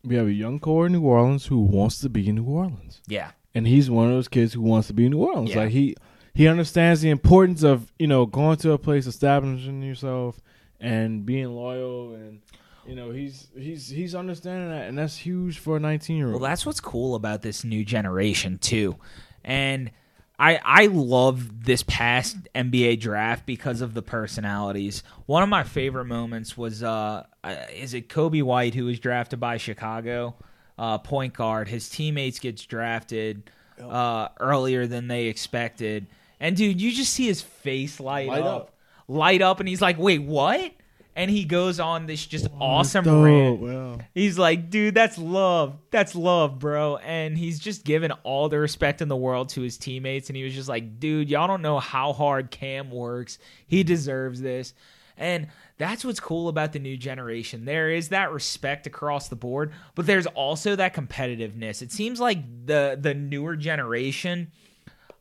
We 0.03 0.17
have 0.17 0.27
a 0.27 0.33
young 0.33 0.59
core 0.59 0.87
in 0.87 0.93
New 0.93 1.03
Orleans 1.03 1.47
who 1.47 1.61
wants 1.61 2.01
to 2.01 2.09
be 2.09 2.29
in 2.29 2.35
New 2.35 2.47
Orleans, 2.47 3.03
yeah. 3.07 3.31
and 3.55 3.67
he's 3.67 3.89
one 3.91 4.07
of 4.07 4.13
those 4.13 4.29
kids 4.29 4.53
who 4.55 4.61
wants 4.61 4.89
to 4.89 4.93
be 4.93 5.05
in 5.07 5.13
New 5.13 5.25
Orleans. 5.25 5.51
Yeah. 5.51 5.59
Like 5.59 5.71
he 5.71 5.95
he 6.35 6.49
understands 6.49 7.01
the 7.01 7.11
importance 7.11 7.63
of 7.63 7.93
you 7.97 8.09
know 8.09 8.27
going 8.27 8.57
to 8.59 8.73
a 8.73 8.79
place, 8.79 9.07
establishing 9.07 9.83
yourself, 9.83 10.41
and 10.81 11.25
being 11.25 11.55
loyal, 11.55 12.15
and 12.15 12.41
you 12.89 12.95
know 12.95 13.11
he's 13.11 13.49
he's 13.57 13.89
he's 13.89 14.15
understanding 14.15 14.71
that, 14.71 14.89
and 14.89 14.97
that's 14.99 15.17
huge 15.17 15.59
for 15.59 15.77
a 15.77 15.81
19 15.81 16.17
year 16.17 16.27
old 16.33 16.41
Well, 16.41 16.51
that's 16.51 16.65
what's 16.67 16.81
cool 16.81 17.15
about 17.15 17.43
this 17.43 17.65
new 17.65 17.85
generation 17.85 18.59
too, 18.59 18.97
and 19.45 19.91
I 20.39 20.61
I 20.65 20.87
love 20.87 21.65
this 21.65 21.83
past 21.83 22.37
NBA 22.55 23.01
draft 23.01 23.47
because 23.47 23.81
of 23.81 23.95
the 23.95 24.03
personalities. 24.03 25.03
One 25.27 25.43
of 25.43 25.49
my 25.49 25.65
favorite 25.65 26.05
moments 26.05 26.57
was 26.57 26.83
uh, 26.83 27.25
uh 27.43 27.57
is 27.75 27.95
it 27.95 28.09
Coby 28.09 28.43
White 28.43 28.75
who 28.75 28.85
was 28.85 28.99
drafted 29.01 29.41
by 29.41 29.57
Chicago, 29.57 30.35
uh, 30.79 30.99
point 30.99 31.33
guard. 31.35 31.69
His 31.69 31.89
teammates 31.89 32.39
gets 32.39 32.65
drafted 32.67 33.51
uh 33.83 34.29
earlier 34.41 34.87
than 34.87 35.09
they 35.09 35.27
expected, 35.27 36.07
and 36.39 36.57
dude, 36.57 36.81
you 36.81 36.93
just 36.93 37.13
see 37.13 37.27
his 37.27 37.43
face 37.43 37.99
light, 38.01 38.29
Light 38.29 38.43
up. 38.43 38.63
up. 38.63 38.73
light 39.09 39.43
up, 39.43 39.61
and 39.61 39.69
he's 39.69 39.83
like, 39.83 39.99
"Wait, 39.99 40.23
what?" 40.23 40.73
And 41.17 41.31
he 41.31 41.45
goes 41.45 41.81
on 41.81 42.05
this 42.05 42.27
just 42.27 42.47
awesome 42.61 43.05
Dope, 43.05 43.25
rant. 43.25 43.63
yeah. 43.63 44.05
He's 44.13 44.39
like, 44.39 44.69
dude, 44.69 44.95
that's 44.95 45.17
love. 45.17 45.79
That's 45.91 46.15
love, 46.15 46.59
bro. 46.59 46.99
And 46.99 47.39
he's 47.39 47.59
just 47.59 47.85
given 47.87 48.13
all 48.23 48.51
the 48.51 48.59
respect 48.59 49.01
in 49.01 49.09
the 49.09 49.17
world 49.17 49.49
to 49.51 49.63
his 49.63 49.79
teammates. 49.79 50.29
And 50.29 50.37
he 50.37 50.45
was 50.45 50.55
just 50.55 50.69
like, 50.69 51.01
dude, 51.01 51.31
y'all 51.31 51.47
don't 51.49 51.63
know 51.63 51.79
how 51.79 52.13
hard 52.13 52.51
Cam 52.51 52.91
works. 52.91 53.39
He 53.67 53.83
deserves 53.83 54.43
this. 54.43 54.75
And 55.17 55.49
that's 55.79 56.05
what's 56.05 56.21
cool 56.21 56.49
about 56.49 56.73
the 56.75 56.79
new 56.79 56.99
generation. 56.99 57.65
There 57.65 57.91
is 57.91 58.11
that 58.11 58.31
respect 58.31 58.87
across 58.87 59.29
the 59.29 59.37
board, 59.37 59.73
but 59.95 60.07
there's 60.07 60.27
also 60.27 60.77
that 60.77 60.95
competitiveness. 60.95 61.81
It 61.81 61.93
seems 61.93 62.21
like 62.21 62.39
the 62.67 62.99
the 63.01 63.15
newer 63.15 63.57
generation, 63.57 64.53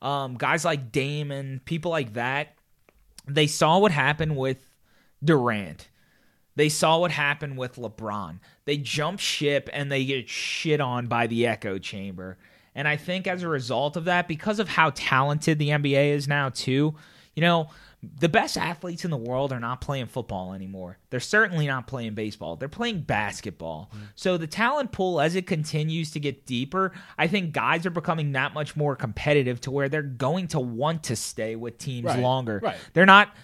um, 0.02 0.36
guys 0.36 0.66
like 0.66 0.92
Damon, 0.92 1.62
people 1.64 1.92
like 1.92 2.14
that, 2.16 2.56
they 3.26 3.48
saw 3.48 3.80
what 3.80 3.94
happened 3.94 4.36
with 4.36 4.58
Durant. 5.24 5.90
They 6.56 6.70
saw 6.70 7.00
what 7.00 7.12
happened 7.12 7.58
with 7.58 7.76
LeBron. 7.76 8.40
They 8.66 8.78
jump 8.78 9.20
ship 9.20 9.70
and 9.74 9.92
they 9.92 10.06
get 10.06 10.30
shit 10.30 10.80
on 10.80 11.08
by 11.08 11.28
the 11.28 11.46
echo 11.48 11.78
chamber. 11.78 12.38
And 12.74 12.88
I 12.88 12.96
think 12.98 13.28
as 13.28 13.44
a 13.44 13.48
result 13.48 13.98
of 13.98 14.06
that, 14.06 14.28
because 14.28 14.60
of 14.60 14.70
how 14.70 14.92
talented 14.96 15.60
the 15.60 15.70
NBA 15.70 16.10
is 16.12 16.28
now, 16.28 16.50
too, 16.50 16.96
you 17.34 17.42
know, 17.42 17.70
the 18.20 18.30
best 18.30 18.56
athletes 18.58 19.04
in 19.04 19.12
the 19.12 19.18
world 19.18 19.52
are 19.52 19.60
not 19.60 19.82
playing 19.82 20.06
football 20.06 20.54
anymore. 20.54 20.98
They're 21.10 21.20
certainly 21.20 21.68
not 21.68 21.88
playing 21.88 22.14
baseball. 22.14 22.56
They're 22.56 22.70
playing 22.70 23.02
basketball. 23.02 23.90
Mm. 23.94 24.00
So 24.16 24.38
the 24.38 24.48
talent 24.48 24.92
pool, 24.92 25.20
as 25.20 25.36
it 25.36 25.48
continues 25.48 26.12
to 26.12 26.20
get 26.20 26.46
deeper, 26.46 26.92
I 27.18 27.28
think 27.28 27.52
guys 27.52 27.86
are 27.86 27.90
becoming 27.92 28.34
that 28.34 28.54
much 28.54 28.76
more 28.76 28.96
competitive 28.96 29.60
to 29.62 29.72
where 29.72 29.90
they're 29.90 30.02
going 30.04 30.48
to 30.50 30.60
want 30.60 31.04
to 31.04 31.16
stay 31.16 31.56
with 31.56 31.78
teams 31.80 32.06
Right, 32.06 32.20
longer. 32.20 32.60
right. 32.64 32.78
They're 32.94 33.06
not 33.08 33.36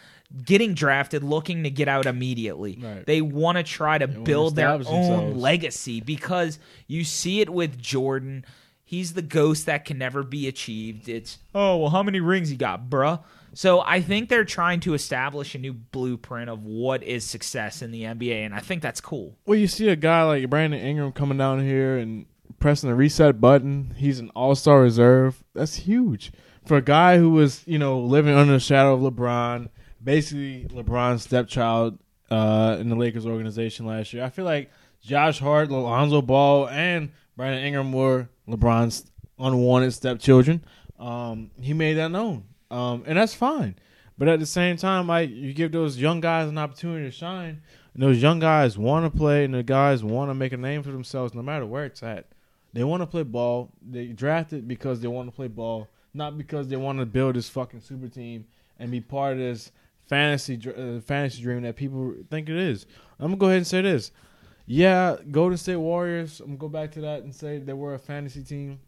getting 0.46 0.74
drafted 0.74 1.24
looking 1.24 1.64
to 1.64 1.70
get 1.70 1.88
out 1.88 2.06
immediately. 2.06 2.80
Right. 2.82 3.06
They 3.06 3.22
want 3.22 3.58
to 3.58 3.64
try 3.64 3.98
to 3.98 4.08
build 4.08 4.56
their 4.56 4.70
own 4.70 4.84
themselves. 4.84 5.38
legacy 5.38 6.02
because 6.02 6.60
you 6.88 7.04
see 7.04 7.42
it 7.42 7.50
with 7.50 7.80
Jordan. 7.80 8.46
He's 8.84 9.14
the 9.14 9.22
ghost 9.22 9.66
that 9.68 9.86
can 9.86 9.98
never 9.98 10.24
be 10.24 10.48
achieved. 10.48 11.08
It's 11.08 11.40
oh 11.56 11.78
well, 11.78 11.90
how 11.90 12.04
many 12.04 12.20
rings 12.20 12.50
he 12.50 12.58
got, 12.58 12.90
bruh? 12.90 13.22
So 13.54 13.82
I 13.82 14.02
think 14.02 14.30
they're 14.30 14.46
trying 14.46 14.80
to 14.82 14.94
establish 14.94 15.56
a 15.56 15.58
new 15.58 15.74
blueprint 15.74 16.50
of 16.50 16.64
what 16.64 17.04
is 17.04 17.26
success 17.26 17.82
in 17.82 17.92
the 17.92 18.04
NBA, 18.04 18.46
and 18.46 18.54
I 18.54 18.60
think 18.60 18.82
that's 18.82 19.02
cool. 19.02 19.38
Well, 19.46 19.58
you 19.58 19.68
see 19.68 19.90
a 19.90 19.96
guy 19.98 20.24
like 20.24 20.50
Brandon 20.50 20.80
Ingram 20.80 21.12
coming 21.12 21.38
down 21.38 21.64
here 21.64 21.98
and 21.98 22.26
pressing 22.60 22.90
the 22.90 22.96
reset 22.96 23.42
button. 23.42 23.94
He's 23.98 24.20
an 24.20 24.30
All 24.36 24.56
Star 24.56 24.82
reserve. 24.82 25.44
That's 25.54 25.76
huge 25.76 26.32
for 26.66 26.78
a 26.78 26.82
guy 26.82 27.18
who 27.18 27.32
was, 27.32 27.64
you 27.66 27.80
know, 27.80 28.00
living 28.00 28.36
under 28.36 28.54
the 28.54 28.60
shadow 28.60 28.94
of 28.94 29.02
LeBron, 29.02 29.70
basically 30.04 30.66
LeBron's 30.70 31.24
stepchild 31.24 32.00
uh, 32.30 32.78
in 32.80 32.90
the 32.90 32.96
Lakers 32.96 33.26
organization 33.26 33.86
last 33.86 34.14
year. 34.14 34.24
I 34.24 34.30
feel 34.30 34.46
like 34.46 34.72
Josh 35.02 35.40
Hart, 35.40 35.70
Lonzo 35.70 36.22
Ball, 36.22 36.70
and 36.70 37.12
Brandon 37.36 37.64
Ingram 37.64 37.92
were 37.92 38.30
LeBron's 38.48 39.12
unwanted 39.40 39.94
stepchildren. 39.94 40.64
Um, 41.00 41.52
he 41.60 41.74
made 41.74 41.96
that 41.96 42.12
known, 42.12 42.46
um, 42.70 43.04
and 43.06 43.18
that's 43.18 43.34
fine. 43.34 43.76
But 44.18 44.28
at 44.28 44.40
the 44.40 44.46
same 44.46 44.78
time, 44.78 45.08
like 45.08 45.32
you 45.32 45.54
give 45.54 45.72
those 45.72 45.98
young 45.98 46.22
guys 46.22 46.48
an 46.48 46.58
opportunity 46.58 47.06
to 47.06 47.12
shine, 47.12 47.62
and 47.94 48.04
those 48.04 48.22
young 48.22 48.40
guys 48.40 48.78
want 48.78 49.12
to 49.12 49.18
play, 49.18 49.44
and 49.46 49.54
the 49.54 49.64
guys 49.64 50.04
want 50.04 50.30
to 50.30 50.36
make 50.36 50.54
a 50.54 50.58
name 50.58 50.84
for 50.84 50.92
themselves, 50.92 51.34
no 51.34 51.42
matter 51.42 51.66
where 51.66 51.86
it's 51.86 52.04
at. 52.04 52.28
They 52.74 52.84
want 52.84 53.02
to 53.02 53.08
play 53.08 53.24
ball. 53.24 53.72
They 53.82 54.08
drafted 54.08 54.68
because 54.68 55.02
they 55.02 55.08
want 55.08 55.28
to 55.28 55.36
play 55.36 55.48
ball, 55.48 55.90
not 56.14 56.38
because 56.38 56.68
they 56.68 56.78
want 56.78 57.00
to 57.00 57.06
build 57.06 57.36
this 57.36 57.50
fucking 57.50 57.82
super 57.82 58.08
team 58.08 58.46
and 58.80 58.92
be 58.92 59.02
part 59.02 59.34
of 59.34 59.40
this 59.40 59.72
fantasy 60.12 60.60
uh, 60.70 61.00
fantasy 61.00 61.42
dream 61.42 61.62
that 61.64 61.76
people 61.78 62.14
think 62.30 62.50
it 62.50 62.58
is. 62.58 62.86
I'm 63.18 63.28
gonna 63.28 63.38
go 63.38 63.46
ahead 63.48 63.58
and 63.58 63.68
say 63.68 63.82
this. 63.82 64.12
Yeah, 64.66 65.16
Golden 65.32 65.58
State 65.58 65.78
Warriors. 65.78 66.40
I'm 66.42 66.48
gonna 66.48 66.58
go 66.58 66.68
back 66.70 66.92
to 66.94 67.02
that 67.02 67.24
and 67.24 67.34
say 67.34 67.58
they 67.60 67.74
were 67.74 67.94
a 67.94 68.00
fantasy 68.00 68.44
team. 68.44 68.80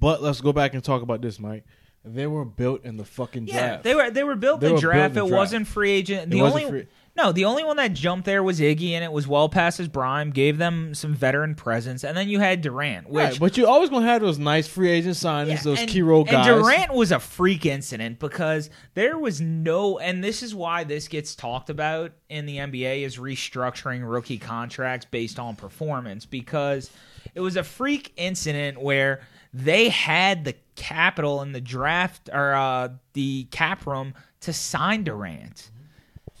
But 0.00 0.22
let's 0.22 0.40
go 0.40 0.52
back 0.52 0.74
and 0.74 0.84
talk 0.84 1.02
about 1.02 1.22
this, 1.22 1.38
Mike. 1.40 1.64
They 2.04 2.26
were 2.26 2.44
built 2.44 2.84
in 2.84 2.96
the 2.96 3.04
fucking 3.04 3.46
draft. 3.46 3.56
Yeah, 3.56 3.68
draft. 3.68 3.84
they 3.84 3.94
were 3.94 4.10
they 4.10 4.24
were 4.24 4.36
built 4.36 4.60
They 4.60 4.66
in 4.68 4.74
were 4.74 4.80
the 4.80 4.82
built 4.86 4.92
draft. 4.94 5.16
in 5.16 5.24
the 5.28 5.34
it 5.34 5.36
wasn't 5.36 5.66
free 5.66 5.90
agent. 5.92 6.22
It 6.24 6.30
The 6.30 6.40
wasn't 6.42 6.64
only 6.66 6.80
free- 6.82 6.88
no, 7.14 7.30
the 7.30 7.44
only 7.44 7.62
one 7.62 7.76
that 7.76 7.92
jumped 7.92 8.24
there 8.24 8.42
was 8.42 8.58
Iggy, 8.58 8.92
and 8.92 9.04
it 9.04 9.12
was 9.12 9.28
well 9.28 9.48
past 9.48 9.76
his 9.76 9.88
prime. 9.88 10.30
Gave 10.30 10.56
them 10.56 10.94
some 10.94 11.14
veteran 11.14 11.54
presence, 11.54 12.04
and 12.04 12.16
then 12.16 12.28
you 12.28 12.40
had 12.40 12.62
Durant, 12.62 13.08
which 13.08 13.22
Right, 13.22 13.38
but 13.38 13.56
you 13.58 13.66
always 13.66 13.90
gonna 13.90 14.06
have 14.06 14.22
those 14.22 14.38
nice 14.38 14.66
free 14.66 14.90
agent 14.90 15.16
signings, 15.16 15.48
Yeah, 15.48 15.62
those 15.62 15.80
and, 15.80 15.90
key 15.90 16.00
role 16.00 16.24
guys. 16.24 16.46
And 16.46 16.62
Durant 16.62 16.94
was 16.94 17.12
a 17.12 17.20
freak 17.20 17.66
incident 17.66 18.18
because 18.18 18.70
there 18.94 19.18
was 19.18 19.42
no, 19.42 19.98
and 19.98 20.24
this 20.24 20.42
is 20.42 20.54
why 20.54 20.84
this 20.84 21.06
gets 21.08 21.34
talked 21.34 21.68
about 21.68 22.12
in 22.30 22.46
the 22.46 22.56
NBA 22.56 23.02
is 23.02 23.18
restructuring 23.18 24.08
rookie 24.10 24.38
contracts 24.38 25.06
based 25.10 25.38
on 25.38 25.54
performance 25.54 26.24
because 26.24 26.90
it 27.34 27.40
was 27.40 27.56
a 27.56 27.62
freak 27.62 28.12
incident 28.16 28.80
where 28.80 29.20
they 29.52 29.90
had 29.90 30.44
the 30.46 30.54
capital 30.76 31.42
in 31.42 31.52
the 31.52 31.60
draft 31.60 32.30
or 32.32 32.54
uh, 32.54 32.88
the 33.12 33.44
cap 33.50 33.86
room 33.86 34.14
to 34.40 34.52
sign 34.52 35.04
Durant. 35.04 35.70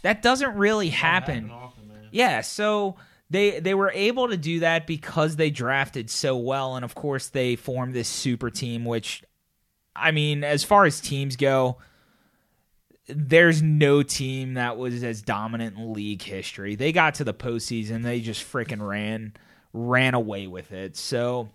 That 0.02 0.22
doesn't 0.22 0.56
really 0.56 0.88
happen. 0.88 1.52
Yeah, 2.10 2.42
so 2.42 2.96
they 3.30 3.60
they 3.60 3.74
were 3.74 3.90
able 3.94 4.28
to 4.28 4.36
do 4.36 4.60
that 4.60 4.86
because 4.86 5.36
they 5.36 5.50
drafted 5.50 6.10
so 6.10 6.36
well, 6.36 6.76
and 6.76 6.84
of 6.84 6.94
course 6.94 7.28
they 7.28 7.56
formed 7.56 7.94
this 7.94 8.08
super 8.08 8.50
team. 8.50 8.84
Which, 8.84 9.24
I 9.96 10.10
mean, 10.10 10.44
as 10.44 10.64
far 10.64 10.84
as 10.84 11.00
teams 11.00 11.36
go, 11.36 11.78
there's 13.06 13.62
no 13.62 14.02
team 14.02 14.54
that 14.54 14.76
was 14.76 15.02
as 15.02 15.22
dominant 15.22 15.76
in 15.76 15.92
league 15.92 16.22
history. 16.22 16.74
They 16.74 16.92
got 16.92 17.14
to 17.16 17.24
the 17.24 17.34
postseason, 17.34 18.02
they 18.02 18.20
just 18.20 18.44
freaking 18.44 18.86
ran 18.86 19.34
ran 19.72 20.14
away 20.14 20.46
with 20.46 20.72
it. 20.72 20.96
So, 20.96 21.48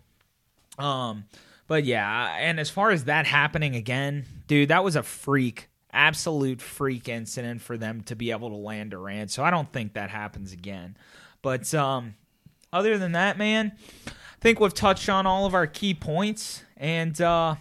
um, 0.80 1.26
but 1.68 1.84
yeah, 1.84 2.36
and 2.40 2.60
as 2.60 2.70
far 2.70 2.92
as 2.92 3.06
that 3.06 3.26
happening 3.28 3.76
again, 3.76 4.26
dude, 4.48 4.70
that 4.70 4.84
was 4.84 4.96
a 4.96 5.04
freak, 5.04 5.70
absolute 5.98 6.62
freak 6.62 7.10
incident 7.10 7.62
for 7.62 7.76
them 7.76 8.02
to 8.02 8.16
be 8.16 8.32
able 8.32 8.50
to 8.50 8.56
land 8.56 8.92
Durant. 8.92 9.32
So 9.32 9.44
I 9.44 9.50
don't 9.50 9.72
think 9.74 9.94
that 9.94 10.12
happens 10.12 10.54
again. 10.54 10.96
But 11.42 11.74
um, 11.74 12.14
other 12.72 12.98
than 12.98 13.14
that, 13.14 13.38
man, 13.38 13.74
I 14.08 14.12
think 14.40 14.60
we've 14.60 14.74
touched 14.74 15.10
on 15.10 15.26
all 15.26 15.46
of 15.46 15.56
our 15.56 15.66
key 15.66 15.96
points, 15.96 16.64
and 16.78 17.20
uh, 17.20 17.56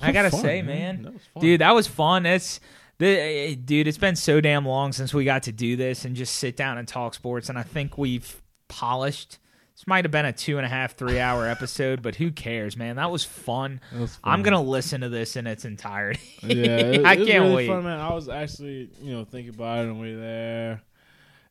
I 0.00 0.12
gotta 0.12 0.30
fun, 0.30 0.40
say, 0.40 0.62
man. 0.62 1.02
man, 1.02 1.20
That 1.34 1.40
dude, 1.40 1.60
that 1.60 1.74
was 1.74 1.88
fun. 1.88 2.24
It's 2.24 2.60
the 2.98 3.56
dude. 3.56 3.88
It's 3.88 3.98
been 3.98 4.16
so 4.16 4.40
damn 4.40 4.64
long 4.64 4.92
since 4.92 5.12
we 5.12 5.24
got 5.24 5.42
to 5.44 5.52
do 5.52 5.74
this 5.76 6.04
and 6.04 6.14
just 6.14 6.36
sit 6.36 6.56
down 6.56 6.78
and 6.78 6.86
talk 6.86 7.14
sports, 7.14 7.48
and 7.48 7.58
I 7.58 7.64
think 7.64 7.98
we've 7.98 8.40
polished. 8.68 9.38
This 9.80 9.86
might 9.86 10.04
have 10.04 10.12
been 10.12 10.26
a 10.26 10.32
two 10.34 10.58
and 10.58 10.66
a 10.66 10.68
half, 10.68 10.94
three 10.94 11.18
hour 11.18 11.46
episode, 11.46 12.02
but 12.02 12.14
who 12.14 12.32
cares, 12.32 12.76
man? 12.76 12.96
That 12.96 13.10
was 13.10 13.24
fun. 13.24 13.80
That 13.92 14.00
was 14.02 14.18
I'm 14.22 14.42
gonna 14.42 14.60
listen 14.60 15.00
to 15.00 15.08
this 15.08 15.36
in 15.36 15.46
its 15.46 15.64
entirety. 15.64 16.20
Yeah, 16.42 16.76
it, 16.76 17.04
I 17.06 17.14
it 17.14 17.26
can't 17.26 17.44
really 17.44 17.54
wait. 17.54 17.68
Fun, 17.68 17.84
man. 17.84 17.98
I 17.98 18.12
was 18.12 18.28
actually, 18.28 18.90
you 19.00 19.14
know, 19.14 19.24
thinking 19.24 19.54
about 19.54 19.78
it 19.78 19.88
on 19.88 19.94
the 19.94 20.02
way 20.02 20.14
there, 20.14 20.82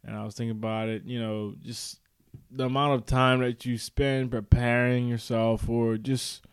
and 0.05 0.15
I 0.15 0.23
was 0.25 0.35
thinking 0.35 0.51
about 0.51 0.89
it, 0.89 1.05
you 1.05 1.19
know, 1.19 1.55
just 1.63 2.01
the 2.51 2.65
amount 2.65 2.93
of 2.93 3.07
time 3.07 3.39
that 3.39 3.65
you 3.65 3.79
spend 3.79 4.29
preparing 4.29 5.07
yourself 5.07 5.63
for 5.63 5.97
just 5.97 6.45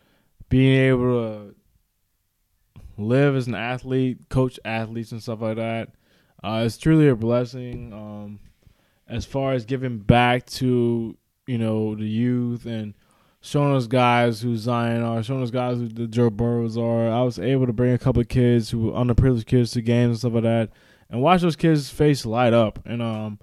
being 0.49 0.79
able 0.79 1.03
to 1.03 1.55
live 2.97 3.35
as 3.35 3.45
an 3.45 3.53
athlete, 3.53 4.29
coach 4.29 4.59
athletes 4.65 5.11
and 5.11 5.21
stuff 5.21 5.41
like 5.41 5.57
that. 5.57 5.89
Uh, 6.43 6.63
it's 6.65 6.79
truly 6.79 7.07
a 7.07 7.15
blessing. 7.15 7.93
Um, 7.93 8.39
as 9.07 9.25
far 9.25 9.53
as 9.53 9.63
giving 9.65 9.99
back 9.99 10.47
to 10.47 11.15
you 11.47 11.57
know 11.57 11.95
the 11.95 12.07
youth 12.07 12.65
and 12.65 12.93
showing 13.41 13.71
those 13.71 13.87
guys 13.87 14.41
who 14.41 14.55
Zion 14.57 15.01
are, 15.01 15.23
showing 15.23 15.39
those 15.39 15.51
guys 15.51 15.77
who 15.77 15.87
the 15.87 16.07
Joe 16.07 16.29
Burrows 16.29 16.77
are. 16.77 17.09
I 17.09 17.23
was 17.23 17.39
able 17.39 17.65
to 17.65 17.73
bring 17.73 17.93
a 17.93 17.97
couple 17.97 18.21
of 18.21 18.27
kids 18.27 18.69
who 18.69 18.79
were 18.79 18.91
underprivileged 18.91 19.45
kids 19.45 19.71
to 19.71 19.81
games 19.81 20.09
and 20.09 20.19
stuff 20.19 20.33
like 20.33 20.43
that, 20.43 20.69
and 21.09 21.21
watch 21.21 21.41
those 21.41 21.55
kids' 21.55 21.89
face 21.89 22.25
light 22.25 22.53
up. 22.53 22.79
And 22.85 23.01
um, 23.01 23.39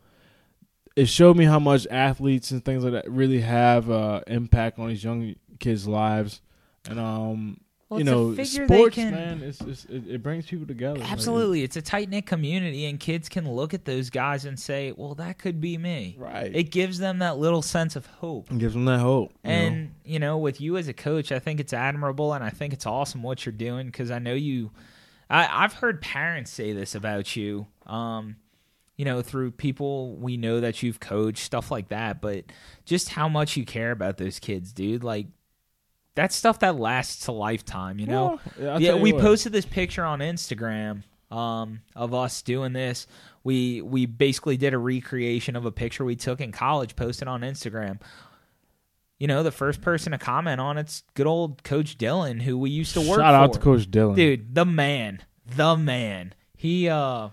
it 0.95 1.07
showed 1.07 1.37
me 1.37 1.47
how 1.47 1.59
much 1.59 1.87
athletes 1.91 2.51
and 2.51 2.65
things 2.65 2.85
like 2.85 2.93
that 2.93 3.11
really 3.11 3.41
have 3.41 3.91
uh, 3.91 4.21
impact 4.27 4.79
on 4.79 4.89
these 4.89 5.03
young 5.03 5.35
kids' 5.59 5.89
lives. 5.89 6.41
And 6.89 7.01
um, 7.01 7.61
Well, 7.95 8.01
you 8.01 8.05
know, 8.05 8.45
sports, 8.45 8.97
can- 8.97 9.13
man, 9.13 9.43
it's, 9.43 9.61
it's, 9.61 9.87
it, 9.89 10.21
brings 10.23 10.47
people 10.47 10.67
together. 10.67 10.99
Like, 10.99 11.13
Absolutely, 11.13 11.63
it's 11.63 11.77
a 11.77 11.83
tight 11.83 12.11
knit 12.11 12.27
community, 12.27 12.87
and 12.87 12.99
kids 12.99 13.29
can 13.29 13.49
look 13.49 13.73
at 13.73 13.85
those 13.85 14.11
guys 14.11 14.45
and 14.45 14.59
say, 14.59 14.93
"Well, 14.97 15.15
that 15.15 15.39
could 15.39 15.61
be 15.61 15.79
me." 15.79 16.17
right? 16.19 16.51
It 16.55 16.73
gives 16.73 16.99
them 16.99 17.21
that 17.21 17.39
little 17.39 17.63
sense 17.63 17.95
of 17.95 18.07
hope. 18.07 18.51
It 18.51 18.59
gives 18.59 18.75
them 18.75 18.85
that 18.87 18.99
hope. 18.99 19.33
you 19.45 19.51
know? 19.51 19.57
And 19.57 19.95
you 20.05 20.19
know, 20.19 20.39
with 20.39 20.61
you 20.61 20.77
as 20.77 20.89
a 20.89 20.93
coach, 20.93 21.31
I 21.31 21.39
think 21.39 21.61
it's 21.61 21.73
admirable, 21.73 22.33
and 22.33 22.43
I 22.43 22.51
think 22.51 22.73
it's 22.73 22.87
awesome 22.87 23.23
what 23.23 23.47
you're 23.47 23.53
doing 23.53 23.87
because 23.87 24.11
I 24.11 24.19
know 24.19 24.35
you. 24.35 24.73
I, 25.31 25.65
I've 25.65 25.75
heard 25.75 26.03
parents 26.03 26.51
say 26.51 26.73
this 26.73 26.97
about 26.97 27.37
you. 27.37 27.69
Um, 27.87 28.37
you 28.97 29.05
know, 29.05 29.23
through 29.23 29.53
people 29.53 30.17
we 30.17 30.37
know 30.37 30.61
that 30.61 30.83
you've 30.83 31.01
coached, 31.01 31.45
stuff 31.45 31.71
like 31.71 31.89
that. 31.89 32.21
But 32.21 32.47
just 32.85 33.11
how 33.11 33.29
much 33.29 33.57
you 33.57 33.65
care 33.65 33.91
about 33.91 34.17
those 34.17 34.39
kids, 34.39 34.73
dude. 34.73 35.05
Like 35.05 35.27
that's 36.15 36.35
stuff 36.37 36.61
that 36.61 36.77
lasts 36.77 37.27
a 37.27 37.33
lifetime. 37.33 37.99
You 37.99 38.07
know. 38.07 38.41
Well, 38.59 38.81
yeah, 38.81 38.95
you 38.95 39.03
we 39.03 39.13
what. 39.13 39.23
posted 39.23 39.53
this 39.53 39.67
picture 39.67 40.05
on 40.05 40.21
Instagram 40.21 41.03
um, 41.31 41.81
of 41.97 42.15
us 42.15 42.43
doing 42.43 42.73
this. 42.73 43.07
We 43.43 43.83
we 43.83 44.07
basically 44.07 44.57
did 44.57 44.75
a 44.75 44.79
recreation 44.79 45.57
of 45.57 45.65
a 45.67 45.73
picture 45.73 46.05
we 46.05 46.17
took 46.17 46.41
in 46.41 46.53
college, 46.53 46.97
posted 46.97 47.29
on 47.29 47.43
Instagram. 47.43 48.01
You 49.19 49.29
know, 49.29 49.43
the 49.43 49.53
first 49.53 49.81
person 49.81 50.13
to 50.13 50.19
comment 50.19 50.61
on 50.61 50.77
it's 50.77 51.03
good 51.15 51.27
old 51.27 51.63
Coach 51.63 51.97
Dylan, 51.99 52.43
who 52.43 52.59
we 52.59 52.71
used 52.71 52.95
to 52.95 53.01
work 53.01 53.21
Shout 53.21 53.35
out 53.35 53.53
for. 53.55 53.59
to 53.59 53.65
Coach 53.65 53.91
Dylan, 53.91 54.17
dude, 54.17 54.55
the 54.55 54.65
man, 54.65 55.23
the 55.47 55.77
man. 55.77 56.35
He 56.57 56.89
uh 56.89 57.29
He- 57.29 57.33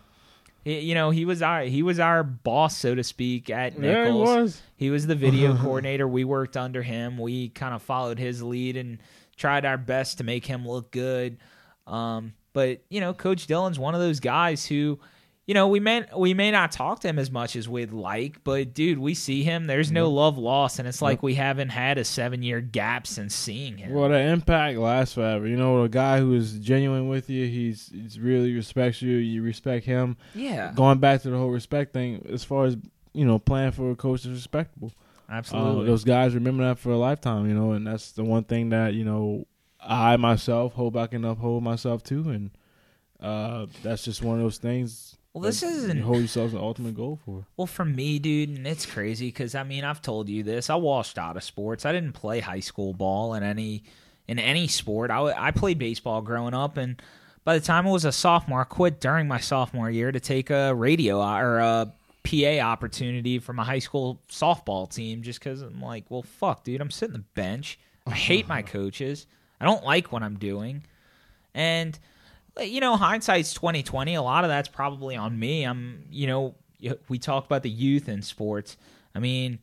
you 0.64 0.94
know, 0.96 1.10
he 1.10 1.26
was 1.26 1.42
our 1.42 1.62
he 1.64 1.84
was 1.84 2.00
our 2.00 2.24
boss, 2.24 2.78
so 2.78 2.94
to 2.96 3.04
speak, 3.04 3.50
at 3.50 3.78
Nicholls. 3.78 4.28
Yeah, 4.28 4.36
he 4.36 4.42
was. 4.42 4.62
He 4.76 4.90
was 4.90 5.08
the 5.08 5.16
video 5.16 5.56
coordinator. 5.62 6.08
We 6.08 6.24
worked 6.24 6.58
under 6.58 6.82
him. 6.84 7.18
We 7.18 7.50
kind 7.50 7.74
of 7.74 7.82
followed 7.82 8.20
his 8.20 8.44
lead 8.44 8.78
and 8.78 9.00
tried 9.36 9.66
our 9.66 9.78
best 9.78 10.20
to 10.20 10.24
make 10.24 10.46
him 10.46 10.68
look 10.68 10.92
good. 10.92 11.38
Um, 11.88 12.34
but 12.54 12.82
you 12.90 13.00
know, 13.02 13.14
Coach 13.14 13.48
Dillon's 13.48 13.80
one 13.80 13.96
of 13.96 14.02
those 14.02 14.20
guys 14.20 14.66
who, 14.66 15.00
you 15.52 15.54
know, 15.54 15.68
we 15.68 15.82
may 15.82 16.06
we 16.16 16.34
may 16.34 16.50
not 16.50 16.72
talk 16.72 17.02
to 17.02 17.10
him 17.10 17.20
as 17.20 17.30
much 17.30 17.58
as 17.58 17.68
we'd 17.68 17.92
like, 17.92 18.42
but 18.46 18.74
dude, 18.74 18.98
we 18.98 19.14
see 19.14 19.44
him. 19.44 19.68
There's 19.68 19.92
no 19.92 20.10
love 20.10 20.38
lost, 20.38 20.80
and 20.80 20.88
it's 20.88 21.02
like 21.02 21.22
we 21.22 21.36
haven't 21.36 21.68
had 21.68 21.98
a 21.98 22.06
seven 22.06 22.42
year 22.42 22.62
gap 22.62 23.06
since 23.06 23.36
seeing 23.36 23.78
him. 23.78 23.92
Well, 23.92 24.08
the 24.08 24.18
impact 24.18 24.78
lasts 24.78 25.16
forever. 25.16 25.46
You 25.46 25.58
know, 25.58 25.82
a 25.84 25.90
guy 25.90 26.20
who 26.20 26.34
is 26.36 26.54
genuine 26.60 27.10
with 27.10 27.30
you, 27.30 27.48
he's 27.48 27.90
he's 27.94 28.18
really 28.18 28.54
respects 28.56 29.02
you. 29.02 29.18
You 29.18 29.44
respect 29.44 29.86
him. 29.86 30.16
yeah, 30.34 30.72
Going 30.74 31.00
back 31.00 31.22
to 31.24 31.30
the 31.30 31.38
whole 31.38 31.50
respect 31.50 31.92
thing, 31.92 32.26
as 32.32 32.46
far 32.46 32.64
as 32.64 32.78
you 33.12 33.26
know, 33.26 33.38
playing 33.38 33.72
for 33.74 33.92
a 33.92 33.96
coach 33.98 34.22
is 34.22 34.32
respectable. 34.32 34.94
absolutely. 35.30 35.84
Uh, 35.84 35.88
those 35.88 36.06
guys 36.06 36.34
remember 36.34 36.64
that 36.64 36.80
for 36.80 36.94
a 36.94 36.98
lifetime. 36.98 37.46
You 37.50 37.56
know, 37.56 37.74
and 37.74 37.86
that's 37.86 38.14
the 38.14 38.24
one 38.24 38.46
thing 38.46 38.70
that 38.70 38.94
you 38.94 39.04
know 39.04 39.48
I 39.82 40.16
myself 40.16 40.76
hope 40.76 40.96
I 40.96 41.08
can 41.08 41.26
uphold 41.26 41.62
myself 41.62 42.04
to, 42.04 42.30
and 42.30 42.52
uh, 43.20 43.66
that's 43.84 44.06
just 44.06 44.24
one 44.24 44.38
of 44.38 44.44
those 44.44 44.58
things. 44.58 45.18
Well, 45.34 45.44
this 45.44 45.64
isn't 45.64 45.98
you 45.98 46.04
hold 46.04 46.22
yourself 46.22 46.48
as 46.48 46.54
an 46.54 46.60
ultimate 46.60 46.96
goal 46.96 47.20
for. 47.26 47.46
Well, 47.56 47.68
for 47.68 47.86
me, 47.86 48.20
dude, 48.20 48.50
and 48.50 48.68
it's 48.68 48.86
crazy 48.86 49.28
because 49.28 49.56
I 49.56 49.64
mean 49.64 49.86
I've 49.86 50.02
told 50.02 50.28
you 50.28 50.44
this. 50.44 50.70
I 50.70 50.76
washed 50.76 51.18
out 51.18 51.38
of 51.38 51.44
sports. 51.44 51.86
I 51.86 51.94
didn't 51.94 52.14
play 52.14 52.42
high 52.42 52.60
school 52.60 52.94
ball 52.94 53.34
in 53.36 53.44
any 53.44 53.84
in 54.28 54.40
any 54.40 54.68
sport. 54.68 55.10
I, 55.10 55.48
I 55.48 55.52
played 55.52 55.80
baseball 55.80 56.22
growing 56.22 56.54
up, 56.54 56.76
and 56.78 57.02
by 57.44 57.58
the 57.58 57.66
time 57.66 57.88
I 57.88 57.92
was 57.92 58.06
a 58.06 58.12
sophomore, 58.12 58.62
I 58.62 58.66
quit 58.66 59.00
during 59.00 59.28
my 59.28 59.40
sophomore 59.40 59.90
year 59.90 60.12
to 60.12 60.20
take 60.20 60.50
a 60.50 60.76
radio 60.76 61.22
uh, 61.22 61.40
or 61.40 61.60
a 61.60 61.94
PA 62.24 62.60
opportunity 62.60 63.40
for 63.40 63.54
my 63.54 63.64
high 63.64 63.80
school 63.80 64.22
softball 64.30 64.94
team, 64.94 65.22
just 65.22 65.40
because 65.40 65.62
I'm 65.62 65.82
like, 65.82 66.06
well, 66.10 66.24
fuck, 66.24 66.64
dude, 66.64 66.82
I'm 66.82 66.92
sitting 66.92 67.14
the 67.14 67.20
bench. 67.36 67.80
I 68.06 68.12
hate 68.12 68.48
my 68.48 68.62
coaches. 68.64 69.28
I 69.60 69.66
don't 69.66 69.84
like 69.84 70.12
what 70.12 70.24
I'm 70.24 70.38
doing, 70.38 70.84
and 71.54 71.98
you 72.60 72.82
know, 72.82 72.96
hindsight's 72.98 73.54
twenty 73.54 73.84
twenty. 73.84 74.16
A 74.16 74.22
lot 74.22 74.44
of 74.44 74.50
that's 74.50 74.70
probably 74.70 75.16
on 75.16 75.38
me. 75.38 75.64
I'm, 75.64 76.06
you 76.10 76.28
know, 76.28 76.56
we 77.08 77.20
talk 77.20 77.46
about 77.46 77.64
the 77.64 77.70
youth 77.70 78.10
in 78.10 78.22
sports. 78.22 78.78
I 79.14 79.20
mean, 79.20 79.60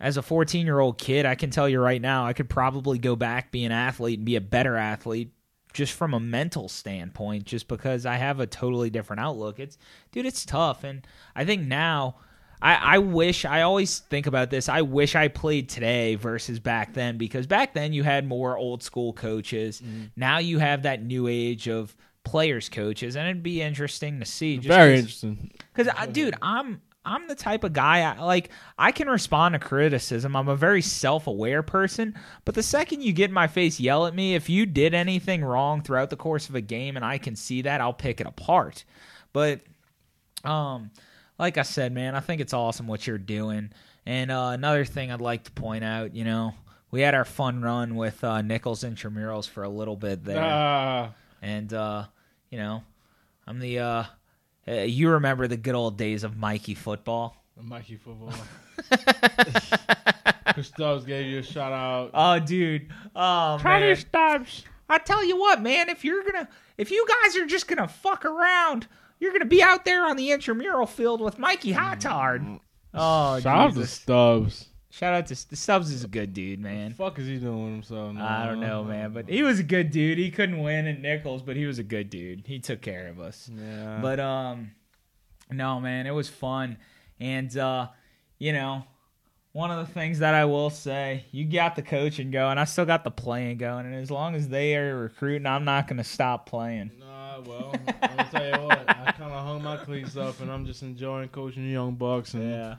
as 0.00 0.16
a 0.16 0.22
14 0.22 0.66
year 0.66 0.80
old 0.80 0.98
kid, 0.98 1.26
I 1.26 1.34
can 1.34 1.50
tell 1.50 1.68
you 1.68 1.80
right 1.80 2.00
now, 2.00 2.26
I 2.26 2.32
could 2.32 2.48
probably 2.48 2.98
go 2.98 3.16
back, 3.16 3.50
be 3.50 3.64
an 3.64 3.72
athlete, 3.72 4.18
and 4.18 4.26
be 4.26 4.36
a 4.36 4.40
better 4.40 4.76
athlete 4.76 5.32
just 5.72 5.92
from 5.92 6.14
a 6.14 6.20
mental 6.20 6.68
standpoint, 6.68 7.44
just 7.44 7.68
because 7.68 8.06
I 8.06 8.16
have 8.16 8.38
a 8.38 8.46
totally 8.46 8.90
different 8.90 9.20
outlook. 9.20 9.58
It's, 9.58 9.76
dude, 10.12 10.26
it's 10.26 10.44
tough. 10.44 10.84
And 10.84 11.06
I 11.34 11.44
think 11.44 11.62
now, 11.62 12.16
I, 12.64 12.94
I 12.94 12.98
wish, 12.98 13.44
I 13.44 13.60
always 13.60 13.98
think 13.98 14.26
about 14.26 14.48
this. 14.48 14.70
I 14.70 14.80
wish 14.80 15.14
I 15.14 15.28
played 15.28 15.68
today 15.68 16.14
versus 16.14 16.58
back 16.58 16.94
then 16.94 17.18
because 17.18 17.46
back 17.46 17.74
then 17.74 17.92
you 17.92 18.02
had 18.02 18.26
more 18.26 18.56
old 18.56 18.82
school 18.82 19.12
coaches. 19.12 19.82
Now 20.16 20.38
you 20.38 20.58
have 20.58 20.82
that 20.84 21.02
new 21.02 21.28
age 21.28 21.68
of 21.68 21.94
players 22.24 22.70
coaches 22.70 23.16
and 23.16 23.28
it'd 23.28 23.42
be 23.42 23.60
interesting 23.60 24.18
to 24.18 24.24
see 24.24 24.56
Very 24.56 24.96
interesting. 24.96 25.52
because, 25.74 25.92
dude, 26.12 26.34
I'm 26.40 26.80
I'm 27.04 27.28
the 27.28 27.34
type 27.34 27.64
of 27.64 27.74
guy 27.74 28.00
I, 28.00 28.22
like 28.22 28.48
I 28.78 28.92
can 28.92 29.08
respond 29.08 29.52
to 29.52 29.58
criticism. 29.58 30.34
I'm 30.34 30.48
a 30.48 30.56
very 30.56 30.80
self-aware 30.80 31.62
person, 31.62 32.14
but 32.46 32.54
the 32.54 32.62
second 32.62 33.02
you 33.02 33.12
get 33.12 33.28
in 33.28 33.34
my 33.34 33.46
face, 33.46 33.78
yell 33.78 34.06
at 34.06 34.14
me 34.14 34.34
if 34.34 34.48
you 34.48 34.64
did 34.64 34.94
anything 34.94 35.44
wrong 35.44 35.82
throughout 35.82 36.08
the 36.08 36.16
course 36.16 36.48
of 36.48 36.54
a 36.54 36.62
game, 36.62 36.96
and 36.96 37.04
I 37.04 37.18
can 37.18 37.36
see 37.36 37.60
that, 37.60 37.82
I'll 37.82 37.92
pick 37.92 38.22
it 38.22 38.26
apart. 38.26 38.84
But, 39.34 39.60
um, 40.44 40.90
like 41.38 41.58
I 41.58 41.62
said, 41.62 41.92
man, 41.92 42.14
I 42.14 42.20
think 42.20 42.40
it's 42.40 42.52
awesome 42.52 42.86
what 42.86 43.06
you're 43.06 43.18
doing. 43.18 43.70
And 44.06 44.30
uh, 44.30 44.50
another 44.52 44.84
thing 44.84 45.10
I'd 45.10 45.20
like 45.20 45.44
to 45.44 45.50
point 45.52 45.84
out, 45.84 46.14
you 46.14 46.24
know, 46.24 46.54
we 46.90 47.00
had 47.00 47.14
our 47.14 47.24
fun 47.24 47.62
run 47.62 47.96
with 47.96 48.22
uh, 48.22 48.42
Nicholls 48.42 48.84
intramurals 48.84 49.48
for 49.48 49.64
a 49.64 49.68
little 49.68 49.96
bit 49.96 50.24
there 50.24 50.40
Ah, 50.40 51.12
and 51.42 51.72
uh, 51.72 52.04
you 52.50 52.58
know, 52.58 52.84
I'm 53.46 53.58
the 53.58 53.78
uh, 53.80 54.04
uh, 54.68 54.72
you 54.72 55.10
remember 55.10 55.48
the 55.48 55.56
good 55.56 55.74
old 55.74 55.96
days 55.96 56.22
of 56.22 56.36
Mikey 56.36 56.74
football. 56.74 57.36
Mikey 57.60 57.96
football. 57.96 58.32
Chris 60.54 60.68
Stubbs 60.68 61.04
gave 61.04 61.26
you 61.26 61.40
a 61.40 61.42
shout 61.42 61.72
out. 61.72 62.10
Oh, 62.14 62.38
dude. 62.38 62.88
Oh 63.16 63.58
man. 63.64 63.96
Stubbs. 63.96 64.64
I 64.88 64.98
tell 64.98 65.24
you 65.24 65.38
what, 65.38 65.62
man. 65.62 65.88
If 65.88 66.04
you're 66.04 66.22
gonna, 66.22 66.48
if 66.78 66.90
you 66.90 67.06
guys 67.22 67.36
are 67.36 67.46
just 67.46 67.66
gonna 67.66 67.88
fuck 67.88 68.24
around, 68.24 68.86
you're 69.24 69.32
gonna 69.32 69.46
be 69.46 69.62
out 69.62 69.84
there 69.86 70.04
on 70.06 70.16
the 70.16 70.30
intramural 70.30 70.86
field 70.86 71.20
with 71.22 71.38
Mikey 71.38 71.72
Hotard. 71.72 72.60
Oh, 72.92 73.40
Shout 73.40 73.46
out 73.70 73.74
to 73.74 73.86
Stubbs. 73.86 74.68
Shout 74.90 75.14
out 75.14 75.26
to 75.26 75.48
the 75.50 75.56
Stubbs 75.56 75.90
is 75.90 76.04
a 76.04 76.08
good 76.08 76.32
dude, 76.32 76.60
The 76.60 76.62
man. 76.62 76.92
fuck 76.94 77.18
is 77.18 77.26
he 77.26 77.38
doing 77.38 77.64
with 77.64 77.72
himself? 77.72 78.14
now? 78.14 78.42
I 78.42 78.46
don't 78.46 78.60
know, 78.60 78.84
man, 78.84 79.12
but 79.12 79.28
he 79.28 79.42
was 79.42 79.58
a 79.58 79.64
good 79.64 79.90
dude. 79.90 80.18
He 80.18 80.30
couldn't 80.30 80.62
win 80.62 80.86
at 80.86 81.00
Nicholls, 81.00 81.42
but 81.42 81.56
he 81.56 81.66
was 81.66 81.80
a 81.80 81.82
good 81.82 82.10
dude. 82.10 82.44
He 82.46 82.60
took 82.60 82.80
care 82.80 83.08
of 83.08 83.18
us. 83.18 83.50
Yeah. 83.52 83.98
But 84.00 84.20
um 84.20 84.70
no 85.50 85.80
man, 85.80 86.06
it 86.06 86.12
was 86.12 86.28
fun. 86.28 86.76
And 87.18 87.56
uh, 87.56 87.88
you 88.38 88.52
know, 88.52 88.84
one 89.52 89.70
of 89.70 89.86
the 89.86 89.92
things 89.92 90.18
that 90.20 90.34
I 90.34 90.44
will 90.44 90.70
say, 90.70 91.24
you 91.30 91.44
got 91.44 91.76
the 91.76 91.82
coaching 91.82 92.30
going, 92.30 92.58
I 92.58 92.64
still 92.64 92.84
got 92.84 93.04
the 93.04 93.10
playing 93.10 93.58
going, 93.58 93.86
and 93.86 93.94
as 93.94 94.10
long 94.10 94.34
as 94.34 94.48
they 94.48 94.76
are 94.76 94.96
recruiting, 94.98 95.46
I'm 95.46 95.64
not 95.64 95.86
gonna 95.88 96.04
stop 96.04 96.46
playing. 96.48 96.90
Well, 97.46 97.74
I'm 98.02 98.16
gonna 98.16 98.28
tell 98.30 98.46
you 98.46 98.66
what. 98.66 98.88
I 98.88 99.12
kind 99.12 99.32
of 99.32 99.46
hung 99.46 99.62
my 99.62 99.76
cleats 99.78 100.16
up, 100.16 100.40
and 100.40 100.50
I'm 100.50 100.66
just 100.66 100.82
enjoying 100.82 101.28
coaching 101.28 101.64
the 101.64 101.72
young 101.72 101.94
bucks, 101.94 102.34
and 102.34 102.50
yeah. 102.50 102.76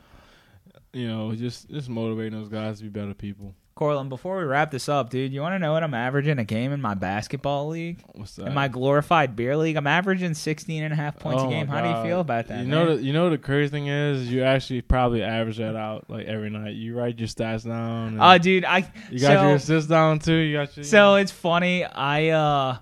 you 0.94 1.08
know, 1.08 1.34
just 1.36 1.70
just 1.70 1.90
motivating 1.90 2.40
those 2.40 2.50
guys 2.50 2.78
to 2.78 2.84
be 2.84 2.90
better 2.90 3.14
people. 3.14 3.54
Cortland, 3.76 4.08
before 4.08 4.38
we 4.38 4.46
wrap 4.46 4.72
this 4.72 4.88
up, 4.88 5.10
dude, 5.10 5.34
you 5.34 5.42
want 5.42 5.54
to 5.54 5.60
know 5.60 5.74
what 5.74 5.84
I'm 5.84 5.94
averaging 5.94 6.40
a 6.40 6.46
game 6.46 6.72
in 6.72 6.82
my 6.82 6.94
basketball 6.94 7.68
league? 7.68 8.02
What's 8.14 8.38
that? 8.38 8.48
In 8.48 8.54
my 8.54 8.70
glorified 8.70 9.36
beer 9.36 9.58
league, 9.58 9.76
I'm 9.76 9.86
averaging 9.86 10.34
16 10.34 10.82
and 10.82 10.94
a 10.94 10.96
half 10.96 11.20
points 11.20 11.44
Oh 11.44 11.48
a 11.48 11.50
game. 11.50 11.68
How 11.68 11.82
do 11.82 11.90
you 11.90 12.10
feel 12.10 12.22
about 12.22 12.48
that? 12.48 12.62
You 12.62 12.68
know, 12.68 12.86
man? 12.86 12.96
the, 12.96 13.04
you 13.04 13.12
know 13.12 13.30
the 13.30 13.38
crazy 13.38 13.72
thing 13.72 13.88
is, 13.88 14.32
you 14.32 14.44
actually 14.44 14.82
probably 14.82 15.24
average 15.24 15.58
that 15.58 15.76
out 15.76 16.10
like 16.10 16.26
every 16.26 16.50
night. 16.50 16.76
You 16.76 16.98
write 16.98 17.20
your 17.20 17.28
stats 17.28 17.66
down. 17.66 18.14
And 18.14 18.22
Oh, 18.22 18.38
dude, 18.38 18.64
I 18.64 18.90
you 19.12 19.20
got 19.20 19.40
so, 19.40 19.42
your 19.42 19.56
assists 19.56 19.90
down 19.90 20.20
too. 20.20 20.36
You 20.36 20.56
got 20.56 20.78
your 20.78 20.86
so 20.86 21.16
it's 21.16 21.34
funny. 21.34 21.84
I 21.84 22.30
uh 22.30 22.78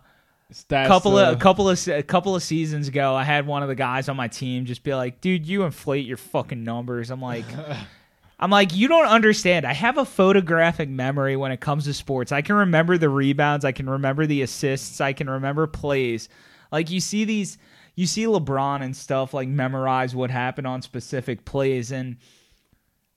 stats. 0.54 0.88
couple 0.88 1.18
uh, 1.18 1.32
of 1.32 1.38
a 1.38 1.40
couple 1.40 1.70
of 1.70 1.88
a 1.88 2.04
couple 2.04 2.36
of 2.36 2.44
seasons 2.44 2.88
ago, 2.88 3.16
I 3.16 3.24
had 3.24 3.46
one 3.46 3.64
of 3.64 3.70
the 3.70 3.76
guys 3.76 4.10
on 4.10 4.16
my 4.16 4.28
team 4.28 4.66
just 4.66 4.84
be 4.84 4.94
like, 4.94 5.22
"Dude, 5.22 5.46
you 5.46 5.64
inflate 5.64 6.06
your 6.06 6.18
fucking 6.18 6.64
numbers." 6.64 7.12
I'm 7.12 7.22
like, 7.22 7.46
I'm 8.40 8.50
like, 8.50 8.76
you 8.76 8.88
don't 8.88 9.08
understand. 9.08 9.66
I 9.66 9.74
have 9.74 9.98
a 9.98 10.06
photographic 10.06 10.90
memory 10.90 11.36
when 11.36 11.52
it 11.52 11.62
comes 11.62 11.86
to 11.86 11.94
sports. 11.94 12.32
I 12.32 12.42
can 12.42 12.56
remember 12.56 12.98
the 12.98 13.10
rebounds. 13.10 13.64
I 13.64 13.72
can 13.72 13.90
remember 13.90 14.26
the 14.26 14.42
assists. 14.42 15.00
I 15.00 15.14
can 15.14 15.30
remember 15.30 15.66
plays. 15.68 16.30
Like 16.72 16.92
you 16.92 17.00
see 17.00 17.26
these, 17.26 17.58
you 17.96 18.06
see 18.06 18.26
LeBron 18.26 18.82
and 18.82 18.96
stuff 18.96 19.34
like 19.34 19.48
memorize 19.48 20.16
what 20.16 20.30
happened 20.32 20.68
on 20.68 20.82
specific 20.82 21.46
plays 21.46 21.92
and. 21.92 22.18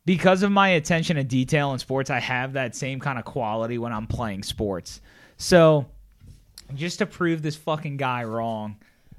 Because 0.05 0.45
of 0.45 0.53
my 0.53 0.69
attention 0.69 1.17
to 1.17 1.25
detail 1.25 1.73
in 1.73 1.81
sports, 1.81 2.11
I 2.11 2.21
have 2.21 2.53
that 2.53 2.77
same 2.77 3.01
kind 3.01 3.19
of 3.19 3.25
quality 3.25 3.77
when 3.77 3.93
I'm 3.93 4.07
playing 4.07 4.45
sports. 4.45 5.01
So, 5.37 5.87
just 6.74 6.98
to 6.98 7.06
prove 7.06 7.43
this 7.43 7.56
fucking 7.56 7.97
guy 7.97 8.24
wrong. 8.24 8.76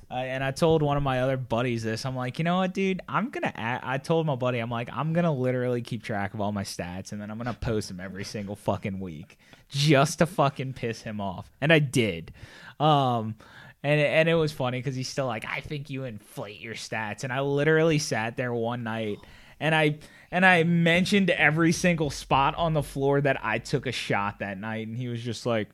Uh, 0.10 0.16
and 0.16 0.42
I 0.42 0.52
told 0.52 0.82
one 0.82 0.96
of 0.96 1.04
my 1.04 1.22
other 1.22 1.36
buddies 1.36 1.84
this. 1.84 2.06
I'm 2.06 2.16
like, 2.16 2.40
you 2.40 2.46
know 2.46 2.60
what, 2.60 2.74
dude? 2.74 3.02
I'm 3.10 3.30
gonna. 3.30 3.52
Add, 3.54 3.82
I 3.84 3.98
told 3.98 4.26
my 4.26 4.36
buddy, 4.36 4.60
I'm 4.60 4.70
like, 4.70 4.90
I'm 4.94 5.12
gonna 5.12 5.34
literally 5.34 5.82
keep 5.82 6.02
track 6.02 6.34
of 6.34 6.40
all 6.40 6.54
my 6.54 6.64
stats, 6.64 7.12
and 7.12 7.22
then 7.22 7.30
I'm 7.30 7.38
gonna 7.38 7.54
post 7.54 7.90
them 7.90 8.00
every 8.00 8.24
single 8.24 8.56
fucking 8.56 9.02
week, 9.02 9.38
just 9.68 10.20
to 10.20 10.26
fucking 10.26 10.74
piss 10.74 11.02
him 11.02 11.20
off. 11.20 11.52
And 11.60 11.74
I 11.74 11.80
did. 11.80 12.32
Um, 12.80 13.36
and 13.84 14.00
and 14.00 14.30
it 14.30 14.36
was 14.36 14.54
funny 14.54 14.80
because 14.80 14.96
he's 14.96 15.10
still 15.10 15.26
like, 15.28 15.46
I 15.46 15.60
think 15.60 15.90
you 15.90 16.06
inflate 16.06 16.62
your 16.62 16.76
stats, 16.76 17.26
and 17.26 17.34
I 17.34 17.42
literally 17.42 18.00
sat 18.00 18.38
there 18.38 18.54
one 18.54 18.84
night, 18.84 19.20
and 19.60 19.76
I 19.76 19.98
and 20.32 20.46
I 20.46 20.64
mentioned 20.64 21.32
every 21.32 21.74
single 21.74 22.12
spot 22.12 22.56
on 22.56 22.74
the 22.74 22.84
floor 22.84 23.20
that 23.20 23.44
I 23.44 23.60
took 23.60 23.86
a 23.86 23.92
shot 23.92 24.40
that 24.40 24.58
night, 24.58 24.88
and 24.88 24.96
he 24.96 25.10
was 25.10 25.22
just 25.22 25.46
like. 25.46 25.68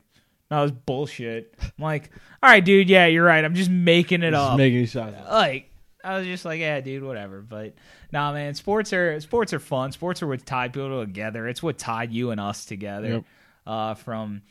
That 0.50 0.60
was 0.60 0.72
bullshit. 0.72 1.54
I'm 1.60 1.70
like, 1.78 2.10
all 2.42 2.50
right, 2.50 2.64
dude. 2.64 2.88
Yeah, 2.88 3.06
you're 3.06 3.24
right. 3.24 3.44
I'm 3.44 3.54
just 3.54 3.70
making 3.70 4.22
it 4.22 4.32
just 4.32 4.40
up. 4.40 4.58
making 4.58 4.86
shots. 4.86 5.16
like, 5.30 5.70
I 6.04 6.18
was 6.18 6.26
just 6.26 6.44
like, 6.44 6.60
yeah, 6.60 6.80
dude, 6.80 7.02
whatever. 7.02 7.40
But 7.40 7.74
nah, 8.12 8.32
man, 8.32 8.54
sports 8.54 8.92
are 8.92 9.18
sports 9.20 9.52
are 9.52 9.58
fun. 9.60 9.92
Sports 9.92 10.22
are 10.22 10.26
what 10.26 10.44
tied 10.44 10.72
people 10.72 11.04
together. 11.04 11.48
It's 11.48 11.62
what 11.62 11.78
tied 11.78 12.12
you 12.12 12.30
and 12.30 12.40
us 12.40 12.64
together. 12.66 13.08
Yep. 13.08 13.24
Uh, 13.66 13.94
from, 13.94 14.42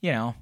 you 0.00 0.10
know, 0.10 0.34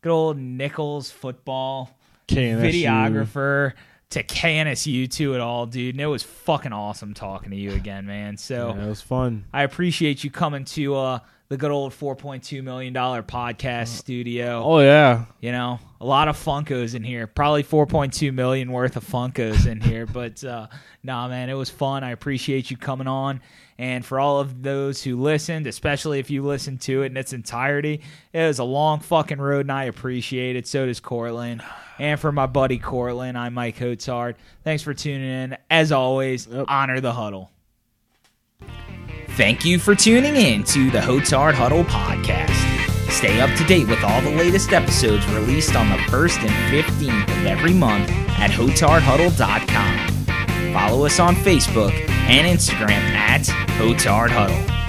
good 0.00 0.12
old 0.12 0.38
Nicholls 0.38 1.10
football 1.10 1.90
KNSU. 2.28 2.60
videographer 2.60 3.72
to 4.10 4.22
KNSU 4.22 5.10
to 5.10 5.34
it 5.34 5.40
all, 5.40 5.66
dude. 5.66 5.96
And 5.96 6.00
it 6.00 6.06
was 6.06 6.22
fucking 6.22 6.72
awesome 6.72 7.14
talking 7.14 7.50
to 7.50 7.56
you 7.56 7.72
again, 7.72 8.06
man. 8.06 8.36
So. 8.36 8.72
Yeah, 8.76 8.84
it 8.84 8.88
was 8.88 9.00
fun. 9.00 9.46
I 9.52 9.64
appreciate 9.64 10.22
you 10.22 10.30
coming 10.30 10.64
to 10.66 10.94
uh, 10.94 11.18
the 11.48 11.56
good 11.56 11.70
old 11.70 11.92
four 11.92 12.16
point 12.16 12.42
two 12.42 12.62
million 12.62 12.92
dollar 12.92 13.22
podcast 13.22 13.88
studio. 13.88 14.62
Oh 14.64 14.80
yeah, 14.80 15.24
You 15.40 15.52
know, 15.52 15.78
a 16.00 16.04
lot 16.06 16.28
of 16.28 16.36
Funkos 16.36 16.94
in 16.94 17.04
here. 17.04 17.26
Probably 17.26 17.62
4.2 17.62 18.32
million 18.34 18.72
worth 18.72 18.96
of 18.96 19.04
Funkos 19.06 19.66
in 19.66 19.80
here. 19.80 20.06
But 20.12 20.42
uh, 20.44 20.66
nah, 21.02 21.28
man, 21.28 21.48
it 21.50 21.54
was 21.54 21.70
fun. 21.70 22.02
I 22.04 22.10
appreciate 22.10 22.70
you 22.70 22.76
coming 22.76 23.06
on. 23.06 23.40
And 23.78 24.04
for 24.04 24.20
all 24.20 24.38
of 24.38 24.62
those 24.62 25.02
who 25.02 25.20
listened, 25.20 25.66
especially 25.66 26.18
if 26.20 26.30
you 26.30 26.42
listened 26.44 26.80
to 26.82 27.02
it 27.02 27.06
in 27.06 27.16
its 27.16 27.32
entirety, 27.32 28.02
it 28.32 28.46
was 28.46 28.60
a 28.60 28.64
long 28.64 29.00
fucking 29.00 29.38
road, 29.38 29.62
and 29.62 29.72
I 29.72 29.84
appreciate 29.84 30.54
it. 30.56 30.66
So 30.68 30.86
does 30.86 31.00
Cortland. 31.00 31.60
And 31.98 32.20
for 32.20 32.30
my 32.32 32.46
buddy 32.46 32.78
Cortland, 32.78 33.36
I'm 33.36 33.54
Mike 33.54 33.76
Hotard. 33.78 34.36
Thanks 34.62 34.82
for 34.84 34.94
tuning 34.94 35.28
in. 35.28 35.56
As 35.70 35.90
always, 35.90 36.46
Yep. 36.46 36.66
honor 36.68 37.00
the 37.00 37.12
huddle. 37.12 37.50
Thank 39.36 39.64
you 39.64 39.80
for 39.80 39.96
tuning 39.96 40.36
in 40.36 40.62
to 40.64 40.90
the 40.92 41.00
Hotard 41.00 41.54
Huddle 41.54 41.82
podcast. 41.82 42.54
Stay 43.10 43.40
up 43.40 43.50
to 43.58 43.64
date 43.64 43.88
with 43.88 44.04
all 44.04 44.20
the 44.20 44.30
latest 44.30 44.72
episodes 44.72 45.26
released 45.28 45.74
on 45.74 45.90
the 45.90 45.96
1st 45.96 46.48
and 46.48 46.84
15th 46.86 47.40
of 47.40 47.46
every 47.46 47.74
month 47.74 48.08
at 48.10 48.52
hotardhuddle.com. 48.52 50.72
Follow 50.72 51.04
us 51.04 51.18
on 51.18 51.34
Facebook 51.34 51.90
and 52.28 52.46
Instagram 52.46 52.90
at 52.90 53.42
Hotard 53.76 54.30
Huddle. 54.30 54.83